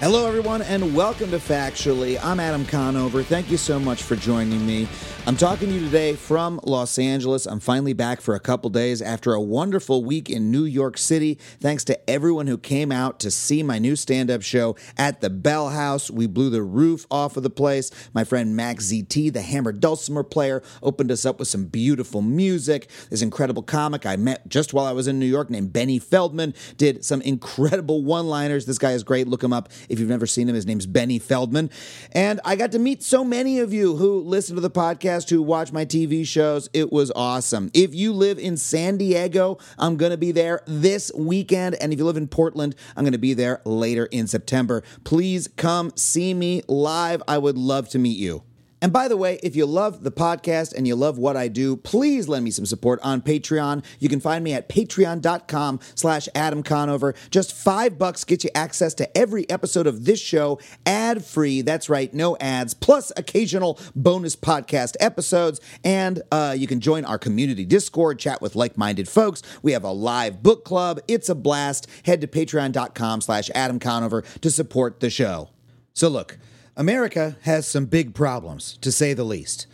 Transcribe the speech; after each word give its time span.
Hello, 0.00 0.26
everyone, 0.26 0.62
and 0.62 0.96
welcome 0.96 1.30
to 1.30 1.36
Factually. 1.36 2.18
I'm 2.24 2.40
Adam 2.40 2.64
Conover. 2.64 3.22
Thank 3.22 3.50
you 3.50 3.58
so 3.58 3.78
much 3.78 4.02
for 4.02 4.16
joining 4.16 4.64
me. 4.66 4.88
I'm 5.26 5.36
talking 5.36 5.68
to 5.68 5.74
you 5.74 5.80
today 5.84 6.14
from 6.14 6.58
Los 6.64 6.98
Angeles. 6.98 7.44
I'm 7.44 7.60
finally 7.60 7.92
back 7.92 8.22
for 8.22 8.34
a 8.34 8.40
couple 8.40 8.70
days 8.70 9.02
after 9.02 9.34
a 9.34 9.40
wonderful 9.40 10.02
week 10.02 10.30
in 10.30 10.50
New 10.50 10.64
York 10.64 10.96
City. 10.96 11.34
Thanks 11.60 11.84
to 11.84 12.10
everyone 12.10 12.46
who 12.46 12.56
came 12.56 12.90
out 12.90 13.20
to 13.20 13.30
see 13.30 13.62
my 13.62 13.78
new 13.78 13.94
stand 13.94 14.30
up 14.30 14.40
show 14.40 14.74
at 14.96 15.20
the 15.20 15.28
Bell 15.28 15.68
House. 15.68 16.10
We 16.10 16.26
blew 16.26 16.48
the 16.48 16.62
roof 16.62 17.06
off 17.10 17.36
of 17.36 17.42
the 17.42 17.50
place. 17.50 17.90
My 18.14 18.24
friend 18.24 18.56
Max 18.56 18.86
ZT, 18.86 19.34
the 19.34 19.42
hammer 19.42 19.72
dulcimer 19.72 20.22
player, 20.22 20.62
opened 20.82 21.12
us 21.12 21.26
up 21.26 21.38
with 21.38 21.48
some 21.48 21.66
beautiful 21.66 22.22
music. 22.22 22.88
This 23.10 23.20
incredible 23.20 23.62
comic 23.62 24.06
I 24.06 24.16
met 24.16 24.48
just 24.48 24.72
while 24.72 24.86
I 24.86 24.92
was 24.92 25.06
in 25.06 25.18
New 25.18 25.26
York 25.26 25.50
named 25.50 25.74
Benny 25.74 25.98
Feldman 25.98 26.54
did 26.78 27.04
some 27.04 27.20
incredible 27.20 28.02
one 28.02 28.28
liners. 28.28 28.64
This 28.64 28.78
guy 28.78 28.92
is 28.92 29.04
great. 29.04 29.28
Look 29.28 29.44
him 29.44 29.52
up 29.52 29.68
if 29.90 29.98
you've 29.98 30.08
never 30.08 30.26
seen 30.26 30.48
him. 30.48 30.54
His 30.54 30.66
name's 30.66 30.86
Benny 30.86 31.18
Feldman. 31.18 31.70
And 32.12 32.40
I 32.44 32.56
got 32.56 32.72
to 32.72 32.78
meet 32.78 33.02
so 33.02 33.24
many 33.24 33.58
of 33.58 33.72
you 33.72 33.96
who 33.96 34.20
listen 34.20 34.54
to 34.54 34.60
the 34.60 34.70
podcast, 34.70 35.28
who 35.28 35.42
watch 35.42 35.72
my 35.72 35.84
TV 35.84 36.26
shows. 36.26 36.68
It 36.72 36.92
was 36.92 37.10
awesome. 37.14 37.70
If 37.74 37.94
you 37.94 38.12
live 38.12 38.38
in 38.38 38.56
San 38.56 38.96
Diego, 38.96 39.58
I'm 39.78 39.96
going 39.96 40.12
to 40.12 40.18
be 40.18 40.32
there 40.32 40.62
this 40.66 41.10
weekend. 41.14 41.74
And 41.76 41.92
if 41.92 41.98
you 41.98 42.04
live 42.04 42.16
in 42.16 42.28
Portland, 42.28 42.74
I'm 42.96 43.04
going 43.04 43.12
to 43.12 43.18
be 43.18 43.34
there 43.34 43.60
later 43.64 44.06
in 44.06 44.26
September. 44.26 44.82
Please 45.04 45.48
come 45.56 45.92
see 45.96 46.32
me 46.34 46.62
live. 46.68 47.22
I 47.26 47.38
would 47.38 47.58
love 47.58 47.88
to 47.90 47.98
meet 47.98 48.18
you. 48.18 48.44
And 48.82 48.92
by 48.92 49.08
the 49.08 49.16
way, 49.16 49.38
if 49.42 49.54
you 49.54 49.66
love 49.66 50.02
the 50.02 50.10
podcast 50.12 50.74
and 50.74 50.86
you 50.86 50.96
love 50.96 51.18
what 51.18 51.36
I 51.36 51.48
do, 51.48 51.76
please 51.76 52.28
lend 52.28 52.44
me 52.44 52.50
some 52.50 52.64
support 52.64 52.98
on 53.02 53.20
Patreon. 53.20 53.84
You 53.98 54.08
can 54.08 54.20
find 54.20 54.42
me 54.42 54.54
at 54.54 54.68
patreon.com 54.68 55.80
slash 55.94 56.28
Adam 56.34 56.62
Conover. 56.62 57.14
Just 57.30 57.52
five 57.54 57.98
bucks 57.98 58.24
gets 58.24 58.44
you 58.44 58.50
access 58.54 58.94
to 58.94 59.16
every 59.16 59.48
episode 59.50 59.86
of 59.86 60.04
this 60.06 60.20
show 60.20 60.58
ad-free. 60.86 61.62
That's 61.62 61.88
right, 61.88 62.12
no 62.14 62.36
ads, 62.38 62.72
plus 62.72 63.12
occasional 63.16 63.78
bonus 63.94 64.34
podcast 64.34 64.96
episodes. 64.98 65.60
And 65.84 66.22
uh, 66.32 66.54
you 66.56 66.66
can 66.66 66.80
join 66.80 67.04
our 67.04 67.18
community 67.18 67.64
Discord, 67.64 68.18
chat 68.18 68.40
with 68.40 68.56
like-minded 68.56 69.08
folks. 69.08 69.42
We 69.62 69.72
have 69.72 69.84
a 69.84 69.92
live 69.92 70.42
book 70.42 70.64
club. 70.64 71.00
It's 71.06 71.28
a 71.28 71.34
blast. 71.34 71.86
Head 72.04 72.20
to 72.22 72.26
patreon.com 72.26 73.20
slash 73.20 73.50
Adam 73.54 73.78
Conover 73.78 74.22
to 74.40 74.50
support 74.50 75.00
the 75.00 75.10
show. 75.10 75.50
So 75.92 76.08
look, 76.08 76.38
America 76.80 77.36
has 77.42 77.66
some 77.66 77.84
big 77.84 78.14
problems, 78.14 78.78
to 78.78 78.90
say 78.90 79.12
the 79.12 79.22
least. 79.22 79.66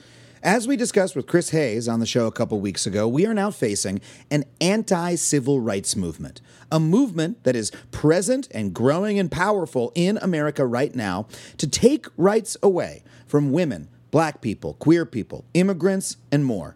As 0.42 0.66
we 0.66 0.76
discussed 0.76 1.14
with 1.14 1.28
Chris 1.28 1.50
Hayes 1.50 1.86
on 1.86 2.00
the 2.00 2.04
show 2.04 2.26
a 2.26 2.32
couple 2.32 2.58
weeks 2.58 2.84
ago, 2.84 3.06
we 3.06 3.24
are 3.26 3.32
now 3.32 3.52
facing 3.52 4.00
an 4.28 4.42
anti 4.60 5.14
civil 5.14 5.60
rights 5.60 5.94
movement. 5.94 6.40
A 6.72 6.80
movement 6.80 7.44
that 7.44 7.54
is 7.54 7.70
present 7.92 8.48
and 8.50 8.74
growing 8.74 9.20
and 9.20 9.30
powerful 9.30 9.92
in 9.94 10.18
America 10.20 10.66
right 10.66 10.92
now 10.96 11.28
to 11.58 11.68
take 11.68 12.08
rights 12.16 12.56
away 12.60 13.04
from 13.28 13.52
women, 13.52 13.88
black 14.10 14.40
people, 14.40 14.74
queer 14.74 15.06
people, 15.06 15.44
immigrants, 15.54 16.16
and 16.32 16.44
more. 16.44 16.74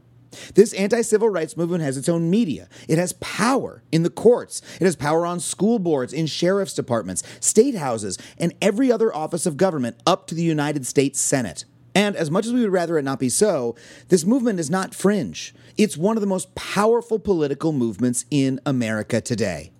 This 0.54 0.72
anti 0.74 1.02
civil 1.02 1.28
rights 1.28 1.56
movement 1.56 1.82
has 1.82 1.96
its 1.96 2.08
own 2.08 2.30
media. 2.30 2.68
It 2.88 2.98
has 2.98 3.12
power 3.14 3.82
in 3.90 4.02
the 4.02 4.10
courts. 4.10 4.62
It 4.80 4.84
has 4.84 4.96
power 4.96 5.26
on 5.26 5.40
school 5.40 5.78
boards, 5.78 6.12
in 6.12 6.26
sheriff's 6.26 6.74
departments, 6.74 7.22
state 7.40 7.74
houses, 7.74 8.18
and 8.38 8.54
every 8.60 8.90
other 8.92 9.14
office 9.14 9.46
of 9.46 9.56
government 9.56 9.96
up 10.06 10.26
to 10.28 10.34
the 10.34 10.42
United 10.42 10.86
States 10.86 11.20
Senate. 11.20 11.64
And 11.94 12.14
as 12.14 12.30
much 12.30 12.46
as 12.46 12.52
we 12.52 12.62
would 12.62 12.72
rather 12.72 12.98
it 12.98 13.02
not 13.02 13.18
be 13.18 13.28
so, 13.28 13.74
this 14.08 14.24
movement 14.24 14.60
is 14.60 14.70
not 14.70 14.94
fringe. 14.94 15.54
It's 15.76 15.96
one 15.96 16.16
of 16.16 16.20
the 16.20 16.26
most 16.26 16.54
powerful 16.54 17.18
political 17.18 17.72
movements 17.72 18.24
in 18.30 18.60
America 18.64 19.20
today. 19.20 19.72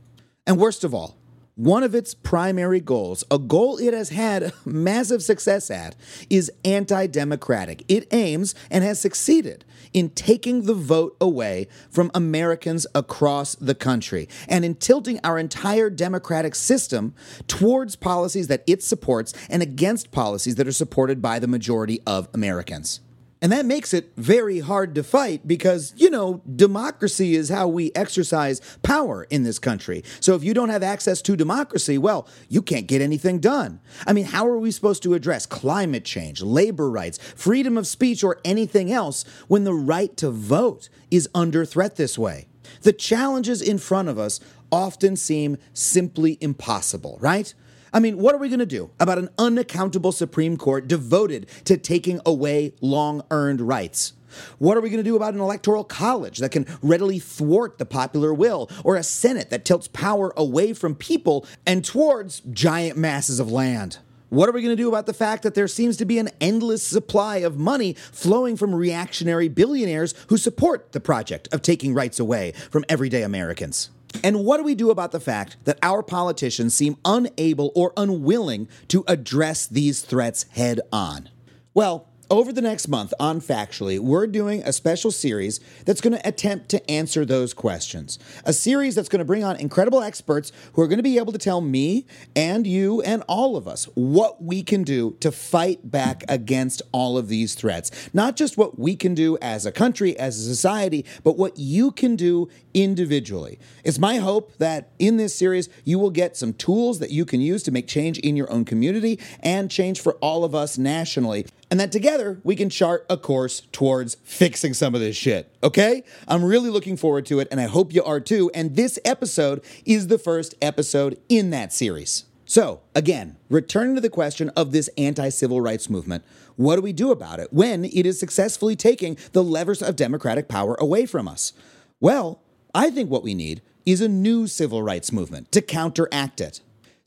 And 0.46 0.58
worst 0.58 0.82
of 0.82 0.92
all, 0.92 1.16
one 1.54 1.82
of 1.82 1.94
its 1.94 2.14
primary 2.14 2.80
goals, 2.80 3.22
a 3.30 3.38
goal 3.38 3.76
it 3.76 3.92
has 3.92 4.08
had 4.08 4.52
massive 4.64 5.22
success 5.22 5.70
at, 5.70 5.94
is 6.30 6.50
anti 6.64 7.06
democratic. 7.06 7.84
It 7.86 8.08
aims 8.12 8.54
and 8.70 8.82
has 8.82 9.00
succeeded 9.00 9.64
in 9.92 10.10
taking 10.10 10.62
the 10.62 10.74
vote 10.74 11.16
away 11.20 11.68
from 11.90 12.10
Americans 12.14 12.86
across 12.94 13.54
the 13.56 13.74
country 13.74 14.28
and 14.48 14.64
in 14.64 14.74
tilting 14.74 15.20
our 15.24 15.38
entire 15.38 15.90
democratic 15.90 16.54
system 16.54 17.14
towards 17.46 17.96
policies 17.96 18.46
that 18.48 18.62
it 18.66 18.82
supports 18.82 19.32
and 19.48 19.62
against 19.62 20.10
policies 20.10 20.56
that 20.56 20.68
are 20.68 20.72
supported 20.72 21.20
by 21.20 21.38
the 21.38 21.48
majority 21.48 22.00
of 22.06 22.28
Americans. 22.34 23.00
And 23.42 23.52
that 23.52 23.64
makes 23.64 23.94
it 23.94 24.12
very 24.16 24.60
hard 24.60 24.94
to 24.96 25.02
fight 25.02 25.48
because, 25.48 25.94
you 25.96 26.10
know, 26.10 26.42
democracy 26.56 27.34
is 27.34 27.48
how 27.48 27.68
we 27.68 27.90
exercise 27.94 28.60
power 28.82 29.24
in 29.30 29.44
this 29.44 29.58
country. 29.58 30.04
So 30.20 30.34
if 30.34 30.44
you 30.44 30.52
don't 30.52 30.68
have 30.68 30.82
access 30.82 31.22
to 31.22 31.36
democracy, 31.36 31.96
well, 31.96 32.28
you 32.50 32.60
can't 32.60 32.86
get 32.86 33.00
anything 33.00 33.38
done. 33.38 33.80
I 34.06 34.12
mean, 34.12 34.26
how 34.26 34.46
are 34.46 34.58
we 34.58 34.70
supposed 34.70 35.02
to 35.04 35.14
address 35.14 35.46
climate 35.46 36.04
change, 36.04 36.42
labor 36.42 36.90
rights, 36.90 37.18
freedom 37.34 37.78
of 37.78 37.86
speech, 37.86 38.22
or 38.22 38.38
anything 38.44 38.92
else 38.92 39.24
when 39.48 39.64
the 39.64 39.74
right 39.74 40.14
to 40.18 40.30
vote 40.30 40.90
is 41.10 41.28
under 41.34 41.64
threat 41.64 41.96
this 41.96 42.18
way? 42.18 42.46
The 42.82 42.92
challenges 42.92 43.62
in 43.62 43.78
front 43.78 44.08
of 44.08 44.18
us 44.18 44.40
often 44.70 45.16
seem 45.16 45.56
simply 45.72 46.36
impossible, 46.40 47.18
right? 47.20 47.52
I 47.92 48.00
mean, 48.00 48.18
what 48.18 48.34
are 48.34 48.38
we 48.38 48.48
going 48.48 48.60
to 48.60 48.66
do 48.66 48.90
about 49.00 49.18
an 49.18 49.30
unaccountable 49.38 50.12
Supreme 50.12 50.56
Court 50.56 50.86
devoted 50.86 51.48
to 51.64 51.76
taking 51.76 52.20
away 52.24 52.74
long 52.80 53.22
earned 53.30 53.60
rights? 53.60 54.12
What 54.58 54.76
are 54.76 54.80
we 54.80 54.90
going 54.90 55.02
to 55.02 55.08
do 55.08 55.16
about 55.16 55.34
an 55.34 55.40
electoral 55.40 55.82
college 55.82 56.38
that 56.38 56.52
can 56.52 56.66
readily 56.82 57.18
thwart 57.18 57.78
the 57.78 57.86
popular 57.86 58.32
will, 58.32 58.70
or 58.84 58.94
a 58.94 59.02
Senate 59.02 59.50
that 59.50 59.64
tilts 59.64 59.88
power 59.88 60.32
away 60.36 60.72
from 60.72 60.94
people 60.94 61.46
and 61.66 61.84
towards 61.84 62.40
giant 62.52 62.96
masses 62.96 63.40
of 63.40 63.50
land? 63.50 63.98
What 64.28 64.48
are 64.48 64.52
we 64.52 64.62
going 64.62 64.76
to 64.76 64.80
do 64.80 64.88
about 64.88 65.06
the 65.06 65.12
fact 65.12 65.42
that 65.42 65.56
there 65.56 65.66
seems 65.66 65.96
to 65.96 66.04
be 66.04 66.20
an 66.20 66.30
endless 66.40 66.84
supply 66.84 67.38
of 67.38 67.58
money 67.58 67.94
flowing 67.94 68.56
from 68.56 68.72
reactionary 68.72 69.48
billionaires 69.48 70.14
who 70.28 70.36
support 70.36 70.92
the 70.92 71.00
project 71.00 71.48
of 71.52 71.62
taking 71.62 71.94
rights 71.94 72.20
away 72.20 72.52
from 72.70 72.84
everyday 72.88 73.22
Americans? 73.22 73.90
And 74.22 74.44
what 74.44 74.58
do 74.58 74.64
we 74.64 74.74
do 74.74 74.90
about 74.90 75.12
the 75.12 75.20
fact 75.20 75.56
that 75.64 75.78
our 75.82 76.02
politicians 76.02 76.74
seem 76.74 76.96
unable 77.04 77.72
or 77.74 77.92
unwilling 77.96 78.68
to 78.88 79.04
address 79.06 79.66
these 79.66 80.02
threats 80.02 80.44
head 80.50 80.80
on? 80.92 81.28
Well, 81.72 82.09
over 82.30 82.52
the 82.52 82.62
next 82.62 82.86
month 82.86 83.12
on 83.18 83.40
Factually, 83.40 83.98
we're 83.98 84.28
doing 84.28 84.62
a 84.62 84.72
special 84.72 85.10
series 85.10 85.58
that's 85.84 86.00
going 86.00 86.12
to 86.12 86.28
attempt 86.28 86.68
to 86.68 86.90
answer 86.90 87.24
those 87.24 87.52
questions. 87.52 88.18
A 88.44 88.52
series 88.52 88.94
that's 88.94 89.08
going 89.08 89.18
to 89.18 89.24
bring 89.24 89.42
on 89.42 89.56
incredible 89.56 90.00
experts 90.00 90.52
who 90.74 90.82
are 90.82 90.86
going 90.86 90.98
to 90.98 91.02
be 91.02 91.18
able 91.18 91.32
to 91.32 91.38
tell 91.38 91.60
me 91.60 92.06
and 92.36 92.66
you 92.66 93.02
and 93.02 93.24
all 93.26 93.56
of 93.56 93.66
us 93.66 93.86
what 93.94 94.42
we 94.42 94.62
can 94.62 94.84
do 94.84 95.16
to 95.20 95.32
fight 95.32 95.90
back 95.90 96.22
against 96.28 96.82
all 96.92 97.18
of 97.18 97.26
these 97.26 97.54
threats. 97.56 97.90
Not 98.14 98.36
just 98.36 98.56
what 98.56 98.78
we 98.78 98.94
can 98.94 99.14
do 99.14 99.36
as 99.42 99.66
a 99.66 99.72
country, 99.72 100.16
as 100.16 100.38
a 100.38 100.42
society, 100.42 101.04
but 101.24 101.36
what 101.36 101.58
you 101.58 101.90
can 101.90 102.14
do 102.14 102.48
individually. 102.72 103.58
It's 103.82 103.98
my 103.98 104.18
hope 104.18 104.56
that 104.58 104.92
in 105.00 105.16
this 105.16 105.34
series, 105.34 105.68
you 105.84 105.98
will 105.98 106.10
get 106.10 106.36
some 106.36 106.52
tools 106.52 107.00
that 107.00 107.10
you 107.10 107.24
can 107.24 107.40
use 107.40 107.64
to 107.64 107.72
make 107.72 107.88
change 107.88 108.18
in 108.18 108.36
your 108.36 108.50
own 108.52 108.64
community 108.64 109.18
and 109.40 109.68
change 109.68 110.00
for 110.00 110.14
all 110.14 110.44
of 110.44 110.54
us 110.54 110.78
nationally 110.78 111.46
and 111.70 111.78
that 111.78 111.92
together 111.92 112.40
we 112.42 112.56
can 112.56 112.68
chart 112.68 113.06
a 113.08 113.16
course 113.16 113.62
towards 113.72 114.16
fixing 114.24 114.74
some 114.74 114.94
of 114.94 115.00
this 115.00 115.16
shit. 115.16 115.54
Okay? 115.62 116.02
I'm 116.26 116.44
really 116.44 116.70
looking 116.70 116.96
forward 116.96 117.26
to 117.26 117.40
it, 117.40 117.48
and 117.50 117.60
I 117.60 117.66
hope 117.66 117.94
you 117.94 118.02
are 118.02 118.20
too. 118.20 118.50
And 118.54 118.76
this 118.76 118.98
episode 119.04 119.62
is 119.84 120.08
the 120.08 120.18
first 120.18 120.54
episode 120.60 121.18
in 121.28 121.50
that 121.50 121.72
series. 121.72 122.24
So, 122.44 122.80
again, 122.96 123.36
returning 123.48 123.94
to 123.94 124.00
the 124.00 124.10
question 124.10 124.48
of 124.50 124.72
this 124.72 124.90
anti 124.98 125.28
civil 125.28 125.60
rights 125.60 125.88
movement, 125.88 126.24
what 126.56 126.76
do 126.76 126.82
we 126.82 126.92
do 126.92 127.12
about 127.12 127.38
it 127.38 127.52
when 127.52 127.84
it 127.84 128.04
is 128.04 128.18
successfully 128.18 128.74
taking 128.74 129.16
the 129.32 129.44
levers 129.44 129.80
of 129.80 129.94
democratic 129.94 130.48
power 130.48 130.74
away 130.80 131.06
from 131.06 131.28
us? 131.28 131.52
Well, 132.00 132.42
I 132.74 132.90
think 132.90 133.08
what 133.08 133.22
we 133.22 133.34
need 133.34 133.62
is 133.86 134.00
a 134.00 134.08
new 134.08 134.46
civil 134.46 134.82
rights 134.82 135.12
movement 135.12 135.52
to 135.52 135.62
counteract 135.62 136.40
it. 136.40 136.60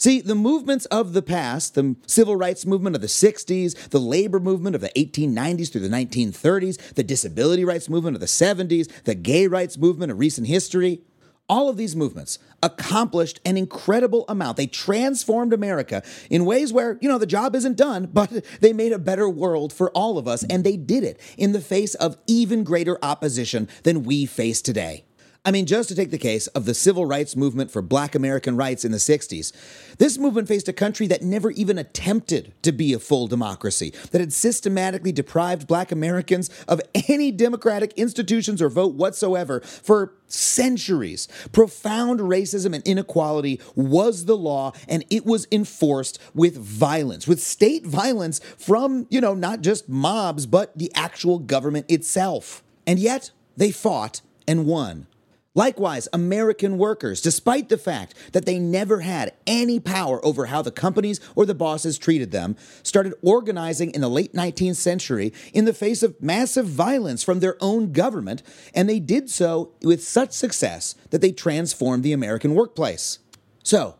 See, 0.03 0.19
the 0.19 0.35
movements 0.35 0.83
of 0.87 1.13
the 1.13 1.21
past, 1.21 1.75
the 1.75 1.95
civil 2.07 2.35
rights 2.35 2.65
movement 2.65 2.97
of 2.97 3.01
the 3.01 3.07
60s, 3.07 3.87
the 3.87 4.01
labor 4.01 4.41
movement 4.41 4.75
of 4.75 4.81
the 4.81 4.89
1890s 4.97 5.71
through 5.71 5.79
the 5.79 5.87
1930s, 5.87 6.95
the 6.95 7.05
disability 7.05 7.63
rights 7.63 7.87
movement 7.87 8.17
of 8.17 8.19
the 8.19 8.25
70s, 8.25 8.91
the 9.05 9.15
gay 9.15 9.47
rights 9.47 9.77
movement 9.77 10.11
of 10.11 10.19
recent 10.19 10.47
history, 10.47 10.99
all 11.47 11.69
of 11.69 11.77
these 11.77 11.95
movements 11.95 12.37
accomplished 12.61 13.39
an 13.45 13.55
incredible 13.55 14.25
amount. 14.27 14.57
They 14.57 14.67
transformed 14.67 15.53
America 15.53 16.03
in 16.29 16.43
ways 16.43 16.73
where, 16.73 16.97
you 16.99 17.07
know, 17.07 17.17
the 17.17 17.25
job 17.25 17.55
isn't 17.55 17.77
done, 17.77 18.09
but 18.11 18.29
they 18.59 18.73
made 18.73 18.91
a 18.91 18.99
better 18.99 19.29
world 19.29 19.71
for 19.71 19.89
all 19.91 20.17
of 20.17 20.27
us, 20.27 20.43
and 20.43 20.65
they 20.65 20.75
did 20.75 21.05
it 21.05 21.17
in 21.37 21.53
the 21.53 21.61
face 21.61 21.95
of 21.95 22.17
even 22.27 22.65
greater 22.65 22.97
opposition 23.01 23.69
than 23.83 24.03
we 24.03 24.25
face 24.25 24.61
today. 24.61 25.05
I 25.45 25.51
mean, 25.51 25.65
just 25.65 25.89
to 25.89 25.95
take 25.95 26.09
the 26.09 26.17
case 26.17 26.47
of 26.47 26.63
the 26.63 26.73
civil 26.73 27.05
rights 27.05 27.35
movement 27.35 27.69
for 27.69 27.81
black 27.81 28.15
American 28.15 28.55
rights 28.55 28.85
in 28.85 28.93
the 28.93 28.97
60s, 28.97 29.51
this 29.97 30.17
movement 30.17 30.47
faced 30.47 30.69
a 30.69 30.73
country 30.73 31.05
that 31.07 31.21
never 31.21 31.51
even 31.51 31.77
attempted 31.77 32.53
to 32.61 32.71
be 32.71 32.93
a 32.93 32.99
full 32.99 33.27
democracy, 33.27 33.93
that 34.11 34.21
had 34.21 34.31
systematically 34.31 35.11
deprived 35.11 35.67
black 35.67 35.91
Americans 35.91 36.49
of 36.65 36.79
any 37.09 37.29
democratic 37.29 37.91
institutions 37.97 38.61
or 38.61 38.69
vote 38.69 38.93
whatsoever 38.95 39.59
for 39.59 40.13
centuries. 40.27 41.27
Profound 41.51 42.21
racism 42.21 42.73
and 42.73 42.87
inequality 42.87 43.59
was 43.75 44.23
the 44.23 44.37
law, 44.37 44.71
and 44.87 45.03
it 45.09 45.25
was 45.25 45.45
enforced 45.51 46.19
with 46.33 46.55
violence, 46.55 47.27
with 47.27 47.41
state 47.41 47.85
violence 47.85 48.39
from, 48.57 49.07
you 49.09 49.19
know, 49.19 49.33
not 49.33 49.59
just 49.59 49.89
mobs, 49.89 50.45
but 50.45 50.77
the 50.77 50.89
actual 50.95 51.39
government 51.39 51.85
itself. 51.91 52.63
And 52.87 52.97
yet, 52.97 53.31
they 53.57 53.71
fought 53.71 54.21
and 54.47 54.65
won. 54.65 55.07
Likewise, 55.55 56.07
American 56.11 56.79
workers, 56.79 57.21
despite 57.21 57.69
the 57.69 57.77
fact 57.77 58.15
that 58.31 58.45
they 58.45 58.57
never 58.57 59.01
had 59.01 59.33
any 59.45 59.79
power 59.79 60.23
over 60.25 60.47
how 60.47 60.63
the 60.63 60.71
companies 60.71 61.19
or 61.35 61.45
the 61.45 61.53
bosses 61.53 61.99
treated 61.99 62.31
them, 62.31 62.55
started 62.81 63.13
organizing 63.21 63.91
in 63.91 64.01
the 64.01 64.09
late 64.09 64.33
19th 64.33 64.77
century 64.77 65.31
in 65.53 65.65
the 65.65 65.73
face 65.73 66.01
of 66.01 66.19
massive 66.21 66.65
violence 66.65 67.23
from 67.23 67.39
their 67.39 67.55
own 67.61 67.91
government, 67.91 68.41
and 68.73 68.89
they 68.89 68.99
did 68.99 69.29
so 69.29 69.71
with 69.83 70.03
such 70.03 70.31
success 70.31 70.95
that 71.11 71.21
they 71.21 71.31
transformed 71.31 72.01
the 72.01 72.13
American 72.13 72.55
workplace. 72.55 73.19
So, 73.61 73.95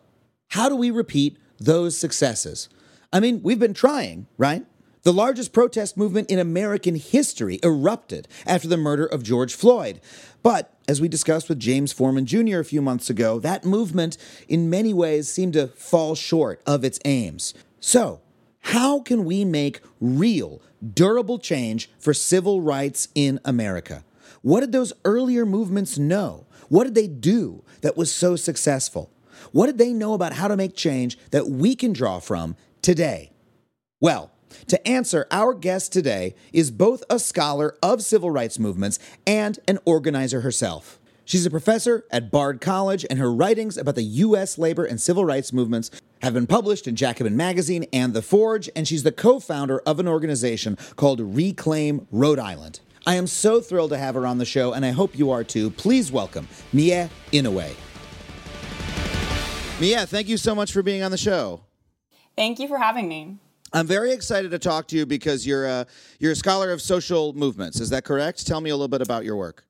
how 0.50 0.70
do 0.70 0.76
we 0.76 0.90
repeat 0.90 1.38
those 1.60 1.96
successes? 1.96 2.68
I 3.12 3.20
mean, 3.20 3.42
we've 3.44 3.60
been 3.60 3.76
trying, 3.76 4.26
right? 4.38 4.66
The 5.04 5.14
largest 5.14 5.54
protest 5.54 5.98
movement 5.98 6.32
in 6.32 6.40
American 6.40 6.96
history 6.96 7.60
erupted 7.62 8.28
after 8.46 8.68
the 8.68 8.78
murder 8.78 9.06
of 9.06 9.22
George 9.22 9.54
Floyd. 9.54 10.00
But 10.42 10.73
as 10.88 11.00
we 11.00 11.07
discussed 11.07 11.50
with 11.50 11.59
James 11.59 11.94
Forman 11.94 12.25
Jr. 12.25 12.59
a 12.59 12.65
few 12.65 12.81
months 12.81 13.09
ago, 13.09 13.39
that 13.39 13.65
movement 13.65 14.18
in 14.47 14.69
many 14.69 14.94
ways 14.94 15.31
seemed 15.31 15.53
to 15.53 15.68
fall 15.68 16.15
short 16.15 16.62
of 16.65 16.83
its 16.83 17.00
aims. 17.06 17.53
So, 17.80 18.21
how 18.68 19.01
can 19.01 19.25
we 19.25 19.44
make 19.45 19.81
real, 20.00 20.62
durable 20.94 21.39
change 21.39 21.89
for 22.00 22.13
civil 22.13 22.62
rights 22.62 23.09
in 23.13 23.39
America? 23.44 24.03
What 24.41 24.62
did 24.62 24.71
those 24.71 24.94
earlier 25.06 25.45
movements 25.45 25.97
know? 25.97 26.45
What 26.69 26.85
did 26.85 26.95
they 26.95 27.07
do 27.07 27.63
that 27.81 27.97
was 27.97 28.12
so 28.12 28.35
successful? 28.35 29.09
What 29.51 29.68
did 29.68 29.77
they 29.77 29.94
know 29.94 30.13
about 30.13 30.33
how 30.33 30.47
to 30.47 30.57
make 30.57 30.75
change 30.75 31.18
that 31.31 31.47
we 31.47 31.75
can 31.75 31.94
draw 31.94 32.19
from 32.19 32.56
today? 32.81 33.31
Well, 34.00 34.31
to 34.68 34.88
answer, 34.88 35.28
our 35.32 35.54
guest 35.54 35.94
today 35.94 36.36
is 36.52 36.72
both 36.72 37.04
a 37.10 37.20
scholar 37.20 37.76
of 37.82 38.02
civil 38.02 38.32
rights 38.32 38.60
movements 38.60 39.00
and 39.26 39.60
an 39.68 39.80
organizer 39.86 40.42
herself. 40.42 41.00
She's 41.26 41.46
a 41.46 41.52
professor 41.52 42.06
at 42.12 42.32
Bard 42.32 42.60
College, 42.60 43.06
and 43.10 43.18
her 43.18 43.32
writings 43.32 43.78
about 43.78 43.96
the 43.96 44.04
U.S. 44.04 44.58
labor 44.58 44.84
and 44.84 45.00
civil 45.00 45.24
rights 45.24 45.54
movements 45.54 45.90
have 46.22 46.34
been 46.34 46.48
published 46.48 46.88
in 46.88 46.96
Jacobin 46.96 47.38
Magazine 47.38 47.86
and 47.94 48.14
The 48.14 48.22
Forge, 48.22 48.70
and 48.76 48.88
she's 48.88 49.04
the 49.04 49.12
co 49.12 49.40
founder 49.40 49.80
of 49.80 50.00
an 50.00 50.08
organization 50.08 50.78
called 50.96 51.22
Reclaim 51.22 52.08
Rhode 52.12 52.40
Island. 52.40 52.82
I 53.06 53.16
am 53.16 53.28
so 53.28 53.62
thrilled 53.62 53.92
to 53.92 53.98
have 53.98 54.16
her 54.16 54.26
on 54.28 54.38
the 54.38 54.46
show, 54.46 54.74
and 54.74 54.86
I 54.86 54.92
hope 54.92 55.18
you 55.18 55.32
are 55.32 55.44
too. 55.44 55.70
Please 55.70 56.12
welcome 56.12 56.48
Mie 56.72 57.10
Inouye. 57.32 57.76
Mie, 59.80 60.06
thank 60.06 60.28
you 60.28 60.38
so 60.38 60.54
much 60.56 60.72
for 60.72 60.82
being 60.82 61.04
on 61.04 61.12
the 61.12 61.18
show. 61.18 61.62
Thank 62.36 62.60
you 62.60 62.68
for 62.68 62.78
having 62.78 63.08
me. 63.08 63.40
I'm 63.74 63.88
very 63.88 64.12
excited 64.12 64.52
to 64.52 64.60
talk 64.60 64.88
to 64.90 64.96
you 64.96 65.06
because 65.06 65.48
you're 65.48 65.66
a 65.66 65.88
you're 66.20 66.34
a 66.34 66.36
scholar 66.36 66.72
of 66.72 66.81
social 66.81 67.34
movements. 67.34 67.80
Is 67.80 67.90
that 67.90 68.06
correct? 68.06 68.46
Tell 68.46 68.62
me 68.62 68.70
a 68.70 68.75
little 68.75 68.88
bit 68.88 69.02
about 69.02 69.25
your 69.25 69.36
work. 69.36 69.66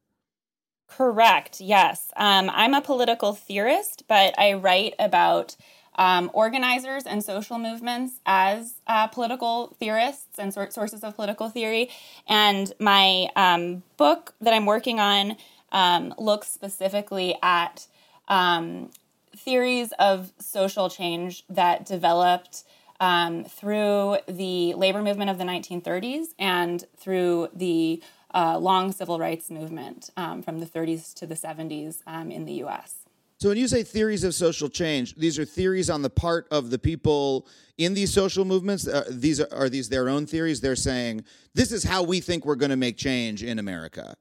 Correct. 0.88 1.62
Yes, 1.62 2.12
um, 2.18 2.52
I'm 2.54 2.74
a 2.74 2.82
political 2.82 3.34
theorist, 3.34 4.04
but 4.08 4.38
I 4.38 4.54
write 4.54 4.94
about 5.00 5.56
um, 5.96 6.30
organizers 6.34 7.06
and 7.06 7.24
social 7.24 7.58
movements 7.58 8.20
as 8.26 8.76
uh, 8.88 9.08
political 9.08 9.76
theorists 9.80 10.38
and 10.38 10.54
sor- 10.54 10.70
sources 10.70 11.04
of 11.04 11.16
political 11.16 11.50
theory. 11.50 11.90
And 12.28 12.72
my 12.80 13.30
um, 13.36 13.84
book 13.98 14.34
that 14.42 14.54
I'm 14.54 14.66
working 14.66 15.00
on 15.00 15.38
um, 15.72 16.14
looks 16.18 16.50
specifically 16.50 17.38
at 17.42 17.88
um, 18.28 18.90
theories 19.36 19.94
of 19.98 20.32
social 20.40 20.90
change 20.90 21.44
that 21.50 21.86
developed 21.86 22.63
um, 23.03 23.43
through 23.43 24.17
the 24.27 24.74
labor 24.75 25.01
movement 25.01 25.29
of 25.29 25.38
the 25.38 25.43
1930s 25.43 26.27
and 26.39 26.86
through 26.95 27.50
the 27.53 28.01
uh, 28.33 28.57
long 28.57 28.93
civil 28.93 29.19
rights 29.19 29.51
movement 29.51 30.10
um, 30.15 30.41
from 30.41 30.62
the 30.62 30.65
30s 30.65 31.13
to 31.15 31.27
the 31.27 31.36
70s 31.36 31.98
um, 32.07 32.31
in 32.31 32.45
the 32.45 32.53
US. 32.63 33.00
So 33.39 33.50
when 33.50 33.57
you 33.57 33.67
say 33.67 33.83
theories 33.83 34.24
of 34.24 34.33
social 34.33 34.69
change, 34.69 35.15
these 35.15 35.38
are 35.38 35.43
theories 35.43 35.89
on 35.89 36.01
the 36.01 36.10
part 36.10 36.48
of 36.50 36.69
the 36.69 36.79
people 36.79 37.45
in 37.77 37.93
these 37.93 38.13
social 38.13 38.45
movements. 38.45 38.88
Uh, 38.88 39.03
these 39.10 39.41
are, 39.41 39.50
are 39.51 39.67
these 39.67 39.89
their 39.89 40.07
own 40.07 40.25
theories? 40.25 40.62
They're 40.62 40.77
saying 40.77 41.25
this 41.53 41.74
is 41.74 41.83
how 41.83 42.03
we 42.03 42.22
think 42.22 42.45
we're 42.45 42.55
going 42.55 42.69
to 42.72 42.77
make 42.77 42.95
change 42.95 43.43
in 43.43 43.60
America. 43.60 44.15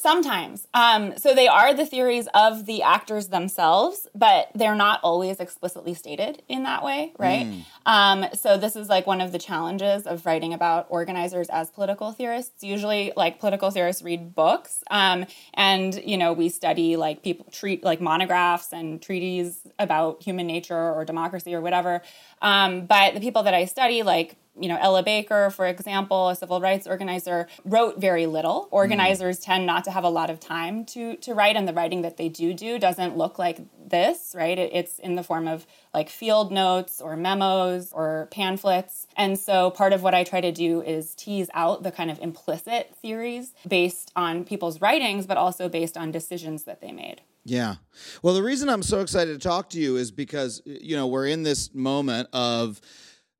Sometimes. 0.00 0.66
Um, 0.72 1.18
so 1.18 1.34
they 1.34 1.46
are 1.46 1.74
the 1.74 1.84
theories 1.84 2.26
of 2.32 2.64
the 2.64 2.82
actors 2.82 3.28
themselves, 3.28 4.06
but 4.14 4.50
they're 4.54 4.74
not 4.74 4.98
always 5.02 5.40
explicitly 5.40 5.92
stated 5.92 6.42
in 6.48 6.62
that 6.62 6.82
way, 6.82 7.12
right? 7.18 7.46
Mm. 7.46 7.64
Um, 7.84 8.24
so 8.32 8.56
this 8.56 8.76
is 8.76 8.88
like 8.88 9.06
one 9.06 9.20
of 9.20 9.30
the 9.30 9.38
challenges 9.38 10.06
of 10.06 10.24
writing 10.24 10.54
about 10.54 10.86
organizers 10.88 11.50
as 11.50 11.68
political 11.68 12.12
theorists. 12.12 12.64
Usually, 12.64 13.12
like 13.14 13.40
political 13.40 13.70
theorists 13.70 14.00
read 14.00 14.34
books, 14.34 14.82
um, 14.90 15.26
and 15.52 15.94
you 16.02 16.16
know 16.16 16.32
we 16.32 16.48
study 16.48 16.96
like 16.96 17.22
people 17.22 17.44
treat 17.52 17.84
like 17.84 18.00
monographs 18.00 18.72
and 18.72 19.02
treaties 19.02 19.66
about 19.78 20.22
human 20.22 20.46
nature 20.46 20.94
or 20.94 21.04
democracy 21.04 21.54
or 21.54 21.60
whatever. 21.60 22.00
Um, 22.40 22.86
but 22.86 23.12
the 23.12 23.20
people 23.20 23.42
that 23.42 23.52
I 23.52 23.66
study, 23.66 24.02
like 24.02 24.36
you 24.60 24.68
know, 24.68 24.78
Ella 24.80 25.02
Baker, 25.02 25.50
for 25.50 25.66
example, 25.66 26.28
a 26.28 26.36
civil 26.36 26.60
rights 26.60 26.86
organizer, 26.86 27.48
wrote 27.64 28.00
very 28.00 28.26
little. 28.26 28.68
Organizers 28.70 29.40
mm. 29.40 29.44
tend 29.44 29.66
not 29.66 29.84
to 29.84 29.90
have 29.90 30.04
a 30.04 30.08
lot 30.08 30.30
of 30.30 30.40
time 30.40 30.84
to 30.86 31.16
to 31.16 31.34
write, 31.34 31.56
and 31.56 31.66
the 31.66 31.72
writing 31.72 32.02
that 32.02 32.16
they 32.16 32.28
do 32.28 32.52
do 32.52 32.78
doesn't 32.78 33.16
look 33.16 33.38
like 33.38 33.58
this, 33.90 34.34
right? 34.36 34.58
It, 34.58 34.70
it's 34.72 34.98
in 34.98 35.16
the 35.16 35.22
form 35.22 35.48
of 35.48 35.66
like 35.92 36.08
field 36.08 36.52
notes 36.52 37.00
or 37.00 37.16
memos 37.16 37.92
or 37.92 38.28
pamphlets. 38.30 39.06
And 39.16 39.38
so 39.38 39.70
part 39.70 39.92
of 39.92 40.02
what 40.02 40.14
I 40.14 40.24
try 40.24 40.40
to 40.40 40.52
do 40.52 40.82
is 40.82 41.14
tease 41.14 41.50
out 41.54 41.82
the 41.82 41.90
kind 41.90 42.10
of 42.10 42.18
implicit 42.20 42.94
theories 43.02 43.52
based 43.66 44.12
on 44.14 44.44
people's 44.44 44.80
writings, 44.80 45.26
but 45.26 45.36
also 45.36 45.68
based 45.68 45.96
on 45.96 46.12
decisions 46.12 46.64
that 46.64 46.80
they 46.80 46.92
made. 46.92 47.22
Yeah. 47.44 47.76
Well, 48.22 48.34
the 48.34 48.42
reason 48.42 48.68
I'm 48.68 48.82
so 48.82 49.00
excited 49.00 49.40
to 49.40 49.48
talk 49.48 49.70
to 49.70 49.80
you 49.80 49.96
is 49.96 50.10
because, 50.10 50.62
you 50.64 50.94
know, 50.94 51.06
we're 51.06 51.26
in 51.26 51.42
this 51.42 51.74
moment 51.74 52.28
of 52.32 52.80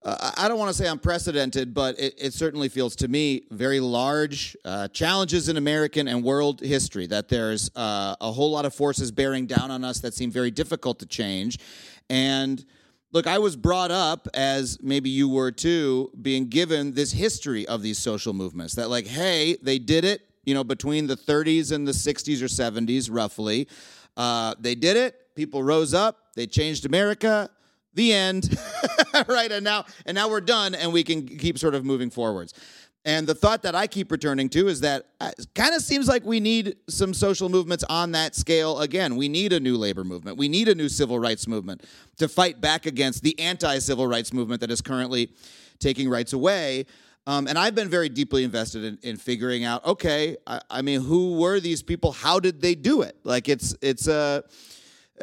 uh, 0.03 0.31
I 0.37 0.49
don't 0.49 0.59
want 0.59 0.71
to 0.71 0.75
say 0.75 0.89
unprecedented, 0.89 1.75
but 1.75 1.99
it, 1.99 2.15
it 2.17 2.33
certainly 2.33 2.71
feels 2.71 2.97
to 2.97 3.09
me 3.09 3.43
very 3.51 3.81
large 3.81 4.57
uh, 4.65 4.89
challenges 4.89 5.51
in 5.51 5.59
American 5.59 6.09
and 6.09 6.25
world 6.25 6.61
history. 6.61 7.07
That 7.07 7.29
there's 7.29 7.71
uh, 7.77 8.17
a 8.19 8.33
whole 8.33 8.51
lot 8.51 8.65
of 8.65 8.75
forces 8.75 9.13
bearing 9.13 9.47
down 9.47 9.71
on 9.71 9.85
us 9.85 10.01
that 10.01 10.15
seem 10.15 10.31
very 10.31 10.51
difficult 10.51 11.01
to 11.01 11.07
change. 11.07 11.59
And 12.09 12.65
look, 13.13 13.27
I 13.27 13.39
was 13.39 13.57
brought 13.57 13.91
up 13.91 14.27
as 14.33 14.79
maybe 14.81 15.11
you 15.11 15.29
were 15.29 15.51
too, 15.51 16.11
being 16.23 16.49
given 16.49 16.95
this 16.95 17.13
history 17.13 17.69
of 17.69 17.83
these 17.83 17.99
social 17.99 18.33
movements. 18.33 18.77
That 18.77 18.89
like, 18.89 19.07
hey, 19.07 19.59
they 19.63 19.79
did 19.79 20.07
it. 20.07 20.23
You 20.45 20.55
know, 20.55 20.65
between 20.65 21.09
the 21.09 21.17
30s 21.17 21.73
and 21.73 21.87
the 21.87 21.93
60s 21.93 22.41
or 22.41 22.47
70s, 22.47 23.11
roughly, 23.13 23.69
uh, 24.17 24.55
they 24.59 24.75
did 24.75 24.97
it. 24.97 25.35
People 25.35 25.63
rose 25.63 25.93
up. 25.93 26.35
They 26.35 26.47
changed 26.47 26.87
America 26.87 27.51
the 27.95 28.13
end 28.13 28.57
right 29.29 29.51
and 29.51 29.65
now 29.65 29.85
and 30.07 30.15
now 30.15 30.29
we're 30.29 30.41
done 30.41 30.75
and 30.75 30.93
we 30.93 31.03
can 31.03 31.27
keep 31.27 31.59
sort 31.59 31.75
of 31.75 31.85
moving 31.85 32.11
forwards 32.11 32.55
and 33.05 33.27
the 33.27 33.35
thought 33.35 33.63
that 33.63 33.75
i 33.75 33.87
keep 33.87 34.13
returning 34.13 34.49
to 34.49 34.69
is 34.69 34.81
that 34.81 35.07
uh, 35.21 35.31
it 35.39 35.47
kind 35.55 35.75
of 35.75 35.83
seems 35.83 36.07
like 36.07 36.25
we 36.25 36.39
need 36.39 36.77
some 36.89 37.13
social 37.13 37.49
movements 37.49 37.85
on 37.89 38.13
that 38.13 38.35
scale 38.35 38.81
again 38.81 39.17
we 39.17 39.29
need 39.29 39.53
a 39.53 39.61
new 39.61 39.77
labor 39.77 40.05
movement 40.05 40.37
we 40.37 40.49
need 40.49 40.69
a 40.69 40.75
new 40.75 40.89
civil 40.89 41.19
rights 41.19 41.49
movement 41.49 41.85
to 42.17 42.29
fight 42.29 42.61
back 42.61 42.87
against 42.87 43.23
the 43.23 43.39
anti-civil 43.41 44.07
rights 44.07 44.33
movement 44.33 44.61
that 44.61 44.71
is 44.71 44.81
currently 44.81 45.31
taking 45.79 46.09
rights 46.09 46.33
away 46.33 46.87
um, 47.27 47.47
and 47.47 47.59
I've 47.59 47.75
been 47.75 47.89
very 47.89 48.09
deeply 48.09 48.45
invested 48.45 48.83
in, 48.83 48.99
in 49.03 49.17
figuring 49.17 49.63
out. 49.63 49.85
Okay, 49.85 50.37
I, 50.47 50.61
I 50.71 50.83
mean, 50.83 51.01
who 51.03 51.39
were 51.39 51.61
these 51.61 51.83
people? 51.83 52.13
How 52.13 52.41
did 52.41 52.61
they 52.61 52.75
do 52.75 53.03
it? 53.03 53.17
Like, 53.25 53.49
it's 53.49 53.75
it's 53.83 54.09
a 54.09 54.15
uh, 54.15 54.41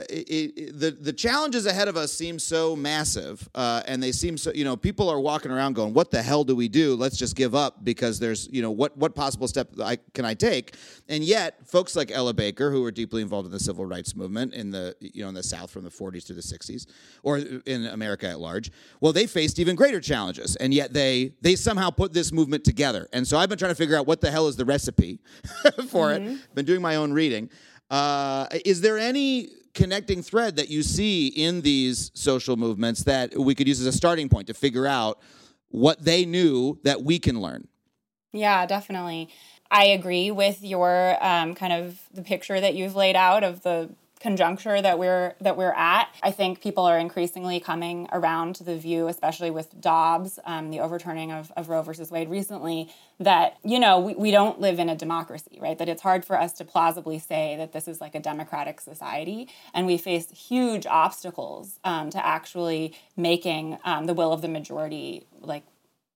it, 0.09 0.53
it, 0.55 0.79
the 0.79 0.91
the 0.91 1.13
challenges 1.13 1.65
ahead 1.65 1.87
of 1.87 1.97
us 1.97 2.13
seem 2.13 2.39
so 2.39 2.75
massive, 2.75 3.47
uh, 3.55 3.81
and 3.87 4.01
they 4.01 4.11
seem 4.11 4.37
so. 4.37 4.51
You 4.53 4.63
know, 4.63 4.77
people 4.77 5.09
are 5.09 5.19
walking 5.19 5.51
around 5.51 5.73
going, 5.73 5.93
"What 5.93 6.11
the 6.11 6.21
hell 6.21 6.43
do 6.43 6.55
we 6.55 6.67
do? 6.67 6.95
Let's 6.95 7.17
just 7.17 7.35
give 7.35 7.55
up 7.55 7.83
because 7.83 8.19
there's 8.19 8.47
you 8.51 8.61
know 8.61 8.71
what 8.71 8.95
what 8.97 9.15
possible 9.15 9.47
step 9.47 9.69
I, 9.81 9.97
can 10.13 10.25
I 10.25 10.33
take?" 10.33 10.75
And 11.09 11.23
yet, 11.23 11.67
folks 11.67 11.95
like 11.95 12.11
Ella 12.11 12.33
Baker, 12.33 12.71
who 12.71 12.81
were 12.81 12.91
deeply 12.91 13.21
involved 13.21 13.47
in 13.47 13.51
the 13.51 13.59
civil 13.59 13.85
rights 13.85 14.15
movement 14.15 14.53
in 14.53 14.71
the 14.71 14.95
you 14.99 15.23
know 15.23 15.29
in 15.29 15.35
the 15.35 15.43
South 15.43 15.71
from 15.71 15.83
the 15.83 15.89
40s 15.89 16.25
to 16.27 16.33
the 16.33 16.41
60s, 16.41 16.85
or 17.23 17.37
in 17.37 17.85
America 17.87 18.27
at 18.27 18.39
large, 18.39 18.71
well, 19.01 19.13
they 19.13 19.27
faced 19.27 19.59
even 19.59 19.75
greater 19.75 19.99
challenges, 19.99 20.55
and 20.57 20.73
yet 20.73 20.93
they 20.93 21.33
they 21.41 21.55
somehow 21.55 21.89
put 21.89 22.13
this 22.13 22.31
movement 22.31 22.63
together. 22.63 23.07
And 23.13 23.27
so 23.27 23.37
I've 23.37 23.49
been 23.49 23.57
trying 23.57 23.71
to 23.71 23.75
figure 23.75 23.97
out 23.97 24.05
what 24.05 24.21
the 24.21 24.31
hell 24.31 24.47
is 24.47 24.55
the 24.55 24.65
recipe 24.65 25.19
for 25.89 26.09
mm-hmm. 26.09 26.29
it. 26.29 26.55
Been 26.55 26.65
doing 26.65 26.81
my 26.81 26.95
own 26.95 27.13
reading. 27.13 27.49
Uh, 27.89 28.47
is 28.65 28.81
there 28.81 28.97
any 28.97 29.49
connecting 29.77 30.23
thread 30.23 30.55
that 30.55 30.69
you 30.69 30.81
see 30.81 31.27
in 31.27 31.61
these 31.61 32.09
social 32.15 32.57
movements 32.57 33.03
that 33.03 33.37
we 33.37 33.53
could 33.53 33.67
use 33.67 33.79
as 33.79 33.85
a 33.85 33.91
starting 33.91 34.27
point 34.27 34.47
to 34.47 34.53
figure 34.53 34.87
out 34.87 35.19
what 35.69 36.03
they 36.03 36.25
knew 36.25 36.79
that 36.83 37.03
we 37.03 37.19
can 37.19 37.39
learn. 37.39 37.67
Yeah, 38.33 38.65
definitely. 38.65 39.29
I 39.69 39.85
agree 39.85 40.31
with 40.31 40.63
your 40.63 41.23
um, 41.23 41.53
kind 41.53 41.73
of 41.73 42.01
the 42.11 42.23
picture 42.23 42.59
that 42.59 42.73
you've 42.73 42.95
laid 42.95 43.15
out 43.15 43.43
of 43.43 43.61
the 43.61 43.91
conjuncture 44.27 44.81
that 44.81 44.99
we're 44.99 45.35
that 45.39 45.55
we're 45.55 45.71
at. 45.71 46.09
I 46.21 46.31
think 46.31 46.59
people 46.61 46.83
are 46.83 46.99
increasingly 46.99 47.61
coming 47.61 48.09
around 48.11 48.55
to 48.55 48.63
the 48.65 48.77
view, 48.77 49.07
especially 49.07 49.49
with 49.49 49.79
Dobbs, 49.79 50.37
um, 50.43 50.69
the 50.69 50.81
overturning 50.81 51.31
of, 51.31 51.49
of 51.55 51.69
Roe 51.69 51.81
versus 51.81 52.11
Wade 52.11 52.29
recently, 52.29 52.89
that 53.21 53.55
you 53.63 53.79
know 53.79 53.97
we, 53.99 54.15
we 54.15 54.31
don't 54.31 54.59
live 54.59 54.79
in 54.79 54.89
a 54.89 54.95
democracy, 54.95 55.57
right? 55.61 55.77
That 55.77 55.87
it's 55.87 56.01
hard 56.01 56.25
for 56.25 56.37
us 56.37 56.51
to 56.53 56.65
plausibly 56.65 57.19
say 57.19 57.55
that 57.55 57.71
this 57.71 57.87
is 57.87 58.01
like 58.01 58.15
a 58.15 58.19
democratic 58.19 58.81
society, 58.81 59.47
and 59.73 59.87
we 59.87 59.97
face 59.97 60.29
huge 60.31 60.85
obstacles 60.85 61.79
um, 61.85 62.09
to 62.09 62.25
actually 62.25 62.97
making 63.15 63.77
um, 63.85 64.07
the 64.07 64.13
will 64.13 64.33
of 64.33 64.41
the 64.41 64.49
majority 64.49 65.25
like 65.39 65.63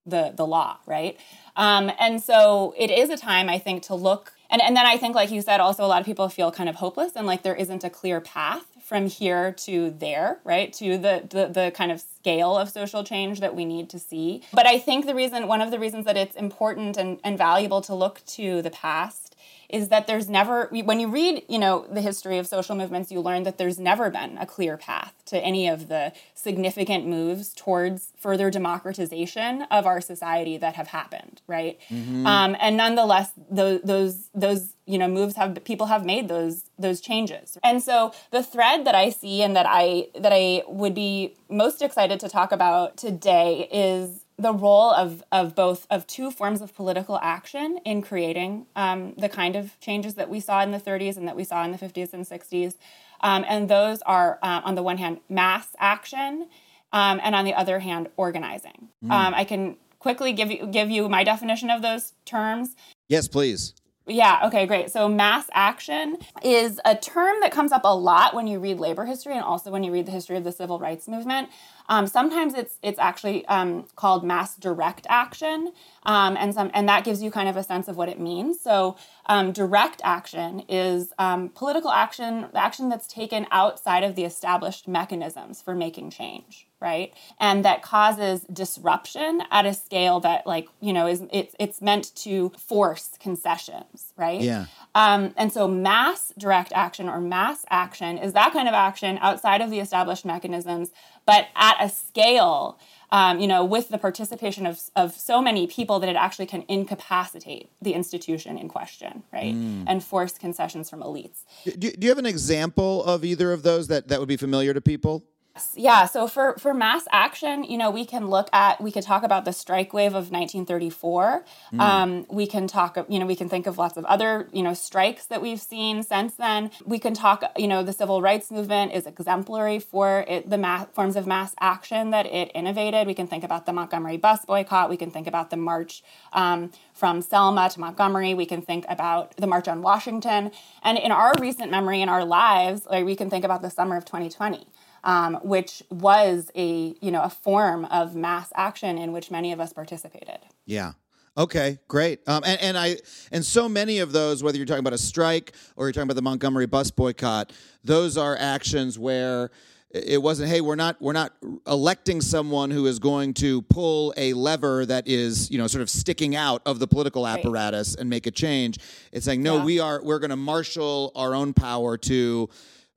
the 0.06 0.32
the 0.34 0.46
law, 0.46 0.78
right? 0.86 1.18
Um, 1.56 1.90
and 1.98 2.22
so 2.22 2.74
it 2.78 2.90
is 2.90 3.10
a 3.10 3.16
time 3.16 3.48
I 3.48 3.58
think 3.58 3.82
to 3.84 3.94
look 3.94 4.32
and 4.52 4.60
and 4.60 4.76
then 4.76 4.86
I 4.86 4.98
think 4.98 5.14
like 5.14 5.30
you 5.30 5.40
said 5.42 5.60
also 5.60 5.84
a 5.84 5.88
lot 5.88 6.00
of 6.00 6.06
people 6.06 6.28
feel 6.28 6.52
kind 6.52 6.68
of 6.68 6.76
hopeless 6.76 7.12
and 7.16 7.26
like 7.26 7.42
there 7.42 7.54
isn't 7.54 7.82
a 7.82 7.90
clear 7.90 8.20
path 8.20 8.66
from 8.82 9.06
here 9.06 9.52
to 9.52 9.90
there, 9.90 10.38
right? 10.44 10.72
To 10.74 10.98
the, 10.98 11.22
the 11.28 11.46
the 11.46 11.72
kind 11.74 11.90
of 11.90 12.00
scale 12.00 12.56
of 12.58 12.68
social 12.68 13.02
change 13.02 13.40
that 13.40 13.56
we 13.56 13.64
need 13.64 13.88
to 13.90 13.98
see. 13.98 14.42
But 14.52 14.66
I 14.66 14.78
think 14.78 15.06
the 15.06 15.14
reason 15.14 15.48
one 15.48 15.62
of 15.62 15.70
the 15.70 15.78
reasons 15.78 16.04
that 16.04 16.16
it's 16.16 16.36
important 16.36 16.98
and, 16.98 17.18
and 17.24 17.38
valuable 17.38 17.80
to 17.82 17.94
look 17.94 18.20
to 18.26 18.60
the 18.60 18.70
past 18.70 19.31
is 19.72 19.88
that 19.88 20.06
there's 20.06 20.28
never 20.28 20.68
when 20.70 21.00
you 21.00 21.08
read 21.08 21.42
you 21.48 21.58
know 21.58 21.86
the 21.90 22.00
history 22.00 22.38
of 22.38 22.46
social 22.46 22.76
movements 22.76 23.10
you 23.10 23.20
learn 23.20 23.42
that 23.42 23.58
there's 23.58 23.78
never 23.78 24.10
been 24.10 24.36
a 24.38 24.46
clear 24.46 24.76
path 24.76 25.14
to 25.24 25.38
any 25.38 25.66
of 25.66 25.88
the 25.88 26.12
significant 26.34 27.06
moves 27.06 27.52
towards 27.54 28.12
further 28.16 28.50
democratization 28.50 29.62
of 29.70 29.86
our 29.86 30.00
society 30.00 30.56
that 30.56 30.74
have 30.74 30.88
happened 30.88 31.40
right 31.46 31.80
mm-hmm. 31.88 32.26
um, 32.26 32.54
and 32.60 32.76
nonetheless 32.76 33.32
those 33.50 33.80
those 33.82 34.28
those 34.34 34.74
you 34.86 34.98
know 34.98 35.08
moves 35.08 35.36
have 35.36 35.58
people 35.64 35.86
have 35.86 36.04
made 36.04 36.28
those 36.28 36.64
those 36.78 37.00
changes 37.00 37.56
and 37.64 37.82
so 37.82 38.12
the 38.30 38.42
thread 38.42 38.84
that 38.84 38.94
i 38.94 39.08
see 39.08 39.42
and 39.42 39.56
that 39.56 39.66
i 39.68 40.06
that 40.18 40.32
i 40.32 40.62
would 40.68 40.94
be 40.94 41.34
most 41.48 41.82
excited 41.82 42.20
to 42.20 42.28
talk 42.28 42.52
about 42.52 42.96
today 42.96 43.68
is 43.72 44.22
the 44.42 44.52
role 44.52 44.90
of, 44.92 45.22
of 45.32 45.54
both 45.54 45.86
of 45.90 46.06
two 46.06 46.30
forms 46.30 46.60
of 46.60 46.74
political 46.74 47.18
action 47.22 47.78
in 47.84 48.02
creating 48.02 48.66
um, 48.76 49.14
the 49.16 49.28
kind 49.28 49.56
of 49.56 49.78
changes 49.80 50.14
that 50.14 50.28
we 50.28 50.40
saw 50.40 50.62
in 50.62 50.70
the 50.70 50.80
30s 50.80 51.16
and 51.16 51.26
that 51.28 51.36
we 51.36 51.44
saw 51.44 51.64
in 51.64 51.72
the 51.72 51.78
50s 51.78 52.12
and 52.12 52.26
60s. 52.26 52.74
Um, 53.20 53.44
and 53.48 53.68
those 53.68 54.02
are, 54.02 54.38
uh, 54.42 54.60
on 54.64 54.74
the 54.74 54.82
one 54.82 54.98
hand, 54.98 55.20
mass 55.28 55.68
action, 55.78 56.48
um, 56.92 57.20
and 57.22 57.34
on 57.34 57.44
the 57.44 57.54
other 57.54 57.78
hand, 57.78 58.08
organizing. 58.16 58.88
Mm. 59.04 59.32
I 59.34 59.44
can 59.44 59.76
quickly 60.02 60.32
give 60.32 60.50
you 60.50 60.66
give 60.66 60.90
you 60.90 61.08
my 61.08 61.22
definition 61.22 61.70
of 61.70 61.80
those 61.80 62.12
terms. 62.24 62.74
Yes, 63.08 63.28
please. 63.28 63.74
Yeah, 64.06 64.40
okay, 64.46 64.66
great. 64.66 64.90
So 64.90 65.08
mass 65.08 65.46
action 65.52 66.18
is 66.42 66.80
a 66.84 66.96
term 66.96 67.36
that 67.40 67.52
comes 67.52 67.70
up 67.70 67.82
a 67.84 67.94
lot 67.94 68.34
when 68.34 68.48
you 68.48 68.58
read 68.58 68.80
labor 68.80 69.04
history 69.04 69.34
and 69.34 69.44
also 69.44 69.70
when 69.70 69.84
you 69.84 69.92
read 69.92 70.06
the 70.06 70.12
history 70.12 70.36
of 70.36 70.42
the 70.42 70.50
civil 70.50 70.80
rights 70.80 71.06
movement. 71.06 71.50
Um, 71.88 72.08
sometimes 72.08 72.54
it's 72.54 72.78
it's 72.82 72.98
actually 72.98 73.46
um, 73.46 73.86
called 73.94 74.24
mass 74.24 74.56
direct 74.56 75.06
action, 75.08 75.72
um, 76.04 76.36
and 76.36 76.52
some 76.52 76.70
and 76.74 76.88
that 76.88 77.04
gives 77.04 77.22
you 77.22 77.30
kind 77.30 77.48
of 77.48 77.56
a 77.56 77.62
sense 77.62 77.86
of 77.86 77.96
what 77.96 78.08
it 78.08 78.18
means. 78.18 78.60
So 78.60 78.96
um, 79.26 79.52
direct 79.52 80.00
action 80.02 80.64
is 80.68 81.12
um, 81.18 81.50
political 81.50 81.90
action, 81.90 82.46
action 82.54 82.88
that's 82.88 83.06
taken 83.06 83.46
outside 83.52 84.02
of 84.02 84.16
the 84.16 84.24
established 84.24 84.88
mechanisms 84.88 85.62
for 85.62 85.74
making 85.74 86.10
change 86.10 86.66
right 86.82 87.14
and 87.38 87.64
that 87.64 87.80
causes 87.80 88.42
disruption 88.52 89.40
at 89.50 89.64
a 89.64 89.72
scale 89.72 90.20
that 90.20 90.46
like 90.46 90.68
you 90.80 90.92
know 90.92 91.06
is 91.06 91.22
it's 91.32 91.54
it's 91.58 91.80
meant 91.80 92.14
to 92.16 92.50
force 92.58 93.10
concessions 93.20 94.12
right 94.16 94.40
yeah 94.40 94.66
um, 94.94 95.32
and 95.38 95.52
so 95.52 95.66
mass 95.66 96.32
direct 96.36 96.72
action 96.74 97.08
or 97.08 97.20
mass 97.20 97.64
action 97.70 98.18
is 98.18 98.32
that 98.32 98.52
kind 98.52 98.68
of 98.68 98.74
action 98.74 99.18
outside 99.22 99.60
of 99.60 99.70
the 99.70 99.78
established 99.78 100.24
mechanisms 100.24 100.90
but 101.24 101.46
at 101.54 101.76
a 101.80 101.88
scale 101.88 102.78
um, 103.12 103.38
you 103.40 103.46
know, 103.46 103.62
with 103.62 103.90
the 103.90 103.98
participation 103.98 104.64
of, 104.64 104.80
of 104.96 105.12
so 105.12 105.42
many 105.42 105.66
people 105.66 106.00
that 106.00 106.08
it 106.08 106.16
actually 106.16 106.46
can 106.46 106.64
incapacitate 106.66 107.68
the 107.82 107.92
institution 107.92 108.56
in 108.56 108.70
question, 108.70 109.22
right? 109.30 109.54
Mm. 109.54 109.84
And 109.86 110.02
force 110.02 110.32
concessions 110.38 110.88
from 110.88 111.02
elites. 111.02 111.44
Do, 111.64 111.90
do 111.90 111.98
you 112.00 112.08
have 112.08 112.16
an 112.16 112.24
example 112.24 113.04
of 113.04 113.22
either 113.22 113.52
of 113.52 113.62
those 113.62 113.88
that, 113.88 114.08
that 114.08 114.18
would 114.18 114.30
be 114.30 114.38
familiar 114.38 114.72
to 114.72 114.80
people? 114.80 115.26
Yeah, 115.74 116.06
so 116.06 116.26
for 116.28 116.54
for 116.56 116.72
mass 116.72 117.04
action, 117.12 117.64
you 117.64 117.76
know, 117.76 117.90
we 117.90 118.06
can 118.06 118.28
look 118.28 118.48
at 118.54 118.80
we 118.80 118.90
could 118.90 119.02
talk 119.02 119.22
about 119.22 119.44
the 119.44 119.52
strike 119.52 119.92
wave 119.92 120.12
of 120.12 120.30
1934. 120.30 121.44
Mm. 121.74 121.80
Um, 121.80 122.26
we 122.30 122.46
can 122.46 122.66
talk, 122.66 122.96
you 123.10 123.18
know, 123.18 123.26
we 123.26 123.36
can 123.36 123.50
think 123.50 123.66
of 123.66 123.76
lots 123.76 123.98
of 123.98 124.06
other, 124.06 124.48
you 124.52 124.62
know, 124.62 124.72
strikes 124.72 125.26
that 125.26 125.42
we've 125.42 125.60
seen 125.60 126.02
since 126.04 126.34
then. 126.34 126.70
We 126.86 126.98
can 126.98 127.12
talk, 127.12 127.44
you 127.58 127.68
know, 127.68 127.82
the 127.82 127.92
civil 127.92 128.22
rights 128.22 128.50
movement 128.50 128.92
is 128.92 129.06
exemplary 129.06 129.78
for 129.78 130.24
it, 130.26 130.48
the 130.48 130.56
mass, 130.56 130.86
forms 130.94 131.16
of 131.16 131.26
mass 131.26 131.54
action 131.60 132.10
that 132.12 132.24
it 132.24 132.50
innovated. 132.54 133.06
We 133.06 133.14
can 133.14 133.26
think 133.26 133.44
about 133.44 133.66
the 133.66 133.74
Montgomery 133.74 134.16
bus 134.16 134.46
boycott. 134.46 134.88
We 134.88 134.96
can 134.96 135.10
think 135.10 135.26
about 135.26 135.50
the 135.50 135.58
march 135.58 136.02
um, 136.32 136.70
from 136.94 137.20
Selma 137.20 137.68
to 137.68 137.80
Montgomery. 137.80 138.32
We 138.32 138.46
can 138.46 138.62
think 138.62 138.86
about 138.88 139.36
the 139.36 139.46
March 139.46 139.68
on 139.68 139.82
Washington, 139.82 140.50
and 140.82 140.96
in 140.96 141.12
our 141.12 141.34
recent 141.38 141.70
memory 141.70 142.00
in 142.00 142.08
our 142.08 142.24
lives, 142.24 142.86
like 142.86 143.04
we 143.04 143.16
can 143.16 143.28
think 143.28 143.44
about 143.44 143.60
the 143.60 143.70
summer 143.70 143.98
of 143.98 144.06
2020 144.06 144.66
um, 145.04 145.34
which 145.42 145.82
was 145.90 146.50
a 146.54 146.94
you 147.00 147.10
know 147.10 147.22
a 147.22 147.30
form 147.30 147.84
of 147.86 148.14
mass 148.14 148.52
action 148.54 148.98
in 148.98 149.12
which 149.12 149.30
many 149.30 149.52
of 149.52 149.60
us 149.60 149.72
participated. 149.72 150.38
Yeah. 150.64 150.92
Okay, 151.34 151.78
great. 151.88 152.20
Um, 152.28 152.42
and, 152.44 152.60
and 152.60 152.78
I 152.78 152.98
and 153.30 153.44
so 153.44 153.68
many 153.68 154.00
of 154.00 154.12
those, 154.12 154.42
whether 154.42 154.58
you're 154.58 154.66
talking 154.66 154.80
about 154.80 154.92
a 154.92 154.98
strike 154.98 155.54
or 155.76 155.86
you're 155.86 155.92
talking 155.92 156.04
about 156.04 156.16
the 156.16 156.22
Montgomery 156.22 156.66
bus 156.66 156.90
boycott, 156.90 157.52
those 157.82 158.18
are 158.18 158.36
actions 158.38 158.98
where 158.98 159.50
it 159.92 160.22
wasn't 160.22 160.48
hey 160.48 160.60
we're 160.60 160.74
not 160.74 161.00
we're 161.00 161.12
not 161.12 161.32
electing 161.66 162.20
someone 162.20 162.70
who 162.70 162.86
is 162.86 162.98
going 162.98 163.34
to 163.34 163.62
pull 163.62 164.14
a 164.16 164.32
lever 164.32 164.86
that 164.86 165.06
is 165.06 165.50
you 165.50 165.58
know 165.58 165.66
sort 165.66 165.82
of 165.82 165.90
sticking 165.90 166.34
out 166.34 166.62
of 166.64 166.78
the 166.78 166.86
political 166.86 167.26
apparatus 167.26 167.90
right. 167.90 168.00
and 168.00 168.08
make 168.08 168.26
a 168.26 168.30
change 168.30 168.78
it's 169.12 169.26
saying 169.26 169.42
no 169.42 169.58
yeah. 169.58 169.64
we 169.64 169.80
are 169.80 170.02
we're 170.02 170.18
going 170.18 170.30
to 170.30 170.36
marshal 170.36 171.12
our 171.14 171.34
own 171.34 171.52
power 171.52 171.98
to 171.98 172.48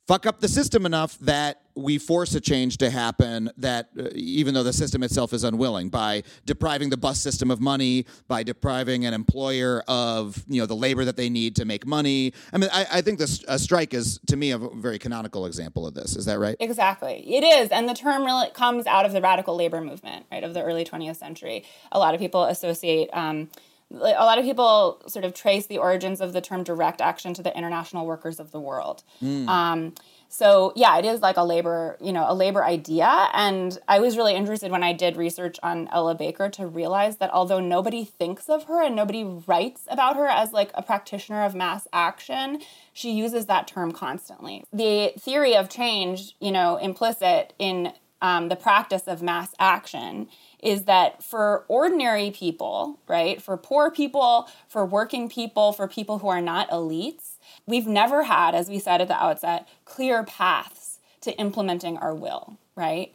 fuck 0.07 0.25
up 0.25 0.39
the 0.39 0.47
system 0.47 0.85
enough 0.85 1.17
that 1.19 1.61
we 1.77 1.97
force 1.97 2.33
a 2.35 2.39
change 2.39 2.77
to 2.77 2.89
happen 2.89 3.49
that 3.57 3.89
uh, 3.99 4.07
even 4.13 4.53
though 4.53 4.63
the 4.63 4.71
system 4.71 5.03
itself 5.03 5.33
is 5.33 5.43
unwilling 5.43 5.89
by 5.89 6.23
depriving 6.45 6.89
the 6.89 6.97
bus 6.97 7.19
system 7.19 7.51
of 7.51 7.59
money 7.59 8.05
by 8.27 8.43
depriving 8.43 9.05
an 9.05 9.13
employer 9.13 9.83
of 9.87 10.43
you 10.47 10.61
know 10.61 10.65
the 10.65 10.75
labor 10.75 11.03
that 11.03 11.17
they 11.17 11.29
need 11.29 11.55
to 11.55 11.65
make 11.65 11.85
money 11.85 12.33
i 12.53 12.57
mean 12.57 12.69
i, 12.71 12.85
I 12.93 13.01
think 13.01 13.19
this 13.19 13.43
a 13.47 13.59
strike 13.59 13.93
is 13.93 14.19
to 14.27 14.37
me 14.37 14.51
a 14.51 14.57
very 14.57 14.97
canonical 14.99 15.45
example 15.45 15.85
of 15.85 15.93
this 15.93 16.15
is 16.15 16.25
that 16.25 16.39
right 16.39 16.55
Exactly. 16.65 17.23
It 17.27 17.43
is. 17.43 17.69
And 17.69 17.87
the 17.87 17.93
term 17.93 18.25
really 18.25 18.49
comes 18.49 18.87
out 18.87 19.05
of 19.05 19.13
the 19.13 19.21
radical 19.21 19.55
labor 19.55 19.81
movement, 19.81 20.25
right, 20.31 20.43
of 20.43 20.53
the 20.53 20.63
early 20.63 20.83
20th 20.83 21.17
century. 21.17 21.63
A 21.91 21.99
lot 21.99 22.13
of 22.13 22.19
people 22.19 22.43
associate, 22.45 23.09
um, 23.13 23.49
a 23.91 24.25
lot 24.25 24.37
of 24.37 24.45
people 24.45 25.01
sort 25.07 25.25
of 25.25 25.33
trace 25.33 25.67
the 25.67 25.77
origins 25.77 26.19
of 26.19 26.33
the 26.33 26.41
term 26.41 26.63
direct 26.63 27.01
action 27.01 27.33
to 27.35 27.43
the 27.43 27.55
international 27.55 28.05
workers 28.05 28.39
of 28.39 28.51
the 28.51 28.59
world. 28.59 29.03
Um, 29.47 29.93
so 30.27 30.73
yeah, 30.75 30.97
it 30.97 31.05
is 31.05 31.21
like 31.21 31.37
a 31.37 31.43
labor, 31.43 31.97
you 32.01 32.11
know, 32.11 32.25
a 32.27 32.33
labor 32.33 32.65
idea. 32.65 33.29
And 33.33 33.77
I 33.87 33.99
was 33.99 34.17
really 34.17 34.33
interested 34.33 34.71
when 34.71 34.83
I 34.83 34.91
did 34.91 35.15
research 35.15 35.57
on 35.63 35.87
Ella 35.93 36.15
Baker 36.15 36.49
to 36.49 36.67
realize 36.67 37.17
that 37.17 37.31
although 37.31 37.59
nobody 37.59 38.03
thinks 38.03 38.49
of 38.49 38.65
her 38.65 38.83
and 38.83 38.95
nobody 38.95 39.23
writes 39.23 39.83
about 39.87 40.17
her 40.17 40.27
as 40.27 40.51
like 40.51 40.71
a 40.73 40.81
practitioner 40.81 41.43
of 41.43 41.55
mass 41.55 41.87
action, 41.93 42.61
she 42.91 43.11
uses 43.11 43.45
that 43.45 43.67
term 43.67 43.91
constantly. 43.91 44.65
The 44.73 45.13
theory 45.17 45.55
of 45.55 45.69
change, 45.69 46.35
you 46.41 46.51
know, 46.51 46.77
implicit 46.77 47.53
in 47.59 47.93
um, 48.21 48.49
the 48.49 48.55
practice 48.55 49.03
of 49.07 49.21
mass 49.21 49.53
action 49.59 50.27
is 50.65 50.85
that 50.85 51.23
for 51.23 51.63
ordinary 51.67 52.31
people, 52.31 52.99
right, 53.07 53.39
for 53.39 53.55
poor 53.55 53.91
people, 53.91 54.49
for 54.67 54.83
working 54.83 55.29
people, 55.29 55.71
for 55.71 55.87
people 55.87 56.17
who 56.19 56.27
are 56.27 56.41
not 56.41 56.67
elites, 56.71 57.37
we've 57.67 57.85
never 57.85 58.23
had, 58.23 58.55
as 58.55 58.67
we 58.67 58.79
said 58.79 58.99
at 58.99 59.07
the 59.07 59.23
outset, 59.23 59.67
clear 59.85 60.23
paths 60.23 60.99
to 61.21 61.31
implementing 61.37 61.97
our 61.97 62.15
will, 62.15 62.57
right? 62.75 63.13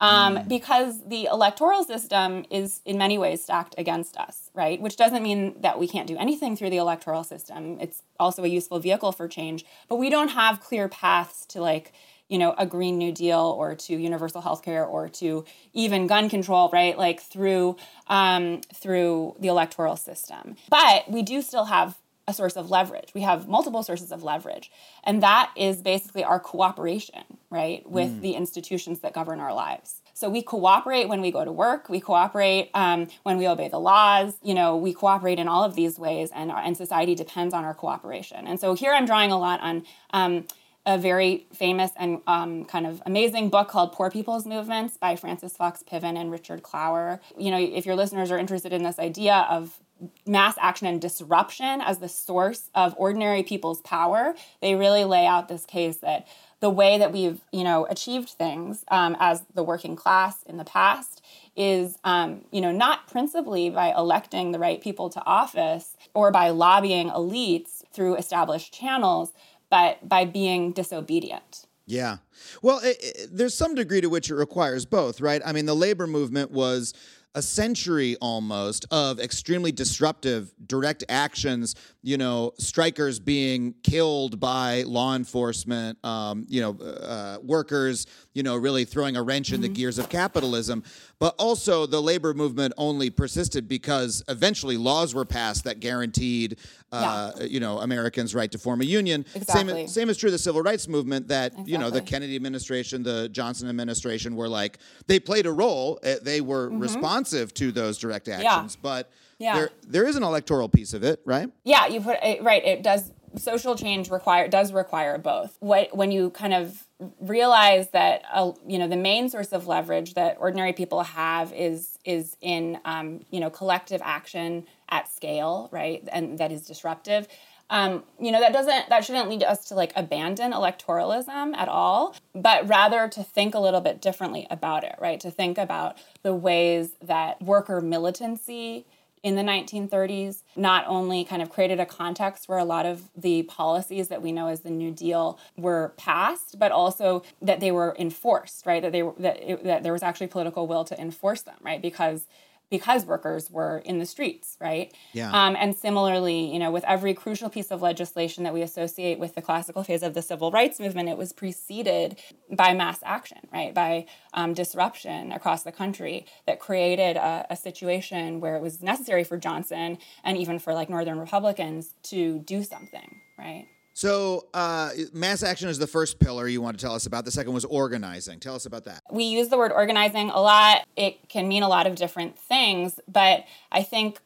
Um, 0.00 0.40
Because 0.46 1.04
the 1.06 1.24
electoral 1.24 1.84
system 1.84 2.44
is 2.50 2.80
in 2.84 2.96
many 2.98 3.18
ways 3.18 3.42
stacked 3.42 3.74
against 3.78 4.16
us, 4.16 4.50
right? 4.54 4.80
Which 4.80 4.96
doesn't 4.96 5.22
mean 5.22 5.54
that 5.60 5.78
we 5.78 5.88
can't 5.88 6.06
do 6.06 6.16
anything 6.18 6.56
through 6.56 6.70
the 6.70 6.78
electoral 6.78 7.24
system. 7.24 7.78
It's 7.80 8.02
also 8.18 8.44
a 8.44 8.48
useful 8.48 8.78
vehicle 8.78 9.12
for 9.12 9.28
change, 9.28 9.64
but 9.88 9.96
we 9.96 10.10
don't 10.10 10.28
have 10.28 10.60
clear 10.60 10.88
paths 10.88 11.46
to 11.46 11.60
like, 11.60 11.92
you 12.30 12.38
know, 12.38 12.54
a 12.56 12.64
Green 12.64 12.96
New 12.96 13.12
Deal 13.12 13.54
or 13.58 13.74
to 13.74 13.94
universal 13.94 14.40
health 14.40 14.62
care 14.62 14.84
or 14.84 15.08
to 15.08 15.44
even 15.74 16.06
gun 16.06 16.30
control, 16.30 16.70
right? 16.72 16.96
Like 16.96 17.20
through 17.20 17.76
um, 18.06 18.62
through 18.72 19.36
the 19.40 19.48
electoral 19.48 19.96
system. 19.96 20.56
But 20.70 21.10
we 21.10 21.22
do 21.22 21.42
still 21.42 21.64
have 21.64 21.98
a 22.28 22.32
source 22.32 22.56
of 22.56 22.70
leverage. 22.70 23.12
We 23.12 23.22
have 23.22 23.48
multiple 23.48 23.82
sources 23.82 24.12
of 24.12 24.22
leverage. 24.22 24.70
And 25.04 25.22
that 25.22 25.50
is 25.56 25.82
basically 25.82 26.22
our 26.22 26.38
cooperation, 26.38 27.24
right, 27.50 27.88
with 27.90 28.20
the 28.20 28.34
institutions 28.34 29.00
that 29.00 29.12
govern 29.12 29.40
our 29.40 29.52
lives. 29.52 30.00
So 30.14 30.28
we 30.28 30.42
cooperate 30.42 31.08
when 31.08 31.20
we 31.22 31.30
go 31.32 31.44
to 31.44 31.50
work. 31.50 31.88
We 31.88 31.98
cooperate 31.98 32.70
um, 32.74 33.08
when 33.22 33.38
we 33.38 33.48
obey 33.48 33.68
the 33.68 33.80
laws. 33.80 34.34
You 34.42 34.54
know, 34.54 34.76
we 34.76 34.92
cooperate 34.92 35.38
in 35.38 35.48
all 35.48 35.64
of 35.64 35.74
these 35.74 35.98
ways, 35.98 36.30
and, 36.34 36.50
our, 36.50 36.60
and 36.60 36.76
society 36.76 37.14
depends 37.14 37.52
on 37.54 37.64
our 37.64 37.74
cooperation. 37.74 38.46
And 38.46 38.60
so 38.60 38.74
here 38.74 38.92
I'm 38.92 39.06
drawing 39.06 39.32
a 39.32 39.38
lot 39.38 39.60
on 39.60 39.84
um, 40.12 40.46
a 40.86 40.96
very 40.96 41.46
famous 41.52 41.90
and 41.96 42.20
um, 42.26 42.64
kind 42.64 42.86
of 42.86 43.02
amazing 43.04 43.50
book 43.50 43.68
called 43.68 43.92
Poor 43.92 44.10
People's 44.10 44.46
Movements 44.46 44.96
by 44.96 45.14
Frances 45.16 45.56
Fox 45.56 45.82
Piven 45.82 46.18
and 46.18 46.30
Richard 46.30 46.62
Cloward. 46.62 47.20
You 47.36 47.50
know, 47.50 47.58
if 47.58 47.84
your 47.84 47.96
listeners 47.96 48.30
are 48.30 48.38
interested 48.38 48.72
in 48.72 48.82
this 48.82 48.98
idea 48.98 49.46
of 49.50 49.78
mass 50.26 50.54
action 50.60 50.86
and 50.86 51.00
disruption 51.00 51.80
as 51.82 51.98
the 51.98 52.08
source 52.08 52.70
of 52.74 52.94
ordinary 52.96 53.42
people's 53.42 53.82
power, 53.82 54.34
they 54.62 54.74
really 54.74 55.04
lay 55.04 55.26
out 55.26 55.48
this 55.48 55.66
case 55.66 55.98
that 55.98 56.26
the 56.60 56.70
way 56.70 56.98
that 56.98 57.12
we've, 57.12 57.40
you 57.52 57.64
know, 57.64 57.86
achieved 57.86 58.28
things 58.28 58.84
um, 58.88 59.16
as 59.18 59.42
the 59.54 59.62
working 59.62 59.96
class 59.96 60.42
in 60.44 60.58
the 60.58 60.64
past 60.64 61.22
is, 61.56 61.98
um, 62.04 62.42
you 62.50 62.60
know, 62.60 62.70
not 62.70 63.08
principally 63.08 63.70
by 63.70 63.92
electing 63.96 64.52
the 64.52 64.58
right 64.58 64.80
people 64.80 65.08
to 65.10 65.24
office 65.24 65.96
or 66.14 66.30
by 66.30 66.50
lobbying 66.50 67.08
elites 67.08 67.82
through 67.92 68.14
established 68.16 68.72
channels, 68.72 69.32
but 69.70 70.06
by 70.08 70.24
being 70.24 70.72
disobedient. 70.72 71.66
Yeah. 71.86 72.18
Well, 72.62 72.80
it, 72.82 72.96
it- 73.00 73.28
there's 73.32 73.54
some 73.54 73.74
degree 73.74 74.00
to 74.00 74.08
which 74.08 74.30
it 74.30 74.34
requires 74.34 74.84
both, 74.86 75.20
right? 75.20 75.40
I 75.44 75.52
mean, 75.52 75.66
the 75.66 75.74
labor 75.76 76.06
movement 76.06 76.50
was 76.50 76.92
a 77.36 77.42
century 77.42 78.16
almost 78.20 78.86
of 78.90 79.20
extremely 79.20 79.70
disruptive 79.70 80.52
direct 80.66 81.04
actions, 81.08 81.76
you 82.02 82.16
know, 82.18 82.52
strikers 82.58 83.20
being 83.20 83.72
killed 83.84 84.40
by 84.40 84.82
law 84.82 85.14
enforcement, 85.14 85.96
um, 86.04 86.44
you 86.48 86.60
know, 86.60 86.76
uh, 86.84 87.38
workers, 87.40 88.06
you 88.34 88.42
know, 88.42 88.56
really 88.56 88.84
throwing 88.84 89.16
a 89.16 89.22
wrench 89.22 89.52
in 89.52 89.60
the 89.60 89.68
gears 89.68 89.96
of 89.98 90.08
capitalism. 90.08 90.82
But 91.20 91.34
also, 91.38 91.84
the 91.86 92.00
labor 92.00 92.32
movement 92.34 92.72
only 92.78 93.10
persisted 93.10 93.68
because 93.68 94.24
eventually 94.26 94.76
laws 94.78 95.14
were 95.14 95.26
passed 95.26 95.64
that 95.64 95.78
guaranteed, 95.78 96.56
uh, 96.92 97.32
you 97.42 97.60
know, 97.60 97.78
Americans' 97.78 98.34
right 98.34 98.50
to 98.50 98.58
form 98.58 98.80
a 98.80 98.84
union. 98.84 99.26
Exactly. 99.34 99.74
Same, 99.86 99.88
same 99.88 100.08
is 100.08 100.16
true 100.16 100.28
of 100.28 100.32
the 100.32 100.38
civil 100.38 100.62
rights 100.62 100.88
movement 100.88 101.28
that, 101.28 101.52
you 101.68 101.76
know, 101.76 101.90
the 101.90 102.00
Kennedy 102.00 102.36
administration, 102.36 103.02
the 103.02 103.28
Johnson 103.28 103.68
administration 103.68 104.34
were 104.34 104.48
like, 104.48 104.78
they 105.08 105.20
played 105.20 105.44
a 105.44 105.52
role. 105.52 105.98
uh, 106.02 106.14
They 106.22 106.40
were 106.40 106.70
responsive 106.70 107.52
to 107.54 107.70
those 107.70 107.98
direct 107.98 108.26
actions. 108.28 108.74
yeah. 108.76 108.80
But 108.82 109.06
Mm-hmm. 109.10 109.44
Yeah. 109.44 109.56
there, 109.56 109.70
there 109.88 110.06
is 110.06 110.16
an 110.16 110.22
electoral 110.22 110.68
piece 110.68 110.92
of 110.92 111.02
it, 111.02 111.22
right? 111.24 111.48
Yeah, 111.64 111.86
you 111.86 112.02
put 112.02 112.18
it 112.22 112.42
right. 112.42 112.62
It 112.62 112.82
does 112.82 113.10
social 113.36 113.76
change 113.76 114.10
require 114.10 114.48
does 114.48 114.72
require 114.72 115.18
both. 115.18 115.56
What 115.60 115.96
when 115.96 116.10
you 116.10 116.30
kind 116.30 116.54
of 116.54 116.86
realize 117.20 117.90
that 117.90 118.22
uh, 118.32 118.52
you 118.66 118.78
know 118.78 118.88
the 118.88 118.96
main 118.96 119.28
source 119.28 119.52
of 119.52 119.66
leverage 119.66 120.14
that 120.14 120.36
ordinary 120.38 120.72
people 120.72 121.02
have 121.02 121.52
is 121.52 121.98
is 122.04 122.36
in 122.40 122.78
um, 122.84 123.20
you 123.30 123.40
know 123.40 123.50
collective 123.50 124.00
action 124.04 124.66
at 124.88 125.10
scale, 125.12 125.68
right, 125.72 126.06
and 126.12 126.38
that 126.38 126.52
is 126.52 126.66
disruptive. 126.66 127.28
Um, 127.70 128.02
you 128.20 128.32
know 128.32 128.40
that 128.40 128.52
doesn't 128.52 128.88
that 128.88 129.04
shouldn't 129.04 129.28
lead 129.28 129.44
us 129.44 129.66
to 129.66 129.74
like 129.74 129.92
abandon 129.94 130.52
electoralism 130.52 131.54
at 131.54 131.68
all, 131.68 132.16
but 132.34 132.68
rather 132.68 133.08
to 133.08 133.22
think 133.22 133.54
a 133.54 133.60
little 133.60 133.80
bit 133.80 134.02
differently 134.02 134.46
about 134.50 134.82
it, 134.82 134.96
right? 135.00 135.20
To 135.20 135.30
think 135.30 135.56
about 135.56 135.96
the 136.22 136.34
ways 136.34 136.90
that 137.00 137.40
worker 137.40 137.80
militancy 137.80 138.86
in 139.22 139.34
the 139.34 139.42
1930s 139.42 140.42
not 140.56 140.84
only 140.86 141.24
kind 141.24 141.42
of 141.42 141.50
created 141.50 141.78
a 141.78 141.86
context 141.86 142.48
where 142.48 142.58
a 142.58 142.64
lot 142.64 142.86
of 142.86 143.10
the 143.16 143.42
policies 143.44 144.08
that 144.08 144.22
we 144.22 144.32
know 144.32 144.48
as 144.48 144.60
the 144.60 144.70
New 144.70 144.90
Deal 144.90 145.38
were 145.56 145.92
passed, 145.96 146.58
but 146.58 146.72
also 146.72 147.22
that 147.42 147.60
they 147.60 147.70
were 147.70 147.94
enforced, 147.98 148.64
right? 148.64 148.80
That 148.80 148.92
they 148.92 149.02
that, 149.18 149.36
it, 149.42 149.64
that 149.64 149.82
there 149.82 149.92
was 149.92 150.02
actually 150.02 150.28
political 150.28 150.66
will 150.66 150.84
to 150.84 150.98
enforce 151.00 151.42
them, 151.42 151.56
right? 151.60 151.82
Because 151.82 152.26
because 152.70 153.04
workers 153.04 153.50
were 153.50 153.78
in 153.78 153.98
the 153.98 154.06
streets, 154.06 154.56
right? 154.60 154.94
Yeah. 155.12 155.30
Um, 155.32 155.56
and 155.58 155.76
similarly, 155.76 156.52
you 156.52 156.58
know, 156.58 156.70
with 156.70 156.84
every 156.84 157.14
crucial 157.14 157.50
piece 157.50 157.70
of 157.70 157.82
legislation 157.82 158.44
that 158.44 158.54
we 158.54 158.62
associate 158.62 159.18
with 159.18 159.34
the 159.34 159.42
classical 159.42 159.82
phase 159.82 160.02
of 160.02 160.14
the 160.14 160.22
civil 160.22 160.50
rights 160.50 160.78
movement, 160.78 161.08
it 161.08 161.18
was 161.18 161.32
preceded 161.32 162.18
by 162.50 162.72
mass 162.72 163.00
action, 163.04 163.38
right? 163.52 163.74
By 163.74 164.06
um, 164.32 164.54
disruption 164.54 165.32
across 165.32 165.64
the 165.64 165.72
country 165.72 166.26
that 166.46 166.60
created 166.60 167.16
a, 167.16 167.46
a 167.50 167.56
situation 167.56 168.40
where 168.40 168.56
it 168.56 168.62
was 168.62 168.82
necessary 168.82 169.24
for 169.24 169.36
Johnson 169.36 169.98
and 170.22 170.38
even 170.38 170.58
for 170.58 170.72
like 170.72 170.88
Northern 170.88 171.18
Republicans 171.18 171.94
to 172.04 172.38
do 172.38 172.62
something, 172.62 173.20
right? 173.36 173.66
So, 174.00 174.46
uh, 174.54 174.92
mass 175.12 175.42
action 175.42 175.68
is 175.68 175.78
the 175.78 175.86
first 175.86 176.18
pillar 176.18 176.48
you 176.48 176.62
want 176.62 176.78
to 176.78 176.82
tell 176.82 176.94
us 176.94 177.04
about. 177.04 177.26
The 177.26 177.30
second 177.30 177.52
was 177.52 177.66
organizing. 177.66 178.40
Tell 178.40 178.54
us 178.54 178.64
about 178.64 178.86
that. 178.86 179.02
we 179.12 179.24
use 179.24 179.48
the 179.48 179.58
word 179.58 179.72
organizing 179.72 180.30
a 180.30 180.40
lot. 180.40 180.86
It 180.96 181.28
can 181.28 181.48
mean 181.48 181.62
a 181.62 181.68
lot 181.68 181.86
of 181.86 181.96
different 181.96 182.38
things, 182.38 182.98
but 183.06 183.44
I 183.70 183.82
think 183.82 184.18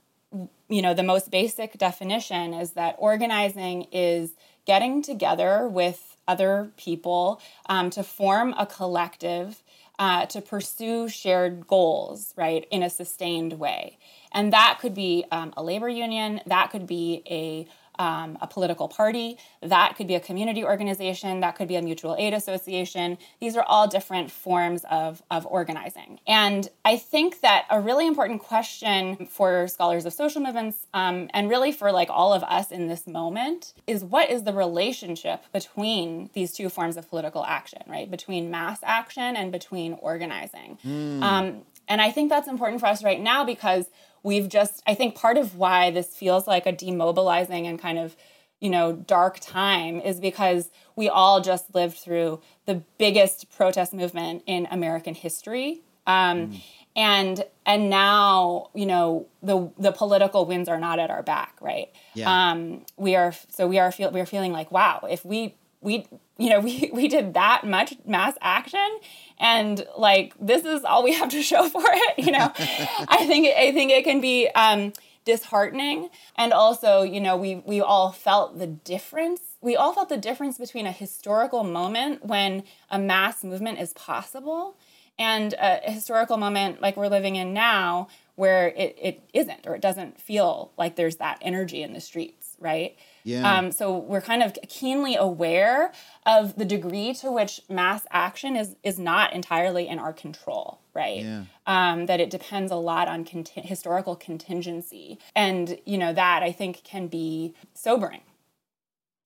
you 0.68 0.80
know 0.80 0.94
the 0.94 1.02
most 1.02 1.28
basic 1.28 1.76
definition 1.76 2.54
is 2.54 2.74
that 2.74 2.94
organizing 3.00 3.88
is 3.90 4.34
getting 4.64 5.02
together 5.02 5.66
with 5.66 6.18
other 6.28 6.70
people 6.76 7.40
um, 7.68 7.90
to 7.90 8.04
form 8.04 8.54
a 8.56 8.66
collective 8.66 9.64
uh, 9.98 10.26
to 10.26 10.40
pursue 10.40 11.08
shared 11.08 11.66
goals 11.66 12.32
right 12.36 12.68
in 12.70 12.84
a 12.84 12.90
sustained 12.90 13.54
way 13.54 13.98
and 14.30 14.52
that 14.52 14.78
could 14.80 14.94
be 14.94 15.24
um, 15.32 15.52
a 15.56 15.62
labor 15.62 15.88
union 15.88 16.40
that 16.46 16.70
could 16.70 16.86
be 16.86 17.22
a 17.28 17.66
um, 17.98 18.38
a 18.40 18.46
political 18.46 18.88
party, 18.88 19.38
that 19.62 19.96
could 19.96 20.06
be 20.06 20.14
a 20.14 20.20
community 20.20 20.64
organization, 20.64 21.40
that 21.40 21.56
could 21.56 21.68
be 21.68 21.76
a 21.76 21.82
mutual 21.82 22.16
aid 22.18 22.34
association. 22.34 23.18
These 23.40 23.56
are 23.56 23.64
all 23.66 23.88
different 23.88 24.30
forms 24.30 24.84
of, 24.90 25.22
of 25.30 25.46
organizing. 25.46 26.20
And 26.26 26.68
I 26.84 26.96
think 26.96 27.40
that 27.40 27.66
a 27.70 27.80
really 27.80 28.06
important 28.06 28.42
question 28.42 29.26
for 29.26 29.68
scholars 29.68 30.06
of 30.06 30.12
social 30.12 30.40
movements, 30.40 30.86
um, 30.94 31.30
and 31.32 31.48
really 31.48 31.72
for 31.72 31.92
like 31.92 32.08
all 32.10 32.32
of 32.32 32.42
us 32.44 32.70
in 32.70 32.88
this 32.88 33.06
moment, 33.06 33.74
is 33.86 34.04
what 34.04 34.30
is 34.30 34.44
the 34.44 34.52
relationship 34.52 35.44
between 35.52 36.30
these 36.32 36.52
two 36.52 36.68
forms 36.68 36.96
of 36.96 37.08
political 37.08 37.44
action, 37.44 37.82
right? 37.86 38.10
Between 38.10 38.50
mass 38.50 38.80
action 38.82 39.36
and 39.36 39.52
between 39.52 39.94
organizing. 39.94 40.78
Um, 41.22 41.62
and 41.88 42.00
I 42.00 42.10
think 42.10 42.30
that's 42.30 42.48
important 42.48 42.80
for 42.80 42.86
us 42.86 43.02
right 43.04 43.20
now 43.20 43.44
because 43.44 43.86
we've 44.22 44.48
just, 44.48 44.82
I 44.86 44.94
think 44.94 45.14
part 45.14 45.36
of 45.36 45.56
why 45.56 45.90
this 45.90 46.08
feels 46.08 46.46
like 46.46 46.66
a 46.66 46.72
demobilizing 46.72 47.66
and 47.66 47.78
kind 47.78 47.98
of 47.98 48.16
you 48.60 48.70
know, 48.70 48.92
dark 48.92 49.40
time 49.40 50.00
is 50.00 50.20
because 50.20 50.70
we 50.96 51.06
all 51.06 51.42
just 51.42 51.74
lived 51.74 51.98
through 51.98 52.40
the 52.64 52.76
biggest 52.96 53.50
protest 53.50 53.92
movement 53.92 54.42
in 54.46 54.66
American 54.70 55.14
history. 55.14 55.82
Um, 56.06 56.60
And 56.96 57.44
and 57.66 57.90
now 57.90 58.70
you 58.72 58.86
know 58.86 59.26
the 59.42 59.70
the 59.78 59.90
political 59.90 60.46
winds 60.46 60.68
are 60.68 60.78
not 60.78 60.98
at 61.00 61.10
our 61.10 61.24
back, 61.24 61.56
right? 61.60 61.88
Yeah. 62.14 62.52
Um, 62.52 62.86
we 62.96 63.16
are 63.16 63.34
so 63.50 63.66
we 63.66 63.80
are 63.80 63.90
feel 63.90 64.12
we 64.12 64.20
are 64.20 64.26
feeling 64.26 64.52
like 64.52 64.70
wow, 64.70 65.00
if 65.10 65.24
we 65.24 65.56
we 65.84 66.06
you 66.38 66.50
know 66.50 66.60
we 66.68 66.90
we 66.92 67.06
did 67.06 67.34
that 67.34 67.64
much 67.64 67.94
mass 68.04 68.34
action 68.40 68.98
and 69.38 69.86
like 69.96 70.34
this 70.40 70.64
is 70.64 70.84
all 70.84 71.04
we 71.04 71.12
have 71.12 71.28
to 71.28 71.42
show 71.42 71.68
for 71.74 71.84
it 71.84 72.24
you 72.24 72.32
know? 72.32 72.50
I 72.56 73.24
think 73.26 73.46
i 73.56 73.70
think 73.72 73.92
it 73.92 74.04
can 74.04 74.20
be 74.20 74.48
um 74.48 74.92
disheartening. 75.24 76.10
And 76.36 76.52
also 76.52 77.02
you 77.02 77.20
know 77.20 77.36
we 77.36 77.56
we 77.66 77.80
all 77.80 78.12
felt 78.12 78.58
the 78.58 78.66
difference. 78.66 79.40
We 79.60 79.76
all 79.76 79.92
felt 79.92 80.08
the 80.08 80.16
difference 80.16 80.58
between 80.58 80.86
a 80.86 80.92
historical 80.92 81.64
moment 81.64 82.24
when 82.24 82.64
a 82.90 82.98
mass 82.98 83.42
movement 83.42 83.80
is 83.80 83.92
possible 83.94 84.76
and 85.18 85.54
a 85.58 85.90
historical 85.90 86.36
moment 86.36 86.82
like 86.82 86.96
we're 86.96 87.08
living 87.08 87.36
in 87.36 87.54
now 87.54 88.08
where 88.34 88.68
it, 88.68 88.98
it 89.00 89.22
isn't 89.32 89.66
or 89.66 89.76
it 89.76 89.80
doesn't 89.80 90.20
feel 90.20 90.72
like 90.76 90.96
there's 90.96 91.16
that 91.16 91.38
energy 91.40 91.82
in 91.82 91.92
the 91.92 92.00
streets 92.00 92.56
right 92.58 92.96
Yeah. 93.24 93.58
um, 93.58 93.72
so 93.72 93.96
we're 93.96 94.20
kind 94.20 94.42
of 94.42 94.56
keenly 94.68 95.16
aware 95.16 95.92
of 96.26 96.56
the 96.56 96.64
degree 96.64 97.14
to 97.14 97.32
which 97.32 97.62
mass 97.68 98.06
action 98.10 98.54
is 98.54 98.76
is 98.82 98.98
not 98.98 99.32
entirely 99.32 99.88
in 99.88 99.98
our 99.98 100.12
control, 100.12 100.80
right? 100.92 101.22
Yeah. 101.22 101.44
Um, 101.66 102.06
that 102.06 102.20
it 102.20 102.30
depends 102.30 102.70
a 102.70 102.76
lot 102.76 103.08
on 103.08 103.24
conti- 103.24 103.62
historical 103.62 104.14
contingency, 104.14 105.18
and 105.34 105.78
you 105.86 105.98
know 105.98 106.12
that 106.12 106.42
I 106.42 106.52
think 106.52 106.84
can 106.84 107.08
be 107.08 107.54
sobering. 107.72 108.20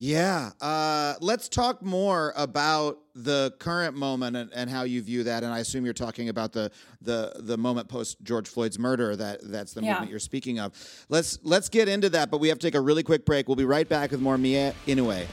Yeah. 0.01 0.51
Uh, 0.61 1.15
let's 1.21 1.49
talk 1.49 1.83
more 1.83 2.33
about 2.37 2.99
the 3.17 3.53
current 3.59 3.97
moment 3.97 4.37
and, 4.37 4.49
and 4.55 4.71
how 4.71 4.85
you 4.85 5.03
view 5.03 5.25
that. 5.25 5.43
And 5.43 5.53
I 5.53 5.59
assume 5.59 5.85
you're 5.85 5.93
talking 5.93 6.29
about 6.29 6.53
the 6.53 6.71
the 7.03 7.33
the 7.41 7.57
moment 7.59 7.89
post 7.89 8.23
George 8.23 8.49
Floyd's 8.49 8.79
murder. 8.79 9.17
That 9.17 9.41
that's 9.43 9.73
the 9.73 9.83
Yeah. 9.83 9.95
movement 9.95 10.11
you're 10.13 10.21
speaking 10.21 10.61
of. 10.61 10.73
Let's 11.09 11.41
let's 11.43 11.69
get 11.69 11.89
into 11.89 12.11
that, 12.11 12.31
but 12.31 12.39
we 12.39 12.47
have 12.49 12.59
to 12.61 12.67
take 12.67 12.77
a 12.77 12.81
really 12.81 13.03
quick 13.03 13.25
break. 13.25 13.49
We'll 13.49 13.57
be 13.57 13.65
right 13.65 13.89
back 13.89 14.13
with 14.13 14.21
more 14.21 14.39
Mie 14.39 14.73
Inouye. 14.87 15.27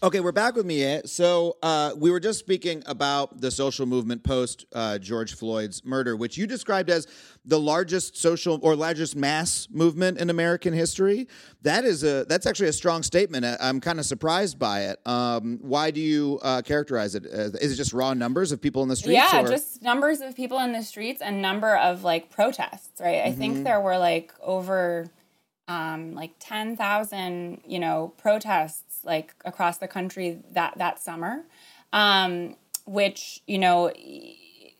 Okay, 0.00 0.20
we're 0.20 0.30
back 0.30 0.54
with 0.54 0.64
Mie. 0.64 1.00
So 1.06 1.56
uh, 1.60 1.90
we 1.96 2.12
were 2.12 2.20
just 2.20 2.38
speaking 2.38 2.84
about 2.86 3.40
the 3.40 3.50
social 3.50 3.84
movement 3.84 4.22
post 4.22 4.64
uh, 4.72 4.96
George 4.98 5.34
Floyd's 5.34 5.84
murder, 5.84 6.14
which 6.14 6.36
you 6.38 6.46
described 6.46 6.88
as 6.88 7.08
the 7.44 7.58
largest 7.58 8.16
social 8.16 8.60
or 8.62 8.76
largest 8.76 9.16
mass 9.16 9.66
movement 9.72 10.18
in 10.18 10.30
American 10.30 10.72
history. 10.72 11.26
That 11.62 11.84
is 11.84 12.04
a 12.04 12.24
that's 12.28 12.46
actually 12.46 12.68
a 12.68 12.72
strong 12.72 13.02
statement. 13.02 13.44
I'm 13.60 13.80
kind 13.80 13.98
of 13.98 14.04
surprised 14.06 14.56
by 14.56 14.82
it. 14.82 15.00
Um, 15.04 15.58
why 15.62 15.90
do 15.90 16.00
you 16.00 16.38
uh, 16.42 16.62
characterize 16.62 17.16
it? 17.16 17.26
As, 17.26 17.56
is 17.56 17.72
it 17.72 17.74
just 17.76 17.92
raw 17.92 18.14
numbers 18.14 18.52
of 18.52 18.60
people 18.62 18.84
in 18.84 18.88
the 18.88 18.94
streets? 18.94 19.14
yeah, 19.32 19.42
or- 19.42 19.48
just 19.48 19.82
numbers 19.82 20.20
of 20.20 20.36
people 20.36 20.60
in 20.60 20.70
the 20.70 20.82
streets 20.84 21.20
and 21.20 21.42
number 21.42 21.76
of 21.76 22.04
like 22.04 22.30
protests, 22.30 23.00
right? 23.00 23.24
I 23.24 23.30
Mm-hmm. 23.30 23.38
think 23.40 23.64
there 23.64 23.80
were 23.80 23.98
like 23.98 24.32
over 24.40 25.06
um, 25.66 26.14
like 26.14 26.32
10,000, 26.38 27.60
you 27.66 27.78
know, 27.78 28.14
protests 28.16 28.87
like 29.04 29.34
across 29.44 29.78
the 29.78 29.88
country 29.88 30.40
that 30.52 30.78
that 30.78 30.98
summer. 31.00 31.44
Um, 31.92 32.56
which, 32.84 33.42
you 33.46 33.58
know, 33.58 33.92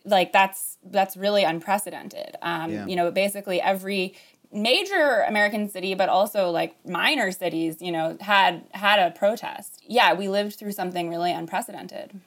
like 0.04 0.33
that's 0.33 0.78
that's 0.85 1.16
really 1.16 1.44
unprecedented. 1.44 2.37
Um, 2.42 2.70
Yeah. 2.72 2.87
you 2.87 2.96
know, 2.96 3.11
basically 3.11 3.61
every 3.61 4.14
major 4.50 5.24
American 5.28 5.68
city, 5.68 5.94
but 5.94 6.09
also 6.09 6.50
like 6.50 6.74
minor 6.87 7.31
cities, 7.33 7.83
you 7.83 7.92
know, 7.92 8.16
had 8.20 8.64
had 8.72 8.98
a 8.98 9.11
protest. 9.11 9.83
Yeah, 9.87 10.14
we 10.14 10.28
lived 10.28 10.54
through 10.59 10.72
something 10.72 11.11
really 11.11 11.33
unprecedented. 11.33 12.18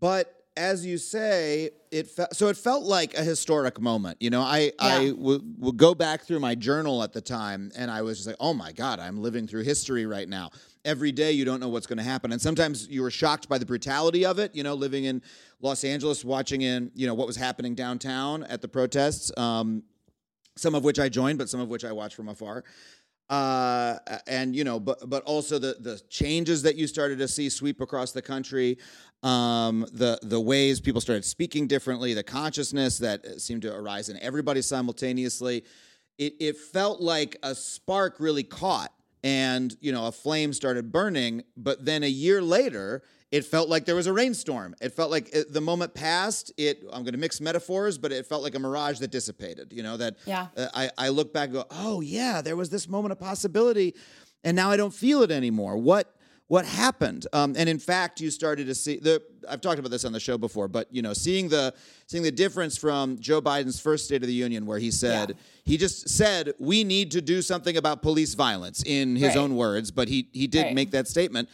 But 0.00 0.32
as 0.56 0.86
you 0.86 0.96
say, 0.96 1.70
it 1.90 2.06
fe- 2.06 2.32
so 2.32 2.48
it 2.48 2.56
felt 2.56 2.84
like 2.84 3.12
a 3.14 3.22
historic 3.22 3.78
moment. 3.80 4.16
You 4.20 4.30
know, 4.30 4.40
I 4.40 4.72
I 4.78 5.00
Yeah. 5.00 5.12
would 5.12 5.42
would 5.58 5.76
go 5.76 5.94
back 5.94 6.22
through 6.22 6.40
my 6.40 6.54
journal 6.54 7.02
at 7.02 7.12
the 7.12 7.20
time, 7.20 7.70
and 7.76 7.90
I 7.90 8.00
was 8.02 8.18
just 8.18 8.26
like, 8.26 8.36
oh 8.40 8.54
my 8.54 8.72
god, 8.72 8.98
I'm 8.98 9.20
living 9.22 9.46
through 9.46 9.64
history 9.64 10.06
right 10.06 10.28
now. 10.28 10.50
Every 10.86 11.12
day, 11.12 11.32
you 11.32 11.44
don't 11.44 11.60
know 11.60 11.68
what's 11.68 11.86
going 11.86 11.98
to 11.98 12.04
happen, 12.04 12.30
and 12.32 12.40
sometimes 12.40 12.88
you 12.88 13.02
were 13.02 13.10
shocked 13.10 13.48
by 13.48 13.58
the 13.58 13.66
brutality 13.66 14.24
of 14.24 14.38
it. 14.38 14.54
You 14.54 14.62
know, 14.62 14.74
living 14.74 15.04
in 15.04 15.20
Los 15.60 15.82
Angeles, 15.82 16.24
watching 16.24 16.62
in 16.62 16.92
you 16.94 17.06
know 17.06 17.14
what 17.14 17.26
was 17.26 17.36
happening 17.36 17.74
downtown 17.74 18.44
at 18.44 18.62
the 18.62 18.68
protests. 18.68 19.36
Um, 19.36 19.82
some 20.56 20.74
of 20.74 20.84
which 20.84 20.98
I 20.98 21.08
joined, 21.08 21.38
but 21.38 21.48
some 21.48 21.60
of 21.60 21.68
which 21.68 21.84
I 21.84 21.92
watched 21.92 22.14
from 22.14 22.28
afar. 22.28 22.64
Uh, 23.28 23.98
and 24.28 24.54
you 24.54 24.62
know, 24.62 24.78
but 24.78 25.10
but 25.10 25.24
also 25.24 25.58
the 25.58 25.76
the 25.80 26.00
changes 26.08 26.62
that 26.62 26.76
you 26.76 26.86
started 26.86 27.18
to 27.18 27.26
see 27.26 27.48
sweep 27.48 27.80
across 27.80 28.12
the 28.12 28.22
country, 28.22 28.78
um, 29.24 29.84
the 29.92 30.18
the 30.22 30.40
ways 30.40 30.80
people 30.80 31.00
started 31.00 31.24
speaking 31.24 31.66
differently, 31.66 32.14
the 32.14 32.22
consciousness 32.22 32.98
that 32.98 33.40
seemed 33.40 33.62
to 33.62 33.74
arise 33.74 34.08
in 34.08 34.18
everybody 34.20 34.62
simultaneously. 34.62 35.64
It 36.18 36.34
it 36.38 36.56
felt 36.56 37.00
like 37.00 37.36
a 37.42 37.54
spark 37.56 38.20
really 38.20 38.44
caught, 38.44 38.92
and 39.26 39.76
you 39.80 39.90
know, 39.90 40.06
a 40.06 40.12
flame 40.12 40.52
started 40.52 40.92
burning. 40.92 41.42
But 41.56 41.84
then 41.84 42.04
a 42.04 42.08
year 42.08 42.40
later, 42.40 43.02
it 43.32 43.44
felt 43.44 43.68
like 43.68 43.84
there 43.84 43.96
was 43.96 44.06
a 44.06 44.12
rainstorm. 44.12 44.76
It 44.80 44.90
felt 44.90 45.10
like 45.10 45.28
it, 45.34 45.52
the 45.52 45.60
moment 45.60 45.94
passed. 45.94 46.52
It 46.56 46.84
I'm 46.92 47.02
going 47.02 47.14
to 47.14 47.18
mix 47.18 47.40
metaphors, 47.40 47.98
but 47.98 48.12
it 48.12 48.24
felt 48.26 48.42
like 48.44 48.54
a 48.54 48.60
mirage 48.60 49.00
that 49.00 49.10
dissipated. 49.10 49.72
You 49.72 49.82
know 49.82 49.96
that 49.96 50.16
Yeah. 50.26 50.46
uh, 50.56 50.68
I, 50.72 50.90
I 50.96 51.08
look 51.08 51.32
back 51.32 51.46
and 51.48 51.54
go, 51.54 51.64
oh 51.72 52.00
yeah, 52.02 52.40
there 52.40 52.54
was 52.56 52.70
this 52.70 52.88
moment 52.88 53.10
of 53.12 53.18
possibility, 53.18 53.94
and 54.44 54.54
now 54.54 54.70
I 54.70 54.76
don't 54.76 54.94
feel 54.94 55.22
it 55.22 55.32
anymore. 55.32 55.76
What 55.76 56.14
what 56.48 56.64
happened? 56.64 57.26
Um, 57.32 57.54
and 57.58 57.68
in 57.68 57.78
fact, 57.78 58.20
you 58.20 58.30
started 58.30 58.66
to 58.68 58.74
see 58.74 58.98
the. 58.98 59.20
I've 59.48 59.60
talked 59.60 59.78
about 59.78 59.90
this 59.90 60.04
on 60.04 60.12
the 60.12 60.20
show 60.20 60.38
before, 60.38 60.68
but 60.68 60.86
you 60.92 61.02
know, 61.02 61.12
seeing 61.12 61.48
the 61.48 61.74
seeing 62.06 62.22
the 62.22 62.30
difference 62.30 62.76
from 62.76 63.18
Joe 63.18 63.40
Biden's 63.42 63.80
first 63.80 64.04
State 64.04 64.22
of 64.22 64.28
the 64.28 64.32
Union, 64.34 64.64
where 64.66 64.78
he 64.78 64.90
said 64.90 65.30
Yeah. 65.30 65.34
he 65.64 65.76
just 65.76 66.08
said 66.08 66.52
we 66.58 66.84
need 66.84 67.10
to 67.12 67.20
do 67.20 67.42
something 67.42 67.76
about 67.76 68.00
police 68.02 68.34
violence 68.34 68.82
in 68.86 69.16
his 69.16 69.28
Right. 69.30 69.36
own 69.38 69.56
words, 69.56 69.90
but 69.90 70.08
he 70.08 70.28
he 70.32 70.46
did 70.46 70.62
Right. 70.66 70.74
make 70.74 70.90
that 70.92 71.08
statement. 71.08 71.48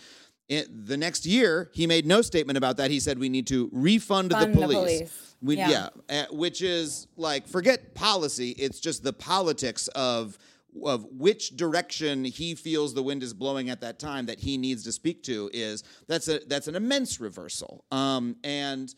It, 0.49 0.87
the 0.87 0.99
next 0.99 1.25
year, 1.25 1.71
he 1.73 1.87
made 1.87 2.05
no 2.05 2.21
statement 2.21 2.59
about 2.59 2.77
that. 2.77 2.91
He 2.91 3.01
said 3.01 3.19
we 3.19 3.31
need 3.31 3.47
to 3.47 3.71
refund 3.73 4.33
Fund 4.33 4.55
the 4.55 4.61
the 4.61 4.67
police. 4.67 4.77
police. 4.99 5.13
We, 5.41 5.57
Yeah. 5.57 5.89
yeah, 6.09 6.23
uh, 6.23 6.35
which 6.35 6.61
is 6.63 7.07
like 7.17 7.49
forget 7.49 7.95
policy. 7.95 8.51
It's 8.59 8.79
just 8.79 9.03
the 9.03 9.13
politics 9.13 9.89
of 9.89 10.37
of 10.85 11.07
which 11.11 11.57
direction 11.57 12.25
he 12.25 12.55
feels 12.55 12.95
the 12.95 13.03
wind 13.03 13.23
is 13.23 13.35
blowing 13.35 13.71
at 13.71 13.81
that 13.81 13.99
time 13.99 14.27
that 14.27 14.41
he 14.41 14.57
needs 14.57 14.85
to 14.85 14.93
speak 14.93 15.23
to. 15.25 15.51
Is 15.53 15.85
that's 16.09 16.29
a 16.29 16.41
that's 16.47 16.69
an 16.69 16.75
immense 16.75 17.21
reversal. 17.21 17.85
Um, 17.91 18.37
and 18.43 18.95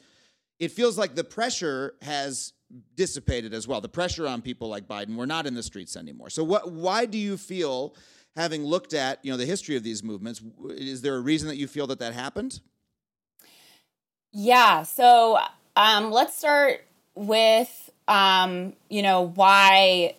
it 0.58 0.70
feels 0.70 0.96
like 0.96 1.14
the 1.14 1.24
pressure 1.24 1.94
has 2.02 2.52
dissipated 2.94 3.52
as 3.54 3.68
well. 3.68 3.80
The 3.80 3.88
pressure 3.88 4.26
on 4.26 4.42
people 4.42 4.68
like 4.68 4.86
Biden, 4.86 5.16
we're 5.16 5.26
not 5.26 5.46
in 5.46 5.54
the 5.54 5.62
streets 5.62 5.96
anymore. 5.96 6.30
So 6.30 6.44
what? 6.44 6.70
Why 6.70 7.06
do 7.06 7.18
you 7.18 7.36
feel? 7.36 7.94
Having 8.36 8.64
looked 8.64 8.94
at 8.94 9.24
you 9.24 9.30
know 9.30 9.36
the 9.36 9.46
history 9.46 9.76
of 9.76 9.84
these 9.84 10.02
movements, 10.02 10.42
is 10.70 11.02
there 11.02 11.14
a 11.14 11.20
reason 11.20 11.46
that 11.46 11.56
you 11.56 11.68
feel 11.68 11.86
that 11.86 12.00
that 12.00 12.14
happened? 12.14 12.60
Yeah. 14.32 14.82
So 14.82 15.38
um, 15.76 16.10
let's 16.10 16.36
start 16.36 16.84
with 17.14 17.90
um, 18.08 18.72
you 18.88 19.02
know 19.02 19.28
why 19.28 20.16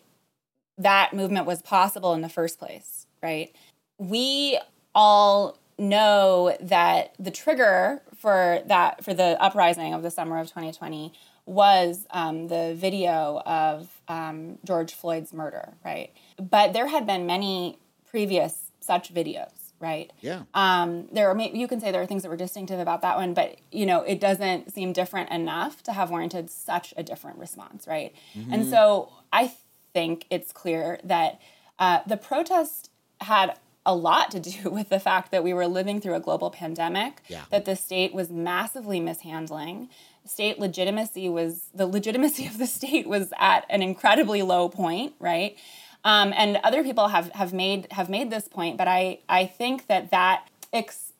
that 0.78 1.14
movement 1.14 1.46
was 1.46 1.62
possible 1.62 2.14
in 2.14 2.22
the 2.22 2.30
first 2.30 2.60
place, 2.60 3.08
right? 3.22 3.56
We 3.98 4.60
all 4.94 5.58
know 5.78 6.56
that 6.62 7.14
the 7.20 7.32
trigger 7.32 8.02
for 8.18 8.62
that 8.66 9.04
for 9.04 9.14
the 9.14 9.42
uprising 9.42 9.94
of 9.94 10.04
the 10.04 10.12
summer 10.12 10.40
of 10.40 10.48
2020 10.48 11.14
was 11.46 12.08
um, 12.12 12.48
the 12.48 12.74
video 12.76 13.42
of 13.46 14.02
um, 14.08 14.58
George 14.66 14.94
Floyd's 14.94 15.32
murder, 15.32 15.74
right? 15.84 16.12
But 16.38 16.74
there 16.74 16.88
had 16.88 17.06
been 17.06 17.26
many 17.26 17.78
previous 18.10 18.72
such 18.80 19.14
videos, 19.14 19.52
right? 19.80 20.12
Yeah. 20.22 20.44
Um, 20.54 21.08
there 21.12 21.30
are 21.30 21.40
you 21.40 21.68
can 21.68 21.80
say 21.80 21.92
there 21.92 22.02
are 22.02 22.08
things 22.08 22.24
that 22.24 22.30
were 22.30 22.38
distinctive 22.38 22.80
about 22.80 23.02
that 23.02 23.18
one, 23.18 23.34
but 23.34 23.58
you 23.72 23.86
know 23.86 24.02
it 24.02 24.20
doesn't 24.20 24.74
seem 24.74 24.94
different 24.94 25.30
enough 25.30 25.84
to 25.84 25.94
have 25.94 26.10
warranted 26.10 26.50
such 26.50 26.94
a 26.98 27.04
different 27.04 27.38
response, 27.38 27.86
right? 27.88 28.16
And 28.52 28.66
so 28.68 29.12
I 29.32 29.54
think 29.96 30.26
it's 30.30 30.52
clear 30.52 31.00
that 31.04 31.40
uh, 31.80 32.00
the 32.06 32.18
protest 32.18 32.90
had 33.22 33.58
a 33.86 33.96
lot 33.96 34.30
to 34.32 34.40
do 34.52 34.70
with 34.70 34.90
the 34.90 35.00
fact 35.00 35.32
that 35.32 35.44
we 35.44 35.54
were 35.54 35.68
living 35.68 36.02
through 36.02 36.16
a 36.16 36.20
global 36.20 36.50
pandemic, 36.52 37.22
Yeah. 37.28 37.44
that 37.50 37.66
the 37.66 37.76
state 37.76 38.14
was 38.14 38.30
massively 38.30 39.00
mishandling. 39.00 39.90
State 40.26 40.60
legitimacy 40.60 41.30
was 41.30 41.70
the 41.74 41.88
legitimacy 41.88 42.46
of 42.52 42.58
the 42.58 42.68
state 42.68 43.08
was 43.08 43.32
at 43.40 43.66
an 43.70 43.82
incredibly 43.82 44.42
low 44.42 44.68
point, 44.70 45.14
right? 45.20 45.56
Um, 46.04 46.34
and 46.36 46.58
other 46.64 46.84
people 46.84 47.08
have 47.08 47.28
have 47.42 47.52
made 47.54 47.88
have 47.92 48.10
made 48.10 48.30
this 48.30 48.48
point, 48.48 48.78
but 48.78 48.88
I 48.88 49.20
I 49.30 49.46
think 49.60 49.88
that 49.88 50.12
that 50.12 50.48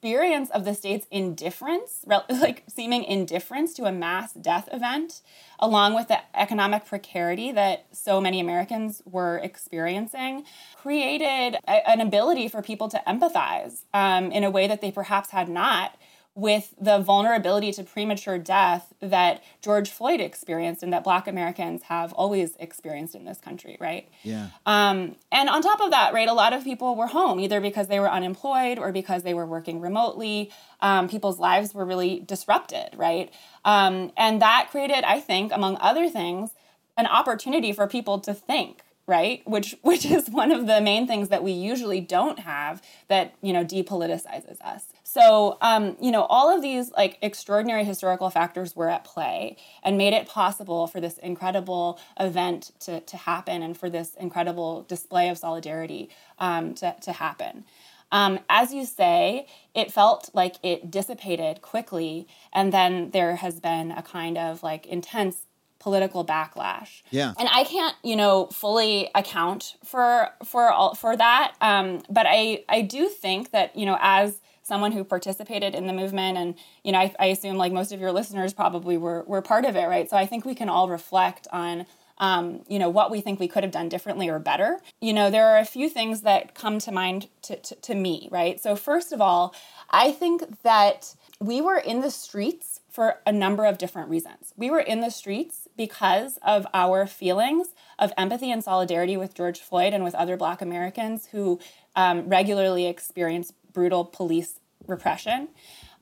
experience 0.06 0.52
of 0.52 0.66
the 0.66 0.76
state's 0.76 1.08
indifference, 1.10 2.06
like 2.30 2.64
seeming 2.68 3.04
indifference 3.04 3.74
to 3.74 3.86
a 3.86 3.92
mass 3.92 4.34
death 4.34 4.70
event, 4.72 5.22
along 5.60 5.96
with 5.96 6.10
the 6.10 6.20
economic 6.36 6.86
precarity 6.86 7.52
that 7.52 7.88
so 7.92 8.22
many 8.22 8.40
Americans 8.40 9.02
were 9.06 9.40
experiencing, 9.40 10.44
created 10.76 11.58
a- 11.68 11.90
an 11.90 12.02
ability 12.02 12.48
for 12.48 12.62
people 12.62 12.88
to 12.88 13.02
empathize 13.08 13.82
um, 13.96 14.32
in 14.32 14.44
a 14.44 14.52
way 14.52 14.68
that 14.68 14.80
they 14.80 14.92
perhaps 14.92 15.32
had 15.32 15.50
not 15.50 15.96
with 16.36 16.74
the 16.80 17.00
vulnerability 17.00 17.72
to 17.72 17.82
premature 17.82 18.38
death 18.38 18.94
that 19.00 19.42
George 19.62 19.90
Floyd 19.90 20.20
experienced 20.20 20.84
and 20.84 20.92
that 20.92 21.02
Black 21.02 21.28
Americans 21.28 21.84
have 21.84 22.12
always 22.12 22.58
experienced 22.58 23.16
in 23.16 23.24
this 23.24 23.40
country, 23.40 23.78
right? 23.80 24.10
Yeah. 24.22 24.50
Um, 24.66 25.16
and 25.32 25.48
on 25.48 25.62
top 25.62 25.80
of 25.80 25.92
that, 25.92 26.14
right, 26.14 26.28
a 26.28 26.34
lot 26.34 26.52
of 26.52 26.66
people 26.66 26.98
were 26.98 27.08
home 27.08 27.40
either 27.40 27.62
because 27.62 27.88
they 27.88 28.02
were 28.02 28.12
unemployed 28.12 28.78
or 28.78 28.92
because 28.92 29.24
they 29.24 29.34
were 29.34 29.46
working 29.46 29.80
remotely. 29.80 30.52
Um, 30.82 31.08
people's 31.08 31.40
lives 31.40 31.74
were 31.74 31.86
really 31.86 32.20
disrupted, 32.20 32.90
right? 32.98 33.34
Um, 33.64 34.12
and 34.18 34.42
that 34.42 34.68
created, 34.70 35.06
I 35.06 35.22
think, 35.22 35.54
among 35.54 35.78
other 35.80 36.10
things, 36.10 36.52
an 36.98 37.08
opportunity 37.08 37.72
for 37.72 37.88
people 37.88 38.20
to 38.20 38.34
think 38.34 38.82
right? 39.08 39.42
Which 39.46 39.76
which 39.82 40.06
is 40.06 40.30
one 40.30 40.52
of 40.52 40.68
the 40.68 40.82
main 40.82 41.08
things 41.08 41.30
that 41.30 41.44
we 41.44 41.52
usually 41.52 42.02
don't 42.02 42.40
have 42.40 42.82
that 43.08 43.36
you 43.42 43.54
know 43.54 43.64
depoliticizes 43.64 44.60
us. 44.62 44.86
So 45.04 45.58
um, 45.62 45.96
you 46.02 46.12
know 46.12 46.24
all 46.24 46.56
of 46.56 46.62
these 46.62 46.92
like 46.92 47.18
extraordinary 47.22 47.84
historical 47.84 48.30
factors 48.30 48.76
were 48.76 48.90
at 48.90 49.04
play 49.04 49.58
and 49.84 49.98
made 49.98 50.14
it 50.14 50.28
possible 50.28 50.88
for 50.88 51.00
this 51.00 51.18
incredible 51.20 52.00
event 52.20 52.72
to, 52.82 53.00
to 53.02 53.18
happen 53.18 53.62
and 53.62 53.78
for 53.78 53.90
this 53.90 54.16
incredible 54.16 54.84
display 54.84 55.30
of 55.30 55.38
solidarity 55.38 56.10
um, 56.40 56.74
to, 56.76 56.96
to 57.02 57.12
happen. 57.12 57.66
Um, 58.12 58.40
as 58.50 58.74
you 58.74 58.86
say, 58.86 59.48
it 59.74 59.92
felt 59.92 60.30
like 60.34 60.56
it 60.64 60.92
dissipated 60.92 61.62
quickly, 61.62 62.28
and 62.54 62.72
then 62.72 63.10
there 63.12 63.38
has 63.38 63.60
been 63.60 63.92
a 63.92 64.02
kind 64.02 64.38
of 64.38 64.64
like 64.64 64.86
intense 64.86 65.48
political 65.86 66.26
backlash. 66.26 67.04
Yeah. 67.12 67.36
And 67.38 67.48
I 67.54 67.64
can't, 67.64 67.96
you 68.04 68.16
know, 68.16 68.48
fully 68.48 69.12
account 69.14 69.76
for 69.84 70.30
for 70.44 70.72
all 70.72 70.96
for 70.96 71.16
that. 71.16 71.54
Um, 71.62 72.02
but 72.10 72.26
I 72.28 72.64
I 72.68 72.82
do 72.82 73.08
think 73.08 73.52
that 73.52 73.76
you 73.76 73.86
know 73.86 74.00
as 74.02 74.42
someone 74.64 74.94
who 74.94 75.04
participated 75.04 75.76
in 75.76 75.86
the 75.86 75.94
movement 75.94 76.40
and 76.40 76.56
you 76.84 76.92
know 76.92 76.98
I, 76.98 77.14
I 77.20 77.28
assume 77.28 77.56
like 77.56 77.72
most 77.72 77.92
of 77.92 78.00
your 78.00 78.12
listeners 78.12 78.52
probably 78.52 78.98
were 78.98 79.24
were 79.28 79.44
part 79.44 79.64
of 79.64 79.76
it 79.76 79.86
right 79.86 80.10
so 80.10 80.18
i 80.18 80.26
think 80.26 80.44
we 80.44 80.56
can 80.56 80.70
all 80.70 80.90
reflect 80.90 81.48
on 81.54 81.86
um, 82.18 82.64
you 82.68 82.80
know 82.80 82.90
what 82.90 83.12
we 83.12 83.22
think 83.22 83.40
we 83.40 83.48
could 83.48 83.64
have 83.64 83.72
done 83.72 83.90
differently 83.90 84.28
or 84.28 84.40
better 84.40 84.80
you 85.02 85.14
know 85.14 85.30
there 85.30 85.46
are 85.50 85.60
a 85.60 85.66
few 85.66 85.88
things 85.88 86.22
that 86.22 86.56
come 86.56 86.80
to 86.80 86.92
mind 86.92 87.28
to, 87.44 87.58
to, 87.58 87.76
to 87.76 87.94
me 87.94 88.28
right 88.32 88.60
so 88.60 88.76
first 88.76 89.12
of 89.12 89.22
all 89.22 89.54
i 89.92 90.12
think 90.12 90.64
that 90.64 91.14
we 91.40 91.62
were 91.62 91.78
in 91.78 92.02
the 92.02 92.10
streets 92.10 92.80
for 92.90 93.20
a 93.26 93.32
number 93.32 93.66
of 93.66 93.78
different 93.78 94.10
reasons 94.10 94.54
we 94.58 94.72
were 94.72 94.80
in 94.80 95.02
the 95.02 95.12
streets 95.12 95.65
because 95.78 96.38
of 96.42 96.66
our 96.74 97.06
feelings 97.08 97.70
of 98.00 98.12
empathy 98.18 98.52
and 98.52 98.64
solidarity 98.64 99.18
with 99.18 99.34
george 99.34 99.60
floyd 99.60 99.94
and 99.94 100.04
with 100.04 100.16
other 100.16 100.38
black 100.38 100.62
americans 100.62 101.28
who 101.28 101.60
um, 101.96 102.28
regularly 102.28 102.88
experience 102.88 103.54
brutal 103.74 104.06
police 104.06 104.60
repression 104.88 105.48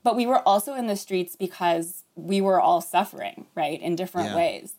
but 0.04 0.16
we 0.16 0.26
were 0.26 0.40
also 0.48 0.74
in 0.74 0.88
the 0.88 0.96
streets 0.96 1.36
because 1.36 2.04
we 2.16 2.42
were 2.42 2.60
all 2.60 2.82
suffering 2.82 3.46
right 3.56 3.82
in 3.82 3.96
different 3.96 4.30
Yeah. 4.30 4.36
ways 4.36 4.74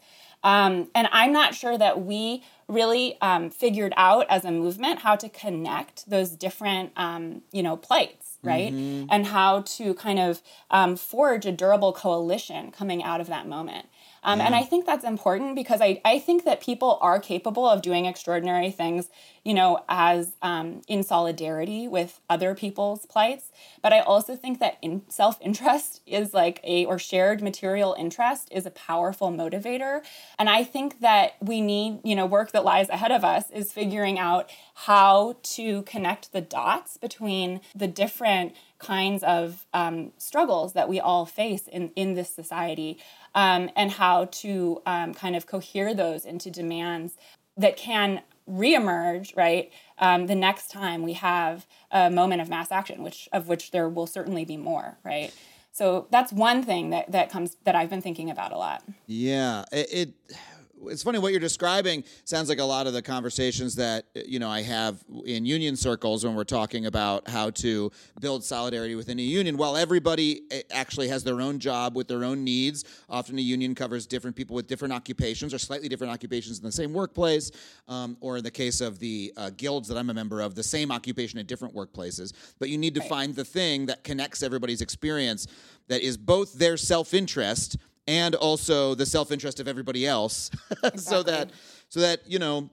um, 0.44 0.90
and 0.94 1.08
I'm 1.10 1.32
not 1.32 1.54
sure 1.54 1.78
that 1.78 2.02
we 2.04 2.44
really 2.68 3.16
um, 3.22 3.48
figured 3.48 3.94
out 3.96 4.26
as 4.28 4.44
a 4.44 4.50
movement 4.50 4.98
how 4.98 5.16
to 5.16 5.28
connect 5.30 6.08
those 6.08 6.30
different, 6.36 6.92
um, 6.96 7.40
you 7.50 7.62
know, 7.62 7.78
plights, 7.78 8.36
right? 8.42 8.74
And 9.08 9.24
how 9.26 9.62
to 9.62 9.94
kind 9.94 10.18
of 10.18 10.42
um, 10.70 10.96
forge 10.96 11.46
a 11.46 11.52
durable 11.52 11.94
coalition 11.94 12.70
coming 12.72 13.02
out 13.02 13.22
of 13.22 13.26
that 13.28 13.48
moment. 13.48 13.86
Um, 14.24 14.40
And 14.40 14.54
I 14.54 14.62
think 14.62 14.86
that's 14.86 15.04
important 15.04 15.54
because 15.54 15.80
I, 15.80 16.00
I 16.04 16.18
think 16.18 16.44
that 16.44 16.60
people 16.62 16.98
are 17.02 17.20
capable 17.20 17.68
of 17.68 17.82
doing 17.82 18.06
extraordinary 18.06 18.70
things, 18.70 19.10
you 19.44 19.52
know, 19.52 19.84
as 19.88 20.32
um, 20.40 20.80
in 20.88 21.02
solidarity 21.02 21.86
with 21.86 22.20
other 22.30 22.54
people's 22.54 23.04
plights. 23.04 23.52
But 23.82 23.92
I 23.92 24.00
also 24.00 24.34
think 24.34 24.60
that 24.60 24.78
in 24.80 25.02
self 25.08 25.38
interest 25.42 26.00
is 26.06 26.32
like 26.32 26.60
a, 26.64 26.86
or 26.86 26.98
shared 26.98 27.42
material 27.42 27.94
interest 27.98 28.48
is 28.50 28.64
a 28.64 28.70
powerful 28.70 29.30
motivator. 29.30 30.00
And 30.38 30.48
I 30.48 30.64
think 30.64 31.00
that 31.00 31.36
we 31.40 31.60
need, 31.60 32.00
you 32.02 32.16
know, 32.16 32.26
work 32.26 32.52
that 32.52 32.64
lies 32.64 32.88
ahead 32.88 33.12
of 33.12 33.24
us 33.24 33.50
is 33.50 33.72
figuring 33.72 34.18
out 34.18 34.48
how 34.74 35.36
to 35.42 35.82
connect 35.82 36.32
the 36.32 36.40
dots 36.40 36.96
between 36.96 37.60
the 37.74 37.86
different 37.86 38.54
kinds 38.78 39.22
of 39.22 39.66
um, 39.72 40.12
struggles 40.18 40.72
that 40.74 40.88
we 40.88 41.00
all 41.00 41.24
face 41.24 41.66
in, 41.68 41.90
in 41.96 42.14
this 42.14 42.30
society 42.30 42.98
um, 43.34 43.70
and 43.76 43.92
how 43.92 44.26
to 44.26 44.80
um, 44.86 45.14
kind 45.14 45.36
of 45.36 45.46
cohere 45.46 45.94
those 45.94 46.24
into 46.24 46.50
demands 46.50 47.16
that 47.56 47.76
can 47.76 48.22
reemerge 48.48 49.34
right 49.36 49.72
um, 49.98 50.26
the 50.26 50.34
next 50.34 50.70
time 50.70 51.02
we 51.02 51.14
have 51.14 51.66
a 51.90 52.10
moment 52.10 52.42
of 52.42 52.48
mass 52.48 52.70
action 52.70 53.02
which 53.02 53.28
of 53.32 53.48
which 53.48 53.70
there 53.70 53.88
will 53.88 54.06
certainly 54.06 54.44
be 54.44 54.56
more 54.56 54.98
right? 55.04 55.32
So 55.72 56.06
that's 56.10 56.32
one 56.32 56.62
thing 56.62 56.90
that, 56.90 57.10
that 57.10 57.30
comes 57.30 57.56
that 57.64 57.74
i've 57.74 57.90
been 57.90 58.02
thinking 58.02 58.30
about 58.30 58.52
a 58.52 58.56
lot. 58.56 58.82
Yeah, 59.06 59.64
it, 59.72 59.88
it 59.92 60.36
it's 60.88 61.02
funny 61.02 61.18
what 61.18 61.32
you're 61.32 61.40
describing 61.40 62.04
sounds 62.24 62.48
like 62.48 62.58
a 62.58 62.64
lot 62.64 62.86
of 62.86 62.92
the 62.92 63.02
conversations 63.02 63.74
that 63.76 64.06
you 64.14 64.38
know 64.38 64.48
I 64.48 64.62
have 64.62 65.02
in 65.24 65.44
union 65.44 65.76
circles 65.76 66.24
when 66.24 66.34
we're 66.34 66.44
talking 66.44 66.86
about 66.86 67.28
how 67.28 67.50
to 67.50 67.90
build 68.20 68.44
solidarity 68.44 68.94
within 68.94 69.18
a 69.18 69.22
union. 69.22 69.56
While 69.56 69.76
everybody 69.76 70.42
eh, 70.50 70.62
actually 70.70 71.08
has 71.08 71.24
their 71.24 71.40
own 71.40 71.58
job 71.58 71.96
with 71.96 72.08
their 72.08 72.24
own 72.24 72.44
needs, 72.44 72.84
often 73.08 73.38
a 73.38 73.42
union 73.42 73.74
covers 73.74 74.06
different 74.06 74.36
people 74.36 74.56
with 74.56 74.66
different 74.66 74.92
occupations 74.92 75.52
or 75.54 75.58
slightly 75.58 75.88
different 75.88 76.12
occupations 76.12 76.58
in 76.58 76.64
the 76.64 76.72
same 76.72 76.92
workplace, 76.92 77.50
um, 77.88 78.16
or 78.20 78.38
in 78.38 78.44
the 78.44 78.50
case 78.50 78.80
of 78.80 78.98
the 78.98 79.32
uh, 79.36 79.50
guilds 79.56 79.88
that 79.88 79.96
I'm 79.96 80.10
a 80.10 80.14
member 80.14 80.40
of, 80.40 80.54
the 80.54 80.62
same 80.62 80.90
occupation 80.90 81.38
at 81.38 81.46
different 81.46 81.74
workplaces. 81.74 82.32
But 82.58 82.68
you 82.68 82.78
need 82.78 82.94
to 82.94 83.02
find 83.02 83.34
the 83.34 83.44
thing 83.44 83.86
that 83.86 84.04
connects 84.04 84.42
everybody's 84.42 84.80
experience 84.80 85.46
that 85.88 86.00
is 86.00 86.16
both 86.16 86.54
their 86.54 86.76
self-interest 86.76 87.76
and 88.06 88.34
also 88.34 88.94
the 88.94 89.06
self-interest 89.06 89.60
of 89.60 89.68
everybody 89.68 90.06
else. 90.06 90.50
So 90.96 91.22
that 91.22 91.50
so 91.88 92.00
that 92.00 92.20
you 92.26 92.38
know 92.38 92.70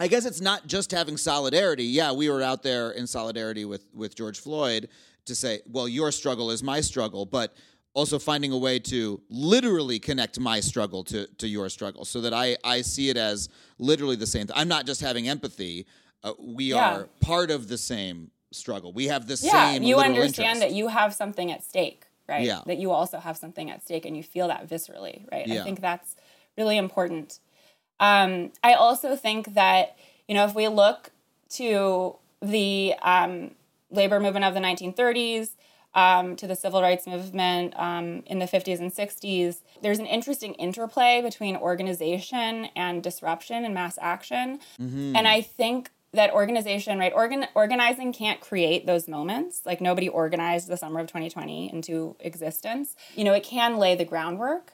i 0.00 0.06
guess 0.08 0.24
it's 0.24 0.40
not 0.40 0.66
just 0.66 0.90
having 0.92 1.16
solidarity. 1.16 1.84
Yeah 1.84 2.12
we 2.12 2.28
were 2.30 2.42
out 2.42 2.62
there 2.62 2.90
in 2.92 3.06
solidarity 3.06 3.64
with 3.64 3.84
with 3.94 4.14
george 4.16 4.38
floyd 4.40 4.88
to 5.26 5.34
say 5.34 5.60
well 5.68 5.88
your 5.88 6.10
struggle 6.12 6.50
is 6.50 6.62
my 6.62 6.80
struggle 6.80 7.26
but 7.26 7.54
also 7.94 8.18
finding 8.18 8.52
a 8.52 8.58
way 8.58 8.78
to 8.78 9.20
literally 9.28 9.98
connect 9.98 10.38
my 10.40 10.60
struggle 10.60 11.02
to 11.04 11.26
to 11.38 11.46
your 11.48 11.68
struggle 11.68 12.04
so 12.04 12.20
that 12.20 12.32
i 12.32 12.56
i 12.64 12.80
see 12.82 13.08
it 13.10 13.16
as 13.16 13.48
literally 13.78 14.16
the 14.16 14.26
same 14.26 14.46
thing 14.46 14.56
i'm 14.56 14.68
not 14.68 14.86
just 14.86 15.00
having 15.00 15.28
empathy 15.28 15.86
uh, 16.24 16.32
we 16.40 16.64
Yeah. 16.66 16.96
are 16.96 17.08
part 17.20 17.50
of 17.50 17.68
the 17.68 17.78
same 17.78 18.30
struggle. 18.50 18.92
We 18.92 19.06
have 19.06 19.28
the 19.28 19.38
yeah 19.42 19.52
same 19.72 19.82
you 19.84 19.98
understand 19.98 20.56
interest. 20.56 20.60
that 20.62 20.72
you 20.72 20.88
have 20.88 21.14
something 21.14 21.52
at 21.52 21.62
stake 21.62 22.06
right? 22.28 22.44
Yeah. 22.44 22.60
that 22.66 22.78
you 22.78 22.90
also 22.90 23.18
have 23.18 23.36
something 23.36 23.70
at 23.70 23.82
stake 23.84 24.04
and 24.04 24.16
you 24.16 24.22
feel 24.22 24.48
that 24.48 24.68
viscerally 24.68 25.30
right? 25.32 25.46
Yeah. 25.46 25.60
i 25.60 25.64
think 25.64 25.80
that's 25.80 26.16
really 26.56 26.76
important. 26.76 27.38
Um, 28.00 28.52
i 28.62 28.74
also 28.74 29.16
think 29.16 29.54
that 29.54 29.96
you 30.28 30.34
know 30.34 30.44
if 30.44 30.54
we 30.54 30.68
look 30.68 31.10
to 31.50 32.16
the 32.40 32.94
um, 33.02 33.52
labor 33.90 34.20
movement 34.20 34.44
of 34.44 34.54
the 34.54 34.60
1930s 34.60 35.50
um, 35.94 36.36
to 36.36 36.46
the 36.46 36.54
civil 36.54 36.82
rights 36.82 37.06
movement 37.06 37.74
um, 37.76 38.22
in 38.26 38.38
the 38.38 38.44
50s 38.44 38.78
and 38.78 38.92
60s 38.92 39.62
there's 39.82 39.98
an 39.98 40.06
interesting 40.06 40.54
interplay 40.54 41.20
between 41.22 41.56
organization 41.56 42.66
and 42.76 43.02
disruption 43.02 43.64
and 43.64 43.72
mass 43.74 43.98
action. 44.00 44.60
And 45.16 45.26
i 45.26 45.40
think 45.40 45.90
that 46.12 46.32
organization, 46.32 46.98
right? 46.98 47.12
Organ, 47.14 47.46
organizing 47.54 48.12
can't 48.12 48.40
create 48.40 48.86
those 48.86 49.08
moments. 49.08 49.62
Like 49.66 49.80
nobody 49.80 50.08
organized 50.08 50.68
the 50.68 50.76
summer 50.76 51.00
of 51.00 51.06
2020 51.06 51.72
into 51.72 52.16
existence. 52.20 52.96
You 53.14 53.24
know, 53.24 53.34
it 53.34 53.44
can 53.44 53.76
lay 53.76 53.94
the 53.94 54.04
groundwork 54.04 54.72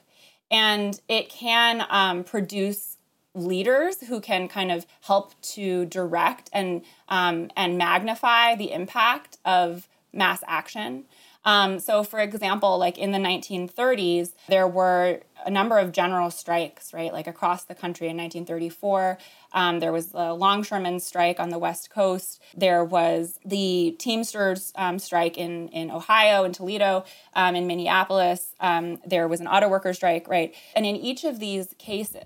and 0.49 0.99
it 1.09 1.29
can 1.29 1.85
um, 1.89 2.23
produce 2.23 2.97
leaders 3.33 3.99
who 4.01 4.21
can 4.21 4.47
kind 4.47 4.71
of 4.71 4.85
help 5.01 5.39
to 5.41 5.85
direct 5.85 6.49
and 6.53 6.83
um, 7.09 7.51
and 7.57 7.77
magnify 7.77 8.55
the 8.55 8.71
impact 8.71 9.37
of 9.43 9.89
mass 10.13 10.41
action. 10.47 11.03
Um, 11.43 11.77
so, 11.79 12.03
for 12.03 12.19
example, 12.19 12.77
like 12.79 12.97
in 12.97 13.11
the 13.11 13.19
1930s, 13.19 14.31
there 14.47 14.67
were 14.67 15.19
a 15.45 15.51
number 15.51 15.77
of 15.77 15.91
general 15.91 16.31
strikes, 16.31 16.91
right? 16.91 17.13
Like 17.13 17.27
across 17.27 17.65
the 17.65 17.75
country 17.75 18.07
in 18.07 18.17
1934, 18.17 19.19
um, 19.55 19.79
there 19.79 19.91
was 19.91 20.07
the 20.07 20.33
longshoremen's 20.33 21.03
strike 21.05 21.39
on 21.39 21.49
the 21.49 21.57
West 21.57 21.89
Coast. 21.89 22.41
There 22.55 22.83
was 22.83 23.39
the 23.43 23.95
Teamsters 23.97 24.71
um, 24.75 24.99
strike 24.99 25.37
in, 25.37 25.69
in 25.69 25.89
Ohio, 25.89 26.43
in 26.43 26.51
Toledo, 26.51 27.05
um, 27.33 27.55
in 27.55 27.65
Minneapolis. 27.65 28.53
Um, 28.59 28.99
there 29.07 29.27
was 29.27 29.39
an 29.39 29.47
auto 29.47 29.67
worker 29.69 29.93
strike, 29.93 30.27
right? 30.27 30.53
And 30.75 30.85
in 30.85 30.95
each 30.95 31.23
of 31.23 31.39
these 31.39 31.73
cases, 31.79 32.21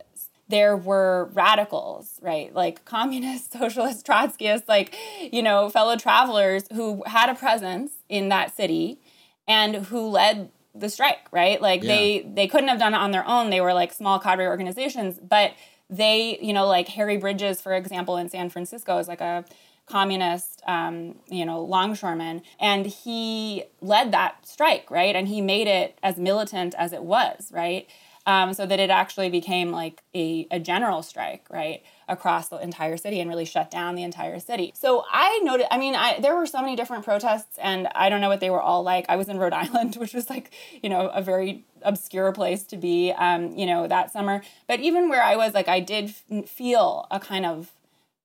there 0.50 0.76
were 0.76 1.30
radicals, 1.34 2.20
right? 2.22 2.54
Like 2.54 2.84
communists, 2.84 3.54
socialists, 3.60 4.02
Trotskyists, 4.04 4.68
like, 4.68 4.96
you 5.32 5.44
know, 5.44 5.70
fellow 5.70 5.96
travelers 5.96 6.64
who 6.74 7.04
had 7.06 7.30
a 7.30 7.36
presence 7.36 7.92
in 8.10 8.30
that 8.30 8.56
city 8.56 9.00
and 9.48 9.76
who 9.76 10.08
led 10.10 10.50
the 10.76 10.90
strike, 10.90 11.28
right? 11.32 11.62
Like 11.62 11.84
Yeah. 11.84 11.88
they 11.96 12.32
they 12.34 12.48
couldn't 12.48 12.70
have 12.70 12.80
done 12.80 12.94
it 12.94 12.98
on 12.98 13.12
their 13.12 13.28
own. 13.28 13.50
They 13.50 13.62
were 13.62 13.74
like 13.74 13.92
small 13.92 14.20
cadre 14.20 14.46
organizations, 14.48 15.20
but 15.20 15.52
they, 15.90 16.38
you 16.42 16.54
know, 16.54 16.68
like 16.68 16.88
Harry 16.90 17.18
Bridges, 17.18 17.62
for 17.62 17.74
example, 17.74 18.18
in 18.18 18.30
San 18.30 18.50
Francisco 18.50 18.98
is 19.00 19.08
like 19.08 19.22
a 19.22 19.46
communist, 19.88 20.62
um, 20.68 21.16
you 21.28 21.46
know, 21.46 21.64
longshoreman, 21.64 22.44
and 22.60 22.86
he 22.86 23.64
led 23.82 24.12
that 24.12 24.46
strike, 24.46 24.90
right? 24.92 25.16
And 25.16 25.28
he 25.28 25.42
made 25.42 25.68
it 25.68 25.98
as 26.04 26.18
militant 26.18 26.76
as 26.78 26.94
it 26.94 27.04
was, 27.04 27.52
right? 27.52 27.88
Um, 28.30 28.54
so 28.54 28.68
that 28.68 28.80
it 28.80 28.92
actually 28.92 29.32
became 29.32 29.72
like 29.72 30.04
a, 30.14 30.46
a 30.52 30.60
general 30.60 31.02
strike, 31.02 31.48
right, 31.50 31.82
across 32.08 32.50
the 32.50 32.58
entire 32.58 32.96
city 32.96 33.20
and 33.20 33.28
really 33.28 33.44
shut 33.44 33.72
down 33.72 33.96
the 33.96 34.04
entire 34.04 34.40
city. 34.40 34.72
So 34.76 35.04
I 35.12 35.40
noted, 35.42 35.66
I 35.74 35.80
mean, 35.80 35.96
I, 35.96 36.20
there 36.20 36.36
were 36.36 36.46
so 36.46 36.62
many 36.62 36.76
different 36.76 37.04
protests, 37.04 37.58
and 37.60 37.88
I 37.96 38.08
don't 38.08 38.22
know 38.22 38.30
what 38.30 38.40
they 38.40 38.52
were 38.52 38.62
all 38.62 38.84
like. 38.84 39.08
I 39.10 39.16
was 39.16 39.30
in 39.30 39.40
Rhode 39.40 39.54
Island, 39.64 39.96
which 39.96 40.14
was 40.14 40.30
like, 40.30 40.52
you 40.84 40.90
know, 40.90 41.08
a 41.08 41.24
very 41.24 41.66
obscure 41.82 42.32
place 42.32 42.62
to 42.66 42.78
be, 42.78 43.12
um, 43.14 43.58
you 43.58 43.66
know, 43.66 43.88
that 43.88 44.14
summer. 44.14 44.44
But 44.68 44.80
even 44.80 45.10
where 45.10 45.24
I 45.24 45.36
was, 45.36 45.56
like, 45.56 45.68
I 45.68 45.80
did 45.80 46.14
f- 46.30 46.48
feel 46.48 47.08
a 47.10 47.20
kind 47.20 47.48
of 47.48 47.72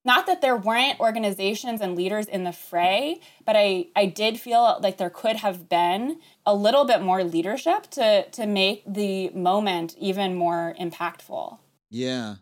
not 0.05 0.27
that 0.27 0.43
there 0.43 0.57
weren't 0.57 1.01
organizations 1.01 1.81
and 1.81 1.97
leaders 1.97 2.27
in 2.27 2.45
the 2.45 2.53
fray, 2.53 3.21
but 3.47 3.57
I, 3.57 3.87
I 3.97 4.07
did 4.07 4.39
feel 4.39 4.79
like 4.83 4.99
there 4.99 5.11
could 5.11 5.37
have 5.37 5.69
been 5.69 6.21
a 6.45 6.55
little 6.55 6.85
bit 6.85 7.01
more 7.03 7.25
leadership 7.25 7.91
to 7.93 8.29
to 8.31 8.47
make 8.47 8.83
the 8.87 9.31
moment 9.31 9.97
even 9.99 10.35
more 10.35 10.75
impactful. 10.79 11.59
Yeah. 11.91 12.37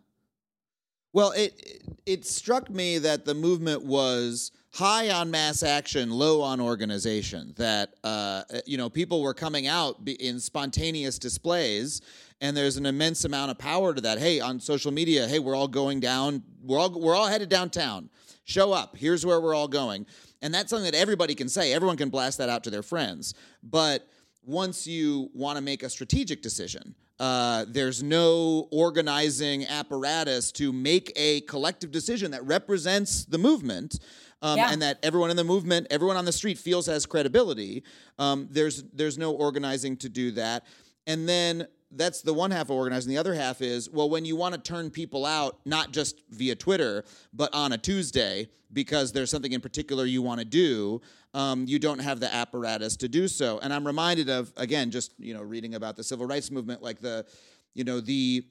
Well, 1.12 1.33
it 1.33 1.83
it- 2.07 2.25
struck 2.27 2.70
me 2.70 2.98
that 2.98 3.25
the 3.25 3.35
movement 3.35 3.85
was 3.85 4.51
high 4.72 5.11
on 5.11 5.31
mass 5.31 5.62
action, 5.62 6.11
low 6.11 6.40
on 6.40 6.61
organization. 6.61 7.53
That 7.59 7.94
uh, 8.03 8.44
you 8.66 8.77
know 8.79 8.88
people 8.88 9.22
were 9.22 9.35
coming 9.35 9.66
out 9.66 10.01
in 10.09 10.40
spontaneous 10.40 11.18
displays, 11.18 12.01
and 12.42 12.57
there's 12.57 12.76
an 12.76 12.85
immense 12.85 13.24
amount 13.24 13.52
of 13.52 13.57
power 13.57 13.94
to 13.94 14.00
that. 14.02 14.18
Hey, 14.18 14.40
on 14.40 14.61
social 14.61 14.90
media, 14.92 15.26
hey, 15.28 15.38
we're 15.38 15.55
all 15.55 15.68
going 15.68 16.00
down. 16.00 16.42
We're 16.62 16.78
all 16.78 16.90
we're 16.90 17.14
all 17.14 17.28
headed 17.28 17.48
downtown. 17.48 18.11
Show 18.44 18.72
up. 18.72 18.96
Here's 18.96 19.24
where 19.24 19.40
we're 19.40 19.55
all 19.55 19.68
going, 19.68 20.05
and 20.42 20.52
that's 20.52 20.68
something 20.68 20.90
that 20.90 20.98
everybody 20.98 21.35
can 21.35 21.48
say. 21.48 21.72
Everyone 21.72 21.96
can 21.96 22.11
blast 22.11 22.38
that 22.38 22.48
out 22.50 22.64
to 22.64 22.70
their 22.70 22.83
friends, 22.83 23.35
but 23.62 24.09
once 24.44 24.87
you 24.88 25.31
want 25.33 25.57
to 25.57 25.62
make 25.62 25.85
a 25.85 25.88
strategic 25.88 26.42
decision, 26.42 26.96
uh, 27.20 27.64
there's 27.68 28.02
no 28.02 28.66
organizing 28.72 29.64
apparatus 29.66 30.50
to 30.50 30.72
make 30.72 31.12
a 31.14 31.42
collective 31.42 31.92
decision 31.92 32.33
that 32.33 32.44
represents 32.44 33.24
the 33.24 33.38
movement. 33.38 34.00
Um, 34.44 34.59
Yeah. 34.59 34.72
And 34.72 34.83
that 34.83 34.98
everyone 35.05 35.31
in 35.31 35.37
the 35.37 35.44
movement, 35.44 35.87
everyone 35.88 36.16
on 36.16 36.24
the 36.24 36.33
street 36.33 36.59
feels 36.59 36.87
has 36.87 37.07
credibility. 37.07 37.85
Um, 38.18 38.48
there's 38.50 38.83
there's 38.92 39.16
no 39.16 39.31
organizing 39.31 39.96
to 39.98 40.09
do 40.09 40.33
that, 40.33 40.66
and 41.07 41.28
then 41.28 41.68
that's 41.96 42.22
the 42.22 42.35
one 42.35 42.50
half 42.50 42.66
of 42.66 42.72
organizing. 42.72 43.11
The 43.11 43.18
other 43.18 43.35
half 43.35 43.61
is 43.61 43.88
well, 43.90 44.09
when 44.09 44.24
you 44.24 44.37
want 44.37 44.55
to 44.55 44.61
turn 44.61 44.90
people 44.90 45.26
out, 45.26 45.59
not 45.64 45.92
just 45.92 46.22
via 46.31 46.55
Twitter, 46.55 47.05
but 47.33 47.52
on 47.55 47.72
a 47.72 47.78
Tuesday 47.78 48.48
because 48.72 49.12
there's 49.12 49.31
something 49.31 49.52
in 49.52 49.61
particular 49.61 50.07
you 50.07 50.22
want 50.22 50.40
to 50.40 50.46
do, 50.46 51.00
um, 51.35 51.66
you 51.66 51.78
don't 51.78 51.98
have 51.98 52.20
the 52.20 52.33
apparatus 52.33 52.96
to 52.96 53.09
do 53.09 53.28
so. 53.28 53.59
And 53.62 53.72
I'm 53.72 53.87
reminded 53.87 54.31
of 54.31 54.52
again, 54.57 54.90
just 54.90 55.12
you 55.18 55.35
know, 55.35 55.42
reading 55.42 55.74
about 55.74 55.96
the 55.96 56.05
civil 56.05 56.26
rights 56.26 56.50
movement, 56.50 56.83
like 56.83 57.00
the, 57.00 57.26
you 57.74 57.85
know, 57.85 58.00
the 58.00 58.44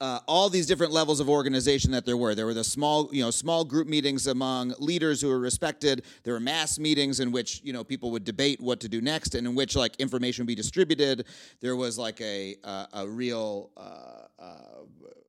uh, 0.00 0.20
all 0.26 0.48
these 0.48 0.66
different 0.66 0.92
levels 0.92 1.20
of 1.20 1.28
organization 1.28 1.90
that 1.92 2.06
there 2.06 2.16
were. 2.16 2.34
There 2.34 2.46
were 2.46 2.54
the 2.54 2.64
small, 2.64 3.08
you 3.12 3.22
know, 3.22 3.30
small 3.30 3.64
group 3.64 3.86
meetings 3.86 4.26
among 4.26 4.74
leaders 4.78 5.20
who 5.20 5.28
were 5.28 5.38
respected. 5.38 6.04
There 6.24 6.32
were 6.34 6.40
mass 6.40 6.78
meetings 6.78 7.20
in 7.20 7.32
which 7.32 7.60
you 7.62 7.72
know 7.72 7.84
people 7.84 8.10
would 8.12 8.24
debate 8.24 8.60
what 8.60 8.80
to 8.80 8.88
do 8.88 9.00
next, 9.00 9.34
and 9.34 9.46
in 9.46 9.54
which 9.54 9.76
like 9.76 9.96
information 9.96 10.42
would 10.44 10.48
be 10.48 10.54
distributed. 10.54 11.26
There 11.60 11.76
was 11.76 11.98
like 11.98 12.20
a 12.20 12.56
uh, 12.64 12.86
a 12.94 13.08
real. 13.08 13.70
Uh, 13.76 14.42
uh, 14.42 14.54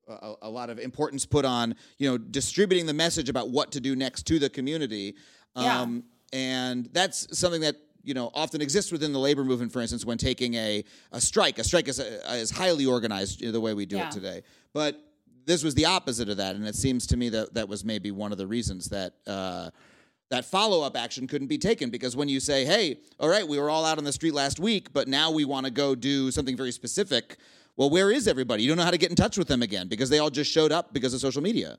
a, 0.08 0.34
a 0.42 0.50
lot 0.50 0.68
of 0.68 0.78
importance 0.78 1.24
put 1.24 1.44
on 1.44 1.74
you 1.96 2.10
know 2.10 2.18
distributing 2.18 2.86
the 2.86 2.92
message 2.92 3.28
about 3.28 3.50
what 3.50 3.70
to 3.72 3.80
do 3.80 3.94
next 3.94 4.24
to 4.26 4.38
the 4.38 4.50
community 4.50 5.14
Yeah. 5.56 5.80
um, 5.80 6.04
and 6.32 6.88
that's 6.92 7.38
something 7.38 7.60
that 7.60 7.76
you 8.04 8.14
know 8.14 8.30
often 8.34 8.60
exists 8.60 8.92
within 8.92 9.12
the 9.12 9.18
labor 9.18 9.44
movement 9.44 9.72
for 9.72 9.80
instance 9.80 10.04
when 10.04 10.18
taking 10.18 10.54
a, 10.54 10.84
a 11.12 11.20
strike. 11.20 11.58
A 11.58 11.64
strike 11.64 11.88
is, 11.88 11.98
is 11.98 12.50
highly 12.50 12.86
organized 12.86 13.40
you 13.40 13.46
know, 13.48 13.52
the 13.52 13.60
way 13.60 13.74
we 13.74 13.86
do 13.86 13.96
Yeah. 13.96 14.08
it 14.08 14.12
today. 14.12 14.42
But 14.72 15.00
this 15.44 15.64
was 15.64 15.74
the 15.74 15.86
opposite 15.86 16.28
of 16.28 16.36
that 16.38 16.56
and 16.56 16.66
it 16.66 16.74
seems 16.76 17.06
to 17.08 17.16
me 17.16 17.28
that 17.30 17.54
that 17.54 17.68
was 17.68 17.84
maybe 17.84 18.10
one 18.10 18.32
of 18.32 18.38
the 18.38 18.46
reasons 18.46 18.88
that 18.90 19.14
uh, 19.26 19.70
that 20.30 20.44
follow-up 20.46 20.96
action 20.96 21.26
couldn't 21.26 21.48
be 21.48 21.58
taken. 21.58 21.90
Because 21.90 22.16
when 22.16 22.28
you 22.28 22.40
say 22.40 22.64
hey 22.64 22.98
all 23.20 23.28
right 23.28 23.46
we 23.46 23.58
were 23.58 23.70
all 23.70 23.84
out 23.84 23.98
on 23.98 24.04
the 24.04 24.12
street 24.12 24.34
last 24.34 24.58
week 24.60 24.92
but 24.92 25.08
now 25.08 25.30
we 25.30 25.44
want 25.44 25.66
to 25.66 25.72
go 25.72 25.94
do 25.94 26.30
something 26.30 26.56
very 26.56 26.72
specific 26.72 27.36
well 27.76 27.88
where 27.90 28.10
is 28.10 28.28
everybody? 28.28 28.62
You 28.62 28.68
don't 28.68 28.78
know 28.78 28.84
how 28.84 28.90
to 28.90 28.98
get 28.98 29.10
in 29.10 29.16
touch 29.16 29.38
with 29.38 29.48
them 29.48 29.62
again 29.62 29.88
because 29.88 30.10
they 30.10 30.18
all 30.18 30.30
just 30.30 30.50
showed 30.50 30.72
up 30.72 30.92
because 30.92 31.14
of 31.14 31.20
social 31.20 31.42
media 31.42 31.78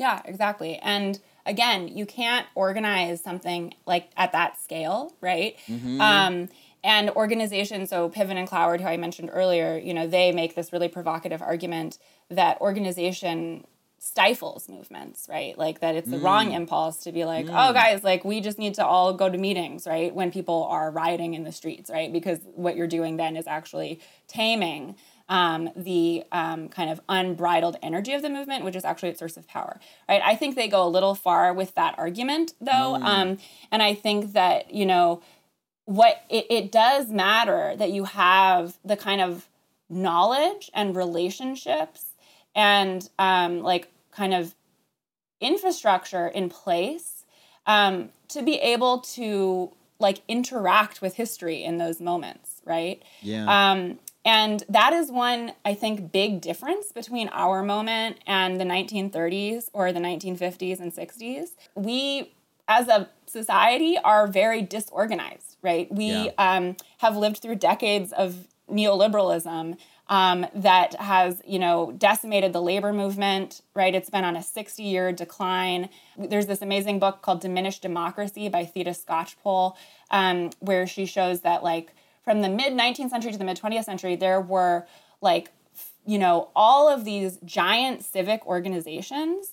Yeah, 0.00 0.22
exactly. 0.24 0.76
And 0.78 1.20
again, 1.44 1.86
you 1.86 2.06
can't 2.06 2.46
organize 2.54 3.22
something 3.22 3.74
like 3.84 4.08
at 4.16 4.32
that 4.32 4.58
scale, 4.58 5.14
right? 5.20 5.58
Mm-hmm. 5.68 6.00
Um, 6.00 6.48
and 6.82 7.10
organizations, 7.10 7.90
so 7.90 8.08
Piven 8.08 8.36
and 8.36 8.48
Cloward, 8.48 8.80
who 8.80 8.86
I 8.86 8.96
mentioned 8.96 9.28
earlier, 9.30 9.76
you 9.76 9.92
know, 9.92 10.06
they 10.06 10.32
make 10.32 10.54
this 10.54 10.72
really 10.72 10.88
provocative 10.88 11.42
argument 11.42 11.98
that 12.30 12.58
organization 12.62 13.66
stifles 13.98 14.70
movements, 14.70 15.26
right? 15.28 15.58
Like 15.58 15.80
that 15.80 15.94
it's 15.94 16.08
the 16.08 16.16
wrong 16.16 16.48
mm. 16.48 16.54
impulse 16.54 17.02
to 17.04 17.12
be 17.12 17.26
like, 17.26 17.44
oh, 17.48 17.50
mm. 17.50 17.74
guys, 17.74 18.02
like 18.02 18.24
we 18.24 18.40
just 18.40 18.58
need 18.58 18.76
to 18.76 18.86
all 18.86 19.12
go 19.12 19.28
to 19.28 19.36
meetings, 19.36 19.86
right? 19.86 20.14
When 20.14 20.32
people 20.32 20.64
are 20.70 20.90
rioting 20.90 21.34
in 21.34 21.44
the 21.44 21.52
streets, 21.52 21.90
right? 21.90 22.10
Because 22.10 22.38
what 22.54 22.76
you're 22.76 22.86
doing 22.86 23.18
then 23.18 23.36
is 23.36 23.46
actually 23.46 24.00
taming 24.26 24.96
um, 25.30 25.70
the 25.76 26.24
um, 26.32 26.68
kind 26.68 26.90
of 26.90 27.00
unbridled 27.08 27.76
energy 27.82 28.12
of 28.12 28.20
the 28.20 28.28
movement, 28.28 28.64
which 28.64 28.76
is 28.76 28.84
actually 28.84 29.08
its 29.10 29.20
source 29.20 29.36
of 29.36 29.46
power, 29.46 29.80
right? 30.08 30.20
I 30.22 30.34
think 30.34 30.56
they 30.56 30.68
go 30.68 30.84
a 30.84 30.90
little 30.90 31.14
far 31.14 31.54
with 31.54 31.74
that 31.76 31.94
argument, 31.96 32.52
though, 32.60 32.96
um, 32.96 33.38
and 33.70 33.82
I 33.82 33.94
think 33.94 34.32
that 34.34 34.74
you 34.74 34.84
know 34.84 35.22
what 35.84 36.22
it, 36.28 36.46
it 36.50 36.72
does 36.72 37.08
matter 37.08 37.74
that 37.76 37.90
you 37.92 38.04
have 38.04 38.76
the 38.84 38.96
kind 38.96 39.20
of 39.20 39.48
knowledge 39.88 40.70
and 40.74 40.94
relationships 40.94 42.06
and 42.54 43.08
um, 43.18 43.60
like 43.60 43.88
kind 44.10 44.34
of 44.34 44.54
infrastructure 45.40 46.26
in 46.26 46.48
place 46.48 47.24
um, 47.66 48.10
to 48.28 48.42
be 48.42 48.56
able 48.56 48.98
to 48.98 49.72
like 49.98 50.22
interact 50.28 51.02
with 51.02 51.14
history 51.14 51.62
in 51.62 51.78
those 51.78 52.00
moments, 52.00 52.62
right? 52.64 53.02
yeah 53.22 53.70
Um, 53.72 53.98
and 54.24 54.64
that 54.68 54.92
is 54.92 55.10
one, 55.10 55.52
I 55.64 55.74
think, 55.74 56.12
big 56.12 56.40
difference 56.40 56.92
between 56.92 57.28
our 57.32 57.62
moment 57.62 58.18
and 58.26 58.60
the 58.60 58.64
1930s 58.64 59.70
or 59.72 59.92
the 59.92 60.00
1950s 60.00 60.78
and 60.80 60.92
60s. 60.92 61.50
We, 61.74 62.32
as 62.68 62.88
a 62.88 63.08
society, 63.26 63.96
are 63.98 64.26
very 64.26 64.62
disorganized, 64.62 65.56
right? 65.62 65.90
We 65.92 66.06
Yeah. 66.06 66.30
um, 66.38 66.76
have 66.98 67.16
lived 67.16 67.38
through 67.38 67.56
decades 67.56 68.12
of 68.12 68.46
neoliberalism 68.70 69.76
um, 70.08 70.44
that 70.54 70.94
has, 70.96 71.40
you 71.46 71.58
know, 71.60 71.92
decimated 71.96 72.52
the 72.52 72.60
labor 72.60 72.92
movement, 72.92 73.62
right? 73.74 73.94
It's 73.94 74.10
been 74.10 74.24
on 74.24 74.34
a 74.36 74.42
60 74.42 74.82
year 74.82 75.12
decline. 75.12 75.88
There's 76.18 76.46
this 76.46 76.62
amazing 76.62 76.98
book 76.98 77.22
called 77.22 77.40
Diminished 77.40 77.80
Democracy 77.80 78.48
by 78.48 78.64
Theda 78.64 78.90
Skocpol, 78.90 79.76
um, 80.10 80.50
where 80.58 80.86
she 80.86 81.06
shows 81.06 81.42
that, 81.42 81.62
like, 81.62 81.92
from 82.30 82.42
the 82.42 82.48
mid 82.48 82.72
19th 82.72 83.10
century 83.10 83.32
to 83.32 83.38
the 83.38 83.44
mid 83.44 83.60
20th 83.60 83.84
century, 83.84 84.14
there 84.14 84.40
were 84.40 84.86
like, 85.20 85.50
you 86.06 86.16
know, 86.16 86.50
all 86.54 86.88
of 86.88 87.04
these 87.04 87.38
giant 87.44 88.04
civic 88.04 88.46
organizations. 88.46 89.52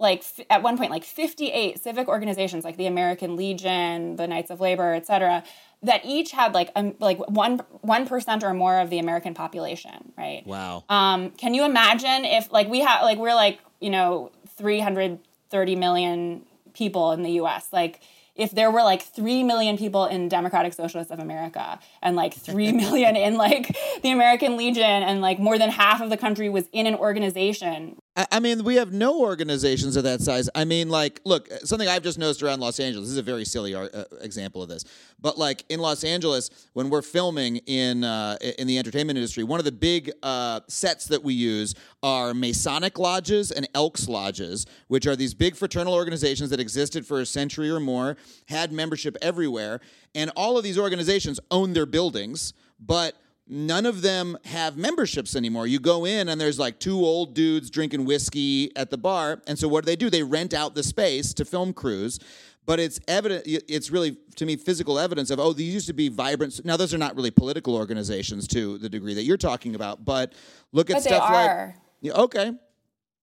Like 0.00 0.18
f- 0.18 0.44
at 0.50 0.60
one 0.60 0.76
point, 0.76 0.90
like 0.90 1.04
58 1.04 1.80
civic 1.80 2.08
organizations, 2.08 2.64
like 2.64 2.76
the 2.76 2.86
American 2.86 3.36
Legion, 3.36 4.16
the 4.16 4.26
Knights 4.26 4.50
of 4.50 4.60
Labor, 4.60 4.92
et 4.92 5.06
cetera, 5.06 5.44
that 5.84 6.00
each 6.04 6.32
had 6.32 6.52
like 6.52 6.70
um, 6.74 6.94
like 6.98 7.18
one 7.30 7.60
one 7.82 8.08
percent 8.08 8.42
or 8.42 8.52
more 8.52 8.80
of 8.80 8.90
the 8.90 8.98
American 8.98 9.32
population, 9.32 10.12
right? 10.18 10.42
wow 10.46 10.82
Um, 10.88 11.30
can 11.30 11.54
you 11.54 11.64
imagine 11.64 12.24
if 12.24 12.50
like 12.50 12.68
we 12.68 12.80
have 12.80 13.02
like 13.02 13.18
we're 13.18 13.34
like 13.34 13.60
you 13.80 13.90
know 13.90 14.32
330 14.56 15.76
million 15.76 16.42
people 16.74 17.12
in 17.12 17.22
the 17.22 17.32
U.S. 17.32 17.68
Like 17.72 18.00
if 18.36 18.50
there 18.50 18.70
were 18.70 18.82
like 18.82 19.02
3 19.02 19.42
million 19.42 19.76
people 19.76 20.06
in 20.06 20.28
Democratic 20.28 20.72
Socialists 20.74 21.10
of 21.10 21.18
America 21.18 21.78
and 22.02 22.16
like 22.16 22.34
3 22.46 22.72
million 22.72 23.16
in 23.16 23.36
like 23.36 23.76
the 24.02 24.10
American 24.10 24.56
Legion 24.56 24.84
and 24.84 25.20
like 25.20 25.38
more 25.38 25.58
than 25.58 25.70
half 25.70 26.00
of 26.00 26.10
the 26.10 26.16
country 26.16 26.48
was 26.48 26.68
in 26.72 26.86
an 26.86 26.94
organization 26.94 27.96
I, 28.16 28.40
mean, 28.40 28.64
we 28.64 28.76
have 28.76 28.94
no 28.94 29.20
organizations 29.20 29.94
of 29.96 30.04
that 30.04 30.22
size. 30.22 30.48
I 30.54 30.64
mean, 30.64 30.88
like, 30.88 31.20
look, 31.24 31.50
something 31.64 31.86
I've 31.86 32.02
just 32.02 32.18
noticed 32.18 32.42
around 32.42 32.60
Los 32.60 32.80
Angeles. 32.80 33.08
This 33.08 33.12
is 33.12 33.18
a 33.18 33.22
very 33.22 33.44
silly 33.44 33.74
uh, 33.74 34.04
example 34.22 34.62
of 34.62 34.70
this, 34.70 34.84
but 35.20 35.36
like 35.36 35.64
in 35.68 35.80
Los 35.80 36.02
Angeles, 36.02 36.48
when 36.72 36.88
we're 36.88 37.02
filming 37.02 37.58
in 37.66 38.04
uh, 38.04 38.38
in 38.58 38.66
the 38.66 38.78
entertainment 38.78 39.18
industry, 39.18 39.44
one 39.44 39.58
of 39.60 39.66
the 39.66 39.72
big 39.72 40.10
uh, 40.22 40.60
sets 40.66 41.06
that 41.06 41.22
we 41.22 41.34
use 41.34 41.74
are 42.02 42.32
Masonic 42.32 42.98
lodges 42.98 43.50
and 43.50 43.68
Elks 43.74 44.08
lodges, 44.08 44.64
which 44.88 45.06
are 45.06 45.14
these 45.14 45.34
big 45.34 45.54
fraternal 45.54 45.92
organizations 45.92 46.48
that 46.50 46.60
existed 46.60 47.06
for 47.06 47.20
a 47.20 47.26
century 47.26 47.70
or 47.70 47.80
more, 47.80 48.16
had 48.48 48.72
membership 48.72 49.16
everywhere, 49.20 49.80
and 50.14 50.30
all 50.36 50.56
of 50.56 50.64
these 50.64 50.78
organizations 50.78 51.38
own 51.50 51.74
their 51.74 51.86
buildings, 51.86 52.54
but 52.80 53.14
none 53.48 53.86
of 53.86 54.02
them 54.02 54.36
have 54.44 54.76
memberships 54.76 55.36
anymore. 55.36 55.66
You 55.66 55.78
go 55.78 56.04
in 56.04 56.28
and 56.28 56.40
there's 56.40 56.58
like 56.58 56.78
two 56.80 56.98
old 57.04 57.34
dudes 57.34 57.70
drinking 57.70 58.04
whiskey 58.04 58.74
at 58.76 58.90
the 58.90 58.98
bar. 58.98 59.40
And 59.46 59.58
so 59.58 59.68
what 59.68 59.84
do 59.84 59.86
they 59.86 59.96
do? 59.96 60.10
They 60.10 60.22
rent 60.22 60.52
out 60.54 60.74
the 60.74 60.82
space 60.82 61.32
to 61.34 61.44
film 61.44 61.72
crews. 61.72 62.18
But 62.64 62.80
it's 62.80 62.98
evident, 63.06 63.44
it's 63.46 63.92
really, 63.92 64.16
to 64.34 64.44
me, 64.44 64.56
physical 64.56 64.98
evidence 64.98 65.30
of, 65.30 65.38
oh, 65.38 65.52
these 65.52 65.72
used 65.72 65.86
to 65.86 65.92
be 65.92 66.08
vibrant. 66.08 66.64
Now, 66.64 66.76
those 66.76 66.92
are 66.92 66.98
not 66.98 67.14
really 67.14 67.30
political 67.30 67.76
organizations 67.76 68.48
to 68.48 68.76
the 68.78 68.88
degree 68.88 69.14
that 69.14 69.22
you're 69.22 69.36
talking 69.36 69.76
about. 69.76 70.04
But 70.04 70.32
look 70.72 70.90
at 70.90 70.94
But 70.94 71.04
they 71.04 71.10
stuff 71.10 71.30
are. 71.30 71.66
like. 71.66 71.76
Yeah, 72.00 72.12
okay. 72.14 72.52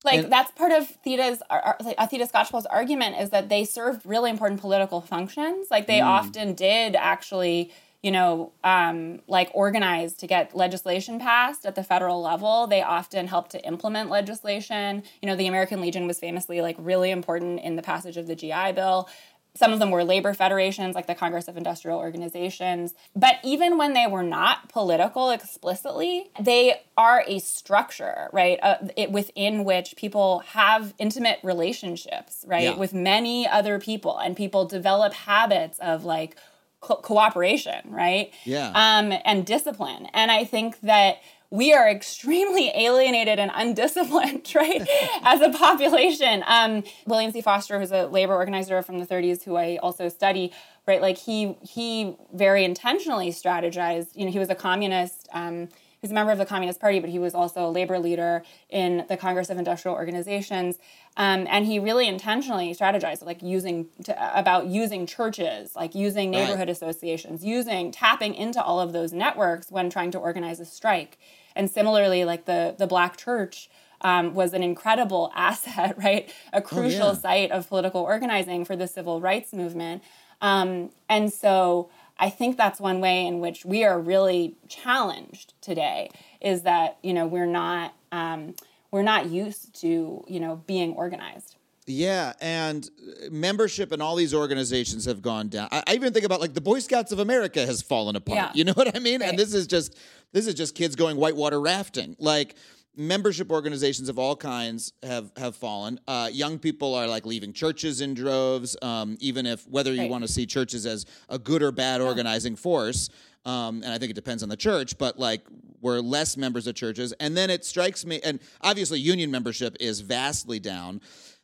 like 0.05 0.19
And- 0.23 0.31
that's 0.31 0.51
part 0.51 0.71
of 0.71 0.87
Theda's 1.05 1.41
ar- 1.49 1.61
ar- 1.61 1.77
like, 1.83 1.95
uh, 1.97 2.07
Theta 2.07 2.27
argument 2.69 3.17
is 3.19 3.31
that 3.31 3.49
they 3.49 3.65
served 3.65 4.05
really 4.05 4.29
important 4.29 4.61
political 4.61 5.01
functions. 5.01 5.67
Like 5.69 5.83
Mm. 5.83 5.87
they 5.87 6.01
often 6.01 6.53
did 6.53 6.95
actually, 6.95 7.73
you 8.03 8.11
know, 8.11 8.51
um, 8.63 9.21
like 9.27 9.49
organize 9.53 10.13
to 10.15 10.27
get 10.27 10.55
legislation 10.55 11.17
passed 11.19 11.65
at 11.65 11.73
the 11.75 11.83
federal 11.83 12.21
level. 12.21 12.67
They 12.67 12.83
often 12.83 13.27
help 13.27 13.47
to 13.49 13.65
implement 13.65 14.09
legislation. 14.09 15.03
You 15.21 15.27
know, 15.29 15.35
the 15.37 15.47
American 15.47 15.79
Legion 15.81 16.05
was 16.05 16.19
famously 16.19 16.61
like 16.61 16.75
really 16.77 17.09
important 17.11 17.61
in 17.61 17.77
the 17.77 17.81
passage 17.81 18.17
of 18.17 18.27
the 18.27 18.35
GI 18.35 18.73
Bill. 18.73 19.09
Some 19.55 19.71
of 19.71 19.77
them 19.77 19.91
were 19.91 20.03
labor 20.03 20.33
federations, 20.33 20.95
like 20.95 21.05
the 21.05 21.13
Congress 21.13 21.47
of 21.47 21.55
Industrial 21.57 21.97
Organizations. 21.99 22.95
But 23.15 23.35
even 23.43 23.77
when 23.77 23.93
they 23.93 24.07
were 24.07 24.23
not 24.23 24.67
political 24.69 25.29
explicitly, 25.29 26.31
they 26.39 26.81
are 26.97 27.23
a 27.27 27.37
structure, 27.39 28.29
right? 28.33 28.57
Uh, 28.63 28.77
it, 28.97 29.11
within 29.11 29.63
which 29.63 29.95
people 29.95 30.39
have 30.39 30.95
intimate 30.97 31.37
relationships, 31.43 32.43
right, 32.47 32.63
Yeah. 32.63 32.77
with 32.77 32.93
many 32.93 33.47
other 33.47 33.79
people, 33.79 34.17
and 34.17 34.35
people 34.35 34.65
develop 34.65 35.13
habits 35.13 35.77
of 35.79 36.03
like 36.03 36.35
co- 36.83 36.97
cooperation, 36.97 37.81
right? 37.85 38.31
Yeah. 38.43 38.69
Um, 38.69 39.17
and 39.25 39.45
discipline. 39.45 40.07
And 40.13 40.29
I 40.29 40.43
think 40.43 40.81
that 40.81 41.17
we 41.49 41.73
are 41.73 41.89
extremely 41.89 42.69
alienated 42.75 43.39
and 43.39 43.51
undisciplined, 43.53 44.51
right, 44.55 44.87
as 45.23 45.41
a 45.41 45.49
population. 45.49 46.43
Um, 46.45 46.83
William 47.07 47.31
Z. 47.31 47.41
Foster, 47.41 47.79
who's 47.79 47.91
a 47.91 48.07
labor 48.07 48.33
organizer 48.35 48.81
from 48.81 48.99
the 48.99 49.07
30s, 49.07 49.43
who 49.43 49.55
I 49.55 49.77
also 49.77 50.09
study, 50.09 50.51
right, 50.87 51.01
like 51.01 51.17
he 51.17 51.57
he 51.61 52.15
very 52.33 52.63
intentionally 52.63 53.29
strategized. 53.29 54.09
You 54.15 54.25
know, 54.25 54.31
he 54.31 54.39
was 54.39 54.49
a 54.49 54.55
communist. 54.55 55.27
Um, 55.33 55.69
he 56.03 56.05
was 56.05 56.11
a 56.11 56.15
member 56.15 56.33
of 56.33 56.37
the 56.37 56.45
Communist 56.45 56.81
Party, 56.81 56.99
but 56.99 57.09
he 57.09 57.17
was 57.17 57.33
also 57.33 57.65
a 57.65 57.71
labor 57.71 57.97
leader 57.97 58.43
in 58.69 59.05
the 59.07 59.15
Congress 59.15 59.49
of 59.49 59.57
Industrial 59.57 59.95
Organizations. 59.95 60.77
Um, 61.15 61.47
and 61.49 61.65
he 61.65 61.79
really 61.79 62.09
intentionally 62.09 62.75
strategized, 62.75 63.25
like 63.25 63.41
using 63.41 63.87
to, 64.03 64.37
about 64.37 64.65
using 64.67 65.05
churches, 65.05 65.77
like 65.77 65.95
using 65.95 66.29
Right. 66.33 66.39
neighborhood 66.41 66.67
associations, 66.67 67.45
using 67.45 67.89
tapping 67.93 68.35
into 68.35 68.61
all 68.61 68.81
of 68.81 68.91
those 68.91 69.13
networks 69.13 69.71
when 69.71 69.89
trying 69.89 70.11
to 70.11 70.17
organize 70.17 70.59
a 70.59 70.65
strike. 70.65 71.17
And 71.55 71.71
similarly, 71.71 72.25
like 72.25 72.43
the 72.43 72.75
the 72.77 72.85
Black 72.85 73.15
Church 73.15 73.69
um, 74.01 74.33
was 74.33 74.53
an 74.53 74.61
incredible 74.61 75.31
asset, 75.37 75.97
right? 75.97 76.29
A 76.51 76.61
crucial 76.61 77.07
yeah. 77.07 77.13
site 77.13 77.51
of 77.51 77.69
political 77.69 78.01
organizing 78.01 78.65
for 78.65 78.75
the 78.75 78.87
civil 78.89 79.21
rights 79.21 79.53
movement. 79.53 80.03
Um, 80.41 80.89
and 81.07 81.31
so 81.31 81.89
I 82.17 82.29
think 82.29 82.57
that's 82.57 82.79
one 82.79 83.01
way 83.01 83.25
in 83.25 83.39
which 83.39 83.65
we 83.65 83.83
are 83.83 83.99
really 83.99 84.55
challenged 84.67 85.53
today 85.61 86.09
is 86.41 86.61
that 86.63 86.97
you 87.01 87.13
know 87.13 87.25
we're 87.25 87.45
not 87.45 87.93
um, 88.11 88.55
we're 88.91 89.03
not 89.03 89.29
used 89.29 89.79
to 89.81 90.23
you 90.27 90.39
know 90.39 90.61
being 90.67 90.93
organized. 90.93 91.55
Yeah, 91.85 92.31
and 92.39 92.89
uh, 93.01 93.29
membership 93.29 93.91
in 93.91 93.99
all 94.01 94.15
these 94.15 94.33
organizations 94.33 95.05
have 95.05 95.21
gone 95.21 95.49
down. 95.49 95.67
I, 95.71 95.83
I 95.87 95.93
even 95.95 96.13
think 96.13 96.25
about 96.25 96.39
like 96.39 96.53
the 96.53 96.61
Boy 96.61 96.79
Scouts 96.79 97.11
of 97.11 97.19
America 97.19 97.65
has 97.65 97.81
fallen 97.81 98.15
apart. 98.15 98.37
Yeah. 98.37 98.51
You 98.53 98.63
know 98.63 98.73
what 98.73 98.95
I 98.95 98.99
mean? 98.99 99.19
Right. 99.19 99.29
And 99.29 99.39
this 99.39 99.53
is 99.53 99.67
just 99.67 99.97
this 100.31 100.47
is 100.47 100.53
just 100.53 100.75
kids 100.75 100.95
going 100.95 101.17
whitewater 101.17 101.59
rafting. 101.59 102.15
Like 102.19 102.55
membership 102.95 103.51
organizations 103.51 104.09
of 104.09 104.19
all 104.19 104.35
kinds 104.35 104.93
have 105.01 105.31
have 105.37 105.55
fallen. 105.55 105.99
Uh, 106.07 106.29
young 106.31 106.59
people 106.59 106.93
are 106.93 107.07
like 107.07 107.25
leaving 107.25 107.53
churches 107.53 108.01
in 108.01 108.13
droves. 108.13 108.75
Um, 108.81 109.17
even 109.19 109.45
if 109.45 109.67
whether 109.67 109.93
you 109.93 110.01
Right. 110.01 110.09
want 110.09 110.23
to 110.23 110.31
see 110.31 110.45
churches 110.45 110.85
as 110.85 111.05
a 111.29 111.39
good 111.39 111.63
or 111.63 111.71
bad 111.71 112.01
organizing 112.01 112.55
force. 112.55 113.09
Um, 113.45 113.83
and 113.83 113.91
I 113.91 113.97
think 113.97 114.09
it 114.11 114.13
depends 114.13 114.41
on 114.41 114.49
the 114.49 114.55
church, 114.55 114.97
but 114.97 115.19
like 115.19 115.41
we're 115.81 115.99
less 115.99 116.37
members 116.37 116.65
of 116.65 116.75
churches. 116.75 117.13
And 117.19 117.35
then 117.35 117.49
it 117.49 117.65
strikes 117.65 118.05
me, 118.05 118.21
and 118.23 118.39
obviously 118.61 118.99
union 119.01 119.29
membership 119.31 119.75
is 119.81 119.99
vastly 119.99 120.59
down. 120.59 121.01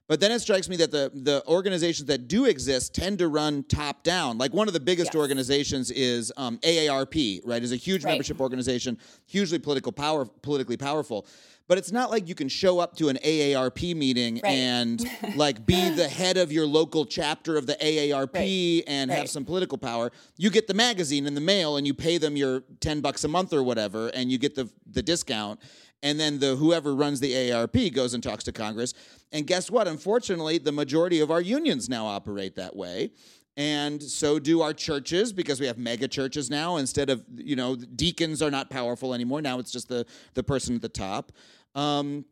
But 0.09 0.19
then 0.19 0.31
it 0.31 0.39
strikes 0.39 0.67
me 0.67 0.75
that 0.77 0.89
the 0.89 1.11
the 1.13 1.43
organizations 1.47 2.07
that 2.07 2.27
do 2.27 2.45
exist 2.45 2.95
tend 2.95 3.19
to 3.19 3.27
run 3.27 3.63
top 3.63 4.03
down. 4.03 4.39
Like 4.39 4.53
one 4.55 4.67
of 4.67 4.73
the 4.73 4.79
biggest 4.79 5.11
Yes. 5.13 5.15
organizations 5.19 5.91
is 5.91 6.33
um, 6.35 6.57
AARP, 6.63 7.41
right? 7.45 7.61
Is 7.63 7.71
a 7.71 7.75
huge 7.75 8.03
Right. 8.03 8.11
membership 8.13 8.41
organization, 8.41 8.97
hugely 9.27 9.59
political 9.59 9.91
power, 9.91 10.25
politically 10.25 10.77
powerful. 10.77 11.27
But 11.67 11.77
it's 11.77 11.91
not 11.91 12.09
like 12.09 12.27
you 12.27 12.33
can 12.33 12.49
show 12.49 12.79
up 12.79 12.95
to 12.97 13.09
an 13.09 13.19
AARP 13.23 13.93
meeting 13.95 14.41
Right. 14.43 14.51
and 14.53 15.07
like 15.35 15.63
be 15.67 15.89
the 15.91 16.07
head 16.07 16.37
of 16.37 16.51
your 16.51 16.65
local 16.65 17.05
chapter 17.05 17.55
of 17.55 17.67
the 17.67 17.75
AARP 17.79 18.33
Right. 18.33 18.83
and 18.87 19.11
have 19.11 19.29
some 19.29 19.45
political 19.45 19.77
power. 19.77 20.11
You 20.37 20.49
get 20.49 20.65
the 20.65 20.73
magazine 20.73 21.27
in 21.27 21.35
the 21.35 21.41
mail 21.41 21.77
and 21.77 21.85
you 21.85 21.93
pay 21.93 22.17
them 22.17 22.35
your 22.35 22.63
10 22.79 23.01
bucks 23.01 23.23
a 23.23 23.27
month 23.27 23.53
or 23.53 23.61
whatever 23.61 24.07
and 24.07 24.31
you 24.31 24.39
get 24.39 24.55
the 24.55 24.67
the 24.91 25.03
discount 25.03 25.59
and 26.01 26.19
then 26.19 26.39
the 26.39 26.55
whoever 26.55 26.95
runs 26.95 27.19
the 27.19 27.33
AARP 27.33 27.93
goes 27.93 28.13
and 28.13 28.23
talks 28.23 28.43
to 28.45 28.51
Congress. 28.51 28.93
And 29.31 29.45
guess 29.45 29.69
what? 29.69 29.87
Unfortunately, 29.87 30.57
the 30.57 30.71
majority 30.71 31.19
of 31.19 31.29
our 31.31 31.41
unions 31.41 31.89
now 31.89 32.05
operate 32.05 32.55
that 32.55 32.75
way. 32.75 33.11
And 33.57 34.01
so 34.01 34.39
do 34.39 34.61
our 34.61 34.73
churches 34.73 35.33
because 35.33 35.59
we 35.59 35.67
have 35.67 35.77
mega 35.77 36.07
churches 36.07 36.49
now. 36.49 36.77
Instead 36.77 37.09
of, 37.09 37.25
you 37.35 37.55
know, 37.57 37.75
deacons 37.75 38.41
are 38.41 38.49
not 38.49 38.69
powerful 38.69 39.13
anymore. 39.13 39.41
Now 39.41 39.59
it's 39.59 39.71
just 39.71 39.89
the, 39.89 40.05
the 40.33 40.43
person 40.43 40.75
at 40.75 40.81
the 40.81 40.89
top. 40.89 41.33
Um, 41.75 42.23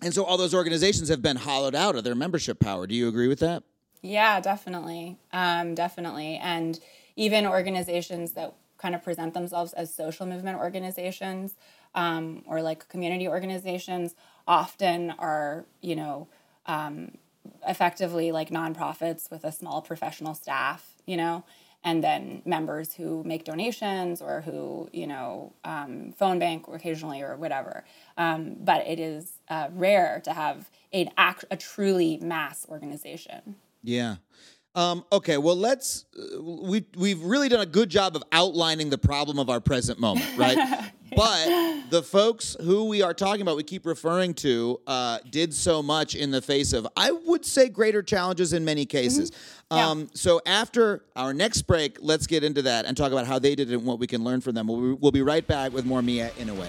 and 0.00 0.14
so 0.14 0.22
all 0.24 0.36
those 0.36 0.54
organizations 0.54 1.08
have 1.08 1.20
been 1.20 1.36
hollowed 1.36 1.74
out 1.74 1.96
of 1.96 2.04
their 2.04 2.14
membership 2.14 2.60
power. 2.60 2.86
Do 2.86 2.94
you 2.94 3.08
agree 3.08 3.26
with 3.26 3.40
that? 3.40 3.64
Yeah, 4.02 4.40
definitely. 4.40 5.16
Um, 5.32 5.74
definitely. 5.74 6.36
And 6.36 6.78
even 7.16 7.44
organizations 7.44 8.32
that 8.32 8.54
kind 8.76 8.94
of 8.94 9.02
present 9.02 9.34
themselves 9.34 9.72
as 9.72 9.92
social 9.92 10.24
movement 10.26 10.58
organizations 10.58 11.56
um, 11.94 12.42
or 12.46 12.62
like 12.62 12.88
community 12.88 13.28
organizations 13.28 14.14
often 14.46 15.10
are, 15.18 15.66
you 15.80 15.96
know, 15.96 16.28
um, 16.66 17.12
effectively 17.66 18.32
like 18.32 18.50
nonprofits 18.50 19.30
with 19.30 19.44
a 19.44 19.52
small 19.52 19.82
professional 19.82 20.34
staff, 20.34 20.94
you 21.06 21.16
know, 21.16 21.44
and 21.84 22.02
then 22.02 22.42
members 22.44 22.94
who 22.94 23.22
make 23.24 23.44
donations 23.44 24.20
or 24.20 24.40
who, 24.42 24.88
you 24.92 25.06
know, 25.06 25.52
um, 25.64 26.12
phone 26.16 26.38
bank 26.38 26.66
occasionally 26.68 27.22
or 27.22 27.36
whatever. 27.36 27.84
Um, 28.16 28.56
but 28.60 28.86
it 28.86 28.98
is 28.98 29.32
uh, 29.48 29.68
rare 29.72 30.20
to 30.24 30.32
have 30.32 30.70
an 30.92 31.10
act, 31.16 31.44
a 31.50 31.56
truly 31.56 32.18
mass 32.18 32.66
organization. 32.68 33.56
Yeah. 33.82 34.16
Um, 34.78 35.04
okay, 35.10 35.38
well, 35.38 35.56
let's. 35.56 36.04
Uh, 36.16 36.40
we 36.40 36.84
we've 36.96 37.20
really 37.20 37.48
done 37.48 37.60
a 37.60 37.66
good 37.66 37.88
job 37.88 38.14
of 38.14 38.22
outlining 38.30 38.90
the 38.90 38.98
problem 38.98 39.40
of 39.40 39.50
our 39.50 39.60
present 39.60 39.98
moment, 39.98 40.36
right? 40.36 40.92
But 41.16 41.90
the 41.90 42.02
folks 42.02 42.54
who 42.60 42.84
we 42.84 43.00
are 43.00 43.14
talking 43.14 43.40
about, 43.40 43.56
we 43.56 43.62
keep 43.62 43.86
referring 43.86 44.34
to, 44.34 44.78
uh, 44.86 45.18
did 45.30 45.54
so 45.54 45.82
much 45.82 46.14
in 46.14 46.30
the 46.30 46.42
face 46.42 46.74
of, 46.74 46.86
I 46.98 47.10
would 47.10 47.46
say, 47.46 47.70
greater 47.70 48.02
challenges 48.02 48.52
in 48.52 48.62
many 48.62 48.84
cases. 48.84 49.32
Yeah. 49.70 49.88
Um, 49.88 50.10
so 50.12 50.42
after 50.44 51.06
our 51.16 51.32
next 51.32 51.62
break, 51.62 51.96
let's 52.02 52.26
get 52.26 52.44
into 52.44 52.60
that 52.60 52.84
and 52.84 52.94
talk 52.94 53.10
about 53.10 53.26
how 53.26 53.38
they 53.38 53.54
did 53.54 53.70
it 53.70 53.74
and 53.74 53.86
what 53.86 53.98
we 53.98 54.06
can 54.06 54.22
learn 54.22 54.42
from 54.42 54.54
them. 54.54 54.68
We'll, 54.68 54.96
we'll 54.96 55.10
be 55.10 55.22
right 55.22 55.46
back 55.46 55.72
with 55.72 55.86
more 55.86 56.02
Mie 56.02 56.30
Inouye. 56.38 56.68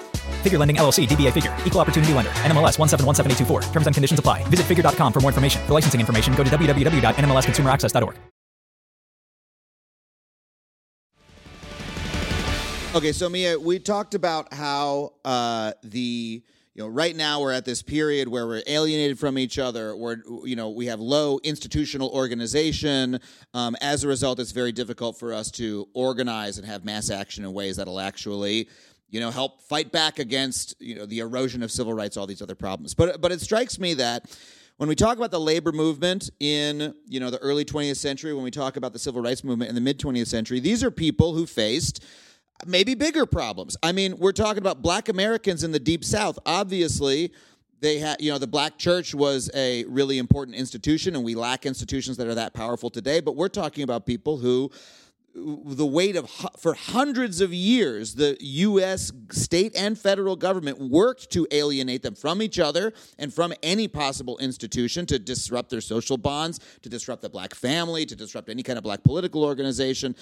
Figure 0.41 0.57
Lending 0.57 0.77
LLC, 0.77 1.07
DBA 1.07 1.31
Figure, 1.31 1.55
Equal 1.63 1.81
Opportunity 1.81 2.13
Lender, 2.13 2.31
NMLS 2.31 2.79
1717824. 2.79 3.71
Terms 3.71 3.85
and 3.85 3.93
conditions 3.93 4.19
apply. 4.19 4.43
Visit 4.45 4.65
figure.com 4.65 5.13
for 5.13 5.19
more 5.19 5.29
information. 5.29 5.61
For 5.67 5.73
licensing 5.73 5.99
information, 5.99 6.33
go 6.33 6.43
to 6.43 6.49
www.nmlsconsumeraccess.org. 6.49 8.15
Okay, 12.93 13.13
so 13.13 13.29
Mie, 13.29 13.55
we 13.55 13.79
talked 13.79 14.15
about 14.15 14.53
how 14.53 15.13
uh, 15.23 15.71
the 15.81 16.43
you 16.73 16.83
know 16.83 16.89
right 16.89 17.15
now 17.15 17.39
we're 17.39 17.53
at 17.53 17.63
this 17.63 17.81
period 17.81 18.27
where 18.27 18.45
we're 18.45 18.63
alienated 18.67 19.17
from 19.17 19.37
each 19.37 19.57
other. 19.59 19.95
We're 19.95 20.17
you 20.43 20.57
know 20.57 20.71
we 20.71 20.87
have 20.87 20.99
low 20.99 21.39
institutional 21.41 22.09
organization. 22.09 23.21
Um, 23.53 23.77
as 23.79 24.03
a 24.03 24.09
result, 24.09 24.41
it's 24.41 24.51
very 24.51 24.73
difficult 24.73 25.17
for 25.17 25.31
us 25.31 25.51
to 25.51 25.87
organize 25.93 26.57
and 26.57 26.67
have 26.67 26.83
mass 26.83 27.09
action 27.09 27.45
in 27.45 27.53
ways 27.53 27.77
that'll 27.77 28.01
actually 28.01 28.67
you 29.11 29.19
know 29.19 29.29
help 29.29 29.61
fight 29.61 29.91
back 29.91 30.17
against 30.17 30.73
you 30.79 30.95
know 30.95 31.05
the 31.05 31.19
erosion 31.19 31.61
of 31.61 31.71
civil 31.71 31.93
rights, 31.93 32.17
all 32.17 32.25
these 32.25 32.41
other 32.41 32.55
problems. 32.55 32.93
But 32.95 33.21
but 33.21 33.31
it 33.31 33.41
strikes 33.41 33.77
me 33.77 33.93
that 33.95 34.35
when 34.77 34.89
we 34.89 34.95
talk 34.95 35.17
about 35.17 35.29
the 35.29 35.39
labor 35.39 35.71
movement 35.71 36.31
in 36.39 36.95
you 37.07 37.19
know 37.19 37.29
the 37.29 37.37
early 37.39 37.65
20th 37.65 37.97
century, 37.97 38.33
when 38.33 38.43
we 38.43 38.51
talk 38.51 38.77
about 38.77 38.93
the 38.93 38.99
civil 38.99 39.21
rights 39.21 39.43
movement 39.43 39.69
in 39.69 39.75
the 39.75 39.81
mid 39.81 39.99
20th 39.99 40.27
century, 40.27 40.59
these 40.59 40.83
are 40.83 40.89
people 40.89 41.33
who 41.33 41.45
faced 41.45 42.03
maybe 42.65 42.95
bigger 42.95 43.25
problems. 43.25 43.77
I 43.83 43.91
mean, 43.91 44.17
we're 44.17 44.31
talking 44.31 44.59
about 44.59 44.81
black 44.81 45.09
Americans 45.09 45.63
in 45.63 45.71
the 45.71 45.79
deep 45.79 46.03
south. 46.03 46.39
Obviously, 46.45 47.31
they 47.81 47.97
had, 47.97 48.21
you 48.21 48.31
know, 48.31 48.37
the 48.37 48.47
black 48.47 48.77
church 48.77 49.13
was 49.13 49.49
a 49.55 49.83
really 49.85 50.19
important 50.19 50.55
institution, 50.55 51.15
and 51.15 51.23
we 51.23 51.35
lack 51.35 51.65
institutions 51.65 52.17
that 52.17 52.27
are 52.27 52.35
that 52.35 52.53
powerful 52.53 52.89
today. 52.89 53.19
But 53.19 53.35
we're 53.35 53.49
talking 53.49 53.83
about 53.83 54.05
people 54.05 54.37
who, 54.37 54.71
the 55.33 55.85
weight 55.85 56.15
of 56.15 56.29
for 56.57 56.73
hundreds 56.73 57.41
of 57.41 57.53
years, 57.53 58.15
the 58.15 58.37
U.S. 58.39 59.11
state 59.31 59.75
and 59.75 59.97
federal 59.97 60.35
government 60.35 60.79
worked 60.79 61.31
to 61.31 61.47
alienate 61.51 62.03
them 62.03 62.15
from 62.15 62.41
each 62.41 62.59
other 62.59 62.93
and 63.17 63.33
from 63.33 63.53
any 63.63 63.87
possible 63.87 64.37
institution 64.39 65.05
to 65.05 65.17
disrupt 65.17 65.69
their 65.69 65.81
social 65.81 66.17
bonds, 66.17 66.59
to 66.81 66.89
disrupt 66.89 67.21
the 67.21 67.29
black 67.29 67.55
family, 67.55 68.05
to 68.05 68.15
disrupt 68.15 68.49
any 68.49 68.63
kind 68.63 68.77
of 68.77 68.83
black 68.83 69.03
political 69.03 69.43
organization. 69.43 70.15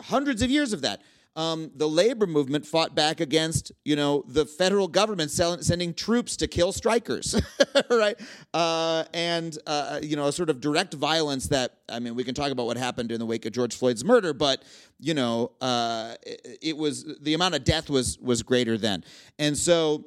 Hundreds 0.00 0.42
of 0.42 0.50
years 0.50 0.72
of 0.72 0.82
that 0.82 1.02
um, 1.36 1.70
the 1.76 1.86
labor 1.86 2.26
movement 2.26 2.64
fought 2.64 2.94
back 2.94 3.20
against, 3.20 3.70
you 3.84 3.94
know, 3.94 4.24
the 4.26 4.46
federal 4.46 4.88
government 4.88 5.30
sell- 5.30 5.60
sending 5.60 5.92
troops 5.92 6.34
to 6.38 6.46
kill 6.46 6.72
strikers, 6.72 7.38
right? 7.90 8.18
Uh, 8.54 9.04
and 9.12 9.58
uh, 9.66 10.00
you 10.02 10.16
know, 10.16 10.28
a 10.28 10.32
sort 10.32 10.48
of 10.48 10.60
direct 10.60 10.94
violence 10.94 11.48
that 11.48 11.76
I 11.90 11.98
mean, 11.98 12.14
we 12.14 12.24
can 12.24 12.34
talk 12.34 12.50
about 12.50 12.66
what 12.66 12.78
happened 12.78 13.12
in 13.12 13.20
the 13.20 13.26
wake 13.26 13.44
of 13.44 13.52
George 13.52 13.76
Floyd's 13.76 14.04
murder, 14.04 14.32
but 14.32 14.64
you 14.98 15.12
know, 15.12 15.52
uh, 15.60 16.14
it, 16.22 16.58
it 16.62 16.76
was 16.76 17.04
the 17.20 17.34
amount 17.34 17.54
of 17.54 17.64
death 17.64 17.90
was 17.90 18.18
was 18.18 18.42
greater 18.42 18.78
then, 18.78 19.04
and 19.38 19.56
so. 19.56 20.06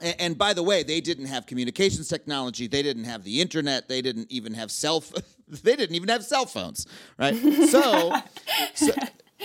And, 0.00 0.16
and 0.18 0.38
by 0.38 0.52
the 0.52 0.64
way, 0.64 0.82
they 0.82 1.00
didn't 1.00 1.26
have 1.26 1.46
communications 1.46 2.08
technology. 2.08 2.66
They 2.66 2.82
didn't 2.82 3.04
have 3.04 3.22
the 3.22 3.40
internet. 3.40 3.88
They 3.88 4.02
didn't 4.02 4.32
even 4.32 4.52
have 4.54 4.72
cell. 4.72 4.96
F- 4.96 5.22
they 5.62 5.76
didn't 5.76 5.94
even 5.94 6.08
have 6.08 6.24
cell 6.24 6.44
phones, 6.44 6.86
right? 7.18 7.36
So, 7.70 8.12
so, 8.74 8.92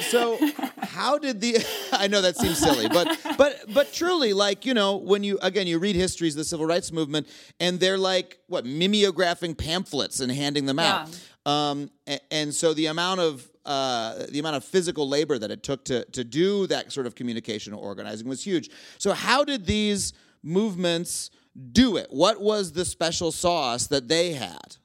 so 0.01 0.37
how 0.79 1.17
did 1.17 1.41
the 1.41 1.57
i 1.91 2.07
know 2.07 2.21
that 2.21 2.37
seems 2.37 2.57
silly 2.57 2.87
but 2.87 3.19
but 3.37 3.63
but 3.73 3.91
truly 3.93 4.33
like 4.33 4.65
you 4.65 4.73
know 4.73 4.97
when 4.97 5.23
you 5.23 5.37
again 5.41 5.67
you 5.67 5.79
read 5.79 5.95
histories 5.95 6.33
of 6.33 6.37
the 6.39 6.43
civil 6.43 6.65
rights 6.65 6.91
movement 6.91 7.27
and 7.59 7.79
they're 7.79 7.97
like 7.97 8.39
what 8.47 8.65
mimeographing 8.65 9.57
pamphlets 9.57 10.19
and 10.19 10.31
handing 10.31 10.65
them 10.65 10.79
out. 10.79 11.19
Um, 11.45 11.89
a- 12.07 12.19
and, 12.33 12.53
so 12.53 12.73
the 12.73 12.87
amount 12.87 13.21
of 13.21 13.49
uh, 13.65 14.25
the 14.29 14.39
amount 14.39 14.57
of 14.57 14.65
physical 14.65 15.07
labor 15.07 15.37
that 15.37 15.49
it 15.49 15.63
took 15.63 15.85
to 15.85 16.03
to 16.05 16.23
do 16.23 16.67
that 16.67 16.91
sort 16.91 17.07
of 17.07 17.15
communication 17.15 17.73
or 17.73 17.81
organizing 17.81 18.27
was 18.27 18.43
huge. 18.43 18.69
So 18.97 19.13
how 19.13 19.43
did 19.45 19.65
these 19.65 20.13
movements 20.43 21.29
do 21.71 21.97
it? 21.97 22.07
What 22.09 22.41
was 22.41 22.73
the 22.73 22.85
special 22.85 23.31
sauce 23.31 23.87
that 23.87 24.07
they 24.07 24.33
had? 24.33 24.75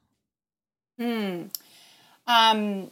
Hmm. 0.99 1.43
Um, 2.27 2.91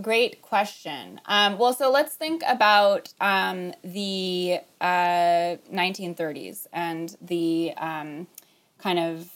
great 0.00 0.42
question. 0.42 1.20
Um, 1.26 1.58
well, 1.58 1.72
so 1.72 1.90
let's 1.90 2.14
think 2.14 2.42
about 2.46 3.12
um, 3.20 3.72
the 3.82 4.60
uh, 4.80 5.56
1930s 5.72 6.66
and 6.72 7.16
the 7.20 7.72
um, 7.76 8.26
kind 8.78 8.98
of 8.98 9.30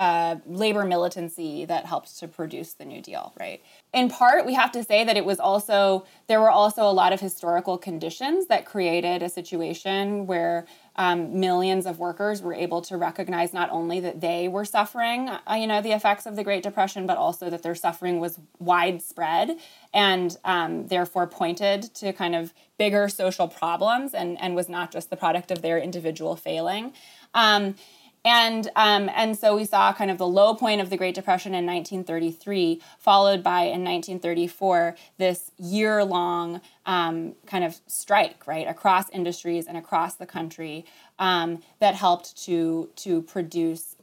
uh, 0.00 0.36
labor 0.46 0.84
militancy 0.84 1.64
that 1.64 1.86
helped 1.86 2.18
to 2.18 2.26
produce 2.26 2.72
the 2.74 2.84
New 2.84 3.00
Deal, 3.00 3.32
right? 3.38 3.62
In 3.92 4.08
part, 4.10 4.44
we 4.44 4.54
have 4.54 4.72
to 4.72 4.82
say 4.82 5.04
that 5.04 5.16
it 5.16 5.24
was 5.24 5.38
also, 5.38 6.04
there 6.26 6.40
were 6.40 6.50
also 6.50 6.82
a 6.82 6.90
lot 6.90 7.12
of 7.12 7.20
historical 7.20 7.78
conditions 7.78 8.46
that 8.48 8.66
created 8.66 9.22
a 9.22 9.28
situation 9.28 10.26
where 10.26 10.66
um, 10.96 11.40
millions 11.40 11.86
of 11.86 11.98
workers 11.98 12.40
were 12.40 12.54
able 12.54 12.80
to 12.82 12.96
recognize 12.96 13.52
not 13.52 13.70
only 13.70 14.00
that 14.00 14.20
they 14.20 14.48
were 14.48 14.64
suffering, 14.64 15.28
uh, 15.28 15.40
you 15.54 15.66
know, 15.66 15.80
the 15.80 15.92
effects 15.92 16.26
of 16.26 16.36
the 16.36 16.44
Great 16.44 16.62
Depression, 16.62 17.06
but 17.06 17.16
also 17.16 17.50
that 17.50 17.62
their 17.62 17.74
suffering 17.74 18.20
was 18.20 18.38
widespread 18.58 19.58
and 19.92 20.36
um, 20.44 20.86
therefore 20.86 21.26
pointed 21.26 21.82
to 21.94 22.12
kind 22.12 22.34
of 22.34 22.52
bigger 22.78 23.08
social 23.08 23.48
problems 23.48 24.14
and, 24.14 24.40
and 24.40 24.54
was 24.54 24.68
not 24.68 24.92
just 24.92 25.10
the 25.10 25.16
product 25.16 25.50
of 25.50 25.62
their 25.62 25.78
individual 25.78 26.36
failing. 26.36 26.92
Um, 27.34 27.74
and 28.24 28.70
um, 28.74 29.10
and 29.14 29.36
so 29.36 29.54
we 29.54 29.64
saw 29.64 29.92
kind 29.92 30.10
of 30.10 30.16
the 30.16 30.26
low 30.26 30.54
point 30.54 30.80
of 30.80 30.88
the 30.88 30.96
Great 30.96 31.14
Depression 31.14 31.52
in 31.52 31.66
1933, 31.66 32.80
followed 32.98 33.42
by 33.42 33.62
in 33.62 33.84
1934 33.84 34.96
this 35.18 35.50
year 35.58 36.04
long 36.04 36.60
um, 36.86 37.34
kind 37.46 37.64
of 37.64 37.80
strike 37.86 38.46
right 38.46 38.66
across 38.66 39.10
industries 39.10 39.66
and 39.66 39.76
across 39.76 40.14
the 40.14 40.26
country 40.26 40.86
um, 41.18 41.62
that 41.80 41.94
helped 41.94 42.42
to 42.44 42.90
to 42.96 43.22
produce. 43.22 43.96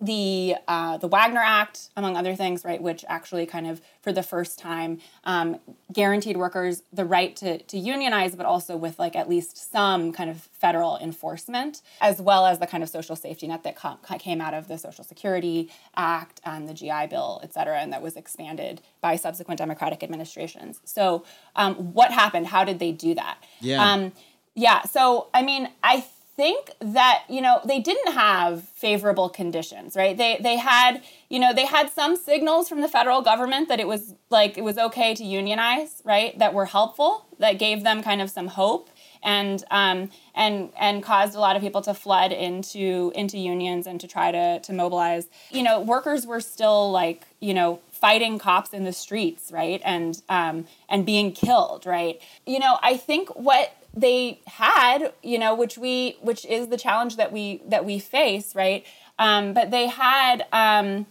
The 0.00 0.56
uh, 0.68 0.98
the 0.98 1.08
Wagner 1.08 1.42
Act, 1.42 1.90
among 1.96 2.16
other 2.16 2.34
things, 2.34 2.64
right, 2.64 2.80
which 2.80 3.04
actually 3.08 3.46
kind 3.46 3.66
of 3.66 3.80
for 4.02 4.12
the 4.12 4.22
first 4.22 4.58
time 4.58 4.98
um, 5.24 5.58
guaranteed 5.92 6.36
workers 6.36 6.82
the 6.92 7.04
right 7.04 7.34
to, 7.36 7.58
to 7.62 7.78
unionize, 7.78 8.36
but 8.36 8.46
also 8.46 8.76
with 8.76 8.98
like 8.98 9.16
at 9.16 9.28
least 9.28 9.72
some 9.72 10.12
kind 10.12 10.28
of 10.28 10.42
federal 10.52 10.98
enforcement, 10.98 11.80
as 12.00 12.20
well 12.20 12.46
as 12.46 12.58
the 12.58 12.66
kind 12.66 12.82
of 12.82 12.88
social 12.88 13.16
safety 13.16 13.46
net 13.46 13.62
that 13.62 13.76
com- 13.76 13.98
came 14.18 14.40
out 14.40 14.54
of 14.54 14.68
the 14.68 14.76
Social 14.76 15.04
Security 15.04 15.70
Act 15.96 16.40
and 16.44 16.68
the 16.68 16.74
GI 16.74 17.06
Bill, 17.08 17.40
et 17.42 17.52
cetera, 17.54 17.78
and 17.78 17.92
that 17.92 18.02
was 18.02 18.16
expanded 18.16 18.82
by 19.00 19.16
subsequent 19.16 19.58
Democratic 19.58 20.02
administrations. 20.02 20.80
So, 20.84 21.24
um, 21.56 21.74
what 21.94 22.10
happened? 22.10 22.48
How 22.48 22.64
did 22.64 22.78
they 22.78 22.92
do 22.92 23.14
that? 23.14 23.38
Yeah. 23.60 23.82
Um, 23.82 24.12
yeah. 24.54 24.82
So, 24.82 25.28
I 25.34 25.42
mean, 25.42 25.68
I 25.82 26.04
think 26.36 26.70
that 26.80 27.24
you 27.28 27.40
know 27.40 27.60
they 27.64 27.80
didn't 27.80 28.12
have 28.12 28.64
favorable 28.64 29.28
conditions 29.28 29.96
right? 29.96 30.16
They 30.16 30.38
they 30.40 30.56
had 30.56 31.02
you 31.28 31.38
know 31.38 31.52
they 31.52 31.66
had 31.66 31.90
some 31.90 32.16
signals 32.16 32.68
from 32.68 32.80
the 32.80 32.88
federal 32.88 33.22
government 33.22 33.68
that 33.68 33.80
it 33.80 33.86
was 33.86 34.14
like 34.30 34.58
it 34.58 34.64
was 34.64 34.78
okay 34.78 35.14
to 35.14 35.24
unionize 35.24 36.02
right 36.04 36.38
that 36.38 36.54
were 36.54 36.66
helpful 36.66 37.26
that 37.38 37.58
gave 37.58 37.84
them 37.84 38.02
kind 38.02 38.20
of 38.20 38.30
some 38.30 38.48
hope 38.48 38.90
and 39.22 39.64
um, 39.70 40.10
and 40.34 40.70
and 40.78 41.02
caused 41.02 41.34
a 41.34 41.40
lot 41.40 41.56
of 41.56 41.62
people 41.62 41.82
to 41.82 41.94
flood 41.94 42.30
into 42.30 43.10
into 43.14 43.38
unions 43.38 43.86
and 43.86 44.00
to 44.00 44.06
try 44.06 44.30
to 44.30 44.60
to 44.60 44.72
mobilize. 44.72 45.28
You 45.50 45.62
know 45.62 45.80
workers 45.80 46.26
were 46.26 46.40
still 46.40 46.90
like 46.90 47.26
you 47.40 47.54
know 47.54 47.80
fighting 47.90 48.38
cops 48.38 48.74
in 48.74 48.84
the 48.84 48.92
streets 48.92 49.50
right 49.50 49.80
and 49.84 50.20
um, 50.28 50.66
and 50.88 51.06
being 51.06 51.32
killed 51.32 51.86
right? 51.86 52.20
You 52.46 52.58
know 52.58 52.78
i 52.82 52.96
think 52.96 53.28
what 53.30 53.72
they 53.96 54.40
had, 54.46 55.12
you 55.22 55.38
know, 55.38 55.54
which 55.54 55.78
we, 55.78 56.16
which 56.20 56.44
is 56.44 56.68
the 56.68 56.76
challenge 56.76 57.16
that 57.16 57.32
we 57.32 57.62
that 57.68 57.84
we 57.84 57.98
face, 57.98 58.54
right? 58.54 58.84
Um, 59.18 59.54
but 59.54 59.70
they 59.70 59.86
had, 59.86 60.46
um, 60.52 61.06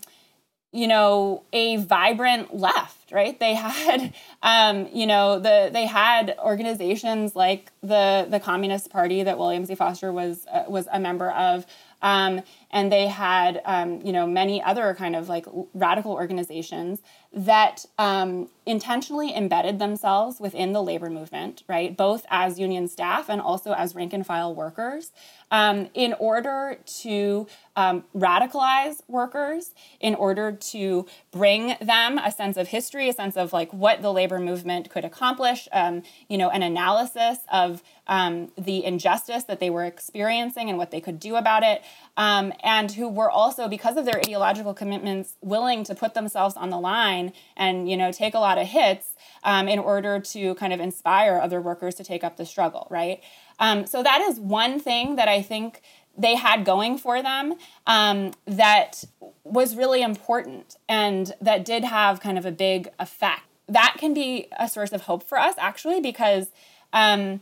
you 0.72 0.88
know, 0.88 1.44
a 1.54 1.78
vibrant 1.78 2.56
left, 2.56 3.12
right? 3.12 3.40
They 3.40 3.54
had, 3.54 4.14
um, 4.44 4.90
you 4.92 5.06
know, 5.06 5.40
the 5.40 5.70
they 5.72 5.86
had 5.86 6.36
organizations 6.40 7.36
like 7.36 7.72
the 7.82 8.28
the 8.30 8.40
Communist 8.40 8.90
Party 8.90 9.24
that 9.24 9.38
William 9.38 9.66
Z. 9.66 9.76
Foster 9.76 10.12
was 10.12 10.46
uh, 10.52 10.66
was 10.68 10.88
a 10.92 11.00
member 11.00 11.32
of. 11.32 11.66
Um, 12.04 12.42
and 12.70 12.92
they 12.92 13.08
had, 13.08 13.62
um, 13.66 14.02
you 14.04 14.12
know, 14.12 14.28
many 14.28 14.62
other 14.62 14.94
kind 14.94 15.16
of 15.16 15.30
like 15.30 15.46
radical 15.74 16.12
organizations 16.12 17.02
that 17.32 17.86
um, 17.98 18.50
intentionally 18.66 19.34
embedded 19.34 19.80
themselves 19.80 20.40
within 20.40 20.74
the 20.74 20.84
labor 20.84 21.10
movement, 21.10 21.64
right? 21.68 21.96
Both 21.96 22.26
as 22.30 22.60
union 22.60 22.88
staff 22.88 23.30
and 23.30 23.40
also 23.40 23.74
as 23.74 23.96
rank 23.96 24.14
and 24.14 24.26
file 24.26 24.54
workers, 24.54 25.12
um, 25.50 25.90
in 25.94 26.14
order 26.20 26.78
to 27.02 27.48
um, 27.76 28.04
radicalize 28.16 29.02
workers, 29.08 29.74
in 30.00 30.14
order 30.16 30.52
to 30.52 31.06
bring 31.32 31.76
them 31.80 32.18
a 32.18 32.32
sense 32.32 32.58
of 32.58 32.68
history, 32.68 33.08
a 33.08 33.14
sense 33.14 33.38
of 33.38 33.54
like 33.54 33.72
what 33.72 34.02
the 34.02 34.12
labor 34.12 34.40
movement 34.40 34.90
could 34.90 35.06
accomplish, 35.06 35.68
um, 35.72 36.04
you 36.28 36.38
know, 36.38 36.50
an 36.50 36.64
analysis 36.64 37.40
of 37.52 37.82
um, 38.08 38.52
the 38.58 38.84
injustice 38.84 39.44
that 39.46 39.60
they 39.60 39.70
were 39.70 39.86
experiencing 39.86 40.70
and 40.70 40.78
what 40.78 40.92
they 40.92 41.02
could 41.02 41.20
do 41.20 41.36
about 41.36 41.64
it, 41.64 41.82
um, 42.18 42.54
and 42.64 42.92
who 42.92 43.08
were 43.08 43.30
also, 43.30 43.68
because 43.68 43.98
of 43.98 44.06
their 44.06 44.18
ideological 44.18 44.74
commitments, 44.74 45.36
willing 45.42 45.84
to 45.84 45.96
put 45.96 46.14
themselves 46.14 46.56
on 46.56 46.70
the 46.70 46.80
line 46.80 47.34
and 47.56 47.90
you 47.90 47.98
know 47.98 48.12
take 48.12 48.34
a 48.34 48.40
lot 48.40 48.58
of 48.58 48.68
hits 48.68 49.16
um, 49.44 49.68
in 49.68 49.80
order 49.80 50.20
to 50.20 50.56
kind 50.56 50.74
of 50.74 50.80
inspire 50.80 51.40
other 51.42 51.62
workers 51.62 51.96
to 51.96 52.04
take 52.04 52.24
up 52.24 52.38
the 52.38 52.46
struggle, 52.46 52.88
right? 52.90 53.22
Um, 53.60 53.86
so 53.86 54.04
that 54.04 54.22
is 54.22 54.40
one 54.40 54.80
thing 54.80 55.16
that 55.16 55.28
I 55.28 55.42
think 55.42 55.82
they 56.18 56.36
had 56.36 56.64
going 56.66 56.98
for 56.98 57.22
them 57.22 57.56
um, 57.88 58.32
that 58.46 59.04
was 59.44 59.76
really 59.76 60.02
important 60.02 60.78
and 60.88 61.34
that 61.42 61.66
did 61.66 61.84
have 61.84 62.20
kind 62.20 62.38
of 62.38 62.46
a 62.46 62.52
big 62.52 62.90
effect. 63.00 63.44
That 63.68 63.96
can 63.98 64.14
be 64.14 64.48
a 64.60 64.68
source 64.68 64.92
of 64.92 65.02
hope 65.02 65.24
for 65.24 65.40
us, 65.40 65.56
actually, 65.58 66.02
because 66.02 66.52
um, 66.92 67.42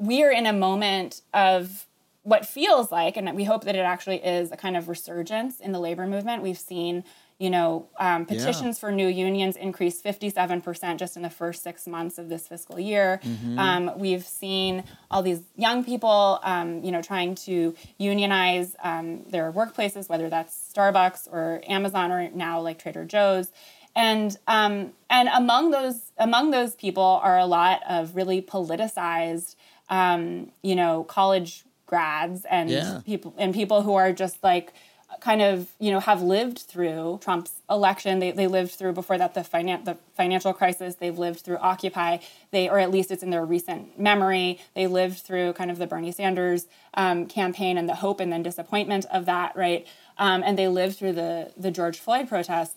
we 0.00 0.22
are 0.22 0.30
in 0.30 0.46
a 0.46 0.52
moment 0.52 1.20
of 1.34 1.86
what 2.22 2.46
feels 2.46 2.90
like, 2.90 3.16
and 3.16 3.34
we 3.34 3.44
hope 3.44 3.64
that 3.64 3.76
it 3.76 3.80
actually 3.80 4.16
is 4.16 4.50
a 4.50 4.56
kind 4.56 4.76
of 4.76 4.88
resurgence 4.88 5.60
in 5.60 5.72
the 5.72 5.78
labor 5.78 6.06
movement. 6.06 6.42
We've 6.42 6.58
seen, 6.58 7.04
you 7.38 7.50
know, 7.50 7.86
um, 7.98 8.24
petitions 8.26 8.76
yeah. 8.76 8.80
for 8.80 8.92
new 8.92 9.08
unions 9.08 9.56
increase 9.56 10.00
57% 10.02 10.98
just 10.98 11.16
in 11.16 11.22
the 11.22 11.30
first 11.30 11.62
six 11.62 11.86
months 11.86 12.18
of 12.18 12.28
this 12.28 12.48
fiscal 12.48 12.78
year. 12.78 13.20
Mm-hmm. 13.22 13.58
Um, 13.58 13.92
we've 13.98 14.24
seen 14.24 14.84
all 15.10 15.22
these 15.22 15.42
young 15.56 15.84
people, 15.84 16.40
um, 16.42 16.82
you 16.82 16.92
know, 16.92 17.02
trying 17.02 17.34
to 17.36 17.74
unionize 17.98 18.76
um, 18.82 19.22
their 19.24 19.52
workplaces, 19.52 20.08
whether 20.08 20.28
that's 20.28 20.72
Starbucks 20.74 21.28
or 21.30 21.62
Amazon 21.66 22.10
or 22.10 22.30
now 22.30 22.60
like 22.60 22.78
Trader 22.78 23.04
Joe's 23.04 23.50
and 23.96 24.36
um, 24.46 24.92
and 25.08 25.28
among 25.34 25.70
those 25.70 26.12
among 26.18 26.50
those 26.50 26.74
people 26.74 27.20
are 27.22 27.38
a 27.38 27.46
lot 27.46 27.80
of 27.88 28.14
really 28.14 28.40
politicized 28.40 29.56
um, 29.90 30.50
you 30.62 30.74
know, 30.74 31.04
college 31.04 31.64
grads 31.86 32.44
and 32.44 32.70
Yeah. 32.70 33.00
people 33.04 33.34
and 33.36 33.52
people 33.52 33.82
who 33.82 33.94
are 33.94 34.12
just 34.12 34.42
like 34.42 34.72
kind 35.20 35.42
of 35.42 35.66
you 35.80 35.90
know 35.90 35.98
have 35.98 36.22
lived 36.22 36.58
through 36.60 37.18
Trump's 37.20 37.50
election. 37.68 38.20
They, 38.20 38.30
they 38.30 38.46
lived 38.46 38.70
through 38.70 38.92
before 38.92 39.18
that 39.18 39.34
the 39.34 39.40
finan- 39.40 39.84
the 39.84 39.96
financial 40.16 40.52
crisis. 40.52 40.94
They've 40.94 41.18
lived 41.18 41.40
through 41.40 41.56
Occupy. 41.58 42.18
They 42.52 42.68
or 42.68 42.78
at 42.78 42.92
least 42.92 43.10
it's 43.10 43.24
in 43.24 43.30
their 43.30 43.44
recent 43.44 43.98
memory. 43.98 44.60
They 44.74 44.86
lived 44.86 45.18
through 45.18 45.54
kind 45.54 45.70
of 45.70 45.78
the 45.78 45.86
Bernie 45.88 46.12
Sanders 46.12 46.66
um, 46.94 47.26
campaign 47.26 47.76
and 47.76 47.88
the 47.88 47.96
hope 47.96 48.20
and 48.20 48.32
then 48.32 48.44
disappointment 48.44 49.04
of 49.12 49.26
that, 49.26 49.56
right? 49.56 49.84
Um, 50.16 50.42
and 50.46 50.56
they 50.56 50.68
lived 50.68 50.96
through 50.96 51.14
the 51.14 51.50
the 51.56 51.72
George 51.72 51.98
Floyd 51.98 52.28
protests. 52.28 52.76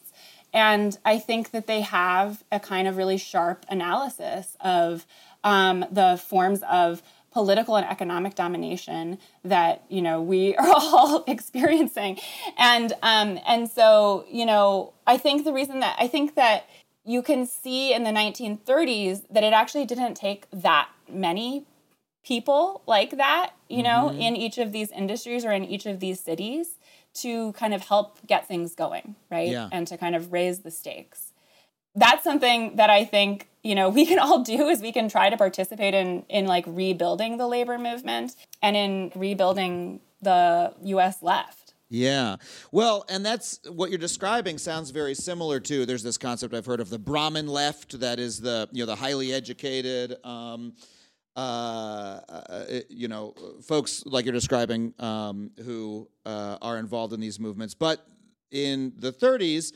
And 0.56 0.98
I 1.06 1.18
think 1.20 1.50
that 1.52 1.66
they 1.68 1.82
have 1.82 2.44
a 2.52 2.60
kind 2.60 2.88
of 2.88 2.98
really 2.98 3.18
sharp 3.18 3.66
analysis 3.70 4.56
of 4.60 5.06
um, 5.44 5.86
the 5.92 6.22
forms 6.24 6.62
of 6.70 7.02
political 7.32 7.76
and 7.76 7.86
economic 7.88 8.36
domination 8.36 9.18
that 9.44 9.84
you 9.90 10.02
know 10.02 10.22
we 10.22 10.56
are 10.62 10.68
all 10.72 11.24
experiencing, 11.28 12.20
and 12.58 12.94
um, 13.02 13.40
and 13.48 13.70
so 13.70 14.26
you 14.30 14.46
know 14.46 14.94
I 15.08 15.18
think 15.18 15.44
the 15.44 15.54
reason 15.54 15.80
that 15.82 15.96
I 16.00 16.08
think 16.08 16.36
that 16.36 16.66
you 17.06 17.22
can 17.22 17.46
see 17.46 17.94
in 17.94 18.04
the 18.04 18.12
1930s 18.12 19.24
that 19.30 19.44
it 19.44 19.52
actually 19.54 19.86
didn't 19.86 20.14
take 20.16 20.48
that 20.52 20.88
many 21.10 21.66
people 22.26 22.82
like 22.88 23.18
that, 23.18 23.52
you 23.68 23.84
know, 23.84 24.12
Mhm. 24.14 24.22
in 24.22 24.36
each 24.38 24.58
of 24.58 24.72
these 24.72 24.90
industries 24.92 25.44
or 25.44 25.52
in 25.52 25.66
each 25.66 25.86
of 25.86 26.00
these 26.00 26.22
cities 26.22 26.78
to 27.16 27.52
kind 27.54 27.74
of 27.74 27.88
help 27.90 28.26
get 28.26 28.48
things 28.48 28.74
going, 28.74 29.16
right? 29.30 29.50
Yeah. 29.50 29.68
And 29.72 29.86
to 29.88 29.98
kind 29.98 30.16
of 30.16 30.32
raise 30.32 30.60
the 30.60 30.72
stakes. 30.72 31.34
That's 31.94 32.24
something 32.24 32.78
that 32.78 32.90
I 32.90 33.04
think, 33.04 33.50
you 33.64 33.76
know, 33.76 33.90
we 33.98 34.06
can 34.06 34.20
all 34.20 34.44
do 34.44 34.68
is 34.68 34.82
we 34.82 34.92
can 34.92 35.10
try 35.10 35.30
to 35.30 35.38
participate 35.38 35.94
in 35.94 36.26
in 36.30 36.46
like 36.46 36.66
rebuilding 36.68 37.38
the 37.38 37.48
labor 37.48 37.78
movement 37.78 38.36
and 38.62 38.76
in 38.76 39.12
rebuilding 39.16 40.02
the 40.22 40.74
US 40.84 41.22
left. 41.22 41.74
Yeah. 41.90 42.38
Well, 42.72 43.06
and 43.08 43.24
that's 43.24 43.60
what 43.70 43.92
you're 43.92 44.00
describing 44.00 44.58
sounds 44.58 44.90
very 44.90 45.14
similar 45.14 45.60
to 45.60 45.86
there's 45.86 46.02
this 46.02 46.18
concept 46.18 46.54
I've 46.54 46.66
heard 46.66 46.80
of 46.80 46.90
the 46.90 46.98
Brahmin 46.98 47.48
left 47.48 48.00
that 48.00 48.20
is 48.20 48.42
the, 48.42 48.68
you 48.72 48.84
know, 48.84 48.88
the 48.88 48.96
highly 48.96 49.32
educated 49.32 50.16
um 50.24 50.74
uh, 51.36 52.20
uh, 52.30 52.66
you 52.90 53.08
know, 53.08 53.34
folks 53.64 54.04
like 54.06 54.26
you're 54.26 54.34
describing 54.34 54.94
um, 55.00 55.50
who 55.64 56.08
uh, 56.26 56.58
are 56.62 56.78
involved 56.78 57.12
in 57.12 57.20
these 57.20 57.40
movements. 57.40 57.74
But 57.74 58.06
in 58.52 58.94
the 58.98 59.12
30s, 59.12 59.74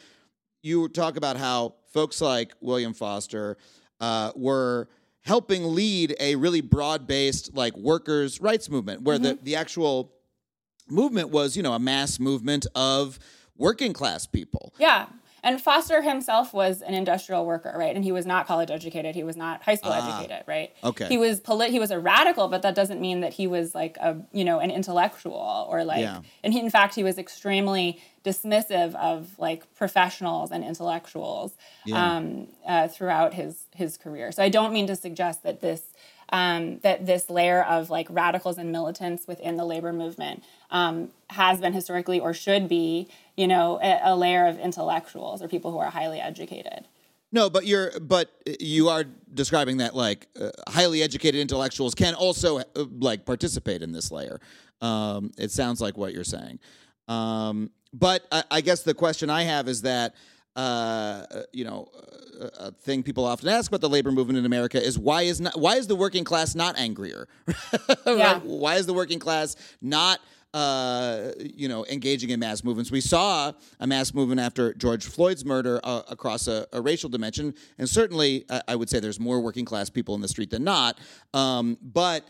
you 0.62 0.88
talk 0.88 1.18
about 1.18 1.38
how 1.38 1.76
folks 1.92 2.22
like 2.22 2.54
William 2.62 2.94
Foster 2.94 3.58
uh, 4.00 4.32
were 4.36 4.88
helping 5.22 5.76
lead 5.76 6.16
a 6.20 6.36
really 6.36 6.62
broad-based 6.62 7.54
like 7.56 7.76
workers' 7.78 8.40
rights 8.42 8.70
movement, 8.70 9.02
where 9.02 9.18
the 9.20 9.38
the 9.42 9.56
actual 9.56 10.14
movement 10.90 11.30
was, 11.30 11.58
you 11.58 11.64
know, 11.64 11.74
a 11.74 11.80
mass 11.80 12.20
movement 12.20 12.66
of 12.76 13.20
working 13.58 13.94
class 13.94 14.26
people. 14.26 14.74
Yeah. 14.78 15.08
And 15.44 15.62
Foster 15.62 16.02
himself 16.02 16.54
was 16.54 16.82
an 16.82 16.94
industrial 16.94 17.46
worker, 17.46 17.74
right? 17.78 17.96
And 17.96 18.04
he 18.04 18.12
was 18.12 18.26
not 18.26 18.48
college 18.48 18.72
educated. 18.72 19.16
He 19.16 19.24
was 19.24 19.38
not 19.38 19.62
high 19.64 19.76
school 19.76 19.92
Ah, 19.94 20.20
educated, 20.20 20.44
right? 20.48 20.74
okay. 20.84 21.08
He 21.08 21.18
was 21.18 21.40
polit- 21.40 21.70
he 21.72 21.80
was 21.80 21.92
a 21.92 22.00
radical, 22.00 22.48
but 22.48 22.64
that 22.64 22.74
doesn't 22.76 23.00
mean 23.00 23.22
that 23.22 23.34
he 23.34 23.48
was 23.48 23.76
like 23.76 23.98
a, 23.98 24.18
you 24.34 24.44
know, 24.44 24.60
an 24.60 24.72
intellectual 24.72 25.68
or 25.70 25.84
like 25.86 26.02
Yeah. 26.02 26.22
and 26.44 26.54
he 26.54 26.60
in 26.60 26.70
fact 26.70 26.96
he 26.96 27.04
was 27.04 27.18
extremely 27.18 28.02
dismissive 28.28 28.94
of 28.96 29.18
like 29.40 29.62
professionals 29.76 30.52
and 30.52 30.64
intellectuals 30.64 31.52
Yeah. 31.86 32.18
um, 32.18 32.48
uh, 32.68 32.88
throughout 32.88 33.34
his 33.34 33.54
his 33.76 33.98
career. 33.98 34.32
So 34.32 34.44
I 34.44 34.50
don't 34.50 34.74
mean 34.78 34.88
to 34.88 34.96
suggest 34.96 35.44
that 35.44 35.62
this 35.62 35.82
um, 36.30 36.80
that 36.80 37.06
this 37.06 37.30
layer 37.30 37.64
of 37.64 37.90
like 37.90 38.08
radicals 38.10 38.58
and 38.58 38.72
militants 38.72 39.28
within 39.28 39.56
the 39.56 39.64
labor 39.74 39.94
movement 39.94 40.44
um, 40.72 41.10
has 41.30 41.62
been 41.62 41.74
historically 41.74 42.20
or 42.20 42.34
should 42.34 42.68
be, 42.68 43.08
you 43.38 43.48
know, 43.48 43.80
a, 43.82 44.12
a 44.12 44.16
layer 44.16 44.46
of 44.46 44.60
intellectuals 44.60 45.42
or 45.42 45.48
people 45.48 45.72
who 45.72 45.78
are 45.78 45.90
highly 45.90 46.20
educated. 46.20 46.82
No, 47.32 47.50
but 47.50 47.66
you're 47.66 47.92
but 48.00 48.30
you 48.60 48.90
are 48.90 49.06
describing 49.34 49.78
that 49.78 49.96
like 49.96 50.28
uh, 50.40 50.50
highly 50.70 51.02
educated 51.02 51.40
intellectuals 51.40 51.94
can 51.96 52.14
also 52.14 52.60
uh, 52.60 52.64
like 53.00 53.26
participate 53.26 53.82
in 53.82 53.92
this 53.92 54.12
layer. 54.12 54.40
Um, 54.82 55.32
it 55.38 55.52
sounds 55.52 55.82
like 55.82 55.98
what 55.98 56.14
you're 56.14 56.24
saying. 56.24 56.60
Um, 57.08 57.72
but 57.94 58.26
I, 58.32 58.44
I 58.52 58.62
guess 58.62 58.82
the 58.82 58.94
question 58.94 59.30
I 59.30 59.44
have 59.44 59.68
is 59.68 59.82
that 59.84 60.16
uh, 60.56 61.26
you 61.54 61.64
know 61.64 61.88
a, 62.60 62.72
thing 62.72 63.04
people 63.04 63.26
often 63.26 63.50
ask 63.50 63.70
about 63.70 63.82
the 63.82 63.90
labor 63.90 64.12
movement 64.12 64.40
in 64.40 64.46
America 64.46 64.84
is 64.84 64.98
why 64.98 65.24
is 65.24 65.40
not 65.40 65.60
why 65.60 65.76
is 65.76 65.88
the 65.88 65.96
working 65.96 66.24
class 66.24 66.56
not 66.56 66.78
angrier? 66.78 67.28
right? 67.48 67.98
Yeah. 68.06 68.40
Why 68.40 68.76
is 68.76 68.86
the 68.86 68.94
working 68.94 69.20
class 69.20 69.56
not 69.82 70.20
uh, 70.54 71.34
you 71.40 71.68
know, 71.68 71.86
engaging 71.86 72.30
in 72.30 72.40
mass 72.40 72.64
movements. 72.64 72.90
We 72.90 73.02
saw 73.02 73.52
a 73.80 73.86
mass 73.86 74.14
movement 74.14 74.40
after 74.40 74.74
George 74.74 75.06
Floyd's 75.06 75.46
murder 75.46 75.80
uh, 75.84 76.04
across 76.10 76.48
a, 76.48 76.66
a 76.74 76.82
racial 76.82 77.10
dimension, 77.10 77.54
and 77.78 77.88
certainly, 77.88 78.46
uh, 78.50 78.62
I 78.68 78.76
would 78.76 78.90
say 78.90 79.00
there's 79.00 79.20
more 79.20 79.40
working 79.40 79.66
class 79.66 79.90
people 79.90 80.16
in 80.16 80.22
the 80.22 80.28
street 80.28 80.50
than 80.50 80.64
not. 80.64 81.00
Um, 81.34 81.78
but 81.82 82.28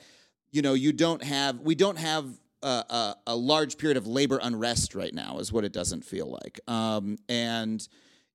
you 0.52 0.62
know, 0.62 0.74
you 0.74 0.92
don't 0.92 1.24
have, 1.24 1.60
we 1.60 1.76
don't 1.76 1.98
have. 1.98 2.26
A, 2.64 3.16
a, 3.28 3.36
large 3.36 3.78
period 3.78 3.98
of 3.98 4.08
labor 4.08 4.40
unrest 4.42 4.96
right 4.96 5.14
now 5.14 5.38
is 5.38 5.54
what 5.54 5.64
it 5.64 5.72
doesn't 5.72 6.04
feel 6.04 6.28
like. 6.44 6.60
Um, 6.68 7.18
and 7.30 7.88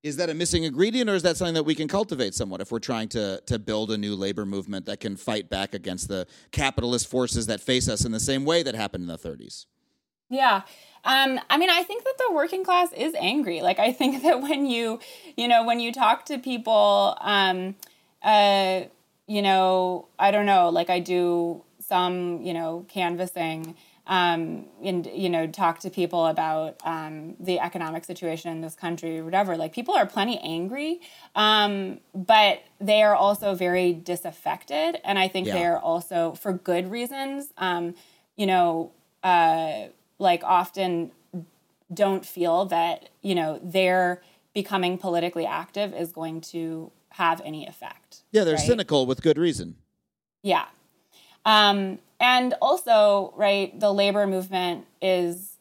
is 0.02 0.16
that 0.16 0.30
a 0.30 0.34
missing 0.34 0.64
ingredient, 0.64 1.10
or 1.10 1.14
is 1.14 1.22
that 1.22 1.36
something 1.36 1.54
that 1.54 1.64
we 1.64 1.74
can 1.74 1.88
cultivate 1.88 2.34
somewhat 2.34 2.60
if 2.60 2.70
we're 2.70 2.78
trying 2.78 3.08
to 3.10 3.40
to 3.46 3.58
build 3.58 3.90
a 3.90 3.98
new 3.98 4.14
labor 4.14 4.46
movement 4.46 4.86
that 4.86 5.00
can 5.00 5.16
fight 5.16 5.50
back 5.50 5.74
against 5.74 6.08
the 6.08 6.26
capitalist 6.50 7.08
forces 7.08 7.46
that 7.46 7.60
face 7.60 7.88
us 7.88 8.04
in 8.04 8.12
the 8.12 8.20
same 8.20 8.44
way 8.44 8.62
that 8.62 8.74
happened 8.74 9.02
in 9.02 9.08
the 9.08 9.18
30s? 9.18 9.66
Yeah. 10.28 10.62
Um, 11.04 11.38
I 11.50 11.58
mean, 11.58 11.68
I 11.68 11.82
think 11.82 12.04
that 12.04 12.14
the 12.16 12.32
working 12.32 12.64
class 12.64 12.90
is 12.92 13.14
angry. 13.20 13.60
Like, 13.60 13.78
I 13.78 13.92
think 13.92 14.22
that 14.22 14.40
when 14.40 14.66
you, 14.66 14.98
you 15.36 15.46
know, 15.46 15.64
when 15.64 15.78
you 15.78 15.92
talk 15.92 16.24
to 16.26 16.38
people, 16.38 17.16
um, 17.20 17.76
uh, 18.22 18.82
you 19.26 19.42
know, 19.42 20.08
I 20.18 20.30
don't 20.30 20.46
know, 20.46 20.70
like 20.70 20.90
I 20.90 21.00
do 21.00 21.62
some, 21.80 22.40
you 22.42 22.54
know, 22.54 22.86
canvassing 22.88 23.76
um, 24.06 24.66
and, 24.82 25.06
you 25.06 25.28
know, 25.28 25.46
talk 25.46 25.78
to 25.80 25.90
people 25.90 26.26
about 26.26 26.76
um, 26.84 27.36
the 27.38 27.60
economic 27.60 28.04
situation 28.04 28.50
in 28.50 28.60
this 28.60 28.74
country 28.74 29.18
or 29.18 29.24
whatever. 29.24 29.56
Like, 29.56 29.72
people 29.72 29.94
are 29.94 30.06
plenty 30.06 30.38
angry, 30.38 31.00
um, 31.34 32.00
but 32.14 32.62
they 32.80 33.02
are 33.02 33.14
also 33.14 33.54
very 33.54 33.92
disaffected. 33.92 34.98
And 35.04 35.18
I 35.18 35.28
think 35.28 35.46
Yeah. 35.46 35.54
they 35.54 35.64
are 35.66 35.78
also, 35.78 36.32
for 36.32 36.52
good 36.52 36.90
reasons, 36.90 37.52
um, 37.58 37.94
you 38.36 38.46
know, 38.46 38.92
uh, 39.22 39.88
like 40.18 40.42
often 40.44 41.10
don't 41.92 42.24
feel 42.24 42.64
that 42.66 43.10
you 43.20 43.34
know 43.34 43.60
their 43.62 44.22
becoming 44.54 44.96
politically 44.96 45.44
active 45.44 45.92
is 45.94 46.12
going 46.12 46.40
to 46.40 46.90
have 47.10 47.40
any 47.44 47.66
effect 47.66 48.22
Yeah, 48.30 48.44
they're 48.44 48.54
right? 48.54 48.64
cynical 48.66 49.04
with 49.06 49.22
good 49.22 49.36
reason. 49.38 49.76
yeah 50.42 50.66
um, 51.44 51.98
and 52.22 52.54
also 52.62 53.34
right 53.36 53.78
the 53.78 53.92
labor 53.92 54.26
movement 54.26 54.86
is 55.02 55.58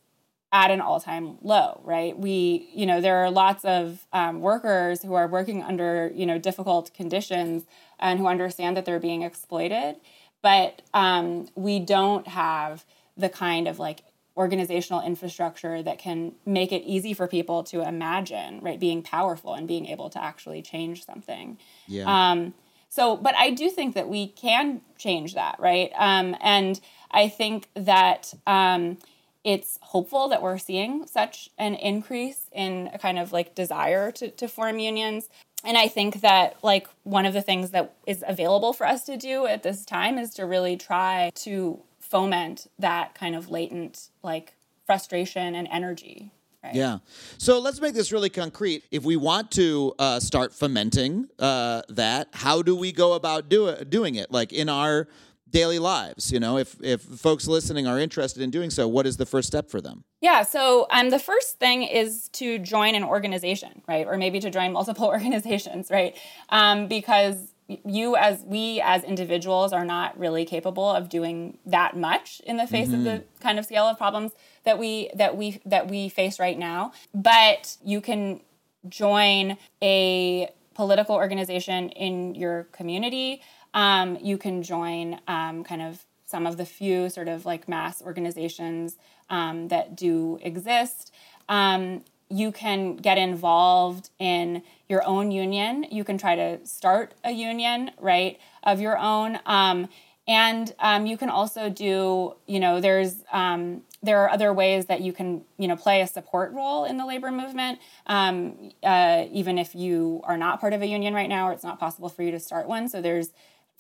at 0.54 0.70
an 0.70 0.82
all-time 0.82 1.38
low 1.42 1.82
right? 1.84 2.18
We 2.18 2.70
you 2.74 2.86
know 2.86 3.02
there 3.02 3.18
are 3.18 3.32
lots 3.32 3.66
of 3.66 4.06
um, 4.14 4.42
workers 4.42 5.02
who 5.02 5.14
are 5.16 5.28
working 5.28 5.64
under 5.64 6.12
you 6.14 6.26
know 6.26 6.38
difficult 6.38 6.94
conditions 6.94 7.64
and 8.00 8.20
who 8.20 8.28
understand 8.28 8.78
that 8.78 8.86
they're 8.86 9.00
being 9.00 9.24
exploited. 9.24 9.96
But 10.42 10.82
um, 10.94 11.50
we 11.56 11.80
don't 11.80 12.28
have 12.28 12.86
the 13.16 13.30
kind 13.30 13.68
of 13.68 13.78
like 13.78 14.04
organizational 14.38 15.02
infrastructure 15.02 15.84
that 15.84 16.00
can 16.00 16.34
make 16.46 16.72
it 16.72 16.82
easy 16.84 17.14
for 17.14 17.28
people 17.28 17.64
to 17.64 17.88
imagine 17.88 18.60
right 18.62 18.80
being 18.80 19.04
powerful 19.04 19.54
and 19.54 19.68
being 19.68 19.86
able 19.86 20.10
to 20.10 20.24
actually 20.24 20.62
change 20.62 21.06
something. 21.06 21.58
Yeah. 21.88 22.32
um, 22.32 22.54
so, 22.92 23.16
but 23.16 23.36
I 23.38 23.52
do 23.52 23.70
think 23.70 23.96
that 23.96 24.10
we 24.10 24.28
can 24.28 24.82
change 24.98 25.34
that, 25.36 25.56
right? 25.60 25.94
Um, 25.98 26.36
and 26.42 26.78
I 27.10 27.30
think 27.30 27.70
that 27.74 28.34
um, 28.46 28.98
it's 29.46 29.80
hopeful 29.82 30.28
that 30.28 30.42
we're 30.42 30.58
seeing 30.58 31.08
such 31.08 31.50
an 31.58 31.76
increase 31.76 32.50
in 32.52 32.90
a 32.94 33.00
kind 33.00 33.18
of 33.18 33.32
like 33.32 33.56
desire 33.56 34.12
to, 34.12 34.30
to 34.32 34.48
form 34.50 34.78
unions. 34.78 35.30
And 35.64 35.78
I 35.78 35.88
think 35.88 36.20
that 36.20 36.62
like 36.64 36.90
one 37.04 37.26
of 37.26 37.34
the 37.34 37.42
things 37.42 37.70
that 37.70 37.96
is 38.06 38.26
available 38.28 38.74
for 38.74 38.86
us 38.86 39.06
to 39.06 39.16
do 39.16 39.46
at 39.46 39.64
this 39.64 39.86
time 39.86 40.18
is 40.18 40.34
to 40.34 40.46
really 40.46 40.76
try 40.76 41.32
to 41.36 41.80
foment 42.02 42.68
that 42.78 43.16
kind 43.16 43.38
of 43.38 43.50
latent 43.50 44.10
like 44.22 44.56
frustration 44.86 45.56
and 45.56 45.66
energy. 45.72 46.34
Right? 46.64 46.76
Yeah. 46.76 47.00
So 47.38 47.60
let's 47.60 47.82
make 47.82 47.94
this 47.94 48.12
really 48.12 48.30
concrete. 48.30 48.84
If 48.92 49.04
we 49.04 49.16
want 49.16 49.52
to 49.52 49.96
uh, 49.98 50.20
start 50.20 50.54
fomenting 50.54 51.28
uh, 51.40 51.82
that, 51.90 52.30
how 52.34 52.62
do 52.62 52.76
we 52.76 52.92
go 52.92 53.14
about 53.14 53.50
do 53.50 53.76
doing 53.86 54.16
it? 54.16 54.32
Like 54.32 54.54
in 54.54 54.70
our 54.70 55.08
daily 55.50 55.80
lives, 55.80 56.32
you 56.32 56.40
know, 56.40 56.58
if 56.58 56.76
if 56.82 57.02
folks 57.02 57.48
listening 57.48 57.88
are 57.88 58.00
interested 58.00 58.42
in 58.44 58.52
doing 58.52 58.70
so, 58.70 58.88
what 58.88 59.08
is 59.08 59.18
the 59.18 59.26
first 59.26 59.48
step 59.48 59.70
for 59.70 59.82
them? 59.82 60.04
Yeah, 60.22 60.44
so 60.44 60.88
um, 60.92 61.10
the 61.10 61.20
first 61.20 61.60
thing 61.60 61.84
is 61.84 62.30
to 62.34 62.60
join 62.60 62.94
an 62.96 63.04
organization, 63.04 63.82
right? 63.88 64.06
Or 64.06 64.18
maybe 64.18 64.40
to 64.40 64.50
join 64.52 64.72
multiple 64.72 65.08
organizations, 65.08 65.90
right? 65.90 66.16
Um, 66.50 66.88
because 66.88 67.54
you 67.86 68.16
as 68.16 68.44
we 68.46 68.82
as 68.82 69.04
individuals 69.04 69.74
are 69.74 69.86
not 69.86 70.18
really 70.18 70.46
capable 70.46 70.90
of 70.90 71.10
doing 71.10 71.58
that 71.66 71.96
much 71.96 72.42
in 72.46 72.58
the 72.58 72.68
face 72.68 72.92
of 72.94 73.04
the 73.04 73.24
kind 73.40 73.60
of 73.60 73.66
scale 73.66 73.86
of 73.86 73.98
problems 73.98 74.32
that 74.64 74.78
we 74.78 75.10
that 75.16 75.38
we 75.38 75.62
that 75.66 75.88
we 75.90 76.10
face 76.10 76.40
right 76.40 76.58
now. 76.58 76.92
But 77.14 77.78
you 77.84 78.02
can 78.02 78.42
join 78.90 79.58
a 79.82 80.50
political 80.74 81.16
organization 81.16 81.90
in 81.90 82.36
your 82.36 82.64
community. 82.72 83.42
Um, 83.74 84.18
you 84.22 84.38
can 84.38 84.64
join 84.64 85.20
um, 85.28 85.64
kind 85.64 85.82
of 85.82 86.06
some 86.26 86.48
of 86.48 86.58
the 86.58 86.66
few 86.66 87.10
sort 87.10 87.28
of 87.28 87.46
like 87.46 87.68
mass 87.68 88.02
organizations 88.02 88.98
um, 89.30 89.68
that 89.68 89.96
do 89.96 90.40
exist. 90.42 91.14
Um, 91.50 92.04
you 92.32 92.52
can 92.52 92.96
get 92.96 93.18
involved 93.18 94.10
in 94.20 94.64
your 94.88 95.06
own 95.06 95.32
union. 95.32 95.86
You 95.92 96.04
can 96.04 96.18
try 96.18 96.36
to 96.36 96.66
start 96.66 97.14
a 97.24 97.32
union, 97.32 97.92
right, 98.00 98.40
of 98.64 98.80
your 98.80 98.98
own. 98.98 99.40
Um, 99.46 99.90
and 100.28 100.74
um, 100.80 101.06
you 101.06 101.18
can 101.18 101.30
also 101.30 101.70
do, 101.70 102.36
you 102.48 102.60
know, 102.60 102.80
there's 102.80 103.24
um, 103.32 103.82
there 104.04 104.20
are 104.20 104.30
other 104.32 104.54
ways 104.54 104.86
that 104.86 105.02
you 105.02 105.14
can, 105.14 105.44
you 105.58 105.68
know, 105.68 105.76
play 105.76 106.02
a 106.02 106.08
support 106.08 106.52
role 106.54 106.86
in 106.86 106.98
the 106.98 107.06
labor 107.06 107.32
movement, 107.32 107.80
um, 108.08 108.72
uh, 108.82 109.26
even 109.32 109.58
if 109.58 109.76
you 109.76 110.22
are 110.24 110.38
not 110.38 110.60
part 110.60 110.74
of 110.74 110.82
a 110.82 110.88
union 110.88 111.14
right 111.14 111.30
now 111.30 111.50
or 111.50 111.52
it's 111.52 111.64
not 111.64 111.80
possible 111.80 112.10
for 112.10 112.24
you 112.24 112.32
to 112.32 112.40
start 112.40 112.68
one. 112.68 112.88
So 112.88 113.02
there's 113.02 113.32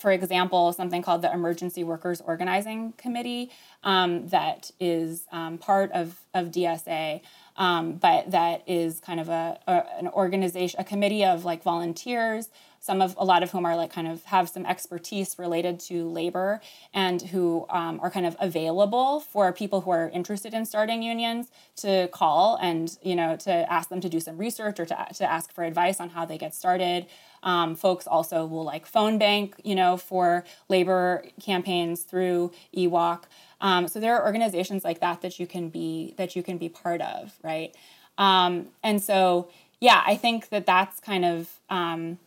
for 0.02 0.12
example, 0.12 0.74
something 0.74 1.04
called 1.04 1.22
the 1.22 1.32
Emergency 1.32 1.84
Workers 1.84 2.22
Organizing 2.22 2.93
Committee 2.93 3.52
um, 3.84 4.28
that 4.30 4.72
is 4.80 5.28
um, 5.32 5.60
part 5.60 5.91
of, 5.91 6.20
of 6.34 6.47
DSA, 6.47 7.22
um, 7.62 7.91
but 7.93 8.32
that 8.32 8.64
is 8.66 8.99
kind 8.99 9.20
of 9.20 9.30
a, 9.30 9.59
a 9.68 9.84
an 9.99 10.07
organization, 10.07 10.80
a 10.80 10.84
committee 10.84 11.24
of 11.24 11.45
like 11.45 11.62
volunteers. 11.62 12.49
Some 12.84 13.00
of 13.00 13.16
a 13.18 13.24
lot 13.24 13.44
of 13.44 13.52
whom 13.52 13.64
are 13.66 13.76
like 13.76 13.94
kind 13.94 14.08
of 14.08 14.24
have 14.26 14.50
some 14.50 14.66
expertise 14.66 15.38
related 15.38 15.80
to 15.82 16.10
labor 16.10 16.60
and 16.94 17.22
who 17.22 17.68
um, 17.70 18.00
are 18.02 18.10
kind 18.10 18.26
of 18.26 18.36
available 18.40 19.20
for 19.20 19.54
people 19.54 19.82
who 19.82 19.92
are 19.92 20.10
interested 20.10 20.56
in 20.56 20.66
starting 20.66 21.04
unions 21.04 21.50
to 21.78 22.10
call 22.12 22.58
and 22.60 22.98
you 23.04 23.16
know 23.16 23.36
to 23.38 23.52
ask 23.72 23.90
them 23.90 24.02
to 24.02 24.10
do 24.10 24.20
some 24.20 24.36
research 24.38 24.80
or 24.80 24.86
to, 24.88 25.08
to 25.14 25.32
ask 25.32 25.54
for 25.54 25.64
advice 25.64 26.00
on 26.00 26.10
how 26.10 26.26
they 26.26 26.40
get 26.40 26.56
started. 26.56 27.06
Um, 27.44 27.76
folks 27.76 28.08
also 28.08 28.46
will 28.46 28.64
like 28.64 28.88
phone 28.88 29.18
bank, 29.20 29.56
you 29.64 29.76
know, 29.76 29.96
for 29.96 30.44
labor 30.68 31.24
campaigns 31.40 32.02
through 32.02 32.52
E 32.74 32.88
EWOC. 32.88 33.24
Um, 33.62 33.88
so 33.88 34.00
there 34.00 34.16
are 34.18 34.26
organizations 34.26 34.84
like 34.84 35.00
that 35.02 35.22
that 35.22 35.40
you 35.40 35.46
can 35.46 35.70
be 35.70 36.16
that 36.18 36.36
you 36.36 36.42
can 36.42 36.58
be 36.58 36.68
part 36.68 37.02
of, 37.02 37.34
right? 37.44 37.76
Um, 38.18 38.68
and 38.84 39.02
so, 39.02 39.50
yeah, 39.80 40.04
I 40.06 40.16
think 40.16 40.50
that 40.50 40.66
that's 40.66 41.00
kind 41.00 41.26
of 41.26 41.50
um, 41.70 42.18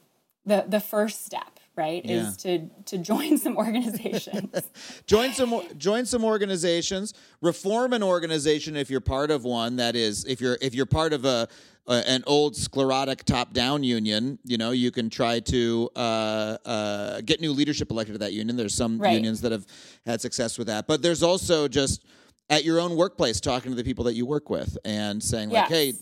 the 0.46 0.64
the 0.68 0.80
first 0.80 1.24
step, 1.24 1.58
right? 1.76 2.04
Yeah. 2.04 2.28
Is 2.28 2.36
to 2.38 2.68
to 2.86 2.98
join 2.98 3.38
some 3.38 3.56
organizations. 3.56 4.50
join 5.06 5.32
some 5.32 5.62
join 5.78 6.06
some 6.06 6.24
organizations 6.24 7.14
reform 7.40 7.92
an 7.92 8.02
organization 8.02 8.76
if 8.76 8.90
you're 8.90 9.00
part 9.00 9.30
of 9.30 9.44
one 9.44 9.76
that 9.76 9.96
is 9.96 10.24
if 10.26 10.40
you're 10.40 10.58
if 10.60 10.74
you're 10.74 10.86
part 10.86 11.12
of 11.12 11.24
a, 11.24 11.48
a 11.86 11.92
an 12.08 12.22
old 12.26 12.56
sclerotic 12.56 13.24
top 13.24 13.52
down 13.52 13.82
union 13.82 14.38
you 14.44 14.56
know 14.58 14.70
you 14.70 14.90
can 14.90 15.08
try 15.10 15.40
to 15.40 15.90
uh, 15.96 16.56
uh, 16.64 17.20
get 17.22 17.40
new 17.40 17.52
leadership 17.52 17.90
elected 17.90 18.14
to 18.14 18.18
that 18.18 18.32
union 18.32 18.56
there's 18.56 18.74
some 18.74 18.98
Right. 18.98 19.12
unions 19.14 19.40
that 19.42 19.52
have 19.52 19.66
had 20.06 20.20
success 20.20 20.56
with 20.58 20.66
that 20.68 20.86
but 20.86 21.02
there's 21.02 21.22
also 21.22 21.68
just 21.68 22.04
at 22.50 22.64
your 22.64 22.78
own 22.80 22.96
workplace 22.96 23.40
talking 23.40 23.70
to 23.72 23.76
the 23.76 23.84
people 23.84 24.04
that 24.04 24.14
you 24.14 24.24
work 24.26 24.48
with 24.50 24.76
and 24.84 25.22
saying 25.22 25.50
like 25.50 25.68
Yes. 25.70 25.78
hey 25.78 25.92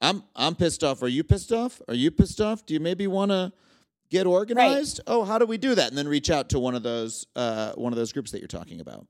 i'm 0.00 0.22
i'm 0.36 0.54
pissed 0.54 0.82
off 0.84 1.02
are 1.02 1.08
you 1.08 1.24
pissed 1.24 1.52
off 1.52 1.80
are 1.88 1.94
you 1.94 2.10
pissed 2.10 2.40
off 2.40 2.64
do 2.66 2.72
you 2.74 2.80
maybe 2.80 3.06
want 3.06 3.30
to 3.30 3.52
get 4.10 4.26
organized? 4.26 5.00
Oh, 5.06 5.24
how 5.24 5.38
do 5.38 5.46
we 5.46 5.58
do 5.58 5.74
that? 5.74 5.88
And 5.88 5.98
then 5.98 6.08
reach 6.08 6.30
out 6.30 6.48
to 6.50 6.58
one 6.58 6.74
of 6.74 6.82
those 6.82 7.26
uh, 7.36 7.72
one 7.72 7.92
of 7.92 7.96
those 7.96 8.12
groups 8.12 8.30
that 8.32 8.40
you're 8.40 8.48
talking 8.48 8.80
about. 8.80 9.06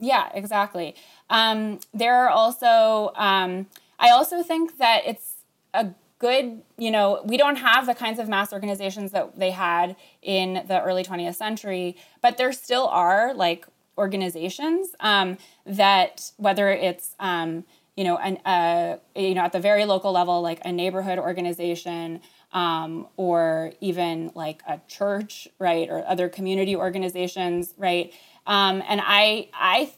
Yeah, 0.00 0.30
exactly. 0.32 0.94
Um, 1.28 1.78
there 1.92 2.14
are 2.24 2.30
also, 2.30 3.12
um, 3.16 3.66
I 3.98 4.10
also 4.10 4.42
think 4.42 4.78
that 4.78 5.02
it's 5.04 5.34
a 5.74 5.88
good, 6.18 6.62
you 6.78 6.90
know, 6.90 7.20
we 7.24 7.36
don't 7.36 7.56
have 7.56 7.86
the 7.86 7.94
kinds 7.94 8.18
of 8.18 8.28
mass 8.28 8.52
organizations 8.52 9.12
that 9.12 9.38
they 9.38 9.50
had 9.50 9.96
in 10.22 10.64
the 10.66 10.80
early 10.82 11.04
20th 11.04 11.34
century, 11.34 11.96
but 12.22 12.38
there 12.38 12.52
still 12.52 12.86
are 12.88 13.34
like 13.34 13.66
organizations 13.98 14.88
um, 15.00 15.36
that, 15.66 16.32
whether 16.38 16.70
it's, 16.70 17.14
um, 17.20 17.64
you 17.96 18.04
know, 18.04 18.16
an, 18.16 18.38
uh, 18.46 18.96
you 19.14 19.34
know, 19.34 19.42
at 19.42 19.52
the 19.52 19.60
very 19.60 19.84
local 19.84 20.12
level, 20.12 20.40
like 20.40 20.60
a 20.64 20.72
neighborhood 20.72 21.18
organization, 21.18 22.20
um, 22.52 23.06
or 23.16 23.72
even 23.80 24.32
like 24.34 24.62
a 24.66 24.80
church, 24.88 25.48
right, 25.58 25.88
or 25.88 26.04
other 26.06 26.28
community 26.28 26.74
organizations, 26.74 27.74
right. 27.78 28.12
Um, 28.46 28.82
and 28.88 29.00
I 29.04 29.48
I 29.54 29.92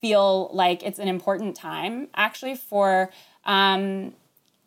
feel 0.00 0.50
like 0.52 0.82
it's 0.82 0.98
an 0.98 1.08
important 1.08 1.56
time 1.56 2.08
actually 2.14 2.54
for 2.54 3.10
um, 3.44 4.14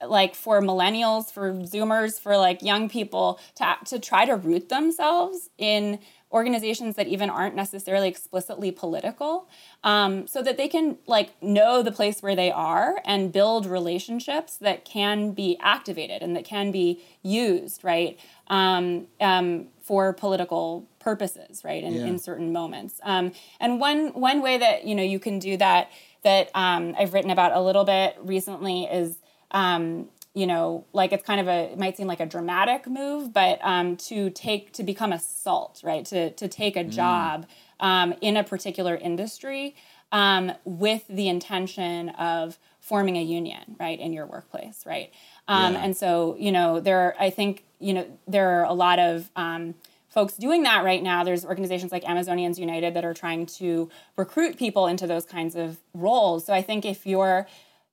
like 0.05 0.33
for 0.33 0.61
millennials, 0.61 1.31
for 1.31 1.53
Zoomers, 1.53 2.19
for 2.19 2.37
like 2.37 2.61
young 2.61 2.89
people 2.89 3.39
to 3.55 3.75
to 3.85 3.99
try 3.99 4.25
to 4.25 4.35
root 4.35 4.69
themselves 4.69 5.49
in 5.57 5.99
organizations 6.31 6.95
that 6.95 7.07
even 7.07 7.29
aren't 7.29 7.55
necessarily 7.55 8.07
explicitly 8.07 8.71
political 8.71 9.49
um, 9.83 10.27
so 10.27 10.41
that 10.43 10.57
they 10.57 10.67
can 10.67 10.97
like 11.07 11.29
know 11.41 11.81
the 11.81 11.91
place 11.91 12.21
where 12.21 12.35
they 12.35 12.51
are 12.51 13.01
and 13.03 13.31
build 13.31 13.65
relationships 13.65 14.55
that 14.57 14.85
can 14.85 15.31
be 15.31 15.57
activated 15.59 16.21
and 16.21 16.35
that 16.35 16.45
can 16.45 16.71
be 16.71 17.01
used 17.23 17.83
right 17.83 18.19
um, 18.47 19.07
um, 19.19 19.67
for 19.81 20.13
political 20.13 20.87
purposes 20.99 21.63
right 21.63 21.83
in, 21.83 21.93
Yeah. 21.93 22.05
in 22.05 22.19
certain 22.19 22.53
moments 22.53 22.99
um, 23.03 23.31
and 23.59 23.79
one 23.79 24.09
one 24.09 24.41
way 24.41 24.57
that 24.59 24.85
you 24.85 24.93
know 24.93 25.03
you 25.03 25.17
can 25.19 25.39
do 25.39 25.57
that 25.57 25.89
that 26.23 26.51
um, 26.53 26.93
i've 26.99 27.13
written 27.13 27.31
about 27.31 27.53
a 27.53 27.61
little 27.61 27.85
bit 27.85 28.15
recently 28.21 28.83
is 28.83 29.17
um, 29.51 30.09
you 30.33 30.45
know, 30.47 30.85
like 30.93 31.11
it's 31.11 31.23
kind 31.23 31.41
of 31.41 31.47
a 31.47 31.71
it 31.73 31.79
might 31.79 31.97
seem 31.97 32.07
like 32.07 32.19
a 32.19 32.25
dramatic 32.25 32.87
move, 32.87 33.33
but 33.33 33.59
um, 33.63 33.97
to 33.97 34.29
take 34.29 34.71
to 34.73 34.83
become 34.83 35.11
a 35.11 35.19
salt, 35.19 35.81
right? 35.83 36.05
To 36.05 36.31
to 36.31 36.47
take 36.47 36.75
a 36.77 36.83
Mm. 36.83 36.91
job 36.91 37.45
um, 37.79 38.13
in 38.21 38.37
a 38.37 38.43
particular 38.43 38.95
industry 38.95 39.75
um, 40.11 40.51
with 40.65 41.05
the 41.09 41.27
intention 41.29 42.09
of 42.09 42.57
forming 42.79 43.17
a 43.17 43.21
union, 43.23 43.75
right, 43.79 43.99
in 43.99 44.13
your 44.13 44.25
workplace, 44.25 44.83
right? 44.85 45.11
Um, 45.47 45.73
Yeah. 45.73 45.81
And 45.83 45.97
so, 45.97 46.35
you 46.39 46.51
know, 46.51 46.79
there 46.79 46.99
are, 46.99 47.15
I 47.19 47.29
think, 47.29 47.65
you 47.79 47.93
know, 47.93 48.05
there 48.27 48.49
are 48.59 48.63
a 48.65 48.73
lot 48.73 48.97
of 48.99 49.29
um, 49.35 49.75
folks 50.09 50.33
doing 50.35 50.63
that 50.63 50.83
right 50.83 51.03
now. 51.03 51.23
There's 51.23 51.45
organizations 51.45 51.91
like 51.91 52.03
Amazonians 52.03 52.57
United 52.57 52.93
that 52.95 53.05
are 53.05 53.13
trying 53.13 53.45
to 53.61 53.89
recruit 54.15 54.57
people 54.57 54.87
into 54.87 55.05
those 55.05 55.25
kinds 55.25 55.55
of 55.55 55.77
roles. 55.93 56.45
So 56.45 56.53
I 56.53 56.61
think 56.63 56.83
if 56.85 57.05
you're 57.05 57.47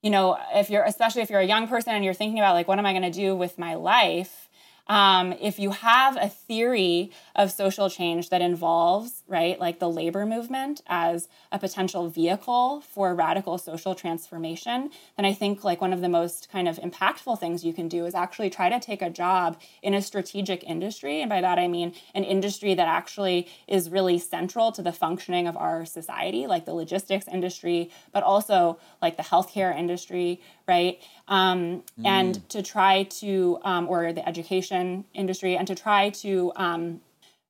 you 0.07 0.11
know, 0.11 0.39
if 0.55 0.71
you're, 0.71 0.85
especially 0.85 1.23
if 1.23 1.31
you're 1.31 1.41
a 1.41 1.45
young 1.47 1.67
person 1.67 1.93
and 1.93 2.05
you're 2.05 2.15
thinking 2.15 2.39
about 2.39 2.55
like, 2.55 2.69
what 2.69 2.79
am 2.79 2.87
I 2.87 2.93
going 2.93 3.03
to 3.03 3.11
do 3.11 3.35
with 3.35 3.59
my 3.59 3.75
life? 3.75 4.46
Um, 4.89 5.33
if 5.41 5.59
you 5.59 5.71
have 5.71 6.17
a 6.17 6.29
theory 6.29 7.11
of 7.35 7.51
social 7.51 7.91
change 7.91 8.31
that 8.31 8.41
involves, 8.41 9.25
right, 9.27 9.59
like 9.59 9.81
the 9.81 9.89
labor 9.89 10.25
movement 10.25 10.81
as 10.87 11.29
a 11.51 11.59
potential 11.59 12.09
vehicle 12.09 12.83
for 12.83 13.15
radical 13.15 13.59
social 13.59 13.97
transformation, 13.97 14.91
then 15.17 15.27
I 15.27 15.33
think 15.33 15.65
like 15.65 15.81
one 15.81 15.93
of 15.93 16.03
the 16.03 16.09
most 16.09 16.51
kind 16.51 16.69
of 16.69 16.79
impactful 16.79 17.41
things 17.41 17.65
you 17.65 17.73
can 17.73 17.89
do 17.89 18.07
is 18.07 18.15
actually 18.15 18.49
try 18.49 18.69
to 18.69 18.79
take 18.79 19.03
a 19.03 19.11
job 19.11 19.61
in 19.83 19.93
a 19.93 20.01
strategic 20.01 20.63
industry. 20.63 21.21
And 21.21 21.29
by 21.29 21.41
that 21.41 21.59
I 21.59 21.67
mean 21.67 21.93
an 22.15 22.23
industry 22.23 22.75
that 22.75 22.87
actually 22.87 23.49
is 23.67 23.91
really 23.91 24.19
central 24.19 24.71
to 24.73 24.83
the 24.83 24.93
functioning 24.93 25.49
of 25.49 25.57
our 25.57 25.85
society, 25.85 26.47
like 26.47 26.65
the 26.65 26.75
logistics 26.75 27.27
industry, 27.27 27.91
but 28.13 28.23
also 28.23 28.79
like 29.03 29.17
the 29.17 29.25
healthcare 29.25 29.77
industry, 29.77 30.41
right? 30.69 30.99
Um, 31.29 31.83
And 32.05 32.37
Mm. 32.37 32.49
to 32.49 32.63
try 32.63 33.03
to, 33.05 33.59
um, 33.65 33.89
or 33.89 34.13
the 34.13 34.27
education 34.29 35.05
industry, 35.15 35.57
and 35.57 35.67
to 35.67 35.75
try 35.75 36.11
to 36.11 36.53
um, 36.57 37.01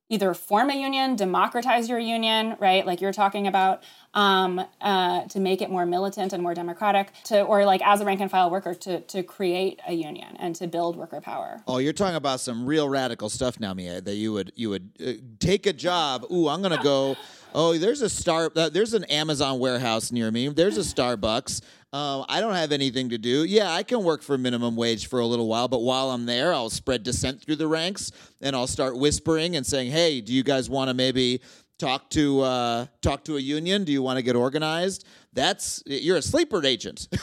either 0.09 0.33
form 0.33 0.69
a 0.69 0.73
union, 0.73 1.15
democratize 1.17 1.89
your 1.89 1.99
union, 1.99 2.55
right? 2.59 2.85
Like 2.87 3.01
you're 3.01 3.11
talking 3.13 3.45
about, 3.45 3.83
um, 4.13 4.63
uh, 4.81 5.23
to 5.27 5.39
make 5.39 5.61
it 5.61 5.69
more 5.69 5.85
militant 5.85 6.31
and 6.33 6.41
more 6.41 6.53
democratic, 6.55 7.11
to 7.25 7.41
or 7.41 7.65
like 7.65 7.85
as 7.85 7.99
a 8.01 8.05
rank 8.05 8.21
and 8.21 8.31
file 8.31 8.49
worker, 8.49 8.73
to 8.73 9.01
to 9.01 9.21
create 9.21 9.79
a 9.87 9.93
union 9.93 10.35
and 10.39 10.55
to 10.55 10.65
build 10.67 10.95
worker 10.95 11.19
power. 11.21 11.61
Oh, 11.67 11.77
you're 11.77 11.93
talking 11.93 12.15
about 12.15 12.39
some 12.39 12.65
real 12.65 12.87
radical 12.87 13.29
stuff 13.29 13.59
now, 13.59 13.73
Mie. 13.73 13.99
That 13.99 14.15
you 14.15 14.31
would 14.33 14.53
you 14.55 14.69
would 14.69 14.89
uh, 15.05 15.11
take 15.39 15.65
a 15.67 15.73
job. 15.73 16.25
Ooh, 16.31 16.47
I'm 16.47 16.61
gonna 16.61 16.81
go. 16.81 17.17
Oh, 17.53 17.77
there's 17.77 18.01
a 18.01 18.09
star. 18.09 18.51
Uh, 18.55 18.69
there's 18.69 18.93
an 18.93 19.03
Amazon 19.05 19.59
warehouse 19.59 20.11
near 20.11 20.31
me. 20.31 20.47
There's 20.47 20.77
a 20.77 20.81
Starbucks. 20.81 21.61
Uh, 21.93 22.25
I 22.27 22.41
don't 22.41 22.53
have 22.53 22.71
anything 22.73 23.09
to 23.09 23.17
do. 23.17 23.45
Yeah, 23.45 23.71
I 23.71 23.83
can 23.83 24.03
work 24.03 24.21
for 24.21 24.37
minimum 24.37 24.75
wage 24.75 25.07
for 25.07 25.19
a 25.19 25.25
little 25.25 25.47
while, 25.47 25.67
but 25.69 25.79
while 25.81 26.11
I'm 26.11 26.25
there, 26.25 26.53
I'll 26.53 26.69
spread 26.69 27.03
dissent 27.03 27.41
through 27.41 27.55
the 27.55 27.67
ranks 27.67 28.11
and 28.41 28.55
I'll 28.55 28.67
start 28.67 28.97
whispering 28.97 29.55
and 29.55 29.65
saying, 29.65 29.91
"Hey, 29.91 30.19
do 30.21 30.33
you 30.33 30.43
guys 30.43 30.69
want 30.69 30.89
to 30.89 30.93
maybe?" 30.93 31.41
Talk 31.79 32.09
to 32.11 32.41
uh, 32.41 32.85
talk 33.01 33.23
to 33.25 33.37
a 33.37 33.39
union. 33.39 33.83
Do 33.83 33.91
you 33.91 34.01
want 34.01 34.17
to 34.17 34.23
get 34.23 34.35
organized? 34.35 35.05
That's 35.33 35.83
you're 35.85 36.17
a 36.17 36.21
sleeper 36.23 36.65
agent. 36.65 37.07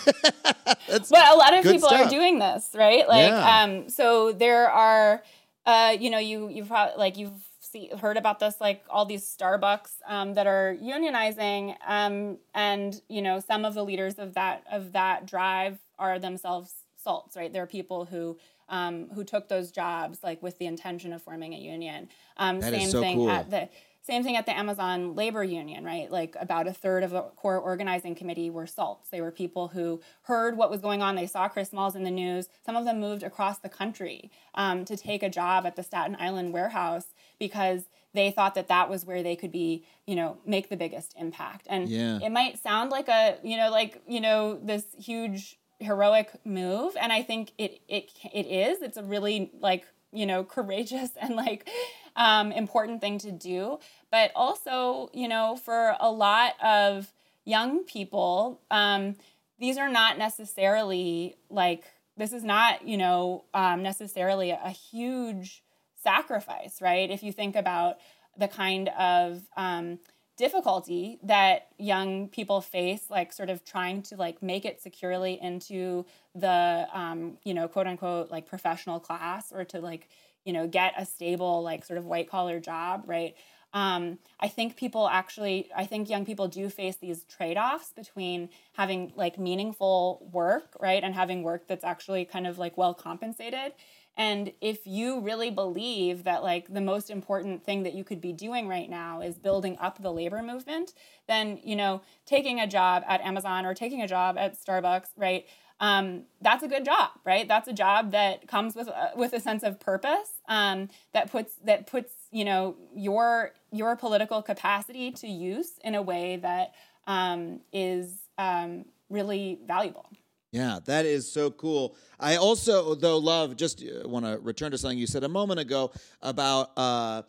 Well, 1.10 1.34
a 1.34 1.38
lot 1.38 1.54
of 1.54 1.64
people 1.64 1.88
are 1.88 2.08
doing 2.08 2.38
this, 2.38 2.68
right? 2.74 3.08
Like, 3.08 3.28
Yeah. 3.30 3.62
um, 3.62 3.88
so 3.88 4.32
there 4.32 4.70
are, 4.70 5.22
uh, 5.66 5.96
you 5.98 6.10
know, 6.10 6.18
you 6.18 6.48
you've 6.48 6.68
probably 6.68 6.96
like 6.98 7.16
you've 7.18 7.32
see, 7.74 7.90
heard 8.00 8.16
about 8.16 8.38
this, 8.40 8.60
like 8.60 8.82
all 8.88 9.04
these 9.04 9.24
Starbucks 9.24 9.96
um, 10.06 10.34
that 10.34 10.46
are 10.46 10.76
unionizing, 10.82 11.74
um, 11.86 12.38
and 12.54 13.00
you 13.08 13.20
know, 13.20 13.40
some 13.40 13.64
of 13.64 13.74
the 13.74 13.84
leaders 13.84 14.18
of 14.18 14.34
that 14.34 14.64
of 14.70 14.92
that 14.92 15.26
drive 15.26 15.78
are 15.98 16.18
themselves 16.18 16.72
salts, 16.96 17.36
right? 17.36 17.52
They're 17.52 17.66
people 17.66 18.06
who. 18.06 18.38
Um, 18.66 19.10
who 19.14 19.24
took 19.24 19.48
those 19.48 19.70
jobs 19.70 20.20
like 20.22 20.42
with 20.42 20.56
the 20.56 20.64
intention 20.64 21.12
of 21.12 21.22
forming 21.22 21.52
a 21.52 21.58
union? 21.58 22.08
Um, 22.38 22.60
That 22.60 22.72
is 22.72 22.80
same 22.80 22.90
so 22.90 23.00
thing 23.02 23.16
cool. 23.18 23.28
at 23.30 23.50
the 23.50 23.68
same 24.04 24.22
thing 24.22 24.36
at 24.36 24.44
the 24.44 24.56
Amazon 24.56 25.14
labor 25.14 25.42
union, 25.42 25.82
right? 25.82 26.10
Like 26.10 26.36
about 26.38 26.66
a 26.66 26.72
third 26.72 27.02
of 27.02 27.10
the 27.10 27.22
core 27.22 27.58
organizing 27.58 28.14
committee 28.14 28.50
were 28.50 28.66
salts. 28.66 29.08
They 29.08 29.22
were 29.22 29.30
people 29.30 29.68
who 29.68 30.02
heard 30.22 30.58
what 30.58 30.70
was 30.70 30.80
going 30.80 31.02
on. 31.02 31.14
They 31.14 31.26
saw 31.26 31.48
Chris 31.48 31.70
Smalls 31.70 31.96
in 31.96 32.04
the 32.04 32.10
news. 32.10 32.48
Some 32.64 32.76
of 32.76 32.84
them 32.84 33.00
moved 33.00 33.22
across 33.22 33.58
the 33.58 33.70
country 33.70 34.30
um, 34.54 34.84
to 34.84 34.96
take 34.96 35.22
a 35.22 35.30
job 35.30 35.64
at 35.64 35.74
the 35.76 35.82
Staten 35.82 36.16
Island 36.20 36.52
warehouse 36.52 37.14
because 37.39 37.85
they 38.12 38.30
thought 38.30 38.55
that 38.55 38.68
that 38.68 38.89
was 38.89 39.05
where 39.05 39.22
they 39.22 39.35
could 39.37 39.51
be, 39.53 39.85
you 40.07 40.14
know, 40.14 40.39
make 40.47 40.68
the 40.68 40.76
biggest 40.76 41.14
impact. 41.18 41.66
And 41.68 41.89
Yeah. 41.89 42.20
it 42.22 42.30
might 42.30 42.62
sound 42.62 42.91
like 42.91 43.09
a, 43.09 43.39
you 43.43 43.57
know, 43.57 43.70
like, 43.70 44.03
you 44.07 44.20
know, 44.20 44.59
this 44.62 44.85
huge 44.99 45.59
heroic 45.80 46.30
move 46.45 46.97
and 46.99 47.12
i 47.12 47.20
think 47.20 47.51
it 47.59 47.80
it 47.89 48.09
it 48.32 48.47
is 48.47 48.80
it's 48.80 48.97
a 48.97 49.03
really 49.03 49.51
like 49.61 49.85
you 50.12 50.24
know 50.24 50.45
courageous 50.57 51.11
and 51.20 51.35
like 51.35 51.68
um 52.14 52.53
important 52.53 53.01
thing 53.01 53.18
to 53.18 53.32
do 53.32 53.78
but 54.11 54.30
also 54.37 55.11
you 55.12 55.26
know 55.26 55.57
for 55.57 55.97
a 55.99 56.11
lot 56.11 56.55
of 56.62 57.12
young 57.45 57.82
people 57.85 58.61
um 58.70 59.16
these 59.59 59.76
are 59.76 59.91
not 59.91 60.16
necessarily 60.16 61.35
like 61.51 61.85
this 62.16 62.32
is 62.32 62.45
not 62.45 62.87
you 62.87 62.97
know 62.97 63.45
um, 63.53 63.82
necessarily 63.82 64.51
a 64.51 64.70
huge 64.70 65.63
sacrifice 66.05 66.80
right? 66.80 67.11
If 67.11 67.22
you 67.24 67.32
think 67.32 67.57
about 67.57 67.96
the 68.38 68.48
kind 68.48 68.88
of 68.98 69.42
um, 69.57 69.98
difficulty 70.36 71.18
that 71.22 71.68
young 71.78 72.28
people 72.28 72.61
face 72.61 73.05
like 73.09 73.32
sort 73.32 73.50
of 73.50 73.64
trying 73.64 74.02
to 74.02 74.16
like 74.16 74.42
make 74.42 74.64
it 74.64 74.82
securely 74.82 75.38
into 75.40 76.05
the 76.34 76.86
um, 76.92 77.38
you 77.44 77.55
know 77.55 77.68
quote 77.68 77.86
unquote 77.86 78.30
like 78.30 78.46
professional 78.46 78.98
class 78.98 79.52
or 79.52 79.64
to 79.64 79.80
like 79.80 80.09
you 80.44 80.52
know 80.52 80.66
get 80.66 80.92
a 80.98 81.07
stable 81.07 81.62
like 81.62 81.84
sort 81.84 81.98
of 81.98 82.05
white 82.05 82.28
collar 82.28 82.61
job 82.61 83.05
right? 83.07 83.34
Um, 83.72 84.20
i 84.38 84.46
think 84.46 84.76
people 84.76 85.09
actually 85.09 85.68
i 85.74 85.84
think 85.84 86.09
young 86.09 86.24
people 86.24 86.46
do 86.46 86.68
face 86.68 86.94
these 86.94 87.24
trade-offs 87.24 87.92
between 87.92 88.50
having 88.74 89.12
like 89.16 89.36
meaningful 89.36 90.28
work 90.32 90.76
right 90.80 91.02
and 91.02 91.12
having 91.12 91.42
work 91.42 91.66
that's 91.66 91.82
actually 91.82 92.24
kind 92.24 92.46
of 92.46 92.57
like 92.57 92.78
well 92.78 92.94
compensated 92.94 93.72
and 94.16 94.52
if 94.60 94.86
you 94.86 95.20
really 95.20 95.50
believe 95.50 96.24
that 96.24 96.42
like 96.42 96.72
the 96.72 96.80
most 96.80 97.10
important 97.10 97.64
thing 97.64 97.82
that 97.82 97.94
you 97.94 98.04
could 98.04 98.20
be 98.20 98.32
doing 98.32 98.68
right 98.68 98.88
now 98.88 99.20
is 99.20 99.38
building 99.38 99.76
up 99.80 100.00
the 100.00 100.12
labor 100.12 100.42
movement, 100.42 100.92
then 101.26 101.58
you 101.64 101.76
know 101.76 102.02
taking 102.26 102.60
a 102.60 102.66
job 102.66 103.02
at 103.08 103.20
Amazon 103.22 103.66
or 103.66 103.74
taking 103.74 104.02
a 104.02 104.08
job 104.08 104.38
at 104.38 104.56
Starbucks, 104.58 105.08
right? 105.16 105.46
Um, 105.80 106.24
that's 106.40 106.62
a 106.62 106.68
good 106.68 106.84
job, 106.84 107.10
right? 107.24 107.48
That's 107.48 107.66
a 107.66 107.72
job 107.72 108.12
that 108.12 108.46
comes 108.46 108.76
with 108.76 108.88
a, 108.88 109.10
with 109.16 109.32
a 109.32 109.40
sense 109.40 109.64
of 109.64 109.80
purpose 109.80 110.30
um, 110.48 110.88
that 111.12 111.30
puts 111.30 111.56
that 111.64 111.86
puts 111.86 112.12
you 112.30 112.44
know 112.44 112.76
your 112.94 113.50
your 113.72 113.96
political 113.96 114.42
capacity 114.42 115.10
to 115.12 115.26
use 115.26 115.72
in 115.82 115.94
a 115.94 116.02
way 116.02 116.36
that 116.36 116.74
um, 117.06 117.60
is 117.72 118.28
um, 118.38 118.84
really 119.10 119.58
valuable. 119.66 120.06
Yeah, 120.55 120.78
that 120.84 121.05
is 121.05 121.30
so 121.30 121.50
cool. 121.50 121.96
I 122.20 122.36
also, 122.36 122.94
though, 122.94 123.18
love 123.18 123.57
just 123.57 123.84
want 124.05 124.24
to 124.24 124.38
return 124.40 124.70
to 124.70 124.78
something 124.78 124.96
you 124.96 125.09
said 125.09 125.24
a 125.24 125.28
moment 125.28 125.59
ago 125.59 125.90
about 126.22 126.70
uh, 126.76 127.22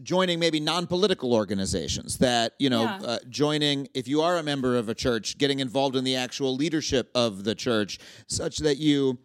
joining 0.00 0.38
maybe 0.38 0.60
non-political 0.60 1.34
organizations. 1.34 2.18
That 2.18 2.52
you 2.60 2.70
know, 2.70 2.82
Yeah. 2.84 2.98
uh, 3.02 3.18
joining 3.28 3.88
if 3.94 4.06
you 4.06 4.22
are 4.22 4.36
a 4.38 4.44
member 4.44 4.76
of 4.76 4.88
a 4.88 4.94
church, 4.94 5.38
getting 5.38 5.58
involved 5.58 5.96
in 5.96 6.04
the 6.04 6.14
actual 6.14 6.54
leadership 6.54 7.10
of 7.16 7.42
the 7.42 7.56
church, 7.56 7.98
such 8.28 8.58
that 8.58 8.76
you 8.76 9.18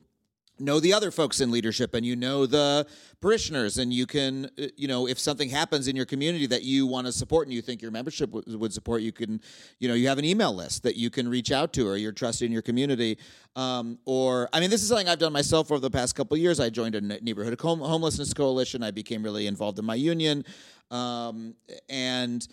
know 0.60 0.80
the 0.80 0.94
other 0.94 1.12
folks 1.12 1.42
in 1.42 1.52
leadership 1.52 1.94
and 1.94 2.06
you 2.06 2.16
know 2.16 2.46
the 2.46 2.86
parishioners 3.22 3.78
and 3.78 3.94
you 3.94 4.06
can 4.06 4.50
uh, 4.62 4.68
you 4.78 4.88
know 4.88 5.08
if 5.08 5.18
something 5.18 5.50
happens 5.50 5.88
in 5.88 5.96
your 5.96 6.06
community 6.06 6.46
that 6.46 6.64
you 6.64 6.86
want 6.86 7.08
to 7.08 7.12
support 7.12 7.48
and 7.48 7.54
you 7.54 7.62
think 7.62 7.82
your 7.82 7.92
membership 7.92 8.32
w- 8.32 8.58
would 8.58 8.72
support 8.72 9.02
you 9.02 9.12
can 9.12 9.42
you 9.80 9.88
know 9.88 9.94
you 9.94 10.08
have 10.08 10.20
an 10.20 10.26
email 10.26 10.54
list 10.54 10.84
that 10.84 10.96
you 10.96 11.10
can 11.10 11.28
reach 11.28 11.52
out 11.52 11.74
to 11.74 11.88
or 11.88 11.98
you're 11.98 12.12
trusted 12.12 12.46
in 12.46 12.52
your 12.52 12.62
community 12.62 13.18
um, 13.56 13.98
or 14.06 14.48
i 14.54 14.60
mean 14.60 14.70
this 14.70 14.82
is 14.82 14.88
something 14.88 15.10
i've 15.10 15.20
done 15.20 15.34
myself 15.34 15.72
over 15.72 15.80
the 15.80 15.90
past 15.90 16.16
couple 16.16 16.38
years. 16.38 16.60
I 16.60 16.70
joined 16.70 16.96
a 16.96 17.02
neighborhood 17.02 17.60
home- 17.60 17.80
homelessness 17.80 18.34
coalition. 18.34 18.84
I 18.84 18.92
became 18.92 19.24
really 19.24 19.48
involved 19.48 19.80
in 19.80 19.86
my 19.86 19.96
union 19.96 20.46
um, 20.92 21.56
and 21.90 22.48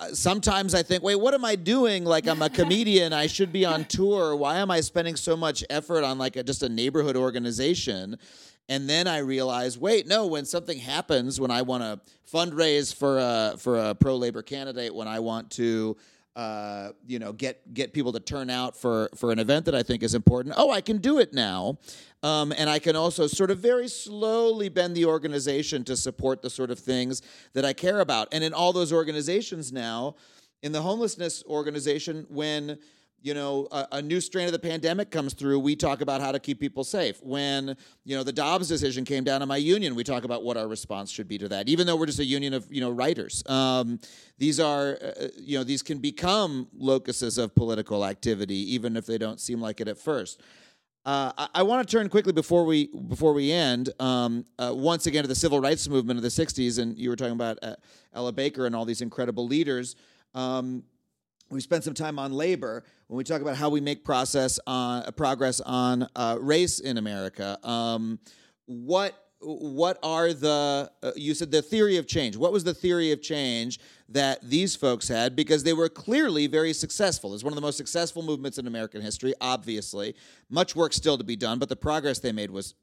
Uh, 0.00 0.14
sometimes 0.14 0.74
I 0.74 0.82
think, 0.82 1.02
wait, 1.02 1.16
what 1.16 1.34
am 1.34 1.44
I 1.44 1.56
doing? 1.56 2.04
Like 2.06 2.26
I'm 2.26 2.40
a 2.40 2.48
comedian, 2.60 3.12
I 3.12 3.26
should 3.26 3.52
be 3.52 3.66
on 3.66 3.84
tour. 3.84 4.34
Why 4.34 4.56
am 4.56 4.70
I 4.70 4.80
spending 4.80 5.14
so 5.14 5.36
much 5.36 5.62
effort 5.68 6.04
on 6.04 6.16
like 6.16 6.36
a, 6.36 6.42
just 6.42 6.62
a 6.62 6.70
neighborhood 6.70 7.16
organization? 7.16 8.16
And 8.70 8.88
then 8.88 9.06
I 9.06 9.18
realize, 9.18 9.76
wait, 9.76 10.06
no. 10.06 10.26
When 10.26 10.46
something 10.46 10.78
happens, 10.78 11.38
when 11.38 11.50
I 11.50 11.62
want 11.62 11.82
to 11.82 12.00
fundraise 12.32 12.94
for 12.94 13.18
a 13.18 13.56
for 13.58 13.76
a 13.78 13.94
pro 13.94 14.16
labor 14.16 14.42
candidate, 14.42 14.94
when 14.94 15.08
I 15.08 15.18
want 15.18 15.50
to, 15.52 15.96
uh, 16.36 16.90
you 17.06 17.18
know, 17.18 17.32
get 17.32 17.74
get 17.74 17.92
people 17.92 18.12
to 18.12 18.20
turn 18.20 18.50
out 18.50 18.76
for 18.76 19.10
for 19.16 19.32
an 19.32 19.38
event 19.38 19.64
that 19.64 19.74
I 19.74 19.82
think 19.82 20.02
is 20.02 20.14
important. 20.14 20.54
Oh, 20.56 20.70
I 20.70 20.80
can 20.80 20.98
do 20.98 21.18
it 21.18 21.32
now, 21.32 21.78
um, 22.22 22.52
and 22.56 22.70
I 22.70 22.78
can 22.78 22.94
also 22.94 23.26
sort 23.26 23.50
of 23.50 23.58
very 23.58 23.88
slowly 23.88 24.68
bend 24.68 24.96
the 24.96 25.06
organization 25.06 25.84
to 25.84 25.96
support 25.96 26.42
the 26.42 26.50
sort 26.50 26.70
of 26.70 26.78
things 26.78 27.22
that 27.54 27.64
I 27.64 27.72
care 27.72 28.00
about. 28.00 28.28
And 28.32 28.44
in 28.44 28.54
all 28.54 28.72
those 28.72 28.92
organizations 28.92 29.72
now, 29.72 30.14
in 30.62 30.72
the 30.72 30.82
homelessness 30.82 31.42
organization, 31.46 32.26
when 32.28 32.78
you 33.22 33.34
know 33.34 33.68
a, 33.70 33.86
a 33.92 34.02
new 34.02 34.20
strain 34.20 34.46
of 34.46 34.52
the 34.52 34.58
pandemic 34.58 35.10
comes 35.10 35.34
through, 35.34 35.60
we 35.60 35.76
talk 35.76 36.00
about 36.00 36.20
how 36.20 36.32
to 36.32 36.38
keep 36.38 36.60
people 36.60 36.84
safe. 36.84 37.22
When 37.22 37.76
you 38.04 38.16
know 38.16 38.22
the 38.22 38.32
Dobbs 38.32 38.68
decision 38.68 39.04
came 39.04 39.24
down 39.24 39.42
on 39.42 39.48
my 39.48 39.56
union, 39.56 39.94
we 39.94 40.04
talk 40.04 40.24
about 40.24 40.42
what 40.42 40.56
our 40.56 40.68
response 40.68 41.10
should 41.10 41.28
be 41.28 41.38
to 41.38 41.48
that. 41.48 41.68
Even 41.68 41.86
though 41.86 41.96
we're 41.96 42.06
just 42.06 42.18
a 42.18 42.24
union 42.24 42.54
of 42.54 42.66
you 42.70 42.80
know 42.80 42.90
writers, 42.90 43.42
um, 43.46 44.00
these 44.38 44.60
are 44.60 44.98
uh, 45.02 45.28
you 45.36 45.58
know 45.58 45.64
these 45.64 45.82
can 45.82 45.98
become 45.98 46.68
locuses 46.76 47.38
of 47.38 47.54
political 47.54 48.04
activity, 48.04 48.74
even 48.74 48.96
if 48.96 49.06
they 49.06 49.18
don't 49.18 49.40
seem 49.40 49.60
like 49.60 49.80
it 49.80 49.88
at 49.88 49.98
first. 49.98 50.40
Uh, 51.04 51.32
I, 51.38 51.48
I 51.56 51.62
want 51.62 51.86
to 51.86 51.96
turn 51.96 52.10
quickly 52.10 52.32
before 52.32 52.64
we 52.64 52.88
before 52.88 53.32
we 53.32 53.52
end 53.52 53.90
um, 54.00 54.44
uh, 54.58 54.72
once 54.74 55.06
again 55.06 55.22
to 55.22 55.28
the 55.28 55.34
civil 55.34 55.60
rights 55.60 55.88
movement 55.88 56.18
of 56.18 56.22
the 56.22 56.28
'60s, 56.28 56.78
and 56.78 56.96
you 56.98 57.08
were 57.08 57.16
talking 57.16 57.32
about 57.32 57.58
uh, 57.62 57.76
Ella 58.12 58.32
Baker 58.32 58.66
and 58.66 58.76
all 58.76 58.84
these 58.84 59.00
incredible 59.00 59.46
leaders. 59.46 59.96
Um, 60.34 60.84
we 61.50 61.60
spent 61.60 61.84
some 61.84 61.94
time 61.94 62.18
on 62.18 62.32
labor 62.32 62.84
when 63.08 63.16
we 63.18 63.24
talk 63.24 63.42
about 63.42 63.56
how 63.56 63.68
we 63.68 63.80
make 63.80 64.04
process 64.04 64.58
on 64.66 65.02
uh, 65.02 65.10
progress 65.10 65.60
on 65.60 66.06
uh, 66.14 66.38
race 66.40 66.78
in 66.78 66.96
America. 66.96 67.58
Um, 67.66 68.18
what 68.66 69.26
what 69.42 69.98
are 70.02 70.34
the 70.34 70.90
uh, 71.02 71.12
you 71.16 71.34
said 71.34 71.50
the 71.50 71.62
theory 71.62 71.96
of 71.96 72.06
change? 72.06 72.36
What 72.36 72.52
was 72.52 72.62
the 72.62 72.74
theory 72.74 73.10
of 73.10 73.22
change 73.22 73.80
that 74.10 74.38
these 74.42 74.76
folks 74.76 75.08
had? 75.08 75.34
Because 75.34 75.64
they 75.64 75.72
were 75.72 75.88
clearly 75.88 76.46
very 76.46 76.72
successful. 76.72 77.34
It's 77.34 77.42
one 77.42 77.52
of 77.52 77.56
the 77.56 77.62
most 77.62 77.78
successful 77.78 78.22
movements 78.22 78.58
in 78.58 78.66
American 78.66 79.00
history. 79.00 79.32
Obviously, 79.40 80.14
much 80.50 80.76
work 80.76 80.92
still 80.92 81.16
to 81.16 81.24
be 81.24 81.36
done, 81.36 81.58
but 81.58 81.68
the 81.68 81.76
progress 81.76 82.18
they 82.18 82.32
made 82.32 82.50
was. 82.50 82.74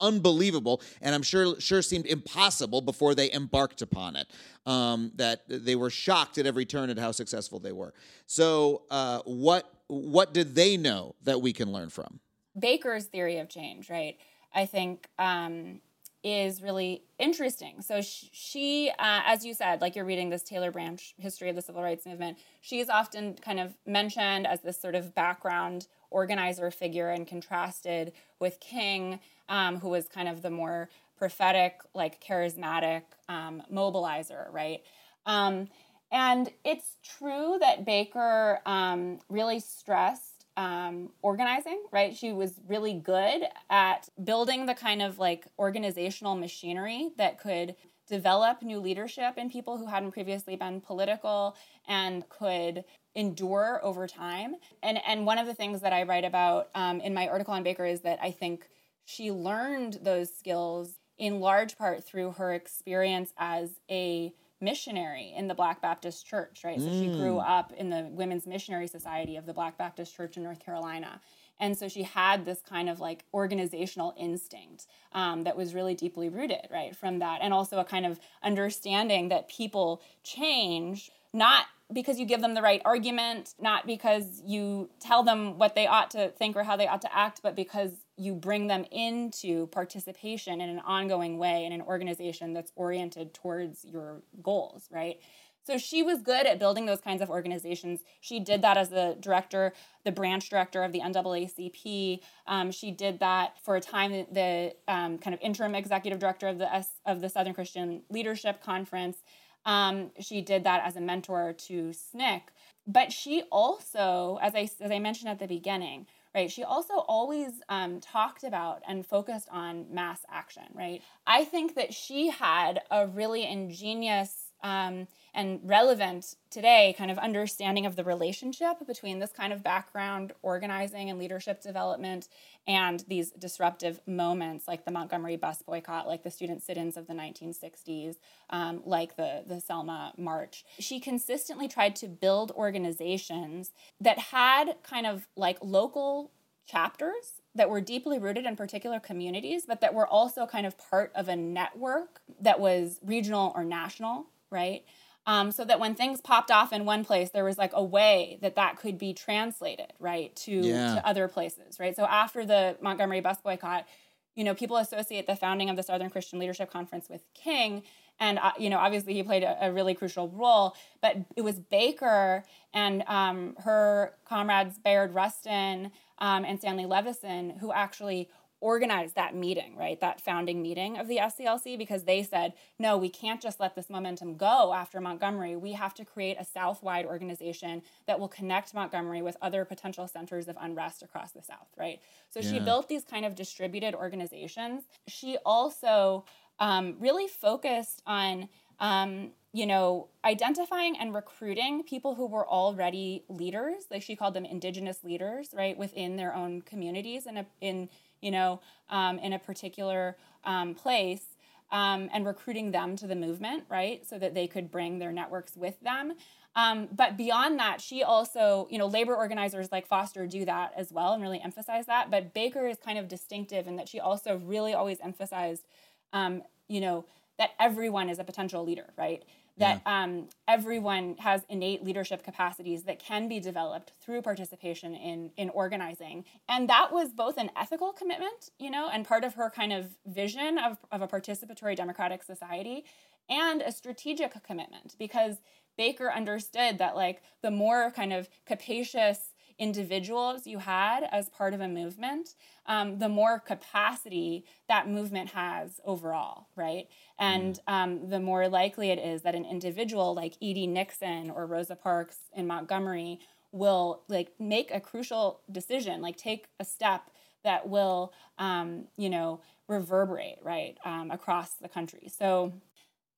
Unbelievable 0.00 0.80
and 1.02 1.14
i'm 1.14 1.22
sure 1.22 1.60
sure 1.60 1.82
seemed 1.82 2.06
impossible 2.06 2.80
before 2.80 3.14
they 3.14 3.30
embarked 3.32 3.82
upon 3.82 4.16
it 4.16 4.26
um, 4.66 5.12
that 5.16 5.42
they 5.48 5.76
were 5.76 5.90
shocked 5.90 6.38
at 6.38 6.46
every 6.46 6.64
turn 6.64 6.90
at 6.90 6.98
how 6.98 7.12
successful 7.12 7.58
they 7.58 7.72
were 7.72 7.92
so 8.26 8.82
uh, 8.90 9.20
what 9.24 9.72
what 9.88 10.32
did 10.32 10.54
they 10.54 10.76
know 10.76 11.14
that 11.24 11.40
we 11.42 11.52
can 11.52 11.72
learn 11.72 11.90
from 11.90 12.20
Baker's 12.58 13.04
theory 13.04 13.38
of 13.38 13.48
change, 13.48 13.88
right? 13.90 14.16
I 14.54 14.66
think 14.66 15.08
um, 15.18 15.80
is 16.22 16.62
really 16.62 17.02
interesting. 17.18 17.80
So 17.82 18.00
sh- 18.00 18.24
she, 18.32 18.90
uh, 18.98 19.22
as 19.26 19.44
you 19.44 19.54
said, 19.54 19.80
like 19.80 19.96
you're 19.96 20.04
reading 20.04 20.30
this 20.30 20.42
Taylor 20.42 20.70
Branch 20.70 21.14
history 21.18 21.48
of 21.48 21.56
the 21.56 21.62
civil 21.62 21.82
rights 21.82 22.06
movement, 22.06 22.38
she's 22.60 22.88
often 22.88 23.34
kind 23.34 23.60
of 23.60 23.74
mentioned 23.86 24.46
as 24.46 24.60
this 24.60 24.80
sort 24.80 24.94
of 24.94 25.14
background 25.14 25.86
organizer 26.10 26.70
figure 26.70 27.08
and 27.08 27.26
contrasted 27.26 28.12
with 28.40 28.58
King, 28.58 29.20
um, 29.50 29.78
who 29.80 29.90
was 29.90 30.08
kind 30.08 30.28
of 30.28 30.40
the 30.40 30.50
more 30.50 30.88
prophetic, 31.18 31.80
like 31.92 32.24
charismatic 32.24 33.02
um, 33.28 33.62
mobilizer, 33.70 34.50
right? 34.50 34.80
Um, 35.26 35.68
and 36.10 36.50
it's 36.64 36.96
true 37.18 37.58
that 37.60 37.84
Baker 37.84 38.60
um, 38.64 39.18
really 39.28 39.60
stressed 39.60 40.46
um, 40.56 41.10
organizing, 41.22 41.82
right? 41.92 42.16
She 42.16 42.32
was 42.32 42.54
really 42.66 42.94
good 42.94 43.42
at 43.68 44.08
building 44.24 44.66
the 44.66 44.74
kind 44.74 45.02
of 45.02 45.18
like 45.18 45.46
organizational 45.58 46.34
machinery 46.36 47.10
that 47.18 47.38
could 47.38 47.76
develop 48.08 48.62
new 48.62 48.80
leadership 48.80 49.34
in 49.36 49.50
people 49.50 49.78
who 49.78 49.86
hadn't 49.86 50.10
previously 50.10 50.56
been 50.56 50.80
political 50.80 51.56
and 51.86 52.28
could 52.28 52.84
endure 53.14 53.80
over 53.82 54.06
time. 54.06 54.54
And 54.82 54.98
and 55.06 55.26
one 55.26 55.38
of 55.38 55.46
the 55.46 55.54
things 55.54 55.80
that 55.82 55.92
I 55.92 56.02
write 56.02 56.24
about 56.24 56.70
um, 56.74 57.00
in 57.00 57.14
my 57.14 57.28
article 57.28 57.54
on 57.54 57.62
Baker 57.62 57.84
is 57.84 58.00
that 58.00 58.18
I 58.20 58.32
think 58.32 58.68
she 59.10 59.32
learned 59.32 59.98
those 60.02 60.32
skills 60.32 60.94
in 61.18 61.40
large 61.40 61.76
part 61.76 62.04
through 62.04 62.30
her 62.32 62.52
experience 62.54 63.32
as 63.36 63.80
a 63.90 64.32
missionary 64.60 65.32
in 65.36 65.48
the 65.48 65.54
Black 65.54 65.82
Baptist 65.82 66.26
Church, 66.26 66.62
right? 66.64 66.80
So 66.80 66.92
she 66.92 67.08
grew 67.08 67.36
Mm. 67.36 67.48
up 67.58 67.72
in 67.72 67.90
the 67.90 68.08
Women's 68.10 68.46
Missionary 68.46 68.86
Society 68.86 69.36
of 69.36 69.46
the 69.46 69.52
Black 69.54 69.76
Baptist 69.76 70.14
Church 70.14 70.36
in 70.36 70.42
North 70.42 70.60
Carolina. 70.64 71.20
And 71.58 71.76
so 71.76 71.88
she 71.88 72.04
had 72.04 72.44
this 72.44 72.62
kind 72.62 72.88
of 72.88 73.00
like 73.00 73.24
organizational 73.34 74.14
instinct 74.16 74.86
um, 75.12 75.42
that 75.44 75.56
was 75.56 75.74
really 75.74 75.94
deeply 75.94 76.28
rooted, 76.28 76.68
right, 76.70 76.94
from 76.94 77.18
that. 77.18 77.40
And 77.42 77.52
also 77.52 77.80
a 77.80 77.84
kind 77.84 78.06
of 78.06 78.20
understanding 78.42 79.28
that 79.30 79.48
people 79.48 80.00
change 80.22 81.10
not 81.32 81.66
because 81.92 82.18
you 82.18 82.26
give 82.26 82.40
them 82.40 82.54
the 82.54 82.62
right 82.62 82.80
argument, 82.84 83.54
not 83.58 83.86
because 83.86 84.40
you 84.44 84.90
tell 85.00 85.22
them 85.22 85.58
what 85.58 85.74
they 85.74 85.86
ought 85.86 86.10
to 86.12 86.28
think 86.28 86.56
or 86.56 86.62
how 86.62 86.76
they 86.76 86.86
ought 86.86 87.02
to 87.02 87.16
act, 87.16 87.40
but 87.42 87.56
because 87.56 87.90
you 88.16 88.34
bring 88.34 88.68
them 88.68 88.84
into 88.92 89.66
participation 89.68 90.60
in 90.60 90.68
an 90.68 90.78
ongoing 90.80 91.38
way 91.38 91.64
in 91.64 91.72
an 91.72 91.82
organization 91.82 92.52
that's 92.52 92.70
oriented 92.76 93.34
towards 93.34 93.84
your 93.84 94.22
goals, 94.42 94.88
right? 94.90 95.18
So 95.62 95.78
she 95.78 96.02
was 96.02 96.22
good 96.22 96.46
at 96.46 96.58
building 96.58 96.86
those 96.86 97.00
kinds 97.00 97.20
of 97.20 97.28
organizations. 97.28 98.00
She 98.20 98.40
did 98.40 98.62
that 98.62 98.76
as 98.76 98.88
the 98.88 99.16
director, 99.20 99.72
the 100.04 100.12
branch 100.12 100.48
director 100.48 100.82
of 100.82 100.92
the 100.92 101.00
NAACP. 101.00 102.20
Um, 102.46 102.70
she 102.70 102.90
did 102.90 103.20
that 103.20 103.62
for 103.62 103.76
a 103.76 103.80
time, 103.80 104.10
the 104.10 104.74
um, 104.88 105.18
kind 105.18 105.34
of 105.34 105.40
interim 105.42 105.74
executive 105.74 106.18
director 106.18 106.48
of 106.48 106.58
the 106.58 106.72
S- 106.72 107.00
of 107.04 107.20
the 107.20 107.28
Southern 107.28 107.52
Christian 107.52 108.02
Leadership 108.08 108.62
Conference. 108.62 109.18
Um, 109.64 110.10
she 110.20 110.40
did 110.40 110.64
that 110.64 110.82
as 110.84 110.96
a 110.96 111.00
mentor 111.00 111.52
to 111.52 111.90
SNCC. 111.90 112.42
But 112.86 113.12
she 113.12 113.42
also, 113.52 114.38
as 114.42 114.54
I 114.54 114.68
as 114.80 114.90
I 114.90 114.98
mentioned 114.98 115.30
at 115.30 115.38
the 115.38 115.46
beginning, 115.46 116.06
right? 116.34 116.50
She 116.50 116.64
also 116.64 116.94
always 116.94 117.62
um, 117.68 118.00
talked 118.00 118.42
about 118.42 118.82
and 118.88 119.06
focused 119.06 119.48
on 119.50 119.86
mass 119.92 120.20
action, 120.30 120.64
right? 120.74 121.02
I 121.26 121.44
think 121.44 121.74
that 121.74 121.94
she 121.94 122.30
had 122.30 122.80
a 122.90 123.06
really 123.06 123.44
ingenious 123.46 124.49
um, 124.62 125.06
and 125.34 125.60
relevant 125.62 126.36
today 126.50 126.94
kind 126.98 127.10
of 127.10 127.18
understanding 127.18 127.86
of 127.86 127.96
the 127.96 128.04
relationship 128.04 128.86
between 128.86 129.18
this 129.18 129.32
kind 129.32 129.52
of 129.52 129.62
background 129.62 130.32
organizing 130.42 131.08
and 131.08 131.18
leadership 131.18 131.62
development 131.62 132.28
and 132.66 133.04
these 133.08 133.30
disruptive 133.32 134.00
moments 134.06 134.66
like 134.66 134.84
the 134.84 134.90
Montgomery 134.90 135.36
bus 135.36 135.62
boycott, 135.62 136.06
like 136.06 136.22
the 136.22 136.30
student 136.30 136.62
sit-ins 136.62 136.96
of 136.96 137.06
the 137.06 137.14
1960s, 137.14 138.16
um, 138.50 138.82
like 138.84 139.16
the, 139.16 139.44
the 139.46 139.60
Selma 139.60 140.12
March. 140.16 140.64
She 140.78 141.00
consistently 141.00 141.68
tried 141.68 141.96
to 141.96 142.08
build 142.08 142.50
organizations 142.52 143.72
that 144.00 144.18
had 144.18 144.76
kind 144.82 145.06
of 145.06 145.28
like 145.36 145.58
local 145.62 146.32
chapters 146.66 147.40
that 147.54 147.68
were 147.68 147.80
deeply 147.80 148.18
rooted 148.18 148.46
in 148.46 148.56
particular 148.56 149.00
communities, 149.00 149.64
but 149.66 149.80
that 149.80 149.92
were 149.92 150.06
also 150.06 150.46
kind 150.46 150.66
of 150.66 150.78
part 150.78 151.10
of 151.14 151.28
a 151.28 151.34
network 151.34 152.20
that 152.40 152.60
was 152.60 153.00
regional 153.04 153.52
or 153.56 153.64
national, 153.64 154.26
right? 154.50 154.84
Um, 155.26 155.52
so 155.52 155.64
that 155.64 155.78
when 155.78 155.94
things 155.94 156.20
popped 156.20 156.50
off 156.50 156.72
in 156.72 156.84
one 156.84 157.04
place, 157.04 157.30
there 157.30 157.44
was 157.44 157.58
like 157.58 157.72
a 157.74 157.84
way 157.84 158.38
that 158.40 158.56
that 158.56 158.78
could 158.78 158.98
be 158.98 159.12
translated, 159.12 159.92
right, 159.98 160.34
to, 160.36 160.52
Yeah. 160.52 160.94
to 160.94 161.06
other 161.06 161.28
places, 161.28 161.78
right? 161.78 161.94
So 161.94 162.04
after 162.04 162.46
the 162.46 162.76
Montgomery 162.80 163.20
bus 163.20 163.38
boycott, 163.42 163.86
you 164.34 164.44
know, 164.44 164.54
people 164.54 164.76
associate 164.78 165.26
the 165.26 165.36
founding 165.36 165.68
of 165.68 165.76
the 165.76 165.82
Southern 165.82 166.08
Christian 166.08 166.38
Leadership 166.38 166.70
Conference 166.70 167.08
with 167.08 167.22
King. 167.34 167.82
And, 168.18 168.38
uh, 168.38 168.52
you 168.58 168.70
know, 168.70 168.78
obviously 168.78 169.12
he 169.14 169.22
played 169.22 169.42
a, 169.42 169.66
a 169.66 169.72
really 169.72 169.94
crucial 169.94 170.28
role, 170.28 170.74
but 171.02 171.16
it 171.36 171.42
was 171.42 171.58
Baker 171.58 172.44
and 172.72 173.02
um, 173.06 173.56
her 173.64 174.14
comrades, 174.24 174.78
Bayard 174.78 175.14
Rustin, 175.14 175.90
um, 176.18 176.44
and 176.44 176.58
Stanley 176.58 176.86
Levison, 176.86 177.50
who 177.60 177.72
actually 177.72 178.28
organized 178.60 179.14
that 179.14 179.34
meeting, 179.34 179.76
right? 179.76 180.00
That 180.00 180.20
founding 180.20 180.62
meeting 180.62 180.98
of 180.98 181.08
the 181.08 181.16
SCLC, 181.16 181.78
because 181.78 182.04
they 182.04 182.22
said, 182.22 182.52
no, 182.78 182.96
we 182.96 183.08
can't 183.08 183.40
just 183.40 183.60
let 183.60 183.74
this 183.74 183.88
momentum 183.88 184.36
go 184.36 184.72
after 184.74 185.00
Montgomery. 185.00 185.56
We 185.56 185.72
have 185.72 185.94
to 185.94 186.04
create 186.04 186.36
a 186.38 186.44
South-wide 186.44 187.06
organization 187.06 187.82
that 188.06 188.20
will 188.20 188.28
connect 188.28 188.74
Montgomery 188.74 189.22
with 189.22 189.36
other 189.40 189.64
potential 189.64 190.06
centers 190.06 190.48
of 190.48 190.56
unrest 190.60 191.02
across 191.02 191.32
the 191.32 191.42
South, 191.42 191.68
right? 191.78 192.00
So 192.28 192.40
she 192.40 192.60
built 192.60 192.88
these 192.88 193.04
kind 193.04 193.24
of 193.24 193.34
distributed 193.34 193.94
organizations. 193.94 194.84
She 195.08 195.38
also 195.44 196.24
um, 196.58 196.96
really 197.00 197.26
focused 197.26 198.02
on 198.06 198.48
um, 198.80 199.32
you 199.52 199.66
know, 199.66 200.08
identifying 200.24 200.96
and 200.96 201.12
recruiting 201.12 201.82
people 201.82 202.14
who 202.14 202.26
were 202.26 202.46
already 202.48 203.24
leaders, 203.28 203.84
like 203.90 204.02
she 204.02 204.14
called 204.14 204.34
them 204.34 204.44
indigenous 204.44 205.02
leaders, 205.02 205.50
right, 205.52 205.76
within 205.76 206.16
their 206.16 206.34
own 206.34 206.62
communities 206.62 207.26
in 207.26 207.36
a 207.36 207.46
in 207.60 207.88
you 208.20 208.30
know 208.30 208.60
um, 208.88 209.18
in 209.18 209.32
a 209.32 209.38
particular 209.38 210.16
um, 210.44 210.74
place, 210.74 211.36
um, 211.72 212.08
and 212.12 212.26
recruiting 212.26 212.72
them 212.72 212.96
to 212.96 213.06
the 213.06 213.16
movement, 213.16 213.64
right, 213.68 214.06
so 214.08 214.18
that 214.18 214.34
they 214.34 214.46
could 214.46 214.70
bring 214.70 214.98
their 214.98 215.12
networks 215.12 215.56
with 215.56 215.80
them. 215.80 216.14
Um, 216.56 216.88
but 216.92 217.16
beyond 217.16 217.58
that, 217.60 217.80
she 217.80 218.02
also, 218.02 218.66
you 218.70 218.78
know, 218.78 218.86
labor 218.86 219.14
organizers 219.14 219.70
like 219.70 219.86
Foster 219.86 220.26
do 220.26 220.44
that 220.46 220.72
as 220.76 220.90
well 220.92 221.12
and 221.12 221.22
really 221.22 221.40
emphasize 221.40 221.86
that. 221.86 222.10
But 222.10 222.34
Baker 222.34 222.66
is 222.66 222.78
kind 222.78 222.98
of 222.98 223.06
distinctive 223.06 223.68
in 223.68 223.76
that 223.76 223.88
she 223.88 224.00
also 224.00 224.38
really 224.44 224.74
always 224.74 224.98
emphasized, 225.00 225.66
um, 226.12 226.42
you 226.68 226.80
know, 226.80 227.04
that 227.38 227.50
everyone 227.60 228.10
is 228.10 228.18
a 228.18 228.24
potential 228.24 228.64
leader, 228.64 228.92
right? 228.98 229.22
That 229.60 229.82
um, 229.86 230.28
everyone 230.48 231.16
has 231.18 231.42
innate 231.48 231.84
leadership 231.84 232.22
capacities 232.22 232.84
that 232.84 232.98
can 232.98 233.28
be 233.28 233.40
developed 233.40 233.92
through 234.00 234.22
participation 234.22 234.94
in 234.94 235.30
in 235.36 235.50
organizing, 235.50 236.24
and 236.48 236.68
that 236.68 236.92
was 236.92 237.12
both 237.12 237.38
an 237.38 237.50
ethical 237.56 237.92
commitment, 237.92 238.50
you 238.58 238.70
know, 238.70 238.88
and 238.92 239.06
part 239.06 239.24
of 239.24 239.34
her 239.34 239.50
kind 239.50 239.72
of 239.72 239.96
vision 240.06 240.58
of 240.58 240.78
of 240.90 241.02
a 241.02 241.08
participatory 241.08 241.76
democratic 241.76 242.22
society, 242.22 242.84
and 243.28 243.62
a 243.62 243.72
strategic 243.72 244.42
commitment 244.42 244.96
because 244.98 245.36
Baker 245.76 246.10
understood 246.10 246.78
that 246.78 246.96
like 246.96 247.22
the 247.42 247.50
more 247.50 247.90
kind 247.90 248.12
of 248.12 248.28
capacious 248.44 249.29
individuals 249.60 250.46
you 250.46 250.58
had 250.58 251.04
as 251.12 251.28
part 251.28 251.54
of 251.54 251.60
a 251.60 251.68
movement, 251.68 252.34
um, 252.66 252.98
the 252.98 253.08
more 253.08 253.38
capacity 253.38 254.44
that 254.68 254.88
movement 254.88 255.30
has 255.30 255.80
overall, 255.84 256.48
right? 256.56 256.88
And 257.18 257.60
um, 257.68 258.08
the 258.08 258.18
more 258.18 258.48
likely 258.48 258.90
it 258.90 258.98
is 258.98 259.22
that 259.22 259.34
an 259.36 259.44
individual 259.44 260.14
like 260.14 260.34
E.D. 260.40 260.66
Nixon 260.66 261.30
or 261.30 261.46
Rosa 261.46 261.76
Parks 261.76 262.16
in 262.34 262.46
Montgomery 262.46 263.20
will 263.52 264.02
like 264.08 264.32
make 264.40 264.70
a 264.72 264.80
crucial 264.80 265.42
decision, 265.52 266.00
like 266.00 266.16
take 266.16 266.46
a 266.58 266.64
step 266.64 267.10
that 267.44 267.68
will, 267.68 268.12
um, 268.38 268.86
you 268.96 269.10
know, 269.10 269.40
reverberate 269.68 270.38
right 270.42 270.78
um, 270.84 271.10
across 271.10 271.54
the 271.54 271.68
country. 271.68 272.08
So 272.08 272.54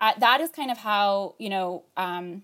uh, 0.01 0.13
that 0.19 0.41
is 0.41 0.51
kind 0.51 0.71
of 0.71 0.79
how 0.79 1.37
you 1.39 1.49
know 1.49 1.85
um, 1.97 2.43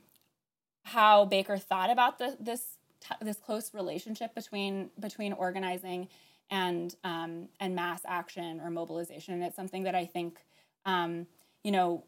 how 0.84 1.24
Baker 1.24 1.59
thought 1.59 1.90
about 1.90 2.18
the, 2.18 2.36
this 2.40 2.78
t- 3.01 3.14
this 3.22 3.38
close 3.38 3.72
relationship 3.74 4.34
between 4.34 4.90
between 4.99 5.32
organizing 5.32 6.09
and 6.51 6.94
um, 7.05 7.49
and 7.61 7.74
mass 7.74 8.03
action 8.07 8.61
or 8.61 8.70
mobilization. 8.70 9.34
And 9.34 9.42
it's 9.42 9.57
something 9.57 9.84
that 9.84 9.94
I 9.94 10.07
think 10.07 10.38
um, 10.84 11.26
you 11.62 11.72
know 11.72 12.05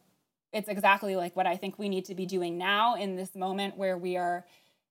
it's 0.53 0.69
exactly 0.69 1.15
like 1.17 1.37
what 1.37 1.47
I 1.47 1.57
think 1.57 1.79
we 1.79 1.89
need 1.89 2.05
to 2.07 2.15
be 2.15 2.27
doing 2.27 2.59
now 2.59 2.97
in 2.97 3.17
this 3.17 3.35
moment 3.35 3.77
where 3.77 3.97
we 3.97 4.17
are 4.17 4.47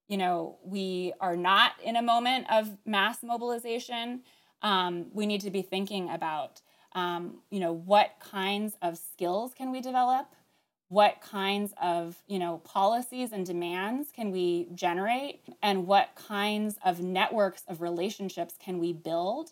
you 0.07 0.17
know 0.17 0.57
we 0.63 1.13
are 1.19 1.35
not 1.35 1.73
in 1.83 1.95
a 1.95 2.01
moment 2.01 2.47
of 2.51 2.77
mass 2.85 3.23
mobilization. 3.23 4.21
Um, 4.61 5.05
we 5.13 5.25
need 5.25 5.41
to 5.41 5.51
be 5.51 5.61
thinking 5.61 6.09
about 6.09 6.61
um, 6.93 7.39
you 7.49 7.59
know 7.59 7.73
what 7.73 8.11
kinds 8.19 8.75
of 8.81 8.97
skills 8.97 9.53
can 9.53 9.71
we 9.71 9.81
develop 9.81 10.27
what 10.89 11.21
kinds 11.21 11.73
of 11.81 12.17
you 12.27 12.37
know 12.39 12.57
policies 12.65 13.31
and 13.31 13.45
demands 13.45 14.09
can 14.13 14.31
we 14.31 14.67
generate 14.73 15.41
and 15.63 15.87
what 15.87 16.09
kinds 16.15 16.77
of 16.83 16.99
networks 16.99 17.63
of 17.67 17.81
relationships 17.81 18.55
can 18.63 18.79
we 18.79 18.91
build 18.91 19.51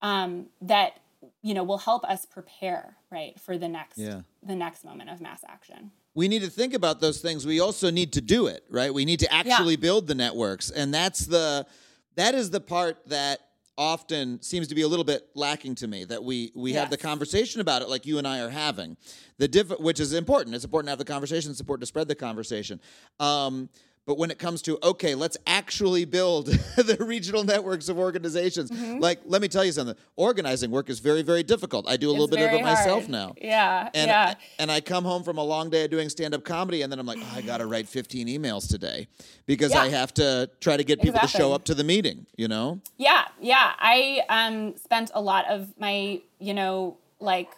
um, 0.00 0.46
that 0.60 1.00
you 1.42 1.52
know 1.54 1.64
will 1.64 1.78
help 1.78 2.04
us 2.04 2.24
prepare 2.24 2.96
right 3.10 3.38
for 3.38 3.58
the 3.58 3.68
next 3.68 3.98
Yeah. 3.98 4.22
the 4.42 4.56
next 4.56 4.84
moment 4.84 5.10
of 5.10 5.20
mass 5.20 5.42
action 5.46 5.90
we 6.14 6.28
need 6.28 6.40
to 6.42 6.48
think 6.48 6.72
about 6.72 7.00
those 7.00 7.20
things. 7.20 7.44
We 7.44 7.60
also 7.60 7.90
need 7.90 8.14
to 8.14 8.22
do 8.22 8.46
it, 8.46 8.64
right? 8.70 8.92
We 8.92 9.04
need 9.04 9.20
to 9.20 9.30
actually 9.30 9.76
build 9.76 10.06
the 10.06 10.14
networks, 10.14 10.70
and 10.70 10.92
that's 10.92 11.26
the 11.26 11.66
that 12.14 12.34
is 12.34 12.48
the 12.48 12.60
part 12.60 12.96
that 13.08 13.45
often 13.78 14.40
seems 14.42 14.68
to 14.68 14.74
be 14.74 14.82
a 14.82 14.88
little 14.88 15.04
bit 15.04 15.28
lacking 15.34 15.74
to 15.76 15.88
me. 15.88 16.04
That 16.04 16.22
we 16.22 16.52
we 16.54 16.72
have 16.74 16.90
the 16.90 16.96
conversation 16.96 17.60
about 17.60 17.82
it, 17.82 17.88
like 17.88 18.06
you 18.06 18.18
and 18.18 18.26
I 18.26 18.40
are 18.40 18.50
having, 18.50 18.96
the 19.38 19.48
diff- 19.48 19.78
which 19.78 20.00
is 20.00 20.12
important. 20.12 20.54
It's 20.54 20.64
important 20.64 20.88
to 20.88 20.90
have 20.92 20.98
the 20.98 21.04
conversation. 21.04 21.50
It's 21.50 21.60
important 21.60 21.82
to 21.82 21.86
spread 21.86 22.08
the 22.08 22.14
conversation. 22.14 22.80
Um, 23.20 23.68
but 24.06 24.16
when 24.16 24.30
it 24.30 24.38
comes 24.38 24.62
to 24.62 24.78
okay, 24.82 25.14
let's 25.14 25.36
actually 25.46 26.04
build 26.04 26.46
the 26.76 26.96
regional 27.00 27.42
networks 27.44 27.88
of 27.88 27.98
organizations. 27.98 28.70
Mhm. 28.70 29.00
Like, 29.00 29.20
let 29.26 29.42
me 29.42 29.48
tell 29.48 29.64
you 29.64 29.72
something. 29.72 29.96
Organizing 30.14 30.70
work 30.70 30.88
is 30.88 31.00
very, 31.00 31.22
very 31.22 31.42
difficult. 31.42 31.88
I 31.88 31.96
do 31.96 32.08
a 32.08 32.12
little 32.12 32.28
bit 32.28 32.38
of 32.40 32.52
it 32.52 32.62
myself 32.62 33.02
hard. 33.02 33.10
now. 33.10 33.34
yeah 33.40 33.90
And, 33.92 34.08
yeah 34.08 34.34
and 34.58 34.70
I 34.70 34.80
come 34.80 35.04
home 35.04 35.24
from 35.24 35.38
a 35.38 35.42
long 35.42 35.70
day 35.70 35.84
of 35.84 35.90
doing 35.90 36.08
stand 36.08 36.34
up 36.34 36.44
comedy, 36.44 36.82
and 36.82 36.90
then 36.90 36.98
I'm 37.00 37.06
like, 37.06 37.18
oh, 37.20 37.32
I 37.34 37.42
got 37.42 37.58
to 37.58 37.66
write 37.72 37.88
15 37.88 38.28
emails 38.28 38.68
today 38.68 39.08
because 39.44 39.72
I 39.72 39.88
have 39.88 40.14
to 40.14 40.48
try 40.60 40.76
to 40.76 40.84
get 40.84 41.02
people 41.02 41.20
to 41.20 41.28
show 41.28 41.52
up 41.52 41.64
to 41.64 41.74
the 41.74 41.84
meeting, 41.84 42.26
you 42.36 42.46
know? 42.48 42.80
Yeah, 42.96 43.24
yeah. 43.40 43.72
I 43.78 44.22
um, 44.28 44.76
spent 44.76 45.10
a 45.14 45.20
lot 45.20 45.46
of 45.50 45.78
my, 45.78 46.22
you 46.38 46.54
know, 46.54 46.96
like 47.18 47.50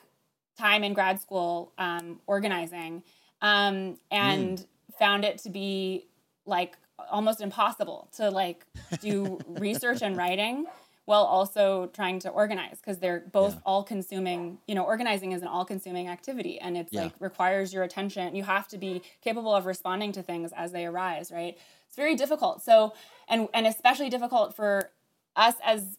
time 0.59 0.83
in 0.83 0.95
grad 0.95 1.21
school 1.21 1.73
um, 1.79 2.21
organizing 2.27 3.03
um, 3.43 3.99
and 4.11 4.67
found 4.99 5.25
it 5.25 5.39
to 5.39 5.51
be 5.51 6.07
like 6.49 6.77
almost 7.11 7.41
impossible 7.41 8.09
to 8.17 8.31
like 8.31 8.65
do 9.01 9.41
research 9.47 10.03
and 10.03 10.17
writing 10.17 10.67
while 11.05 11.23
also 11.25 11.87
trying 11.95 12.19
to 12.19 12.29
organize 12.29 12.79
because 12.81 12.99
they're 12.99 13.21
both 13.33 13.59
all 13.65 13.83
consuming 13.83 14.59
you 14.67 14.75
know 14.75 14.85
organizing 14.85 15.33
is 15.33 15.41
an 15.43 15.49
all 15.49 15.65
consuming 15.65 16.09
activity 16.09 16.59
and 16.61 16.77
it's 16.77 16.93
Yeah. 16.93 17.05
like 17.05 17.13
requires 17.21 17.73
your 17.73 17.83
attention 17.85 18.35
you 18.35 18.43
have 18.43 18.67
to 18.69 18.79
be 18.79 19.03
capable 19.23 19.55
of 19.55 19.65
responding 19.67 20.13
to 20.13 20.23
things 20.23 20.53
as 20.57 20.73
they 20.73 20.85
arise 20.87 21.31
right 21.31 21.57
it's 21.87 21.97
very 21.97 22.15
difficult 22.17 22.63
so 22.63 22.93
and 23.29 23.49
and 23.55 23.67
especially 23.67 24.11
difficult 24.11 24.55
for 24.57 24.91
us 25.37 25.55
as 25.65 25.97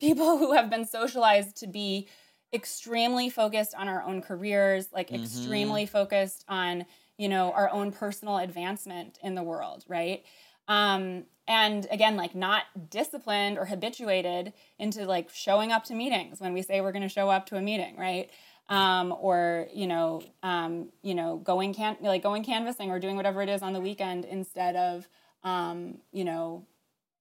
people 0.00 0.38
who 0.40 0.52
have 0.52 0.68
been 0.70 0.84
socialized 0.84 1.56
to 1.56 1.66
be 1.66 2.06
extremely 2.54 3.30
focused 3.30 3.74
on 3.74 3.88
our 3.88 4.02
own 4.02 4.20
careers 4.20 4.88
like 4.92 5.10
Mhm. 5.10 5.24
extremely 5.24 5.86
focused 5.86 6.44
on 6.48 6.84
you 7.18 7.28
know 7.28 7.52
our 7.52 7.70
own 7.70 7.92
personal 7.92 8.38
advancement 8.38 9.18
in 9.22 9.34
the 9.34 9.42
world 9.42 9.84
right? 9.88 10.24
Um 10.68 11.24
and 11.48 11.86
again 11.90 12.16
like 12.16 12.34
not 12.34 12.64
disciplined 12.90 13.58
or 13.58 13.64
habituated 13.64 14.52
into 14.78 15.04
like 15.04 15.30
showing 15.30 15.72
up 15.72 15.84
to 15.84 15.94
meetings 15.94 16.40
when 16.40 16.52
we 16.54 16.62
say 16.62 16.80
we're 16.80 16.92
going 16.92 17.02
to 17.02 17.08
show 17.08 17.28
up 17.28 17.46
to 17.46 17.56
a 17.56 17.60
meeting 17.62 17.96
right? 17.96 18.30
Um 18.68 19.14
or 19.20 19.68
you 19.74 19.86
know 19.86 20.22
um 20.42 20.88
you 21.02 21.14
know 21.14 21.36
going 21.38 21.74
can 21.74 21.96
like 22.00 22.22
going 22.22 22.44
canvassing 22.44 22.90
or 22.90 22.98
doing 22.98 23.16
whatever 23.16 23.42
it 23.42 23.48
is 23.48 23.62
on 23.62 23.72
the 23.72 23.80
weekend 23.80 24.24
instead 24.24 24.76
of 24.76 25.08
um 25.44 25.98
you 26.12 26.24
know 26.24 26.64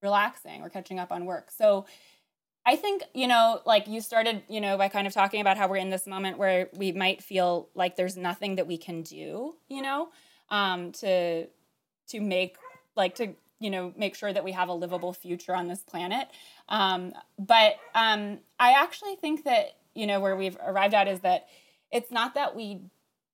relaxing 0.01 0.61
or 0.61 0.69
catching 0.69 0.99
up 0.99 1.11
on 1.11 1.25
work. 1.25 1.51
So 1.51 1.85
I 2.65 2.75
think, 2.75 3.03
you 3.13 3.27
know, 3.27 3.61
like 3.65 3.87
you 3.87 4.01
started, 4.01 4.43
you 4.47 4.61
know, 4.61 4.77
by 4.77 4.87
kind 4.87 5.07
of 5.07 5.13
talking 5.13 5.41
about 5.41 5.57
how 5.57 5.67
we're 5.67 5.77
in 5.77 5.89
this 5.89 6.05
moment 6.05 6.37
where 6.37 6.69
we 6.75 6.91
might 6.91 7.23
feel 7.23 7.69
like 7.73 7.95
there's 7.95 8.17
nothing 8.17 8.55
that 8.55 8.67
we 8.67 8.77
can 8.77 9.01
do, 9.01 9.55
you 9.67 9.81
know, 9.81 10.09
um, 10.49 10.91
to 10.93 11.47
to 12.09 12.19
make 12.19 12.57
like 12.95 13.15
to, 13.15 13.33
you 13.59 13.69
know, 13.69 13.93
make 13.97 14.15
sure 14.15 14.31
that 14.31 14.43
we 14.43 14.51
have 14.51 14.69
a 14.69 14.73
livable 14.73 15.13
future 15.13 15.55
on 15.55 15.67
this 15.67 15.81
planet. 15.81 16.27
Um, 16.69 17.13
but 17.39 17.77
um, 17.95 18.39
I 18.59 18.73
actually 18.73 19.15
think 19.15 19.45
that, 19.45 19.77
you 19.95 20.05
know, 20.05 20.19
where 20.19 20.35
we've 20.35 20.57
arrived 20.63 20.93
at 20.93 21.07
is 21.07 21.21
that 21.21 21.47
it's 21.91 22.11
not 22.11 22.35
that 22.35 22.55
we 22.55 22.81